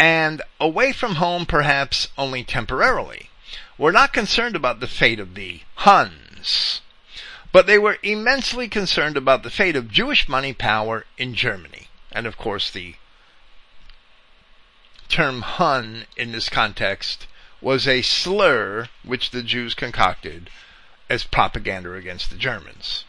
and 0.00 0.42
away 0.58 0.92
from 0.92 1.14
home 1.14 1.46
perhaps 1.46 2.08
only 2.18 2.42
temporarily, 2.42 3.30
were 3.78 3.92
not 3.92 4.12
concerned 4.12 4.56
about 4.56 4.80
the 4.80 4.88
fate 4.88 5.20
of 5.20 5.36
the 5.36 5.60
Huns, 5.76 6.80
but 7.52 7.68
they 7.68 7.78
were 7.78 7.98
immensely 8.02 8.68
concerned 8.68 9.16
about 9.16 9.44
the 9.44 9.50
fate 9.50 9.76
of 9.76 9.92
Jewish 9.92 10.28
money 10.28 10.52
power 10.52 11.06
in 11.16 11.34
Germany, 11.34 11.86
and 12.10 12.26
of 12.26 12.36
course 12.36 12.68
the 12.68 12.96
term 15.08 15.42
Hun 15.42 16.06
in 16.16 16.32
this 16.32 16.48
context 16.48 17.28
was 17.60 17.86
a 17.86 18.02
slur 18.02 18.88
which 19.04 19.30
the 19.30 19.44
Jews 19.44 19.74
concocted 19.74 20.50
as 21.08 21.22
propaganda 21.22 21.92
against 21.94 22.30
the 22.30 22.36
Germans. 22.36 23.04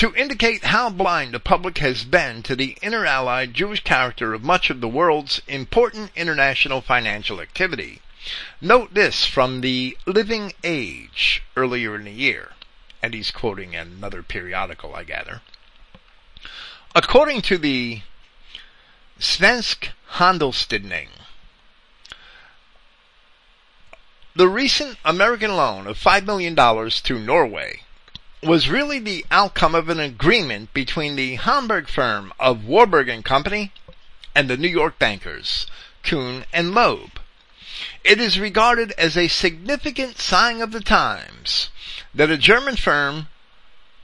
To 0.00 0.14
indicate 0.14 0.64
how 0.64 0.88
blind 0.88 1.34
the 1.34 1.38
public 1.38 1.76
has 1.76 2.04
been 2.04 2.42
to 2.44 2.56
the 2.56 2.74
inter-allied 2.80 3.52
Jewish 3.52 3.84
character 3.84 4.32
of 4.32 4.42
much 4.42 4.70
of 4.70 4.80
the 4.80 4.88
world's 4.88 5.42
important 5.46 6.10
international 6.16 6.80
financial 6.80 7.38
activity, 7.38 8.00
note 8.62 8.94
this 8.94 9.26
from 9.26 9.60
the 9.60 9.98
Living 10.06 10.54
Age 10.64 11.42
earlier 11.54 11.96
in 11.96 12.04
the 12.04 12.12
year, 12.12 12.52
and 13.02 13.12
he's 13.12 13.30
quoting 13.30 13.76
another 13.76 14.22
periodical, 14.22 14.94
I 14.94 15.04
gather. 15.04 15.42
According 16.94 17.42
to 17.42 17.58
the 17.58 18.00
Svensk 19.18 19.88
Handelstidning. 20.12 21.08
The 24.34 24.48
recent 24.48 24.96
American 25.04 25.54
loan 25.56 25.86
of 25.86 25.98
$5 25.98 26.24
million 26.24 26.56
to 26.56 27.18
Norway 27.18 27.82
was 28.42 28.70
really 28.70 28.98
the 28.98 29.24
outcome 29.30 29.74
of 29.74 29.90
an 29.90 30.00
agreement 30.00 30.72
between 30.72 31.14
the 31.14 31.34
Hamburg 31.34 31.88
firm 31.88 32.32
of 32.40 32.64
Warburg 32.64 33.08
and 33.08 33.22
Company 33.24 33.72
and 34.34 34.48
the 34.48 34.56
New 34.56 34.68
York 34.68 34.98
bankers, 34.98 35.66
Kuhn 36.02 36.46
and 36.52 36.74
Loeb. 36.74 37.20
It 38.02 38.18
is 38.18 38.38
regarded 38.38 38.92
as 38.92 39.16
a 39.16 39.28
significant 39.28 40.18
sign 40.18 40.62
of 40.62 40.72
the 40.72 40.80
times 40.80 41.68
that 42.14 42.30
a 42.30 42.38
German 42.38 42.76
firm 42.76 43.28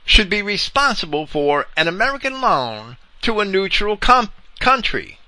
should 0.05 0.29
be 0.29 0.41
responsible 0.41 1.27
for 1.27 1.67
an 1.75 1.87
American 1.87 2.39
loan 2.39 2.97
to 3.21 3.39
a 3.39 3.45
neutral 3.45 3.97
com- 3.97 4.31
country. 4.59 5.19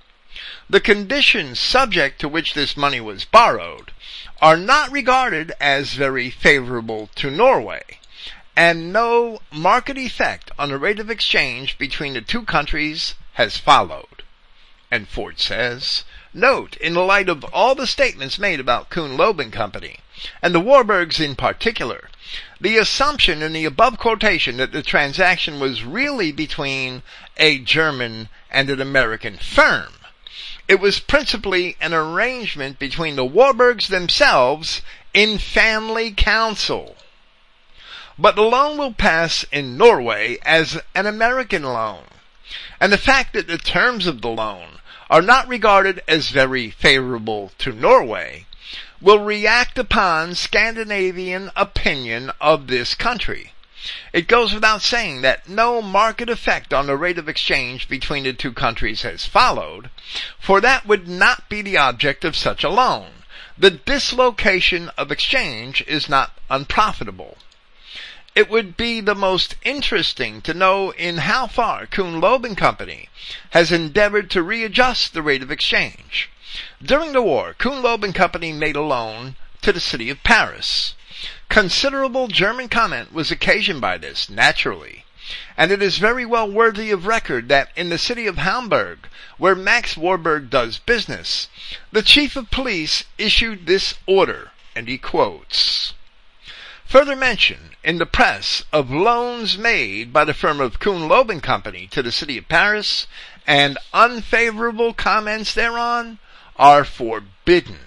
The 0.69 0.79
conditions 0.79 1.59
subject 1.59 2.21
to 2.21 2.29
which 2.29 2.53
this 2.53 2.77
money 2.77 3.01
was 3.01 3.25
borrowed 3.25 3.91
are 4.41 4.57
not 4.57 4.91
regarded 4.91 5.51
as 5.59 5.93
very 5.93 6.29
favorable 6.29 7.09
to 7.15 7.31
Norway, 7.31 7.98
and 8.59 8.91
no 8.91 9.39
market 9.53 9.97
effect 9.97 10.51
on 10.59 10.67
the 10.67 10.77
rate 10.77 10.99
of 10.99 11.09
exchange 11.09 11.77
between 11.77 12.11
the 12.11 12.19
two 12.19 12.43
countries 12.43 13.15
has 13.35 13.55
followed. 13.55 14.23
And 14.91 15.07
Ford 15.07 15.39
says, 15.39 16.03
Note, 16.33 16.75
in 16.75 16.93
the 16.93 16.99
light 16.99 17.29
of 17.29 17.45
all 17.53 17.73
the 17.73 17.87
statements 17.87 18.37
made 18.37 18.59
about 18.59 18.89
Kuhn 18.89 19.15
Loeb 19.15 19.49
Company, 19.53 19.99
and 20.41 20.53
the 20.53 20.59
Warburgs 20.59 21.21
in 21.21 21.37
particular, 21.37 22.09
the 22.59 22.75
assumption 22.75 23.41
in 23.41 23.53
the 23.53 23.63
above 23.63 23.97
quotation 23.97 24.57
that 24.57 24.73
the 24.73 24.83
transaction 24.83 25.61
was 25.61 25.85
really 25.85 26.33
between 26.33 27.01
a 27.37 27.59
German 27.59 28.27
and 28.51 28.69
an 28.69 28.81
American 28.81 29.37
firm 29.37 29.93
it 30.67 30.79
was 30.79 30.99
principally 30.99 31.75
an 31.81 31.95
arrangement 31.95 32.77
between 32.77 33.15
the 33.15 33.25
Warburgs 33.25 33.87
themselves 33.87 34.83
in 35.15 35.39
family 35.39 36.11
council. 36.11 36.95
But 38.21 38.35
the 38.35 38.41
loan 38.41 38.77
will 38.77 38.91
pass 38.91 39.45
in 39.49 39.77
Norway 39.77 40.39
as 40.41 40.81
an 40.93 41.05
American 41.05 41.63
loan. 41.63 42.03
And 42.77 42.91
the 42.91 42.97
fact 42.97 43.31
that 43.31 43.47
the 43.47 43.57
terms 43.57 44.07
of 44.07 44.19
the 44.19 44.27
loan 44.27 44.79
are 45.09 45.21
not 45.21 45.47
regarded 45.47 46.03
as 46.05 46.27
very 46.29 46.69
favorable 46.69 47.53
to 47.59 47.71
Norway 47.71 48.45
will 48.99 49.19
react 49.19 49.77
upon 49.77 50.35
Scandinavian 50.35 51.49
opinion 51.55 52.33
of 52.41 52.67
this 52.67 52.93
country. 52.93 53.53
It 54.11 54.27
goes 54.27 54.53
without 54.53 54.81
saying 54.81 55.21
that 55.21 55.47
no 55.47 55.81
market 55.81 56.29
effect 56.29 56.73
on 56.73 56.87
the 56.87 56.97
rate 56.97 57.17
of 57.17 57.29
exchange 57.29 57.87
between 57.87 58.25
the 58.25 58.33
two 58.33 58.51
countries 58.51 59.03
has 59.03 59.25
followed, 59.25 59.91
for 60.37 60.59
that 60.59 60.85
would 60.85 61.07
not 61.07 61.47
be 61.47 61.61
the 61.61 61.77
object 61.77 62.25
of 62.25 62.35
such 62.35 62.65
a 62.65 62.69
loan. 62.69 63.23
The 63.57 63.71
dislocation 63.71 64.89
of 64.97 65.09
exchange 65.09 65.85
is 65.87 66.09
not 66.09 66.37
unprofitable. 66.49 67.37
It 68.39 68.49
would 68.49 68.77
be 68.77 69.01
the 69.01 69.15
most 69.15 69.55
interesting 69.65 70.41
to 70.43 70.53
know 70.53 70.91
in 70.91 71.17
how 71.17 71.45
far 71.45 71.85
Kuhn 71.85 72.21
Loeb 72.21 72.45
and 72.45 72.55
Company 72.55 73.09
has 73.49 73.69
endeavored 73.69 74.31
to 74.31 74.41
readjust 74.41 75.13
the 75.13 75.21
rate 75.21 75.43
of 75.43 75.51
exchange. 75.51 76.29
During 76.81 77.11
the 77.11 77.21
war, 77.21 77.53
Kuhn 77.53 77.81
Loeb 77.81 78.01
and 78.01 78.15
Company 78.15 78.53
made 78.53 78.77
a 78.77 78.81
loan 78.81 79.35
to 79.61 79.73
the 79.73 79.81
city 79.81 80.09
of 80.09 80.23
Paris. 80.23 80.93
Considerable 81.49 82.29
German 82.29 82.69
comment 82.69 83.11
was 83.11 83.29
occasioned 83.29 83.81
by 83.81 83.97
this, 83.97 84.29
naturally. 84.29 85.03
And 85.57 85.69
it 85.69 85.81
is 85.81 85.97
very 85.97 86.25
well 86.25 86.49
worthy 86.49 86.91
of 86.91 87.07
record 87.07 87.49
that 87.49 87.73
in 87.75 87.89
the 87.89 87.97
city 87.97 88.25
of 88.25 88.37
Hamburg, 88.37 89.09
where 89.37 89.53
Max 89.53 89.97
Warburg 89.97 90.49
does 90.49 90.77
business, 90.77 91.49
the 91.91 92.03
chief 92.03 92.37
of 92.37 92.51
police 92.51 93.03
issued 93.17 93.65
this 93.65 93.95
order, 94.05 94.51
and 94.77 94.87
he 94.87 94.97
quotes, 94.97 95.93
Further 96.85 97.17
mention 97.17 97.68
in 97.83 97.97
the 97.97 98.05
press 98.05 98.63
of 98.73 98.91
loans 98.91 99.57
made 99.57 100.11
by 100.11 100.25
the 100.25 100.33
firm 100.33 100.59
of 100.59 100.79
Kuhn 100.79 101.07
Loeb 101.07 101.41
Company 101.41 101.87
to 101.91 102.03
the 102.03 102.11
city 102.11 102.37
of 102.37 102.49
Paris 102.49 103.07
and 103.47 103.77
unfavorable 103.93 104.93
comments 104.93 105.53
thereon 105.53 106.19
are 106.57 106.83
forbidden. 106.83 107.79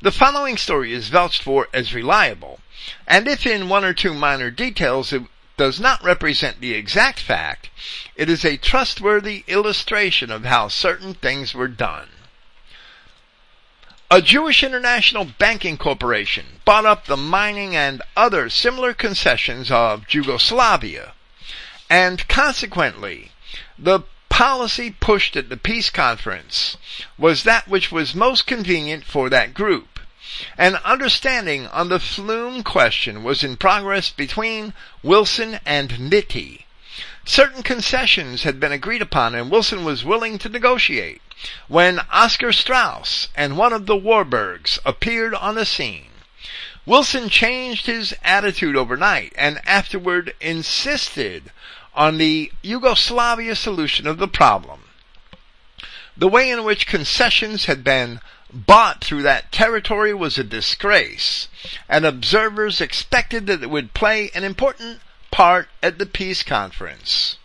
The 0.00 0.12
following 0.12 0.56
story 0.56 0.92
is 0.92 1.08
vouched 1.08 1.42
for 1.42 1.66
as 1.74 1.92
reliable, 1.92 2.60
and 3.06 3.26
if 3.26 3.44
in 3.44 3.68
one 3.68 3.84
or 3.84 3.92
two 3.92 4.14
minor 4.14 4.50
details 4.50 5.12
it 5.12 5.22
does 5.56 5.80
not 5.80 6.04
represent 6.04 6.60
the 6.60 6.74
exact 6.74 7.18
fact, 7.18 7.68
it 8.14 8.30
is 8.30 8.44
a 8.44 8.56
trustworthy 8.56 9.42
illustration 9.48 10.30
of 10.30 10.44
how 10.44 10.68
certain 10.68 11.14
things 11.14 11.52
were 11.52 11.66
done. 11.66 12.08
A 14.10 14.22
Jewish 14.22 14.62
international 14.62 15.26
banking 15.26 15.76
corporation 15.76 16.62
bought 16.64 16.86
up 16.86 17.04
the 17.04 17.16
mining 17.16 17.76
and 17.76 18.00
other 18.16 18.48
similar 18.48 18.94
concessions 18.94 19.70
of 19.70 20.06
Yugoslavia, 20.08 21.12
and 21.90 22.26
consequently, 22.26 23.32
the 23.78 24.04
policy 24.30 24.90
pushed 24.90 25.36
at 25.36 25.50
the 25.50 25.58
peace 25.58 25.90
conference 25.90 26.78
was 27.18 27.42
that 27.42 27.68
which 27.68 27.92
was 27.92 28.14
most 28.14 28.46
convenient 28.46 29.04
for 29.04 29.28
that 29.28 29.52
group. 29.52 30.00
An 30.56 30.76
understanding 30.76 31.66
on 31.66 31.90
the 31.90 31.98
Fiume 31.98 32.64
question 32.64 33.22
was 33.22 33.44
in 33.44 33.58
progress 33.58 34.08
between 34.08 34.72
Wilson 35.02 35.60
and 35.66 35.90
Nitti. 35.90 36.64
Certain 37.26 37.62
concessions 37.62 38.44
had 38.44 38.58
been 38.58 38.72
agreed 38.72 39.02
upon 39.02 39.34
and 39.34 39.50
Wilson 39.50 39.84
was 39.84 40.02
willing 40.02 40.38
to 40.38 40.48
negotiate 40.48 41.20
when 41.68 42.00
Oscar 42.12 42.52
Straus 42.52 43.28
and 43.34 43.56
one 43.56 43.72
of 43.72 43.86
the 43.86 43.96
Warburgs 43.96 44.78
appeared 44.84 45.34
on 45.34 45.54
the 45.54 45.64
scene. 45.64 46.10
Wilson 46.86 47.28
changed 47.28 47.86
his 47.86 48.14
attitude 48.22 48.74
overnight 48.74 49.32
and 49.36 49.60
afterward 49.66 50.34
insisted 50.40 51.52
on 51.94 52.16
the 52.16 52.50
Yugoslavia 52.62 53.54
solution 53.54 54.06
of 54.06 54.18
the 54.18 54.28
problem. 54.28 54.84
The 56.16 56.28
way 56.28 56.50
in 56.50 56.64
which 56.64 56.86
concessions 56.86 57.66
had 57.66 57.84
been 57.84 58.20
bought 58.52 59.04
through 59.04 59.22
that 59.22 59.52
territory 59.52 60.14
was 60.14 60.38
a 60.38 60.44
disgrace, 60.44 61.48
and 61.88 62.06
observers 62.06 62.80
expected 62.80 63.46
that 63.46 63.62
it 63.62 63.70
would 63.70 63.94
play 63.94 64.30
an 64.34 64.42
important 64.42 65.00
part 65.30 65.68
at 65.82 65.98
the 65.98 66.06
peace 66.06 66.42
conference. 66.42 67.36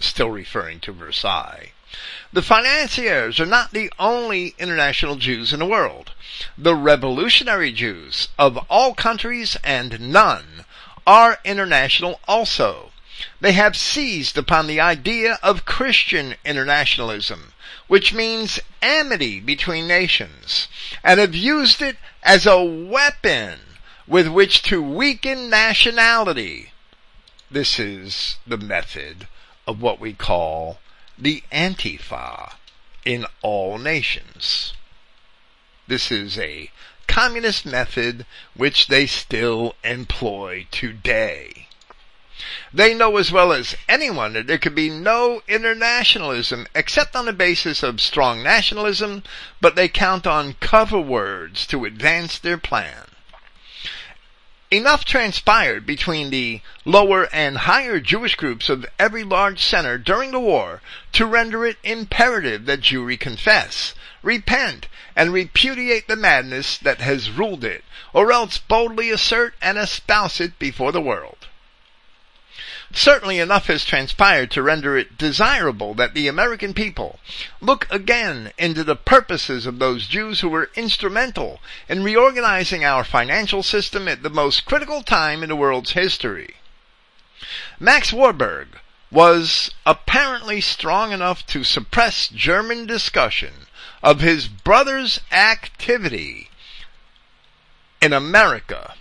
Still 0.00 0.30
referring 0.30 0.80
to 0.80 0.92
Versailles. 0.92 1.72
The 2.32 2.42
financiers 2.42 3.40
are 3.40 3.46
not 3.46 3.72
the 3.72 3.90
only 3.98 4.54
international 4.58 5.16
Jews 5.16 5.52
in 5.52 5.60
the 5.60 5.66
world. 5.66 6.12
The 6.58 6.74
revolutionary 6.74 7.72
Jews 7.72 8.28
of 8.38 8.58
all 8.68 8.94
countries 8.94 9.56
and 9.64 9.98
none 10.12 10.66
are 11.06 11.38
international 11.44 12.20
also. 12.28 12.92
They 13.40 13.52
have 13.52 13.76
seized 13.76 14.36
upon 14.36 14.66
the 14.66 14.80
idea 14.80 15.38
of 15.42 15.64
Christian 15.64 16.36
internationalism, 16.44 17.54
which 17.86 18.12
means 18.12 18.60
amity 18.82 19.40
between 19.40 19.88
nations, 19.88 20.68
and 21.02 21.18
have 21.18 21.34
used 21.34 21.80
it 21.80 21.96
as 22.22 22.46
a 22.46 22.62
weapon 22.62 23.60
with 24.06 24.28
which 24.28 24.62
to 24.62 24.82
weaken 24.82 25.48
nationality. 25.48 26.72
This 27.50 27.78
is 27.78 28.36
the 28.46 28.58
method 28.58 29.26
of 29.66 29.80
what 29.80 29.98
we 29.98 30.12
call 30.12 30.78
the 31.18 31.42
Antifa 31.50 32.54
in 33.04 33.26
all 33.42 33.78
nations. 33.78 34.72
This 35.88 36.12
is 36.12 36.38
a 36.38 36.70
communist 37.06 37.66
method 37.66 38.26
which 38.54 38.86
they 38.86 39.06
still 39.06 39.74
employ 39.82 40.66
today. 40.70 41.66
They 42.72 42.94
know 42.94 43.16
as 43.16 43.32
well 43.32 43.52
as 43.52 43.74
anyone 43.88 44.34
that 44.34 44.46
there 44.46 44.58
could 44.58 44.74
be 44.74 44.90
no 44.90 45.42
internationalism 45.48 46.68
except 46.74 47.16
on 47.16 47.26
the 47.26 47.32
basis 47.32 47.82
of 47.82 48.00
strong 48.00 48.44
nationalism, 48.44 49.24
but 49.60 49.74
they 49.74 49.88
count 49.88 50.24
on 50.24 50.54
cover 50.60 51.00
words 51.00 51.66
to 51.66 51.84
advance 51.84 52.38
their 52.38 52.58
plan. 52.58 53.07
Enough 54.70 55.06
transpired 55.06 55.86
between 55.86 56.28
the 56.28 56.60
lower 56.84 57.26
and 57.32 57.56
higher 57.56 58.00
Jewish 58.00 58.34
groups 58.34 58.68
of 58.68 58.84
every 58.98 59.24
large 59.24 59.62
center 59.62 59.96
during 59.96 60.30
the 60.30 60.38
war 60.38 60.82
to 61.12 61.24
render 61.24 61.64
it 61.64 61.78
imperative 61.82 62.66
that 62.66 62.82
Jewry 62.82 63.18
confess, 63.18 63.94
repent, 64.22 64.86
and 65.16 65.32
repudiate 65.32 66.06
the 66.06 66.16
madness 66.16 66.76
that 66.76 67.00
has 67.00 67.30
ruled 67.30 67.64
it, 67.64 67.82
or 68.12 68.30
else 68.30 68.58
boldly 68.58 69.08
assert 69.08 69.54
and 69.62 69.78
espouse 69.78 70.38
it 70.38 70.58
before 70.58 70.92
the 70.92 71.00
world. 71.00 71.47
Certainly 72.92 73.38
enough 73.38 73.66
has 73.66 73.84
transpired 73.84 74.50
to 74.52 74.62
render 74.62 74.96
it 74.96 75.18
desirable 75.18 75.92
that 75.94 76.14
the 76.14 76.26
American 76.26 76.72
people 76.72 77.20
look 77.60 77.86
again 77.90 78.52
into 78.56 78.82
the 78.82 78.96
purposes 78.96 79.66
of 79.66 79.78
those 79.78 80.06
Jews 80.06 80.40
who 80.40 80.48
were 80.48 80.70
instrumental 80.74 81.60
in 81.88 82.02
reorganizing 82.02 82.84
our 82.84 83.04
financial 83.04 83.62
system 83.62 84.08
at 84.08 84.22
the 84.22 84.30
most 84.30 84.64
critical 84.64 85.02
time 85.02 85.42
in 85.42 85.50
the 85.50 85.56
world's 85.56 85.92
history. 85.92 86.56
Max 87.78 88.12
Warburg 88.12 88.78
was 89.10 89.70
apparently 89.86 90.60
strong 90.60 91.12
enough 91.12 91.46
to 91.46 91.64
suppress 91.64 92.28
German 92.28 92.86
discussion 92.86 93.66
of 94.02 94.20
his 94.20 94.48
brother's 94.48 95.20
activity 95.30 96.48
in 98.00 98.12
America. 98.12 98.94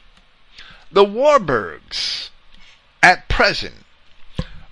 The 0.92 1.06
Warburgs 1.06 2.30
at 3.03 3.30
present, 3.30 3.86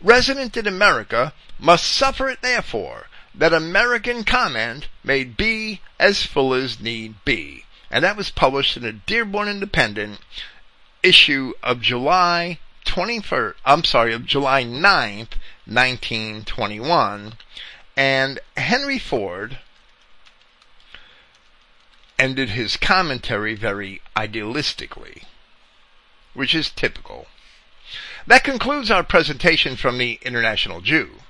resident 0.02 0.58
in 0.58 0.68
America 0.68 1.34
must 1.60 1.86
suffer 1.86 2.28
it 2.30 2.42
therefore 2.42 3.08
that 3.34 3.54
American 3.54 4.24
comment 4.24 4.88
may 5.04 5.24
be 5.24 5.82
as 6.00 6.24
full 6.26 6.54
as 6.54 6.80
need 6.80 7.16
be. 7.26 7.66
And 7.92 8.04
that 8.04 8.18
was 8.18 8.30
published 8.30 8.78
in 8.78 8.84
the 8.84 8.94
Dearborn 8.94 9.48
Independent 9.48 10.20
issue 11.04 11.54
of 11.62 11.82
July 11.82 12.60
21st, 12.86 13.56
I'm 13.66 13.84
sorry, 13.84 14.14
of 14.14 14.26
July 14.26 14.64
9th, 14.64 15.38
1921. 15.66 17.34
And 17.98 18.40
Henry 18.58 19.00
Ford 19.00 19.60
ended 22.18 22.50
his 22.50 22.78
commentary 22.78 23.56
very 23.56 24.02
idealistically, 24.16 25.24
which 26.34 26.56
is 26.56 26.70
typical. 26.70 27.28
That 28.28 28.44
concludes 28.44 28.90
our 28.90 29.04
presentation 29.04 29.76
from 29.76 30.00
the 30.00 30.20
International 30.24 30.82
Jew. 30.82 31.22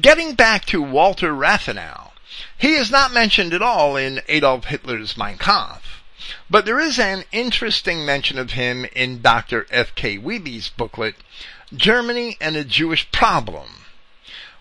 Getting 0.00 0.34
back 0.34 0.64
to 0.66 0.80
Walter 0.80 1.32
Rathenau, 1.32 2.12
he 2.56 2.74
is 2.74 2.92
not 2.92 3.12
mentioned 3.12 3.52
at 3.52 3.62
all 3.62 3.96
in 3.96 4.22
Adolf 4.28 4.66
Hitler's 4.66 5.16
Mein 5.16 5.36
Kampf, 5.36 6.02
but 6.48 6.64
there 6.64 6.78
is 6.78 6.96
an 6.98 7.24
interesting 7.32 8.06
mention 8.06 8.38
of 8.38 8.52
him 8.52 8.86
in 8.94 9.20
Dr. 9.20 9.66
F.K. 9.70 10.18
Wiebe's 10.18 10.68
booklet, 10.68 11.16
Germany 11.74 12.36
and 12.40 12.54
a 12.54 12.64
Jewish 12.64 13.10
Problem, 13.10 13.86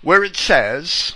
where 0.01 0.23
it 0.23 0.35
says, 0.35 1.13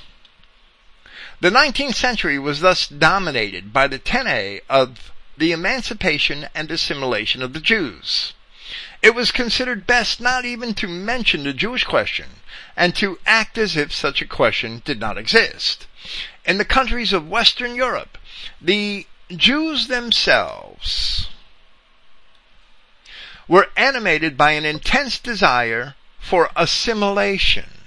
the 1.39 1.49
19th 1.49 1.95
century 1.95 2.37
was 2.37 2.59
thus 2.59 2.87
dominated 2.87 3.73
by 3.73 3.87
the 3.87 3.97
tenet 3.97 4.63
of 4.69 5.11
the 5.35 5.51
emancipation 5.51 6.47
and 6.53 6.69
assimilation 6.69 7.41
of 7.41 7.53
the 7.53 7.59
Jews. 7.59 8.33
It 9.01 9.15
was 9.15 9.31
considered 9.31 9.87
best 9.87 10.21
not 10.21 10.45
even 10.45 10.73
to 10.75 10.87
mention 10.87 11.43
the 11.43 11.53
Jewish 11.53 11.83
question 11.83 12.27
and 12.75 12.95
to 12.95 13.19
act 13.25 13.57
as 13.57 13.75
if 13.75 13.91
such 13.91 14.21
a 14.21 14.27
question 14.27 14.81
did 14.85 14.99
not 14.99 15.17
exist. 15.17 15.87
In 16.45 16.57
the 16.57 16.65
countries 16.65 17.11
of 17.11 17.27
Western 17.27 17.75
Europe, 17.75 18.17
the 18.61 19.07
Jews 19.29 19.87
themselves 19.87 21.29
were 23.47 23.69
animated 23.75 24.37
by 24.37 24.51
an 24.51 24.65
intense 24.65 25.17
desire 25.17 25.95
for 26.19 26.49
assimilation. 26.55 27.81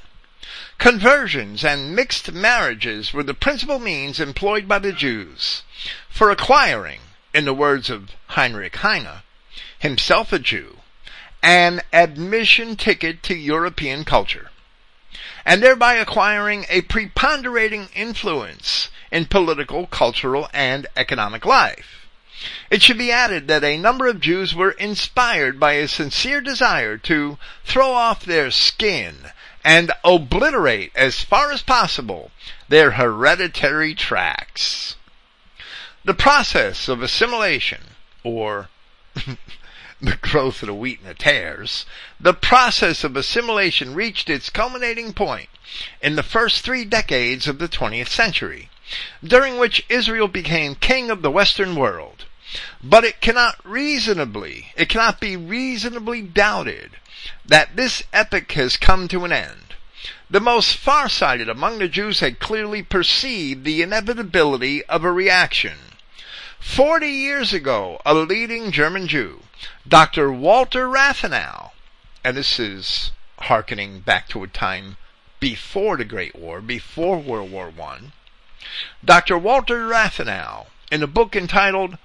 Conversions 0.79 1.65
and 1.65 1.95
mixed 1.95 2.33
marriages 2.33 3.13
were 3.15 3.23
the 3.23 3.35
principal 3.35 3.79
means 3.79 4.19
employed 4.19 4.67
by 4.67 4.79
the 4.79 4.93
Jews 4.93 5.63
for 6.09 6.31
acquiring, 6.31 7.01
in 7.33 7.45
the 7.45 7.55
words 7.55 7.89
of 7.89 8.11
Heinrich 8.29 8.77
Heine, 8.77 9.23
himself 9.79 10.33
a 10.33 10.39
Jew, 10.39 10.74
an 11.45 11.83
admission 11.93 12.75
ticket 12.75 13.23
to 13.23 13.35
European 13.35 14.03
culture, 14.03 14.51
and 15.45 15.63
thereby 15.63 15.95
acquiring 15.95 16.65
a 16.71 16.81
preponderating 16.81 17.87
influence 17.95 18.89
in 19.13 19.27
political, 19.27 19.87
cultural, 19.87 20.49
and 20.55 20.87
economic 20.97 21.45
life. 21.45 22.09
It 22.71 22.83
should 22.83 22.97
be 22.97 23.13
added 23.13 23.47
that 23.49 23.63
a 23.63 23.77
number 23.77 24.07
of 24.07 24.21
Jews 24.21 24.55
were 24.55 24.71
inspired 24.71 25.61
by 25.61 25.75
a 25.75 25.87
sincere 25.87 26.41
desire 26.41 26.97
to 26.99 27.39
throw 27.63 27.93
off 27.93 28.25
their 28.25 28.51
skin 28.51 29.31
and 29.63 29.93
obliterate 30.03 30.93
as 30.95 31.23
far 31.23 31.53
as 31.53 31.63
possible 31.63 32.31
their 32.71 32.93
hereditary 32.93 33.95
tracks. 33.95 34.97
The 36.07 36.15
process 36.15 36.89
of 36.89 37.03
assimilation, 37.03 37.83
or 38.23 38.71
the 40.05 40.17
growth 40.17 40.63
of 40.63 40.67
the 40.67 40.75
wheat 40.75 41.01
and 41.01 41.09
the 41.09 41.15
tares, 41.15 41.87
the 42.21 42.35
process 42.35 43.05
of 43.05 43.17
assimilation 43.17 43.95
reached 43.95 44.29
its 44.29 44.51
culminating 44.51 45.13
point 45.13 45.49
in 46.03 46.17
the 46.17 46.23
first 46.23 46.63
three 46.65 46.85
decades 46.85 47.49
of 47.49 47.59
the 47.59 47.69
20th 47.69 48.09
century, 48.09 48.69
during 49.23 49.59
which 49.59 49.85
Israel 49.89 50.29
became 50.29 50.75
king 50.75 51.11
of 51.11 51.23
the 51.23 51.31
Western 51.31 51.75
world. 51.75 52.27
But 52.83 53.05
it 53.05 53.21
cannot 53.21 53.57
reasonably, 53.65 54.73
it 54.77 54.89
cannot 54.89 55.21
be 55.21 55.37
reasonably 55.37 56.23
doubted 56.23 56.99
that 57.45 57.77
this 57.77 58.03
epoch 58.13 58.53
has 58.53 58.77
come 58.77 59.09
to 59.09 59.25
an 59.25 59.33
end. 59.33 59.75
The 60.29 60.41
most 60.41 60.77
far-sighted 60.77 61.49
among 61.49 61.79
the 61.79 61.89
Jews 61.89 62.21
had 62.21 62.39
clearly 62.39 62.83
perceived 62.83 63.65
the 63.65 63.83
inevitability 63.83 64.85
of 64.85 65.05
a 65.05 65.13
reaction. 65.13 65.79
Forty 66.61 67.09
years 67.09 67.53
ago, 67.53 68.01
a 68.05 68.15
leading 68.15 68.71
German 68.71 69.07
Jew, 69.07 69.44
Dr. 69.87 70.33
Walter 70.33 70.89
Rathenau, 70.89 71.73
and 72.23 72.37
this 72.37 72.59
is 72.59 73.13
hearkening 73.39 74.01
back 74.01 74.29
to 74.29 74.43
a 74.43 74.49
time 74.49 74.97
before 75.41 75.97
the 75.97 76.05
Great 76.05 76.35
War, 76.35 76.61
before 76.61 77.19
World 77.19 77.51
War 77.51 77.73
I, 77.83 78.13
Dr. 79.05 79.37
Walter 79.37 79.87
Rathenau, 79.87 80.67
in 80.91 81.03
a 81.03 81.07
book 81.07 81.37
entitled 81.37 81.99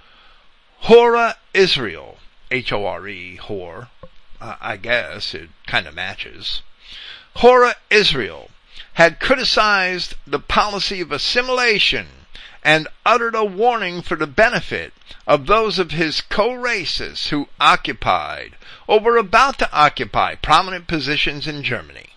Hore 0.81 1.35
Israel, 1.53 2.17
H-O-R-E, 2.51 3.35
Hor, 3.37 3.89
uh, 4.41 4.55
I 4.59 4.77
guess 4.77 5.33
it 5.33 5.49
kind 5.67 5.87
of 5.87 5.95
matches. 5.95 6.61
Hore 7.35 7.73
Israel 7.89 8.49
had 8.93 9.19
criticized 9.19 10.15
the 10.25 10.39
policy 10.39 10.99
of 11.01 11.11
assimilation 11.11 12.18
and 12.63 12.87
uttered 13.05 13.35
a 13.35 13.43
warning 13.43 14.01
for 14.01 14.15
the 14.15 14.27
benefit 14.27 14.93
of 15.25 15.45
those 15.45 15.79
of 15.79 15.91
his 15.91 16.21
co-racists 16.21 17.29
who 17.29 17.47
occupied 17.59 18.55
or 18.87 18.99
were 18.99 19.17
about 19.17 19.57
to 19.59 19.71
occupy 19.71 20.35
prominent 20.35 20.87
positions 20.87 21.47
in 21.47 21.63
Germany. 21.63 22.09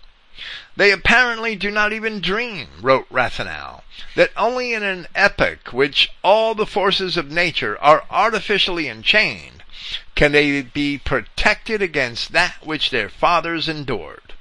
They 0.75 0.91
apparently 0.91 1.55
do 1.55 1.71
not 1.71 1.93
even 1.93 2.21
dream, 2.21 2.69
wrote 2.81 3.07
Rathenau, 3.11 3.83
that 4.15 4.33
only 4.37 4.73
in 4.73 4.83
an 4.83 5.07
epoch 5.15 5.73
which 5.73 6.11
all 6.23 6.55
the 6.55 6.67
forces 6.67 7.17
of 7.17 7.31
nature 7.31 7.79
are 7.81 8.05
artificially 8.11 8.89
enchained 8.89 9.63
can 10.15 10.33
they 10.33 10.63
be 10.63 10.99
protected 10.99 11.83
against 11.83 12.33
that 12.33 12.65
which 12.65 12.91
their 12.91 13.09
fathers 13.09 13.69
endured. 13.69 14.33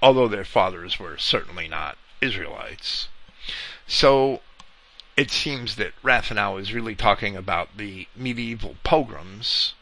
Although 0.00 0.28
their 0.28 0.44
fathers 0.44 0.98
were 0.98 1.18
certainly 1.18 1.66
not 1.66 1.98
Israelites. 2.20 3.08
So 3.88 4.40
it 5.16 5.30
seems 5.30 5.76
that 5.76 5.92
Rathenau 6.02 6.60
is 6.60 6.74
really 6.74 6.94
talking 6.94 7.36
about 7.36 7.76
the 7.76 8.08
medieval 8.16 8.76
pogroms. 8.82 9.74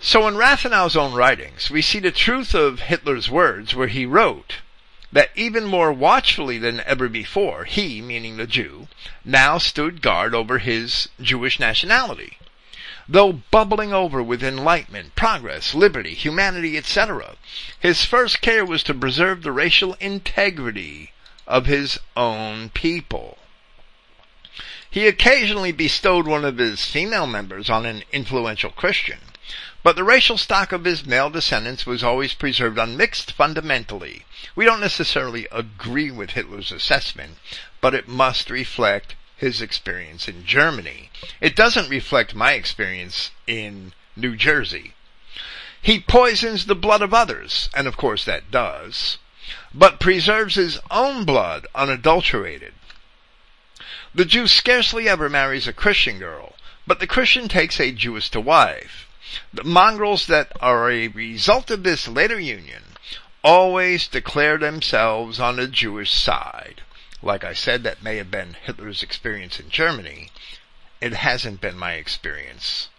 So 0.00 0.28
in 0.28 0.36
Rathenau's 0.36 0.96
own 0.96 1.14
writings, 1.14 1.70
we 1.70 1.82
see 1.82 1.98
the 1.98 2.10
truth 2.10 2.54
of 2.54 2.80
Hitler's 2.80 3.30
words 3.30 3.74
where 3.74 3.88
he 3.88 4.06
wrote 4.06 4.56
that 5.12 5.30
even 5.34 5.64
more 5.64 5.92
watchfully 5.92 6.58
than 6.58 6.80
ever 6.80 7.08
before, 7.08 7.64
he, 7.64 8.02
meaning 8.02 8.36
the 8.36 8.46
Jew, 8.46 8.88
now 9.24 9.58
stood 9.58 10.02
guard 10.02 10.34
over 10.34 10.58
his 10.58 11.08
Jewish 11.20 11.58
nationality. 11.58 12.38
Though 13.08 13.32
bubbling 13.32 13.92
over 13.92 14.22
with 14.22 14.42
enlightenment, 14.42 15.14
progress, 15.14 15.74
liberty, 15.74 16.14
humanity, 16.14 16.76
etc., 16.76 17.36
his 17.78 18.04
first 18.04 18.40
care 18.40 18.64
was 18.64 18.82
to 18.84 18.94
preserve 18.94 19.42
the 19.42 19.52
racial 19.52 19.94
integrity 20.00 21.12
of 21.46 21.66
his 21.66 21.98
own 22.16 22.70
people. 22.70 23.38
He 24.90 25.08
occasionally 25.08 25.72
bestowed 25.72 26.26
one 26.26 26.44
of 26.44 26.58
his 26.58 26.84
female 26.84 27.26
members 27.26 27.68
on 27.68 27.84
an 27.84 28.04
influential 28.12 28.70
Christian, 28.70 29.18
but 29.82 29.96
the 29.96 30.04
racial 30.04 30.38
stock 30.38 30.72
of 30.72 30.84
his 30.84 31.04
male 31.04 31.30
descendants 31.30 31.84
was 31.84 32.04
always 32.04 32.32
preserved 32.32 32.78
unmixed 32.78 33.32
fundamentally. 33.32 34.24
We 34.54 34.64
don't 34.64 34.80
necessarily 34.80 35.48
agree 35.50 36.10
with 36.10 36.30
Hitler's 36.30 36.70
assessment, 36.70 37.38
but 37.80 37.92
it 37.92 38.08
must 38.08 38.50
reflect 38.50 39.16
his 39.36 39.60
experience 39.60 40.28
in 40.28 40.46
Germany. 40.46 41.10
It 41.40 41.56
doesn't 41.56 41.90
reflect 41.90 42.34
my 42.34 42.52
experience 42.52 43.32
in 43.46 43.92
New 44.16 44.36
Jersey. 44.36 44.94
He 45.82 46.00
poisons 46.00 46.66
the 46.66 46.74
blood 46.74 47.02
of 47.02 47.12
others, 47.12 47.68
and 47.74 47.86
of 47.86 47.96
course 47.96 48.24
that 48.24 48.50
does 48.50 49.18
but 49.74 49.98
preserves 49.98 50.54
his 50.54 50.78
own 50.90 51.24
blood 51.24 51.66
unadulterated. 51.74 52.72
The 54.14 54.24
Jew 54.24 54.46
scarcely 54.46 55.08
ever 55.08 55.28
marries 55.28 55.66
a 55.66 55.72
Christian 55.72 56.20
girl, 56.20 56.54
but 56.86 57.00
the 57.00 57.06
Christian 57.06 57.48
takes 57.48 57.80
a 57.80 57.90
Jewess 57.90 58.28
to 58.30 58.40
wife. 58.40 59.08
The 59.52 59.64
mongrels 59.64 60.28
that 60.28 60.52
are 60.60 60.88
a 60.88 61.08
result 61.08 61.70
of 61.72 61.82
this 61.82 62.06
later 62.06 62.38
union 62.38 62.84
always 63.42 64.06
declare 64.06 64.58
themselves 64.58 65.40
on 65.40 65.56
the 65.56 65.66
Jewish 65.66 66.12
side. 66.12 66.82
Like 67.20 67.42
I 67.42 67.52
said, 67.52 67.82
that 67.82 68.02
may 68.02 68.18
have 68.18 68.30
been 68.30 68.56
Hitler's 68.64 69.02
experience 69.02 69.58
in 69.58 69.70
Germany. 69.70 70.30
It 71.00 71.14
hasn't 71.14 71.60
been 71.60 71.76
my 71.76 71.94
experience 71.94 72.90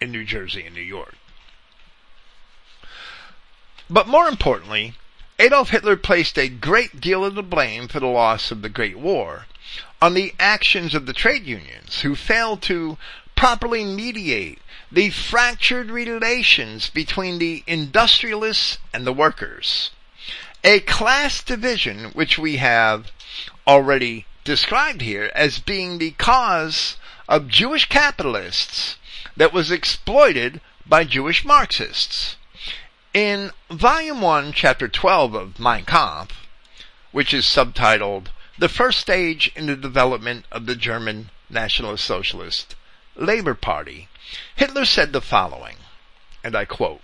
in 0.00 0.10
New 0.10 0.24
Jersey 0.24 0.66
and 0.66 0.74
New 0.74 0.82
York. 0.82 1.14
But 3.88 4.08
more 4.08 4.28
importantly, 4.28 4.94
Adolf 5.40 5.70
Hitler 5.70 5.96
placed 5.96 6.38
a 6.38 6.50
great 6.50 7.00
deal 7.00 7.24
of 7.24 7.34
the 7.34 7.42
blame 7.42 7.88
for 7.88 7.98
the 7.98 8.06
loss 8.06 8.50
of 8.50 8.60
the 8.60 8.68
Great 8.68 8.98
War 8.98 9.46
on 10.02 10.12
the 10.12 10.34
actions 10.38 10.94
of 10.94 11.06
the 11.06 11.14
trade 11.14 11.46
unions 11.46 12.02
who 12.02 12.14
failed 12.14 12.60
to 12.60 12.98
properly 13.36 13.82
mediate 13.82 14.58
the 14.92 15.08
fractured 15.08 15.90
relations 15.90 16.90
between 16.90 17.38
the 17.38 17.64
industrialists 17.66 18.76
and 18.92 19.06
the 19.06 19.14
workers. 19.14 19.92
A 20.62 20.80
class 20.80 21.42
division 21.42 22.10
which 22.10 22.38
we 22.38 22.58
have 22.58 23.10
already 23.66 24.26
described 24.44 25.00
here 25.00 25.32
as 25.34 25.58
being 25.58 25.96
the 25.96 26.10
cause 26.10 26.98
of 27.30 27.48
Jewish 27.48 27.88
capitalists 27.88 28.98
that 29.38 29.54
was 29.54 29.70
exploited 29.70 30.60
by 30.86 31.04
Jewish 31.04 31.46
Marxists. 31.46 32.36
In 33.12 33.50
Volume 33.68 34.20
1, 34.20 34.52
Chapter 34.52 34.86
12 34.86 35.34
of 35.34 35.58
Mein 35.58 35.84
Kampf, 35.84 36.46
which 37.10 37.34
is 37.34 37.44
subtitled 37.44 38.28
The 38.56 38.68
First 38.68 39.00
Stage 39.00 39.50
in 39.56 39.66
the 39.66 39.74
Development 39.74 40.44
of 40.52 40.66
the 40.66 40.76
German 40.76 41.30
National 41.48 41.96
Socialist 41.96 42.76
Labor 43.16 43.54
Party, 43.54 44.06
Hitler 44.54 44.84
said 44.84 45.12
the 45.12 45.20
following, 45.20 45.78
and 46.44 46.54
I 46.54 46.64
quote, 46.64 47.00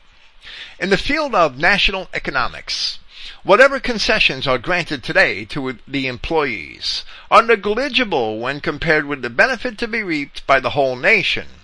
In 0.78 0.90
the 0.90 0.96
field 0.96 1.34
of 1.34 1.58
national 1.58 2.08
economics, 2.14 3.00
whatever 3.42 3.80
concessions 3.80 4.46
are 4.46 4.58
granted 4.58 5.02
today 5.02 5.44
to 5.46 5.76
the 5.88 6.06
employees 6.06 7.04
are 7.32 7.42
negligible 7.42 8.38
when 8.38 8.60
compared 8.60 9.06
with 9.06 9.22
the 9.22 9.30
benefit 9.30 9.76
to 9.78 9.88
be 9.88 10.04
reaped 10.04 10.46
by 10.46 10.60
the 10.60 10.70
whole 10.70 10.94
nation 10.94 11.55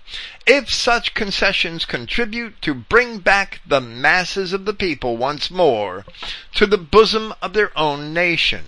if 0.47 0.73
such 0.73 1.15
concessions 1.15 1.85
contribute 1.85 2.61
to 2.63 2.75
bring 2.75 3.19
back 3.19 3.61
the 3.67 3.81
masses 3.81 4.53
of 4.53 4.65
the 4.65 4.75
people 4.75 5.17
once 5.17 5.51
more 5.51 6.05
to 6.55 6.67
the 6.67 6.79
bosom 6.79 7.33
of 7.41 7.53
their 7.53 7.77
own 7.79 8.13
nation. 8.13 8.65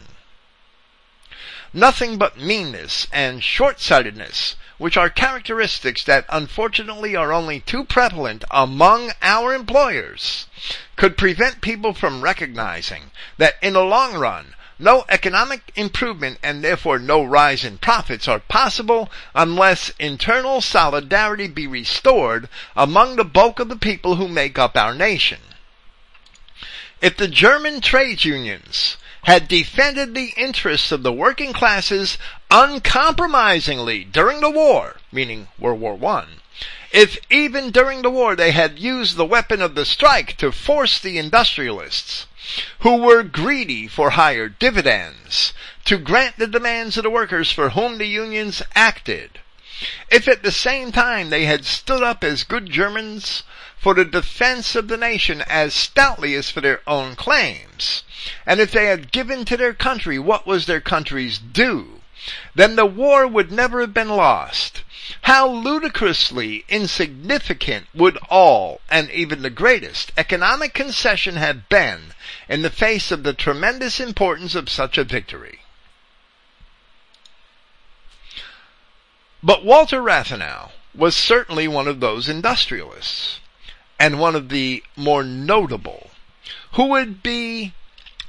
Nothing 1.72 2.18
but 2.18 2.38
meanness 2.38 3.09
and 3.12 3.42
short-sightedness, 3.42 4.55
which 4.78 4.96
are 4.96 5.10
characteristics 5.10 6.05
that 6.05 6.24
unfortunately 6.28 7.16
are 7.16 7.32
only 7.32 7.60
too 7.60 7.84
prevalent 7.84 8.44
among 8.51 9.12
our 9.22 9.52
employers, 9.52 10.46
could 10.94 11.16
prevent 11.16 11.60
people 11.60 11.92
from 11.92 12.22
recognizing 12.22 13.10
that 13.38 13.56
in 13.60 13.72
the 13.72 13.84
long 13.84 14.14
run, 14.14 14.55
No 14.78 15.05
economic 15.09 15.70
improvement 15.76 16.38
and 16.42 16.64
therefore 16.64 16.98
no 16.98 17.22
rise 17.22 17.64
in 17.64 17.78
profits 17.78 18.26
are 18.26 18.40
possible 18.40 19.09
unless 19.34 19.92
internal 20.01 20.60
solidarity 20.60 21.46
be 21.46 21.66
restored 21.66 22.48
among 22.74 23.14
the 23.14 23.24
bulk 23.24 23.60
of 23.60 23.68
the 23.68 23.76
people 23.76 24.16
who 24.16 24.26
make 24.26 24.59
up 24.59 24.76
our 24.76 24.94
nation. 24.94 25.40
If 27.01 27.16
the 27.16 27.28
German 27.28 27.80
trade 27.80 28.24
unions 28.24 28.96
had 29.24 29.46
defended 29.46 30.14
the 30.14 30.32
interests 30.36 30.90
of 30.90 31.02
the 31.02 31.12
working 31.12 31.52
classes 31.52 32.18
uncompromisingly 32.51 34.05
during 34.05 34.40
the 34.40 34.51
war, 34.51 34.96
meaning 35.12 35.48
World 35.59 35.80
War 35.80 35.98
I, 36.05 36.26
if 36.92 37.18
even 37.30 37.70
during 37.70 38.02
the 38.02 38.10
war 38.10 38.34
they 38.36 38.52
had 38.52 38.78
used 38.78 39.16
the 39.16 39.24
weapon 39.24 39.62
of 39.62 39.74
the 39.74 39.84
strike 39.84 40.36
to 40.38 40.52
force 40.52 40.98
the 40.98 41.18
industrialists, 41.18 42.26
who 42.80 42.96
were 42.96 43.22
greedy 43.22 43.88
for 43.88 44.10
higher 44.10 44.48
dividends, 44.48 45.52
to 45.84 45.96
grant 45.96 46.38
the 46.38 46.46
demands 46.46 46.96
of 46.96 47.02
the 47.02 47.10
workers 47.10 47.50
for 47.50 47.70
whom 47.70 47.98
the 47.98 48.06
unions 48.06 48.62
acted, 48.74 49.40
if 50.10 50.28
at 50.28 50.42
the 50.42 50.52
same 50.52 50.92
time 50.92 51.30
they 51.30 51.44
had 51.44 51.64
stood 51.64 52.02
up 52.02 52.22
as 52.22 52.44
good 52.44 52.70
Germans 52.70 53.42
for 53.78 53.94
the 53.94 54.04
defense 54.04 54.74
of 54.74 54.88
the 54.88 54.96
nation 54.96 55.42
as 55.42 55.74
stoutly 55.74 56.34
as 56.34 56.50
for 56.50 56.60
their 56.60 56.80
own 56.86 57.16
claims, 57.16 58.02
and 58.46 58.60
if 58.60 58.70
they 58.70 58.86
had 58.86 59.12
given 59.12 59.44
to 59.44 59.56
their 59.56 59.74
country 59.74 60.18
what 60.18 60.46
was 60.46 60.66
their 60.66 60.80
country's 60.80 61.38
due, 61.38 62.00
then 62.54 62.76
the 62.76 62.86
war 62.86 63.26
would 63.26 63.52
never 63.52 63.80
have 63.80 63.92
been 63.92 64.08
lost. 64.08 64.82
How 65.22 65.48
ludicrously 65.48 66.64
insignificant 66.68 67.89
would 67.94 68.16
all, 68.31 68.81
and 68.90 69.10
even 69.10 69.43
the 69.43 69.51
greatest, 69.51 70.12
economic 70.16 70.72
concession 70.72 71.36
have 71.36 71.68
been 71.68 72.14
in 72.48 72.62
the 72.62 72.70
face 72.70 73.10
of 73.10 73.22
the 73.22 73.35
tremendous 73.35 74.01
importance 74.01 74.55
of 74.55 74.70
such 74.70 74.97
a 74.97 75.05
victory. 75.05 75.60
But 79.43 79.64
Walter 79.64 80.01
Rathenau 80.01 80.70
was 80.94 81.14
certainly 81.14 81.68
one 81.68 81.89
of 81.89 82.01
those 82.01 82.28
industrialists 82.28 83.40
and 83.98 84.18
one 84.18 84.35
of 84.35 84.48
the 84.48 84.82
more 84.97 85.22
notable, 85.22 86.10
who 86.72 86.86
would 86.86 87.22
be 87.22 87.72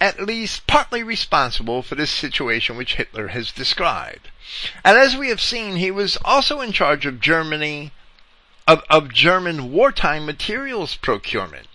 at 0.01 0.19
least 0.19 0.67
partly 0.67 1.03
responsible 1.03 1.81
for 1.81 1.95
this 1.95 2.11
situation 2.11 2.75
which 2.75 2.95
Hitler 2.95 3.29
has 3.29 3.51
described. 3.51 4.29
And 4.83 4.97
as 4.97 5.15
we 5.15 5.29
have 5.29 5.41
seen, 5.41 5.77
he 5.77 5.91
was 5.91 6.17
also 6.23 6.61
in 6.61 6.71
charge 6.71 7.05
of 7.05 7.19
Germany, 7.19 7.91
of, 8.67 8.83
of 8.89 9.13
German 9.13 9.71
wartime 9.71 10.25
materials 10.25 10.95
procurement. 10.95 11.67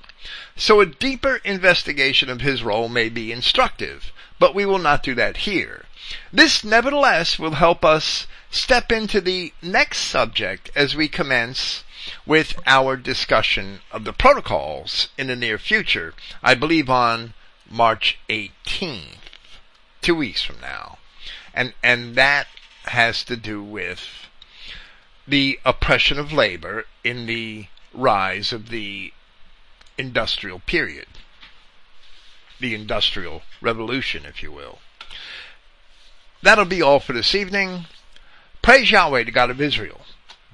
So 0.57 0.81
a 0.81 0.87
deeper 0.87 1.37
investigation 1.45 2.29
of 2.29 2.43
his 2.43 2.63
role 2.63 2.89
may 2.89 3.09
be 3.09 3.33
instructive, 3.33 4.13
but 4.39 4.55
we 4.55 4.67
will 4.67 4.79
not 4.79 5.03
do 5.03 5.15
that 5.15 5.39
here. 5.39 5.87
This 6.33 6.63
nevertheless 6.63 7.39
will 7.39 7.53
help 7.53 7.85
us 7.85 8.27
step 8.51 8.93
into 8.93 9.21
the 9.21 9.53
next 9.63 9.99
subject 9.99 10.71
as 10.75 10.95
we 10.95 11.09
commence 11.09 11.85
with 12.27 12.59
our 12.67 12.97
discussion 12.97 13.81
of 13.91 14.05
the 14.05 14.13
protocols 14.13 15.09
in 15.17 15.29
the 15.29 15.37
near 15.37 15.59
future. 15.59 16.15
I 16.43 16.55
believe 16.55 16.91
on 16.91 17.35
March 17.71 18.19
18th, 18.29 19.17
two 20.03 20.15
weeks 20.15 20.43
from 20.43 20.61
now. 20.61 20.99
And, 21.55 21.75
and 21.83 22.15
that 22.17 22.49
has 22.85 23.25
to 23.25 23.37
do 23.37 23.63
with 23.63 24.01
the 25.27 25.59
oppression 25.65 26.19
of 26.19 26.33
labor 26.33 26.87
in 27.05 27.27
the 27.27 27.67
rise 27.95 28.53
of 28.53 28.69
the 28.69 29.13
industrial 29.97 30.59
period. 30.61 31.07
The 32.59 32.75
industrial 32.75 33.43
revolution, 33.61 34.25
if 34.27 34.43
you 34.43 34.53
will. 34.53 34.81
That'll 36.43 36.65
be 36.65 36.83
all 36.83 37.01
for 37.01 37.13
this 37.13 37.35
evening. 37.35 37.87
Praise 38.63 38.91
Yahweh, 38.91 39.25
the 39.25 39.31
God 39.31 39.51
of 39.51 39.61
Israel 39.61 40.01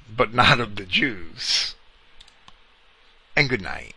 but 0.08 0.32
not 0.32 0.60
of 0.60 0.76
the 0.76 0.84
Jews. 0.84 1.74
And 3.34 3.48
good 3.48 3.62
night. 3.62 3.94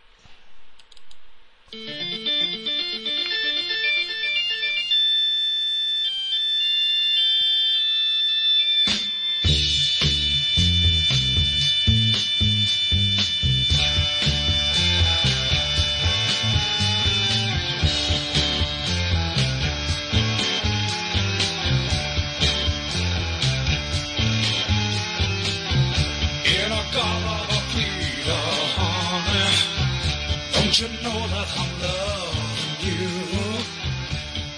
You 30.80 30.88
know 31.02 31.20
that 31.28 31.48
I'm 31.60 31.72
loving 31.82 32.80
you? 32.88 33.08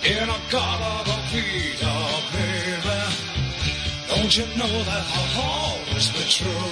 In 0.04 0.28
a 0.28 0.38
God 0.52 0.80
of 0.94 1.08
a 1.08 1.18
Peter, 1.32 1.98
baby. 2.32 3.00
Don't 4.08 4.32
you 4.38 4.46
know 4.56 4.84
that 4.88 5.04
I'll 5.18 5.42
always 5.42 6.06
be 6.10 6.22
true? 6.28 6.68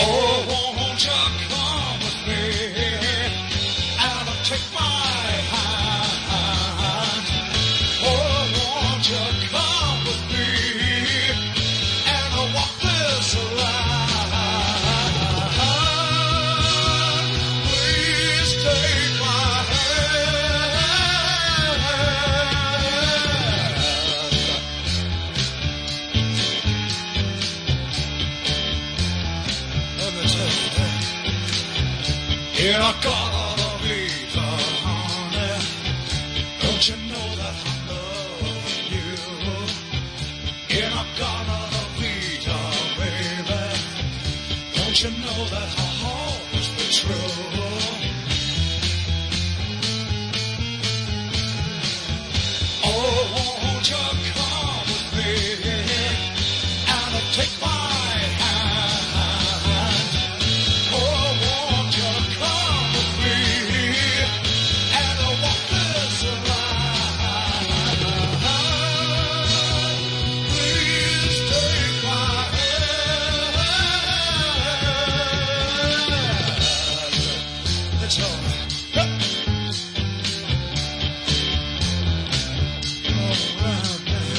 Oh, 0.00 0.74
won't 0.78 1.04
you 1.04 1.27